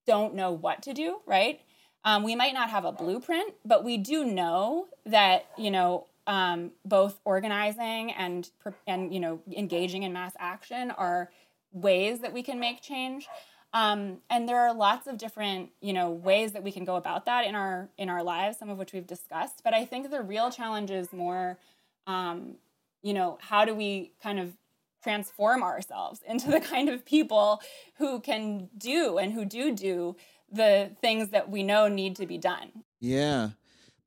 don't 0.06 0.36
know 0.36 0.52
what 0.52 0.82
to 0.84 0.94
do, 0.94 1.20
right? 1.26 1.60
Um, 2.06 2.24
we 2.24 2.36
might 2.36 2.54
not 2.54 2.70
have 2.70 2.86
a 2.86 2.92
blueprint, 2.94 3.56
but 3.66 3.84
we 3.84 3.98
do 3.98 4.24
know 4.24 4.88
that 5.06 5.48
you 5.58 5.70
know 5.70 6.08
um, 6.28 6.72
both 6.86 7.20
organizing 7.26 8.12
and 8.12 8.50
and 8.86 9.14
you 9.14 9.20
know 9.20 9.40
engaging 9.56 10.04
in 10.04 10.14
mass 10.14 10.34
action 10.38 10.92
are 10.92 11.32
ways 11.72 12.20
that 12.20 12.34
we 12.34 12.44
can 12.44 12.60
make 12.60 12.82
change. 12.82 13.28
Um, 13.74 14.20
and 14.30 14.48
there 14.48 14.60
are 14.60 14.74
lots 14.74 15.08
of 15.08 15.18
different 15.18 15.72
you 15.82 15.94
know 15.94 16.12
ways 16.12 16.52
that 16.52 16.64
we 16.64 16.72
can 16.72 16.86
go 16.86 16.96
about 16.96 17.26
that 17.26 17.46
in 17.46 17.56
our 17.56 17.90
in 17.98 18.10
our 18.10 18.24
lives, 18.24 18.58
some 18.58 18.70
of 18.70 18.78
which 18.78 18.94
we've 18.94 19.08
discussed. 19.08 19.62
But 19.64 19.74
I 19.74 19.86
think 19.86 20.12
the 20.12 20.22
real 20.22 20.52
challenge 20.52 20.92
is 20.92 21.12
more, 21.12 21.58
um, 22.06 22.56
you 23.02 23.14
know, 23.14 23.40
how 23.42 23.66
do 23.66 23.74
we 23.74 24.12
kind 24.22 24.40
of 24.40 24.54
transform 25.02 25.64
ourselves 25.64 26.22
into 26.28 26.52
the 26.52 26.60
kind 26.60 26.90
of 26.90 27.06
people 27.06 27.62
who 27.98 28.20
can 28.20 28.70
do 28.78 29.18
and 29.18 29.32
who 29.32 29.46
do 29.46 29.74
do 29.74 30.16
the 30.52 30.92
things 31.02 31.30
that 31.30 31.50
we 31.50 31.64
know 31.64 31.88
need 31.88 32.16
to 32.16 32.26
be 32.26 32.38
done. 32.38 32.84
Yeah. 33.00 33.50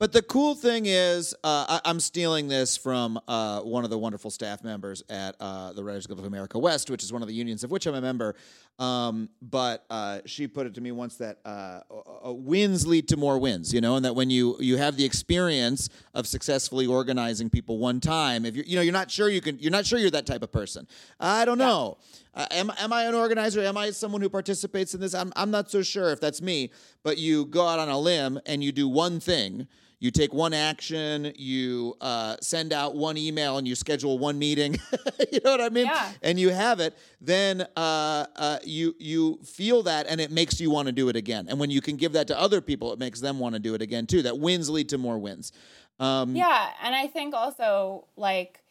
But 0.01 0.13
the 0.13 0.23
cool 0.23 0.55
thing 0.55 0.87
is, 0.87 1.35
uh, 1.45 1.67
I, 1.69 1.81
I'm 1.85 2.01
stealing 2.01 2.49
this 2.49 2.75
from 2.75 3.21
uh, 3.29 3.61
one 3.61 3.85
of 3.85 3.91
the 3.91 3.99
wonderful 3.99 4.31
staff 4.31 4.65
members 4.65 5.03
at 5.11 5.37
uh, 5.39 5.75
the 5.75 5.85
Writers 5.85 6.07
Guild 6.07 6.19
of 6.19 6.25
America 6.25 6.59
West, 6.59 6.89
which 6.89 7.05
is 7.05 7.13
one 7.13 7.21
of 7.21 7.29
the 7.29 7.35
unions 7.35 7.65
of 7.65 7.71
which 7.71 7.85
I'm 7.85 7.95
a 7.95 8.01
member. 8.01 8.35
Um, 8.79 9.29
but 9.43 9.85
uh, 9.91 10.21
she 10.25 10.47
put 10.47 10.67
it 10.67 10.73
to 10.77 10.81
me 10.81 10.91
once 10.91 11.17
that 11.17 11.41
uh, 11.45 11.81
uh, 12.27 12.33
wins 12.33 12.87
lead 12.87 13.09
to 13.09 13.19
more 13.19 13.37
wins, 13.39 13.75
you 13.75 13.83
know, 13.83 13.97
and 13.97 14.05
that 14.07 14.15
when 14.15 14.31
you 14.31 14.57
you 14.59 14.79
have 14.79 14.97
the 14.97 15.05
experience 15.05 15.91
of 16.15 16.27
successfully 16.27 16.87
organizing 16.87 17.51
people 17.51 17.77
one 17.77 18.01
time, 18.01 18.47
if 18.47 18.57
you're 18.57 18.65
you 18.65 18.77
know 18.77 18.83
you're 18.83 18.95
not 18.95 19.11
sure 19.11 19.29
you 19.29 19.43
can, 19.43 19.59
you're 19.59 19.71
not 19.71 19.85
sure 19.85 19.99
you're 19.99 20.11
that 20.13 20.25
type 20.25 20.43
of 20.43 20.51
person. 20.51 20.89
I 21.21 21.45
don't 21.45 21.59
know. 21.59 21.99
Uh, 22.33 22.47
am, 22.53 22.73
am 22.79 22.91
I 22.95 23.05
an 23.05 23.15
organizer? 23.15 23.61
Am 23.61 23.77
I 23.77 23.91
someone 23.91 24.23
who 24.23 24.31
participates 24.31 24.95
in 24.95 25.01
this? 25.03 25.15
I'm, 25.15 25.31
I'm 25.37 25.51
not 25.51 25.71
so 25.71 25.83
sure 25.83 26.11
if 26.11 26.21
that's 26.21 26.41
me, 26.41 26.71
but 27.03 27.19
you 27.19 27.45
go 27.45 27.69
out 27.69 27.79
on 27.79 27.91
a 27.91 27.99
limb 27.99 28.41
and 28.47 28.65
you 28.65 28.73
do 28.73 28.89
one 28.89 29.21
thing. 29.21 29.69
You 30.01 30.11
take 30.11 30.33
one 30.33 30.55
action, 30.55 31.31
you 31.37 31.95
uh, 32.01 32.37
send 32.41 32.73
out 32.73 32.97
one 32.97 33.19
email, 33.19 33.59
and 33.59 33.69
you 33.69 33.75
schedule 33.75 34.19
one 34.19 34.39
meeting. 34.39 34.79
you 35.31 35.41
know 35.45 35.51
what 35.51 35.61
I 35.61 35.69
mean? 35.69 35.85
Yeah. 35.85 36.13
And 36.23 36.41
you 36.41 36.49
have 36.49 36.81
it. 36.81 36.97
Then 37.21 37.67
uh, 37.77 38.25
uh, 38.35 38.59
you 38.65 38.97
you 38.99 39.39
feel 39.45 39.83
that, 39.83 40.07
and 40.09 40.19
it 40.19 40.31
makes 40.31 40.59
you 40.59 40.71
want 40.71 40.87
to 40.87 40.93
do 40.93 41.11
it 41.11 41.17
again. 41.17 41.49
And 41.51 41.61
when 41.61 41.71
you 41.71 41.83
can 41.83 41.97
give 41.97 42.13
that 42.15 42.29
to 42.29 42.41
other 42.41 42.63
people, 42.63 42.95
it 42.95 42.99
makes 42.99 43.21
them 43.21 43.39
want 43.39 43.57
to 43.57 43.59
do 43.59 43.75
it 43.75 43.83
again 43.83 44.07
too. 44.07 44.23
That 44.23 44.39
wins 44.39 44.71
lead 44.71 44.89
to 44.89 44.99
more 44.99 45.19
wins. 45.19 45.53
Um, 45.99 46.35
Yeah, 46.35 46.71
and 46.83 46.95
I 46.95 47.07
think 47.07 47.35
also 47.35 48.07
like 48.17 48.63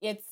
it's 0.00 0.24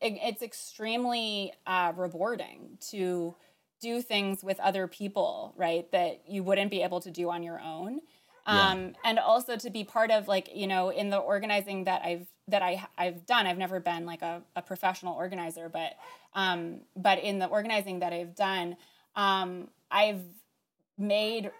it, 0.00 0.14
it's 0.22 0.42
extremely 0.42 1.52
uh, 1.66 1.92
rewarding 1.94 2.78
to 2.90 3.36
do 3.82 4.00
things 4.00 4.42
with 4.42 4.58
other 4.60 4.86
people, 4.86 5.52
right? 5.58 5.90
That 5.92 6.22
you 6.26 6.42
wouldn't 6.42 6.70
be 6.70 6.82
able 6.82 7.00
to 7.00 7.10
do 7.10 7.28
on 7.28 7.42
your 7.42 7.60
own. 7.60 8.00
Um, 8.46 8.94
and 9.04 9.18
also 9.18 9.56
to 9.56 9.70
be 9.70 9.84
part 9.84 10.10
of 10.10 10.26
like 10.28 10.50
you 10.54 10.66
know 10.66 10.90
in 10.90 11.10
the 11.10 11.18
organizing 11.18 11.84
that 11.84 12.02
I've 12.04 12.26
that 12.48 12.62
I 12.62 12.86
I've 12.98 13.24
done 13.26 13.46
I've 13.46 13.58
never 13.58 13.78
been 13.80 14.04
like 14.04 14.22
a, 14.22 14.42
a 14.56 14.62
professional 14.62 15.14
organizer 15.14 15.68
but 15.68 15.96
um, 16.34 16.80
but 16.96 17.18
in 17.20 17.38
the 17.38 17.46
organizing 17.46 18.00
that 18.00 18.12
I've 18.12 18.34
done 18.34 18.76
um, 19.14 19.68
I've 19.90 20.22
made 20.98 21.50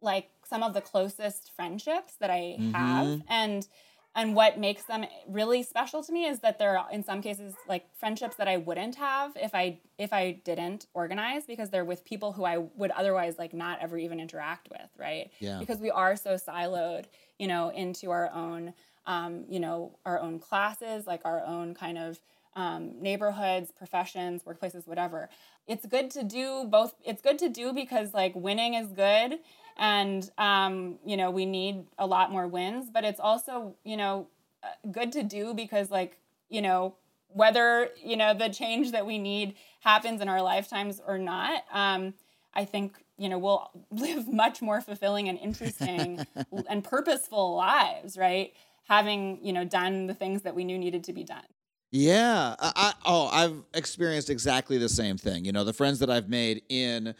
like 0.00 0.28
some 0.44 0.62
of 0.62 0.74
the 0.74 0.80
closest 0.80 1.50
friendships 1.56 2.14
that 2.20 2.30
I 2.30 2.58
have 2.72 3.06
Mhm. 3.06 3.22
and 3.28 3.68
and 4.14 4.34
what 4.34 4.58
makes 4.58 4.82
them 4.84 5.04
really 5.28 5.62
special 5.62 6.02
to 6.02 6.12
me 6.12 6.26
is 6.26 6.40
that 6.40 6.58
they're 6.58 6.80
in 6.90 7.04
some 7.04 7.22
cases 7.22 7.54
like 7.68 7.86
friendships 7.96 8.36
that 8.36 8.48
I 8.48 8.56
wouldn't 8.56 8.96
have 8.96 9.32
if 9.36 9.54
I 9.54 9.78
if 9.98 10.12
I 10.12 10.40
didn't 10.44 10.86
organize 10.94 11.44
because 11.46 11.70
they're 11.70 11.84
with 11.84 12.04
people 12.04 12.32
who 12.32 12.44
I 12.44 12.58
would 12.58 12.90
otherwise 12.92 13.38
like 13.38 13.54
not 13.54 13.78
ever 13.80 13.96
even 13.98 14.18
interact 14.18 14.68
with, 14.70 14.88
right? 14.96 15.30
Yeah. 15.38 15.58
Because 15.58 15.78
we 15.78 15.90
are 15.90 16.16
so 16.16 16.34
siloed, 16.34 17.04
you 17.38 17.46
know, 17.46 17.68
into 17.70 18.10
our 18.10 18.32
own 18.32 18.74
um, 19.06 19.44
you 19.48 19.58
know, 19.58 19.96
our 20.04 20.20
own 20.20 20.38
classes, 20.38 21.06
like 21.06 21.22
our 21.24 21.42
own 21.44 21.74
kind 21.74 21.96
of 21.96 22.20
um, 22.54 23.00
neighborhoods, 23.00 23.72
professions, 23.72 24.42
workplaces, 24.42 24.86
whatever. 24.86 25.30
It's 25.66 25.86
good 25.86 26.10
to 26.10 26.24
do 26.24 26.64
both. 26.68 26.94
It's 27.04 27.22
good 27.22 27.38
to 27.38 27.48
do 27.48 27.72
because 27.72 28.12
like 28.12 28.34
winning 28.34 28.74
is 28.74 28.88
good, 28.88 29.38
and 29.78 30.30
um, 30.38 30.98
you 31.04 31.16
know 31.16 31.30
we 31.30 31.46
need 31.46 31.84
a 31.98 32.06
lot 32.06 32.30
more 32.30 32.46
wins. 32.46 32.90
But 32.90 33.04
it's 33.04 33.20
also 33.20 33.74
you 33.84 33.96
know 33.96 34.26
uh, 34.62 34.68
good 34.90 35.12
to 35.12 35.22
do 35.22 35.54
because 35.54 35.90
like 35.90 36.18
you 36.48 36.60
know 36.60 36.96
whether 37.28 37.90
you 38.02 38.16
know 38.16 38.34
the 38.34 38.48
change 38.48 38.92
that 38.92 39.06
we 39.06 39.18
need 39.18 39.54
happens 39.80 40.20
in 40.20 40.28
our 40.28 40.42
lifetimes 40.42 41.00
or 41.06 41.18
not. 41.18 41.64
Um, 41.72 42.14
I 42.54 42.64
think 42.64 42.96
you 43.16 43.28
know 43.28 43.38
we'll 43.38 43.70
live 43.90 44.28
much 44.28 44.60
more 44.60 44.80
fulfilling 44.80 45.28
and 45.28 45.38
interesting 45.38 46.26
and 46.68 46.82
purposeful 46.82 47.56
lives, 47.56 48.16
right? 48.16 48.52
Having 48.84 49.40
you 49.42 49.52
know 49.52 49.64
done 49.64 50.06
the 50.06 50.14
things 50.14 50.42
that 50.42 50.54
we 50.54 50.64
knew 50.64 50.78
needed 50.78 51.04
to 51.04 51.12
be 51.12 51.24
done. 51.24 51.44
Yeah. 51.90 52.54
I, 52.58 52.72
I, 52.76 52.92
oh, 53.06 53.28
I've 53.28 53.62
experienced 53.74 54.28
exactly 54.28 54.78
the 54.78 54.88
same 54.88 55.16
thing. 55.16 55.44
You 55.44 55.52
know, 55.52 55.64
the 55.64 55.72
friends 55.72 55.98
that 56.00 56.10
I've 56.10 56.28
made 56.28 56.62
in 56.68 57.14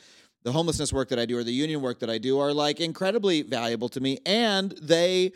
the 0.45 0.53
homelessness 0.53 0.93
work 0.93 1.09
that 1.09 1.19
I 1.19 1.27
do 1.27 1.39
or 1.39 1.45
the 1.45 1.53
union 1.53 1.81
work 1.83 1.99
that 2.01 2.11
I 2.11 2.19
do 2.19 2.39
are 2.39 2.53
like 2.53 2.81
incredibly 2.81 3.43
valuable 3.43 3.89
to 3.91 4.01
me 4.01 4.19
and 4.25 4.73
they 4.81 5.33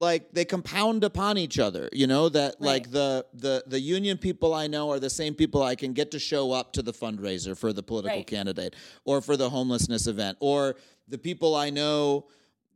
like 0.00 0.30
they 0.32 0.44
compound 0.44 1.04
upon 1.04 1.38
each 1.38 1.58
other 1.58 1.88
you 1.92 2.06
know 2.06 2.28
that 2.28 2.60
like 2.60 2.90
the 2.90 3.24
the 3.32 3.64
the 3.66 3.80
union 3.80 4.18
people 4.18 4.52
i 4.52 4.66
know 4.66 4.90
are 4.90 5.00
the 5.00 5.08
same 5.08 5.32
people 5.34 5.62
i 5.62 5.74
can 5.74 5.94
get 5.94 6.10
to 6.10 6.18
show 6.18 6.52
up 6.52 6.70
to 6.74 6.82
the 6.82 6.92
fundraiser 6.92 7.56
for 7.56 7.72
the 7.72 7.82
political 7.82 8.18
Right. 8.18 8.26
candidate 8.26 8.76
or 9.06 9.22
for 9.22 9.38
the 9.38 9.48
homelessness 9.48 10.06
event 10.06 10.36
or 10.40 10.76
the 11.08 11.16
people 11.16 11.54
i 11.56 11.70
know 11.70 12.26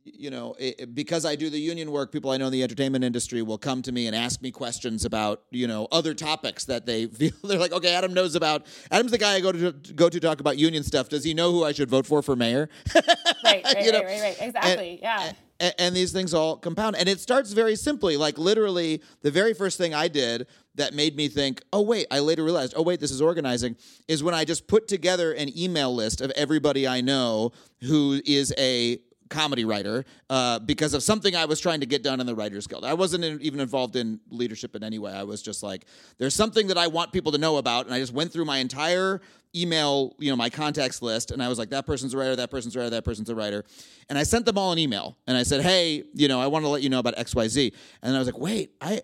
you 0.05 0.31
know, 0.31 0.55
i 0.60 0.74
i- 0.81 0.85
because 0.85 1.24
I 1.24 1.36
do 1.36 1.51
the 1.51 1.59
union 1.60 1.90
work, 1.93 2.10
people 2.12 2.31
I 2.31 2.36
know 2.36 2.47
in 2.47 2.52
the 2.52 2.62
entertainment 2.62 3.05
industry 3.05 3.43
will 3.43 3.59
come 3.59 3.82
to 3.82 3.93
me 3.93 4.06
and 4.06 4.16
ask 4.16 4.40
me 4.43 4.51
questions 4.51 5.05
about, 5.05 5.43
you 5.51 5.66
know, 5.66 5.89
other 5.93 6.14
topics 6.14 6.64
that 6.66 6.86
they 6.86 7.06
feel 7.18 7.32
they're 7.44 7.59
like, 7.59 7.72
okay, 7.72 7.94
Adam 7.94 8.12
knows 8.14 8.35
about. 8.35 8.66
Adam's 8.90 9.12
the 9.12 9.18
guy 9.18 9.35
I 9.35 9.40
go 9.40 9.52
to 9.52 9.72
go 9.94 10.09
to 10.09 10.20
talk 10.20 10.40
about 10.40 10.56
union 10.59 10.82
stuff. 10.82 11.09
Does 11.09 11.24
he 11.24 11.35
know 11.35 11.52
who 11.52 11.64
I 11.64 11.72
should 11.72 11.90
vote 11.90 12.06
for 12.06 12.22
for 12.22 12.36
mayor? 12.36 12.68
Right, 12.94 13.05
right, 13.44 13.64
right, 13.64 13.93
right, 14.05 14.20
right. 14.20 14.36
Exactly. 14.40 14.98
yeah. 15.02 15.32
and, 15.60 15.74
and 15.78 15.97
these 15.97 16.12
things 16.12 16.32
all 16.35 16.56
compound 16.56 16.97
and 16.97 17.09
it 17.09 17.20
starts 17.20 17.52
very 17.52 17.77
simply 17.77 18.16
like 18.16 18.39
literally 18.39 19.02
the 19.22 19.31
very 19.31 19.52
first 19.52 19.77
thing 19.77 19.93
i 19.94 20.09
did 20.09 20.47
that 20.77 20.94
made 20.94 21.14
me 21.16 21.28
think 21.28 21.62
oh 21.72 21.82
wait 21.82 22.06
i 22.10 22.18
later 22.18 22.43
realized 22.44 22.72
oh 22.77 22.82
wait 22.82 22.98
this 23.01 23.10
is 23.10 23.20
organizing 23.20 23.77
is 24.09 24.22
when 24.22 24.35
i 24.35 24.44
just 24.44 24.66
put 24.66 24.89
together 24.89 25.32
an 25.32 25.48
email 25.59 25.94
list 25.94 26.20
of 26.22 26.31
everybody 26.32 26.89
i 26.89 27.01
know 27.02 27.52
who 27.82 28.20
is 28.24 28.55
a 28.56 28.98
comedy 29.31 29.65
writer 29.65 30.05
uh, 30.28 30.59
because 30.59 30.93
of 30.93 31.02
something 31.02 31.35
I 31.35 31.47
was 31.47 31.61
trying 31.61 31.81
to 31.81 31.86
get 31.86 32.02
done 32.02 32.20
in 32.20 32.27
the 32.27 32.35
Writers 32.35 32.66
Guild. 32.66 32.85
I 32.85 32.93
wasn't 32.94 33.24
in, 33.24 33.40
even 33.40 33.61
involved 33.61 33.97
in 33.97 34.20
leadership 34.28 34.77
in 34.77 34.82
any 34.85 34.98
way. 34.98 35.12
I 35.12 35.23
was 35.23 35.40
just 35.40 35.62
like, 35.62 35.86
there's 36.19 36.35
something 36.35 36.66
that 36.66 36.77
I 36.77 36.89
want 36.89 37.12
people 37.12 37.32
to 37.32 37.39
know 37.39 37.57
about, 37.57 37.86
and 37.86 37.94
I 37.94 37.98
just 37.98 38.12
went 38.12 38.32
through 38.32 38.44
my 38.44 38.59
entire 38.59 39.23
email, 39.55 40.15
you 40.19 40.31
know, 40.31 40.36
my 40.36 40.51
contacts 40.51 41.01
list, 41.01 41.31
and 41.31 41.43
I 41.43 41.48
was 41.48 41.59
like, 41.59 41.70
that 41.70 41.86
person's 41.86 42.12
a 42.12 42.19
writer, 42.19 42.36
that 42.36 42.51
person's 42.51 42.77
a 42.77 42.81
writer, 42.81 42.90
that 42.90 43.05
person's 43.05 43.31
a 43.31 43.35
writer, 43.35 43.65
and 44.09 44.19
I 44.19 44.24
sent 44.24 44.44
them 44.44 44.59
all 44.59 44.73
an 44.73 44.78
email, 44.78 45.16
and 45.27 45.36
I 45.36 45.43
said, 45.43 45.62
hey, 45.62 46.05
you 46.12 46.28
know, 46.28 46.40
I 46.40 46.47
want 46.47 46.65
to 46.65 46.69
let 46.69 46.82
you 46.82 46.90
know 46.90 46.98
about 46.98 47.19
X 47.19 47.35
Y 47.35 47.48
Z, 47.48 47.73
and 48.02 48.15
I 48.15 48.19
was 48.19 48.28
like, 48.28 48.39
wait, 48.39 48.73
I, 48.81 49.02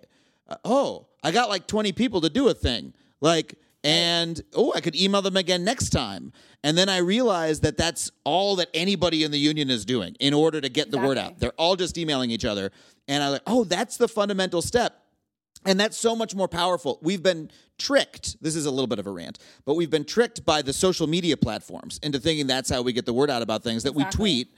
uh, 0.49 0.57
oh, 0.65 1.07
I 1.23 1.31
got 1.31 1.49
like 1.49 1.67
20 1.67 1.93
people 1.93 2.21
to 2.21 2.29
do 2.29 2.49
a 2.49 2.55
thing, 2.55 2.93
like. 3.21 3.55
And 3.87 4.43
oh, 4.53 4.73
I 4.75 4.81
could 4.81 4.97
email 4.97 5.23
them 5.23 5.37
again 5.37 5.63
next 5.63 5.91
time. 5.91 6.33
And 6.65 6.77
then 6.77 6.89
I 6.89 6.97
realized 6.97 7.63
that 7.63 7.77
that's 7.77 8.11
all 8.25 8.57
that 8.57 8.69
anybody 8.75 9.23
in 9.23 9.31
the 9.31 9.39
union 9.39 9.71
is 9.71 9.85
doing 9.85 10.17
in 10.19 10.35
order 10.35 10.61
to 10.61 10.69
get 10.69 10.91
the 10.91 10.99
word 10.99 11.17
out. 11.17 11.39
They're 11.39 11.53
all 11.53 11.77
just 11.77 11.97
emailing 11.97 12.33
each 12.33 12.45
other. 12.45 12.73
And 13.07 13.23
I 13.23 13.29
like, 13.29 13.43
oh, 13.47 13.63
that's 13.63 13.97
the 13.97 14.09
fundamental 14.09 14.61
step. 14.61 15.05
And 15.65 15.79
that's 15.79 15.97
so 15.97 16.17
much 16.17 16.35
more 16.35 16.49
powerful. 16.49 16.99
We've 17.01 17.23
been 17.23 17.49
tricked. 17.79 18.43
This 18.43 18.57
is 18.57 18.67
a 18.67 18.73
little 18.73 18.89
bit 18.89 18.99
of 18.99 19.07
a 19.07 19.11
rant, 19.13 19.39
but 19.65 19.75
we've 19.75 19.91
been 19.91 20.05
tricked 20.05 20.45
by 20.45 20.63
the 20.63 20.73
social 20.73 21.07
media 21.07 21.37
platforms 21.37 22.01
into 22.03 22.19
thinking 22.19 22.49
that's 22.49 22.69
how 22.69 22.83
we 22.83 22.93
get 22.93 23.07
the 23.07 23.13
word 23.13 23.31
out 23.31 23.43
about 23.43 23.63
things 23.63 23.85
that 23.85 23.95
we 23.95 24.03
tweet. 24.07 24.53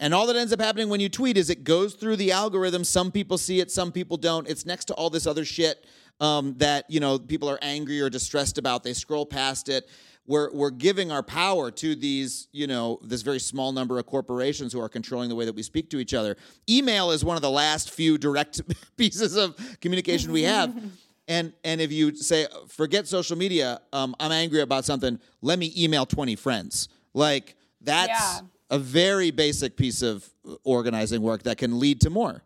And 0.00 0.14
all 0.14 0.26
that 0.26 0.36
ends 0.36 0.52
up 0.54 0.60
happening 0.60 0.88
when 0.88 1.00
you 1.00 1.10
tweet 1.10 1.36
is 1.36 1.50
it 1.50 1.62
goes 1.62 1.94
through 1.94 2.16
the 2.16 2.32
algorithm. 2.32 2.84
Some 2.84 3.12
people 3.12 3.36
see 3.36 3.60
it, 3.60 3.70
some 3.70 3.92
people 3.92 4.16
don't. 4.16 4.48
It's 4.48 4.64
next 4.64 4.86
to 4.86 4.94
all 4.94 5.10
this 5.10 5.26
other 5.26 5.44
shit 5.44 5.84
um, 6.20 6.54
that 6.58 6.84
you 6.88 7.00
know 7.00 7.18
people 7.18 7.48
are 7.48 7.58
angry 7.62 8.00
or 8.00 8.10
distressed 8.10 8.58
about. 8.58 8.82
They 8.82 8.92
scroll 8.94 9.26
past 9.26 9.68
it. 9.68 9.88
We're 10.26 10.52
we're 10.52 10.70
giving 10.70 11.12
our 11.12 11.22
power 11.22 11.70
to 11.70 11.94
these 11.94 12.48
you 12.52 12.66
know 12.66 12.98
this 13.02 13.22
very 13.22 13.38
small 13.38 13.72
number 13.72 13.98
of 13.98 14.06
corporations 14.06 14.72
who 14.72 14.80
are 14.80 14.88
controlling 14.88 15.28
the 15.28 15.36
way 15.36 15.44
that 15.44 15.54
we 15.54 15.62
speak 15.62 15.88
to 15.90 15.98
each 15.98 16.14
other. 16.14 16.36
Email 16.68 17.10
is 17.12 17.24
one 17.24 17.36
of 17.36 17.42
the 17.42 17.50
last 17.50 17.90
few 17.90 18.18
direct 18.18 18.60
pieces 18.96 19.36
of 19.36 19.56
communication 19.80 20.32
we 20.32 20.42
have. 20.42 20.74
And 21.28 21.52
and 21.64 21.80
if 21.80 21.90
you 21.90 22.14
say 22.14 22.46
forget 22.68 23.08
social 23.08 23.36
media, 23.36 23.80
um, 23.92 24.14
I'm 24.20 24.30
angry 24.30 24.60
about 24.60 24.84
something. 24.84 25.18
Let 25.42 25.58
me 25.58 25.72
email 25.76 26.06
20 26.06 26.36
friends. 26.36 26.88
Like 27.14 27.56
that's 27.80 28.10
Yeah. 28.10 28.40
a 28.70 28.78
very 28.78 29.32
basic 29.32 29.76
piece 29.76 30.02
of 30.02 30.24
organizing 30.62 31.22
work 31.22 31.42
that 31.42 31.58
can 31.58 31.80
lead 31.80 32.00
to 32.02 32.10
more. 32.10 32.44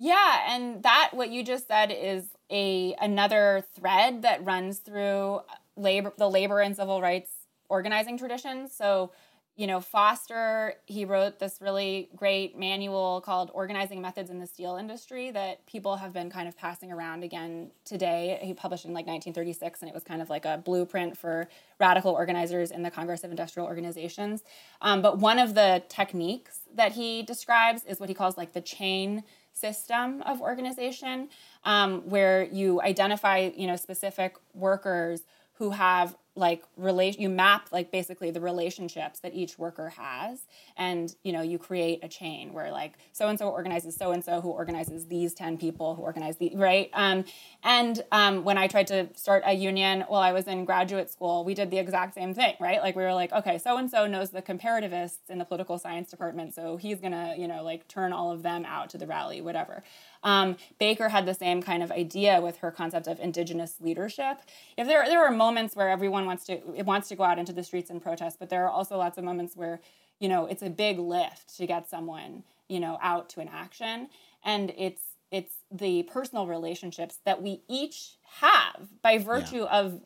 Yeah, 0.00 0.52
and 0.52 0.82
that 0.82 1.10
what 1.12 1.30
you 1.30 1.44
just 1.44 1.68
said 1.68 1.92
is 1.92 2.24
a 2.50 2.94
another 3.00 3.64
thread 3.74 4.22
that 4.22 4.44
runs 4.44 4.78
through 4.78 5.40
labor 5.76 6.12
the 6.16 6.28
labor 6.28 6.60
and 6.60 6.76
civil 6.76 7.00
rights 7.00 7.30
organizing 7.68 8.16
traditions. 8.18 8.74
So, 8.74 9.12
you 9.56 9.66
know, 9.66 9.80
Foster, 9.80 10.74
he 10.86 11.04
wrote 11.04 11.40
this 11.40 11.60
really 11.60 12.08
great 12.14 12.56
manual 12.56 13.20
called 13.20 13.50
Organizing 13.52 14.00
Methods 14.00 14.30
in 14.30 14.38
the 14.38 14.46
Steel 14.46 14.76
Industry 14.76 15.32
that 15.32 15.66
people 15.66 15.96
have 15.96 16.12
been 16.12 16.30
kind 16.30 16.46
of 16.46 16.56
passing 16.56 16.92
around 16.92 17.24
again 17.24 17.72
today. 17.84 18.38
He 18.40 18.54
published 18.54 18.84
in 18.84 18.92
like 18.92 19.06
1936 19.06 19.82
and 19.82 19.88
it 19.88 19.94
was 19.94 20.04
kind 20.04 20.22
of 20.22 20.30
like 20.30 20.44
a 20.44 20.58
blueprint 20.64 21.18
for 21.18 21.48
radical 21.80 22.12
organizers 22.12 22.70
in 22.70 22.82
the 22.82 22.90
Congress 22.90 23.24
of 23.24 23.30
Industrial 23.30 23.66
Organizations. 23.66 24.44
Um, 24.80 25.02
but 25.02 25.18
one 25.18 25.40
of 25.40 25.54
the 25.54 25.82
techniques 25.88 26.60
that 26.74 26.92
he 26.92 27.22
describes 27.22 27.84
is 27.84 27.98
what 27.98 28.08
he 28.08 28.14
calls 28.14 28.36
like 28.36 28.52
the 28.52 28.60
chain 28.60 29.24
system 29.52 30.22
of 30.22 30.40
organization 30.40 31.28
um, 31.68 32.00
where 32.08 32.44
you 32.44 32.80
identify 32.80 33.50
you 33.54 33.66
know 33.66 33.76
specific 33.76 34.36
workers 34.54 35.20
who 35.58 35.70
have 35.70 36.16
like 36.34 36.62
relation 36.76 37.20
you 37.20 37.28
map 37.28 37.68
like 37.72 37.90
basically 37.90 38.30
the 38.30 38.40
relationships 38.40 39.18
that 39.18 39.34
each 39.34 39.58
worker 39.58 39.88
has 39.90 40.44
and 40.76 41.16
you 41.24 41.32
know 41.32 41.42
you 41.42 41.58
create 41.58 41.98
a 42.02 42.08
chain 42.08 42.52
where 42.52 42.70
like 42.70 42.94
so 43.12 43.28
and 43.28 43.38
so 43.38 43.48
organizes 43.48 43.96
so 43.96 44.12
and 44.12 44.24
so 44.24 44.40
who 44.40 44.48
organizes 44.48 45.06
these 45.08 45.34
10 45.34 45.58
people 45.58 45.96
who 45.96 46.02
organize 46.02 46.36
the 46.36 46.52
right? 46.54 46.90
Um, 46.94 47.24
and 47.64 48.02
um, 48.12 48.44
when 48.44 48.56
i 48.56 48.68
tried 48.68 48.86
to 48.86 49.08
start 49.14 49.42
a 49.44 49.52
union 49.52 50.04
while 50.08 50.22
i 50.22 50.32
was 50.32 50.46
in 50.46 50.64
graduate 50.64 51.10
school 51.10 51.44
we 51.44 51.54
did 51.54 51.70
the 51.70 51.78
exact 51.78 52.14
same 52.14 52.32
thing 52.34 52.54
right? 52.60 52.80
Like 52.80 52.94
we 52.96 53.02
were 53.02 53.14
like 53.14 53.32
okay 53.32 53.58
so 53.58 53.76
and 53.76 53.90
so 53.90 54.06
knows 54.06 54.30
the 54.30 54.42
comparativists 54.42 55.28
in 55.28 55.38
the 55.38 55.44
political 55.44 55.76
science 55.76 56.08
department 56.08 56.54
so 56.54 56.76
he's 56.76 57.00
gonna 57.00 57.34
you 57.36 57.48
know 57.48 57.62
like 57.62 57.88
turn 57.88 58.12
all 58.12 58.30
of 58.30 58.42
them 58.42 58.64
out 58.64 58.88
to 58.90 58.98
the 58.98 59.06
rally 59.06 59.40
whatever 59.40 59.82
um, 60.22 60.56
Baker 60.78 61.08
had 61.08 61.26
the 61.26 61.34
same 61.34 61.62
kind 61.62 61.82
of 61.82 61.90
idea 61.90 62.40
with 62.40 62.58
her 62.58 62.70
concept 62.70 63.06
of 63.06 63.20
indigenous 63.20 63.76
leadership. 63.80 64.38
If 64.76 64.86
there 64.86 65.04
there 65.06 65.24
are 65.24 65.30
moments 65.30 65.76
where 65.76 65.88
everyone 65.88 66.26
wants 66.26 66.44
to 66.46 66.60
wants 66.82 67.08
to 67.08 67.16
go 67.16 67.24
out 67.24 67.38
into 67.38 67.52
the 67.52 67.64
streets 67.64 67.90
and 67.90 68.02
protest, 68.02 68.38
but 68.38 68.50
there 68.50 68.64
are 68.64 68.70
also 68.70 68.96
lots 68.96 69.18
of 69.18 69.24
moments 69.24 69.56
where 69.56 69.80
you 70.18 70.28
know 70.28 70.46
it's 70.46 70.62
a 70.62 70.70
big 70.70 70.98
lift 70.98 71.56
to 71.56 71.66
get 71.66 71.88
someone 71.88 72.42
you 72.68 72.80
know 72.80 72.98
out 73.02 73.28
to 73.30 73.40
an 73.40 73.48
action, 73.52 74.08
and 74.44 74.72
it's 74.76 75.02
it's 75.30 75.52
the 75.70 76.02
personal 76.04 76.46
relationships 76.46 77.18
that 77.24 77.42
we 77.42 77.60
each 77.68 78.16
have 78.40 78.88
by 79.02 79.18
virtue 79.18 79.64
of 79.64 80.00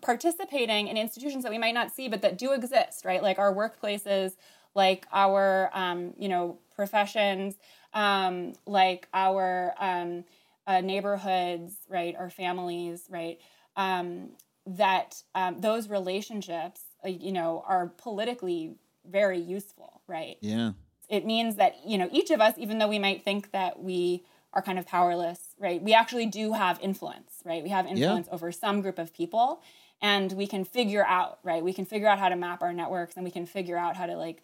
participating 0.00 0.86
in 0.86 0.96
institutions 0.96 1.42
that 1.42 1.50
we 1.50 1.58
might 1.58 1.74
not 1.74 1.90
see 1.90 2.08
but 2.08 2.22
that 2.22 2.38
do 2.38 2.52
exist 2.52 3.04
right? 3.04 3.22
Like 3.22 3.38
our 3.38 3.52
workplaces 3.52 4.32
like 4.74 5.06
our 5.12 5.70
um, 5.72 6.14
you 6.18 6.28
know 6.28 6.58
professions 6.74 7.56
um, 7.92 8.54
like 8.66 9.08
our 9.12 9.74
um, 9.78 10.24
uh, 10.66 10.80
neighborhoods, 10.80 11.74
right, 11.88 12.14
our 12.16 12.30
families, 12.30 13.04
right, 13.08 13.40
um, 13.76 14.30
that 14.66 15.22
um, 15.34 15.60
those 15.60 15.88
relationships, 15.88 16.82
uh, 17.04 17.08
you 17.08 17.32
know, 17.32 17.64
are 17.66 17.88
politically 17.96 18.74
very 19.08 19.38
useful, 19.38 20.02
right? 20.06 20.36
Yeah. 20.40 20.72
It 21.08 21.26
means 21.26 21.56
that, 21.56 21.76
you 21.84 21.98
know, 21.98 22.08
each 22.12 22.30
of 22.30 22.40
us, 22.40 22.54
even 22.56 22.78
though 22.78 22.88
we 22.88 22.98
might 22.98 23.24
think 23.24 23.50
that 23.50 23.82
we 23.82 24.22
are 24.52 24.62
kind 24.62 24.78
of 24.78 24.86
powerless, 24.86 25.40
right, 25.58 25.82
we 25.82 25.92
actually 25.94 26.26
do 26.26 26.52
have 26.52 26.78
influence, 26.80 27.40
right? 27.44 27.62
We 27.62 27.70
have 27.70 27.86
influence 27.86 28.28
over 28.30 28.52
some 28.52 28.80
group 28.80 28.98
of 28.98 29.12
people 29.12 29.62
and 30.02 30.32
we 30.32 30.46
can 30.46 30.64
figure 30.64 31.04
out, 31.04 31.38
right, 31.42 31.62
we 31.62 31.72
can 31.72 31.84
figure 31.84 32.08
out 32.08 32.18
how 32.18 32.28
to 32.28 32.36
map 32.36 32.62
our 32.62 32.72
networks 32.72 33.16
and 33.16 33.24
we 33.24 33.30
can 33.30 33.46
figure 33.46 33.76
out 33.76 33.96
how 33.96 34.06
to 34.06 34.16
like 34.16 34.42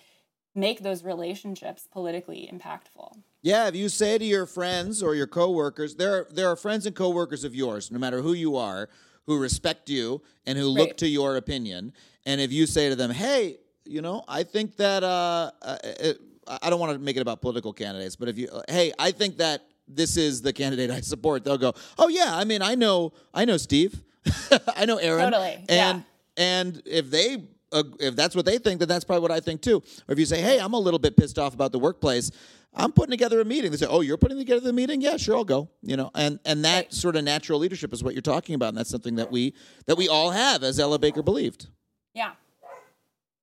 make 0.55 0.83
those 0.83 1.05
relationships 1.05 1.87
politically 1.91 2.49
impactful. 2.53 3.19
Yeah, 3.47 3.69
if 3.69 3.77
you 3.77 3.89
say 3.89 4.19
to 4.19 4.25
your 4.25 4.45
friends 4.45 5.05
or 5.05 5.15
your 5.15 5.29
coworkers, 5.29 5.95
there 5.95 6.13
are, 6.17 6.27
there 6.33 6.49
are 6.49 6.57
friends 6.57 6.85
and 6.85 6.97
coworkers 6.97 7.45
of 7.45 7.55
yours, 7.55 7.93
no 7.93 7.99
matter 8.01 8.21
who 8.21 8.33
you 8.33 8.57
are, 8.57 8.89
who 9.27 9.39
respect 9.39 9.89
you 9.89 10.21
and 10.47 10.59
who 10.59 10.65
look 10.65 10.97
to 10.97 11.07
your 11.07 11.37
opinion. 11.37 11.93
And 12.25 12.41
if 12.41 12.51
you 12.51 12.67
say 12.67 12.89
to 12.89 12.97
them, 12.97 13.13
"Hey, 13.13 13.59
you 13.85 14.03
know, 14.03 14.25
I 14.27 14.43
think 14.43 14.75
that 14.79 15.05
uh, 15.05 15.53
uh, 15.63 15.79
it, 15.85 16.21
I 16.61 16.71
don't 16.71 16.81
want 16.81 16.95
to 16.95 16.99
make 16.99 17.17
it 17.17 17.21
about 17.21 17.41
political 17.41 17.73
candidates, 17.73 18.17
but 18.17 18.29
if 18.29 18.37
you, 18.37 18.49
uh, 18.49 18.63
hey, 18.69 18.93
I 18.99 19.13
think 19.13 19.37
that 19.37 19.63
this 19.87 20.17
is 20.17 20.43
the 20.43 20.53
candidate 20.53 20.91
I 20.91 21.01
support," 21.01 21.45
they'll 21.45 21.57
go, 21.57 21.73
"Oh 21.99 22.09
yeah, 22.09 22.37
I 22.37 22.43
mean, 22.43 22.63
I 22.63 22.75
know, 22.75 23.13
I 23.33 23.45
know 23.45 23.59
Steve, 23.59 24.03
I 24.77 24.87
know 24.87 24.97
Aaron, 24.97 25.31
Totally, 25.31 25.55
and 25.69 25.69
yeah. 25.69 26.01
and 26.37 26.83
if 26.85 27.13
they." 27.13 27.45
Uh, 27.73 27.83
if 27.99 28.15
that's 28.15 28.37
what 28.37 28.47
they 28.47 28.59
think, 28.59 28.79
then 28.79 28.89
that's 28.89 29.05
probably 29.05 29.23
what 29.23 29.33
I 29.33 29.41
think 29.41 29.61
too. 29.61 29.83
Or 30.07 30.13
if 30.13 30.21
you 30.21 30.25
say, 30.25 30.41
"Hey, 30.41 30.61
I'm 30.61 30.73
a 30.73 30.79
little 30.79 31.01
bit 31.01 31.17
pissed 31.17 31.37
off 31.37 31.53
about 31.53 31.73
the 31.73 31.81
workplace," 31.81 32.31
I'm 32.77 32.93
putting 32.93 33.11
together 33.11 33.41
a 33.41 33.45
meeting. 33.45 33.71
They 33.71 33.79
say, 33.79 33.87
"Oh, 33.87 34.03
you're 34.03 34.19
putting 34.19 34.37
together 34.37 34.61
the 34.61 34.73
meeting? 34.73 35.01
Yeah, 35.01 35.17
sure, 35.17 35.37
I'll 35.37 35.45
go." 35.45 35.71
You 35.83 35.97
know, 35.97 36.11
and 36.15 36.39
and 36.45 36.65
that 36.65 36.93
sort 36.93 37.17
of 37.17 37.25
natural 37.25 37.59
leadership 37.59 37.93
is 37.93 38.05
what 38.05 38.15
you're 38.15 38.23
talking 38.23 38.55
about, 38.55 38.69
and 38.69 38.79
that's 38.79 38.91
something 38.91 39.17
that 39.17 39.33
we 39.33 39.55
that 39.87 39.97
we 39.97 40.09
all 40.09 40.31
have, 40.31 40.63
as 40.63 40.79
Ella 40.79 40.99
Baker 40.99 41.23
believed. 41.23 41.69
Yeah. 42.15 42.33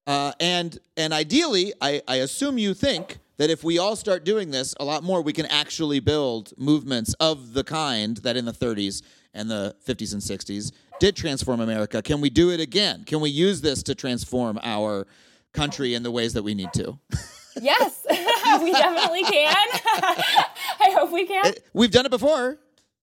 Uh, 0.05 0.33
and 0.39 0.77
and 0.97 1.13
ideally, 1.13 1.73
I, 1.81 2.01
I 2.07 2.17
assume 2.17 2.57
you 2.57 2.73
think 2.73 3.19
that 3.37 3.49
if 3.49 3.63
we 3.63 3.79
all 3.79 3.95
start 3.95 4.23
doing 4.23 4.51
this 4.51 4.75
a 4.79 4.85
lot 4.85 5.03
more, 5.03 5.21
we 5.21 5.33
can 5.33 5.45
actually 5.47 5.99
build 5.99 6.53
movements 6.57 7.15
of 7.19 7.53
the 7.53 7.63
kind 7.63 8.17
that 8.17 8.37
in 8.37 8.45
the 8.45 8.51
30s 8.51 9.01
and 9.33 9.49
the 9.49 9.75
50s 9.85 10.13
and 10.13 10.21
60s 10.21 10.71
did 10.99 11.15
transform 11.15 11.59
America. 11.59 12.01
Can 12.01 12.21
we 12.21 12.29
do 12.29 12.51
it 12.51 12.59
again? 12.59 13.03
Can 13.05 13.19
we 13.19 13.29
use 13.29 13.61
this 13.61 13.81
to 13.83 13.95
transform 13.95 14.59
our 14.61 15.07
country 15.51 15.95
in 15.95 16.03
the 16.03 16.11
ways 16.11 16.33
that 16.33 16.43
we 16.43 16.53
need 16.53 16.71
to? 16.73 16.99
Yes, 17.61 18.05
we 18.61 18.71
definitely 18.71 19.23
can. 19.23 19.55
I 19.75 20.91
hope 20.97 21.11
we 21.11 21.25
can. 21.25 21.53
We've 21.73 21.91
done 21.91 22.05
it 22.05 22.11
before. 22.11 22.57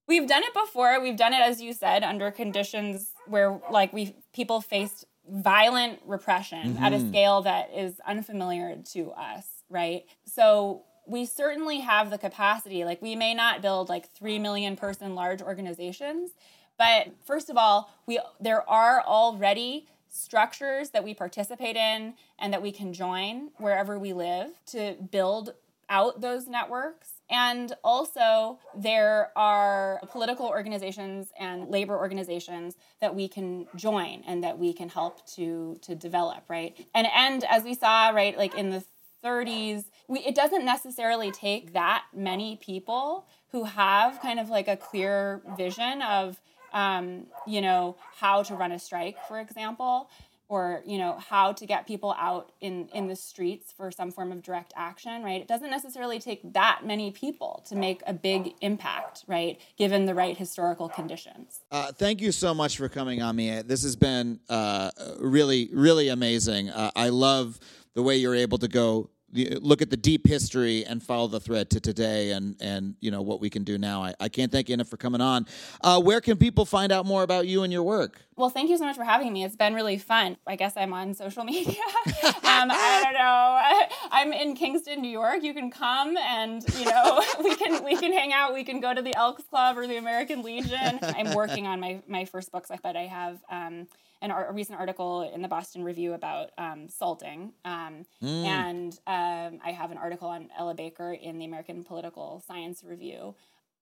We've 0.07 0.27
done 0.27 0.43
it 0.43 0.53
before. 0.55 1.01
We've 1.01 1.17
done 1.17 1.33
it, 1.33 1.41
as 1.41 1.63
you 1.63 1.73
said, 1.73 2.03
under 2.03 2.31
conditions 2.31 3.13
where, 3.27 3.61
like, 3.71 3.93
we 3.93 4.15
people 4.33 4.61
faced 4.61 5.05
violent 5.29 6.01
repression 6.05 6.77
at 6.79 6.93
a 6.93 6.97
Mhm. 6.97 7.09
scale 7.11 7.43
that 7.43 7.71
is 7.73 8.01
unfamiliar 8.05 8.77
to 8.93 9.13
us, 9.13 9.47
right? 9.69 10.05
So 10.25 10.83
we 11.07 11.25
certainly 11.27 11.81
have 11.81 12.11
the 12.11 12.19
capacity. 12.19 12.85
Like, 12.85 13.01
we 13.01 13.15
may 13.15 13.35
not 13.35 13.63
build 13.63 13.89
like 13.89 14.09
three 14.11 14.39
million 14.41 14.75
person 14.77 15.15
large 15.15 15.41
organizations, 15.41 16.31
but 16.77 17.09
first 17.25 17.49
of 17.51 17.57
all, 17.57 17.91
we 18.07 18.19
there 18.41 18.69
are 18.69 19.03
already 19.03 19.87
structures 20.11 20.91
that 20.91 21.05
we 21.05 21.15
participate 21.15 21.77
in 21.77 22.15
and 22.39 22.53
that 22.53 22.61
we 22.61 22.73
can 22.73 22.93
join 22.93 23.51
wherever 23.57 23.99
we 23.99 24.13
live 24.13 24.51
to 24.67 24.97
build 25.11 25.55
out 25.89 26.21
those 26.21 26.47
networks. 26.47 27.09
And 27.29 27.73
also, 27.85 28.59
there 28.77 29.31
are 29.37 30.01
political 30.11 30.47
organizations 30.47 31.29
and 31.39 31.69
labor 31.69 31.97
organizations 31.97 32.77
that 33.01 33.15
we 33.15 33.29
can 33.29 33.67
join 33.77 34.23
and 34.27 34.43
that 34.43 34.59
we 34.59 34.73
can 34.73 34.89
help 34.89 35.27
to, 35.35 35.79
to 35.83 35.95
develop, 35.95 36.45
right? 36.49 36.77
And 36.95 37.07
and 37.15 37.45
as 37.45 37.65
we 37.65 37.75
saw, 37.75 38.11
right, 38.11 38.37
like 38.37 38.55
in 38.55 38.71
the 38.71 38.85
30s, 39.23 39.85
we, 40.09 40.21
it 40.21 40.35
doesn't 40.35 40.65
necessarily 40.65 41.31
take 41.31 41.73
that 41.73 42.05
many 42.15 42.57
people 42.57 43.27
who 43.53 43.65
have 43.65 44.21
kind 44.21 44.41
of 44.41 44.49
like 44.49 44.69
a 44.69 44.77
clear 44.77 45.43
vision 45.57 46.03
of, 46.03 46.41
um, 46.73 47.27
you 47.47 47.61
know, 47.61 47.97
how 48.17 48.43
to 48.45 48.55
run 48.55 48.73
a 48.73 48.79
strike, 48.79 49.17
for 49.29 49.41
example, 49.41 50.09
or 50.51 50.83
you 50.85 50.99
know 50.99 51.17
how 51.19 51.53
to 51.53 51.65
get 51.65 51.87
people 51.87 52.15
out 52.19 52.53
in 52.61 52.89
in 52.93 53.07
the 53.07 53.15
streets 53.17 53.73
for 53.73 53.91
some 53.91 54.11
form 54.11 54.33
of 54.33 54.43
direct 54.43 54.73
action 54.77 55.23
right 55.23 55.41
it 55.41 55.47
doesn't 55.47 55.71
necessarily 55.71 56.19
take 56.19 56.41
that 56.53 56.81
many 56.85 57.13
people 57.13 57.65
to 57.67 57.77
make 57.77 58.03
a 58.07 58.13
big 58.13 58.53
impact 58.61 59.25
right 59.29 59.61
given 59.79 60.07
the 60.07 60.15
right 60.15 60.37
historical 60.37 60.89
conditions 60.89 61.61
Uh, 61.71 61.93
thank 61.93 62.21
you 62.21 62.33
so 62.33 62.53
much 62.53 62.77
for 62.77 62.89
coming 62.89 63.23
on 63.23 63.37
Mie. 63.37 63.63
This 63.63 63.85
has 63.85 63.95
been 63.95 64.41
uh, 64.49 64.91
really, 65.21 65.71
really 65.73 66.09
amazing. 66.09 66.69
Uh, 66.69 66.91
I 66.97 67.11
love 67.11 67.61
the 67.95 68.03
way 68.03 68.17
you're 68.17 68.35
able 68.35 68.59
to 68.59 68.69
go 68.69 69.09
look 69.33 69.83
at 69.83 69.91
the 69.91 69.97
deep 69.97 70.27
history 70.27 70.85
and 70.85 71.03
follow 71.03 71.29
the 71.29 71.41
thread 71.41 71.71
to 71.71 71.81
today 71.81 72.33
and 72.33 72.57
and 72.61 72.95
you 73.01 73.11
know 73.11 73.23
what 73.23 73.41
we 73.41 73.51
can 73.51 73.65
do 73.65 73.79
now. 73.79 74.03
I, 74.03 74.15
I 74.21 74.29
can't 74.29 74.51
thank 74.51 74.69
you 74.69 74.75
enough 74.75 74.89
for 74.89 74.97
coming 74.97 75.21
on. 75.21 75.47
Uh, 75.83 76.01
where 76.01 76.21
can 76.21 76.37
people 76.37 76.65
find 76.65 76.93
out 76.93 77.07
more 77.07 77.23
about 77.23 77.47
you 77.47 77.63
and 77.63 77.73
your 77.73 77.83
work? 77.83 78.21
well 78.37 78.49
thank 78.49 78.71
you 78.71 78.79
so 78.79 78.87
much 78.87 78.97
for 78.97 79.05
having 79.05 79.33
me. 79.35 79.45
It's 79.45 79.57
been 79.57 79.75
really 79.75 79.99
fun. 79.99 80.37
I 80.47 80.57
guess 80.57 80.77
i'm 80.77 80.93
on 80.93 81.15
social 81.15 81.45
media. 81.55 81.83
Um, 82.25 82.71
i 82.71 83.01
don't 83.05 83.15
know. 83.15 83.97
I'm 84.11 84.33
in 84.33 84.55
kingston 84.55 85.03
new 85.03 85.11
york. 85.11 85.43
You 85.43 85.55
can 85.55 85.71
come 85.71 86.17
and 86.17 86.65
you 86.79 86.87
know 86.87 87.23
we 87.45 87.55
can 87.57 87.85
we 87.85 87.97
can 87.97 88.13
hang 88.13 88.33
out. 88.33 88.55
We 88.55 88.65
can 88.65 88.81
go 88.81 88.95
to 88.95 89.03
the 89.03 89.15
elks 89.15 89.45
club 89.45 89.77
or 89.79 89.87
the 89.87 89.97
american 89.97 90.43
legion. 90.43 90.99
I'm 91.03 91.35
working 91.35 91.67
on 91.67 91.81
my 91.81 92.01
my 92.09 92.25
first 92.25 92.51
book 92.53 92.67
but 92.83 92.97
i 92.97 93.03
have 93.03 93.39
um, 93.51 93.89
an 94.23 94.31
ar- 94.31 94.49
a 94.49 94.53
recent 94.53 94.79
article 94.79 95.23
in 95.23 95.43
the 95.43 95.49
Boston 95.49 95.83
Review 95.85 96.13
about 96.13 96.51
um, 96.59 96.89
salting, 96.89 97.53
um, 97.65 98.05
Mm. 98.23 98.45
and 98.45 98.93
um, 99.07 99.61
I 99.65 99.73
have 99.73 99.91
an 99.91 99.99
article 99.99 100.29
on 100.29 100.49
Ella 100.59 100.75
Baker 100.75 101.13
in 101.13 101.39
the 101.39 101.45
American 101.45 101.85
Political 101.85 102.43
Science 102.47 102.83
Review. 102.85 103.35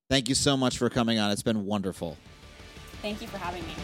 Thank 0.08 0.28
you 0.28 0.34
so 0.34 0.56
much 0.56 0.78
for 0.78 0.88
coming 0.88 1.18
on. 1.18 1.30
It's 1.30 1.42
been 1.42 1.66
wonderful. 1.66 2.16
Thank 3.02 3.20
you 3.20 3.28
for 3.28 3.38
having 3.38 3.62
me. 3.66 3.74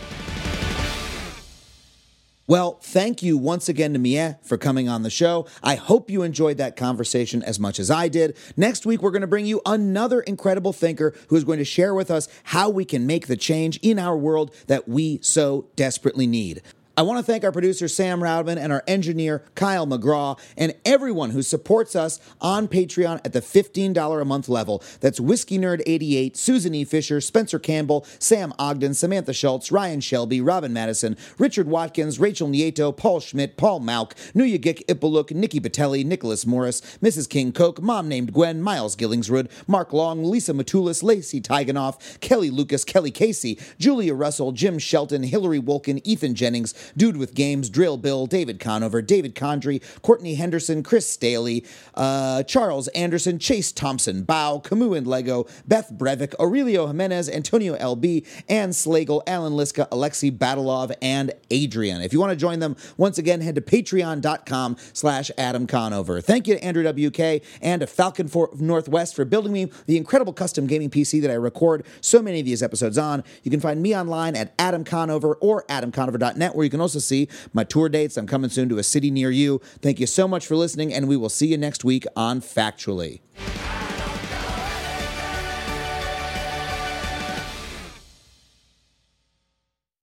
Well, 2.47 2.79
thank 2.83 3.23
you 3.23 3.39
once 3.39 3.71
again 3.71 3.95
to 3.95 3.99
Mie 3.99 4.37
for 4.43 4.59
coming 4.59 4.87
on 4.87 5.03
the 5.03 5.09
show. 5.09 5.47
I 5.63 5.77
hope 5.77 6.11
you 6.11 6.21
enjoyed 6.21 6.59
that 6.59 6.77
conversation 6.77 7.43
as 7.43 7.59
much 7.59 7.81
as 7.81 7.91
I 7.91 8.09
did. 8.09 8.37
Next 8.55 8.85
week, 8.85 9.01
we're 9.01 9.13
going 9.13 9.23
to 9.23 9.27
bring 9.27 9.47
you 9.47 9.63
another 9.65 10.21
incredible 10.21 10.75
thinker 10.75 11.15
who 11.29 11.37
is 11.37 11.45
going 11.45 11.59
to 11.59 11.65
share 11.65 11.95
with 11.95 12.11
us 12.11 12.29
how 12.45 12.69
we 12.69 12.85
can 12.85 13.07
make 13.07 13.29
the 13.29 13.37
change 13.37 13.79
in 13.79 13.99
our 13.99 14.15
world 14.15 14.55
that 14.67 14.87
we 14.87 15.21
so 15.23 15.69
desperately 15.75 16.27
need. 16.27 16.61
I 16.97 17.03
want 17.03 17.19
to 17.19 17.25
thank 17.25 17.43
our 17.43 17.51
producer, 17.51 17.89
Sam 17.89 18.21
Roudman, 18.21 18.57
and 18.57 18.73
our 18.73 18.85
engineer, 18.87 19.43
Kyle 19.57 19.85
McGraw, 19.85 20.39
and 20.57 20.75
everyone 20.85 21.31
who 21.31 21.43
supports 21.43 21.97
us 21.97 22.21
on 22.41 22.69
Patreon 22.69 23.21
at 23.25 23.33
the 23.33 23.41
$15 23.41 24.23
a 24.23 24.25
month 24.25 24.49
level. 24.49 24.81
That's 25.01 25.19
Whiskey 25.19 25.59
Nerd 25.59 25.83
88, 25.87 26.37
Susan 26.37 26.73
E. 26.73 26.85
Fisher, 26.85 27.21
Spencer 27.21 27.59
Campbell, 27.59 28.07
Sam 28.21 28.53
Ogden, 28.61 28.95
Samantha 28.95 29.33
Schultz, 29.33 29.73
Ryan 29.73 30.01
Shelby, 30.01 30.41
Robin 30.41 30.73
Madison, 30.73 31.17
Richard 31.37 31.67
Watkins, 31.67 32.21
Rachel 32.21 32.47
Nieto, 32.47 32.97
Paul 32.97 33.19
Schmidt, 33.19 33.57
Paul 33.57 33.81
Malk, 33.81 34.13
Nuya 34.33 34.61
Gik 34.61 34.87
Ipaluk, 34.87 35.33
Nikki 35.33 35.59
Batelli, 35.59 36.05
Nicholas 36.05 36.47
Morris, 36.47 36.81
Mrs. 37.03 37.29
King 37.29 37.51
Coke, 37.51 37.83
Mom 37.83 38.07
Named 38.07 38.33
Gwen, 38.33 38.63
Miles 38.63 38.95
Gillingsrud, 38.95 39.51
Mark 39.67 39.93
Long, 39.93 40.23
Lisa 40.23 40.53
Matulis, 40.53 41.03
Lacey 41.03 41.41
Tiganoff, 41.41 42.21
Kelly 42.21 42.51
Lucas, 42.51 42.85
Kelly 42.85 43.11
Casey, 43.11 43.59
Julia 43.81 44.15
Russell, 44.15 44.53
Jim 44.53 44.79
Shelton, 44.79 45.25
Hillary 45.25 45.61
Wolkin, 45.61 46.01
Ethan 46.05 46.37
Jennings, 46.37 46.73
Dude 46.97 47.17
with 47.17 47.35
Games, 47.35 47.69
Drill 47.69 47.97
Bill, 47.97 48.27
David 48.27 48.61
Conover, 48.61 49.03
David 49.03 49.35
Condry, 49.35 49.83
Courtney 50.03 50.35
Henderson, 50.35 50.83
Chris 50.83 51.07
Staley, 51.09 51.65
uh, 51.95 52.43
Charles 52.45 52.89
Anderson, 52.89 53.39
Chase 53.39 53.73
Thompson, 53.73 54.23
Bow, 54.23 54.59
Camus 54.59 54.85
and 54.99 55.07
Lego, 55.07 55.47
Beth 55.67 55.93
Brevik, 55.93 56.35
Aurelio 56.39 56.87
Jimenez, 56.87 57.29
Antonio 57.29 57.77
LB, 57.77 58.27
Ann 58.49 58.71
Slagle, 58.71 59.23
Alan 59.27 59.55
Liska, 59.55 59.89
Alexei 59.91 60.31
Batalov, 60.31 60.93
and 61.01 61.33
Adrian. 61.51 62.03
If 62.03 62.13
you 62.13 62.21
want 62.21 62.31
to 62.31 62.37
join 62.37 62.59
them, 62.59 62.77
once 62.97 63.19
again, 63.19 63.41
head 63.41 63.55
to 63.55 63.61
patreon.com 63.61 64.77
slash 64.93 65.31
Adam 65.39 65.67
Conover. 65.67 66.21
Thank 66.21 66.47
you 66.47 66.55
to 66.55 66.65
Andrew 66.65 66.83
WK 66.83 67.43
and 67.63 67.81
to 67.81 67.87
Falcon 67.87 68.29
for 68.29 68.51
Northwest 68.55 69.15
for 69.15 69.25
building 69.25 69.53
me 69.53 69.71
the 69.87 69.97
incredible 69.97 70.33
custom 70.33 70.67
gaming 70.67 70.91
PC 70.91 71.21
that 71.23 71.31
I 71.31 71.35
record 71.35 71.85
so 72.01 72.21
many 72.23 72.41
of 72.41 72.47
these 72.47 72.63
episodes 72.63 72.99
on. 72.99 73.25
You 73.43 73.51
can 73.51 73.61
find 73.61 73.83
me 73.83 73.97
online 73.97 74.37
at 74.37 74.55
Adam 74.59 74.85
Conover 74.85 75.35
or 75.37 75.65
adamconover.net, 75.65 76.55
where 76.55 76.65
you 76.65 76.71
can 76.75 76.81
also 76.81 76.99
see 76.99 77.29
my 77.53 77.65
tour 77.65 77.89
dates. 77.89 78.17
I'm 78.17 78.27
coming 78.27 78.51
soon 78.51 78.69
to 78.69 78.79
a 78.79 78.83
city 78.83 79.11
near 79.11 79.31
you. 79.31 79.61
Thank 79.81 80.01
you 80.01 80.07
so 80.07 80.27
much 80.27 80.47
for 80.47 80.57
listening, 80.57 80.93
and 80.93 81.09
we 81.09 81.17
will 81.17 81.29
see 81.29 81.47
you 81.47 81.57
next 81.57 81.85
week 81.85 82.05
on 82.17 82.41
Factually. 82.41 83.21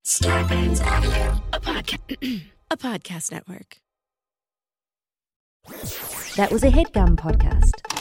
Starbane's 0.05 0.81
Audio, 0.81 1.41
a, 1.53 1.59
podca- 1.59 2.41
a 2.71 2.77
podcast 2.77 3.31
network. 3.31 3.77
That 6.37 6.51
was 6.51 6.63
a 6.63 6.69
headgum 6.69 7.15
podcast. 7.17 8.00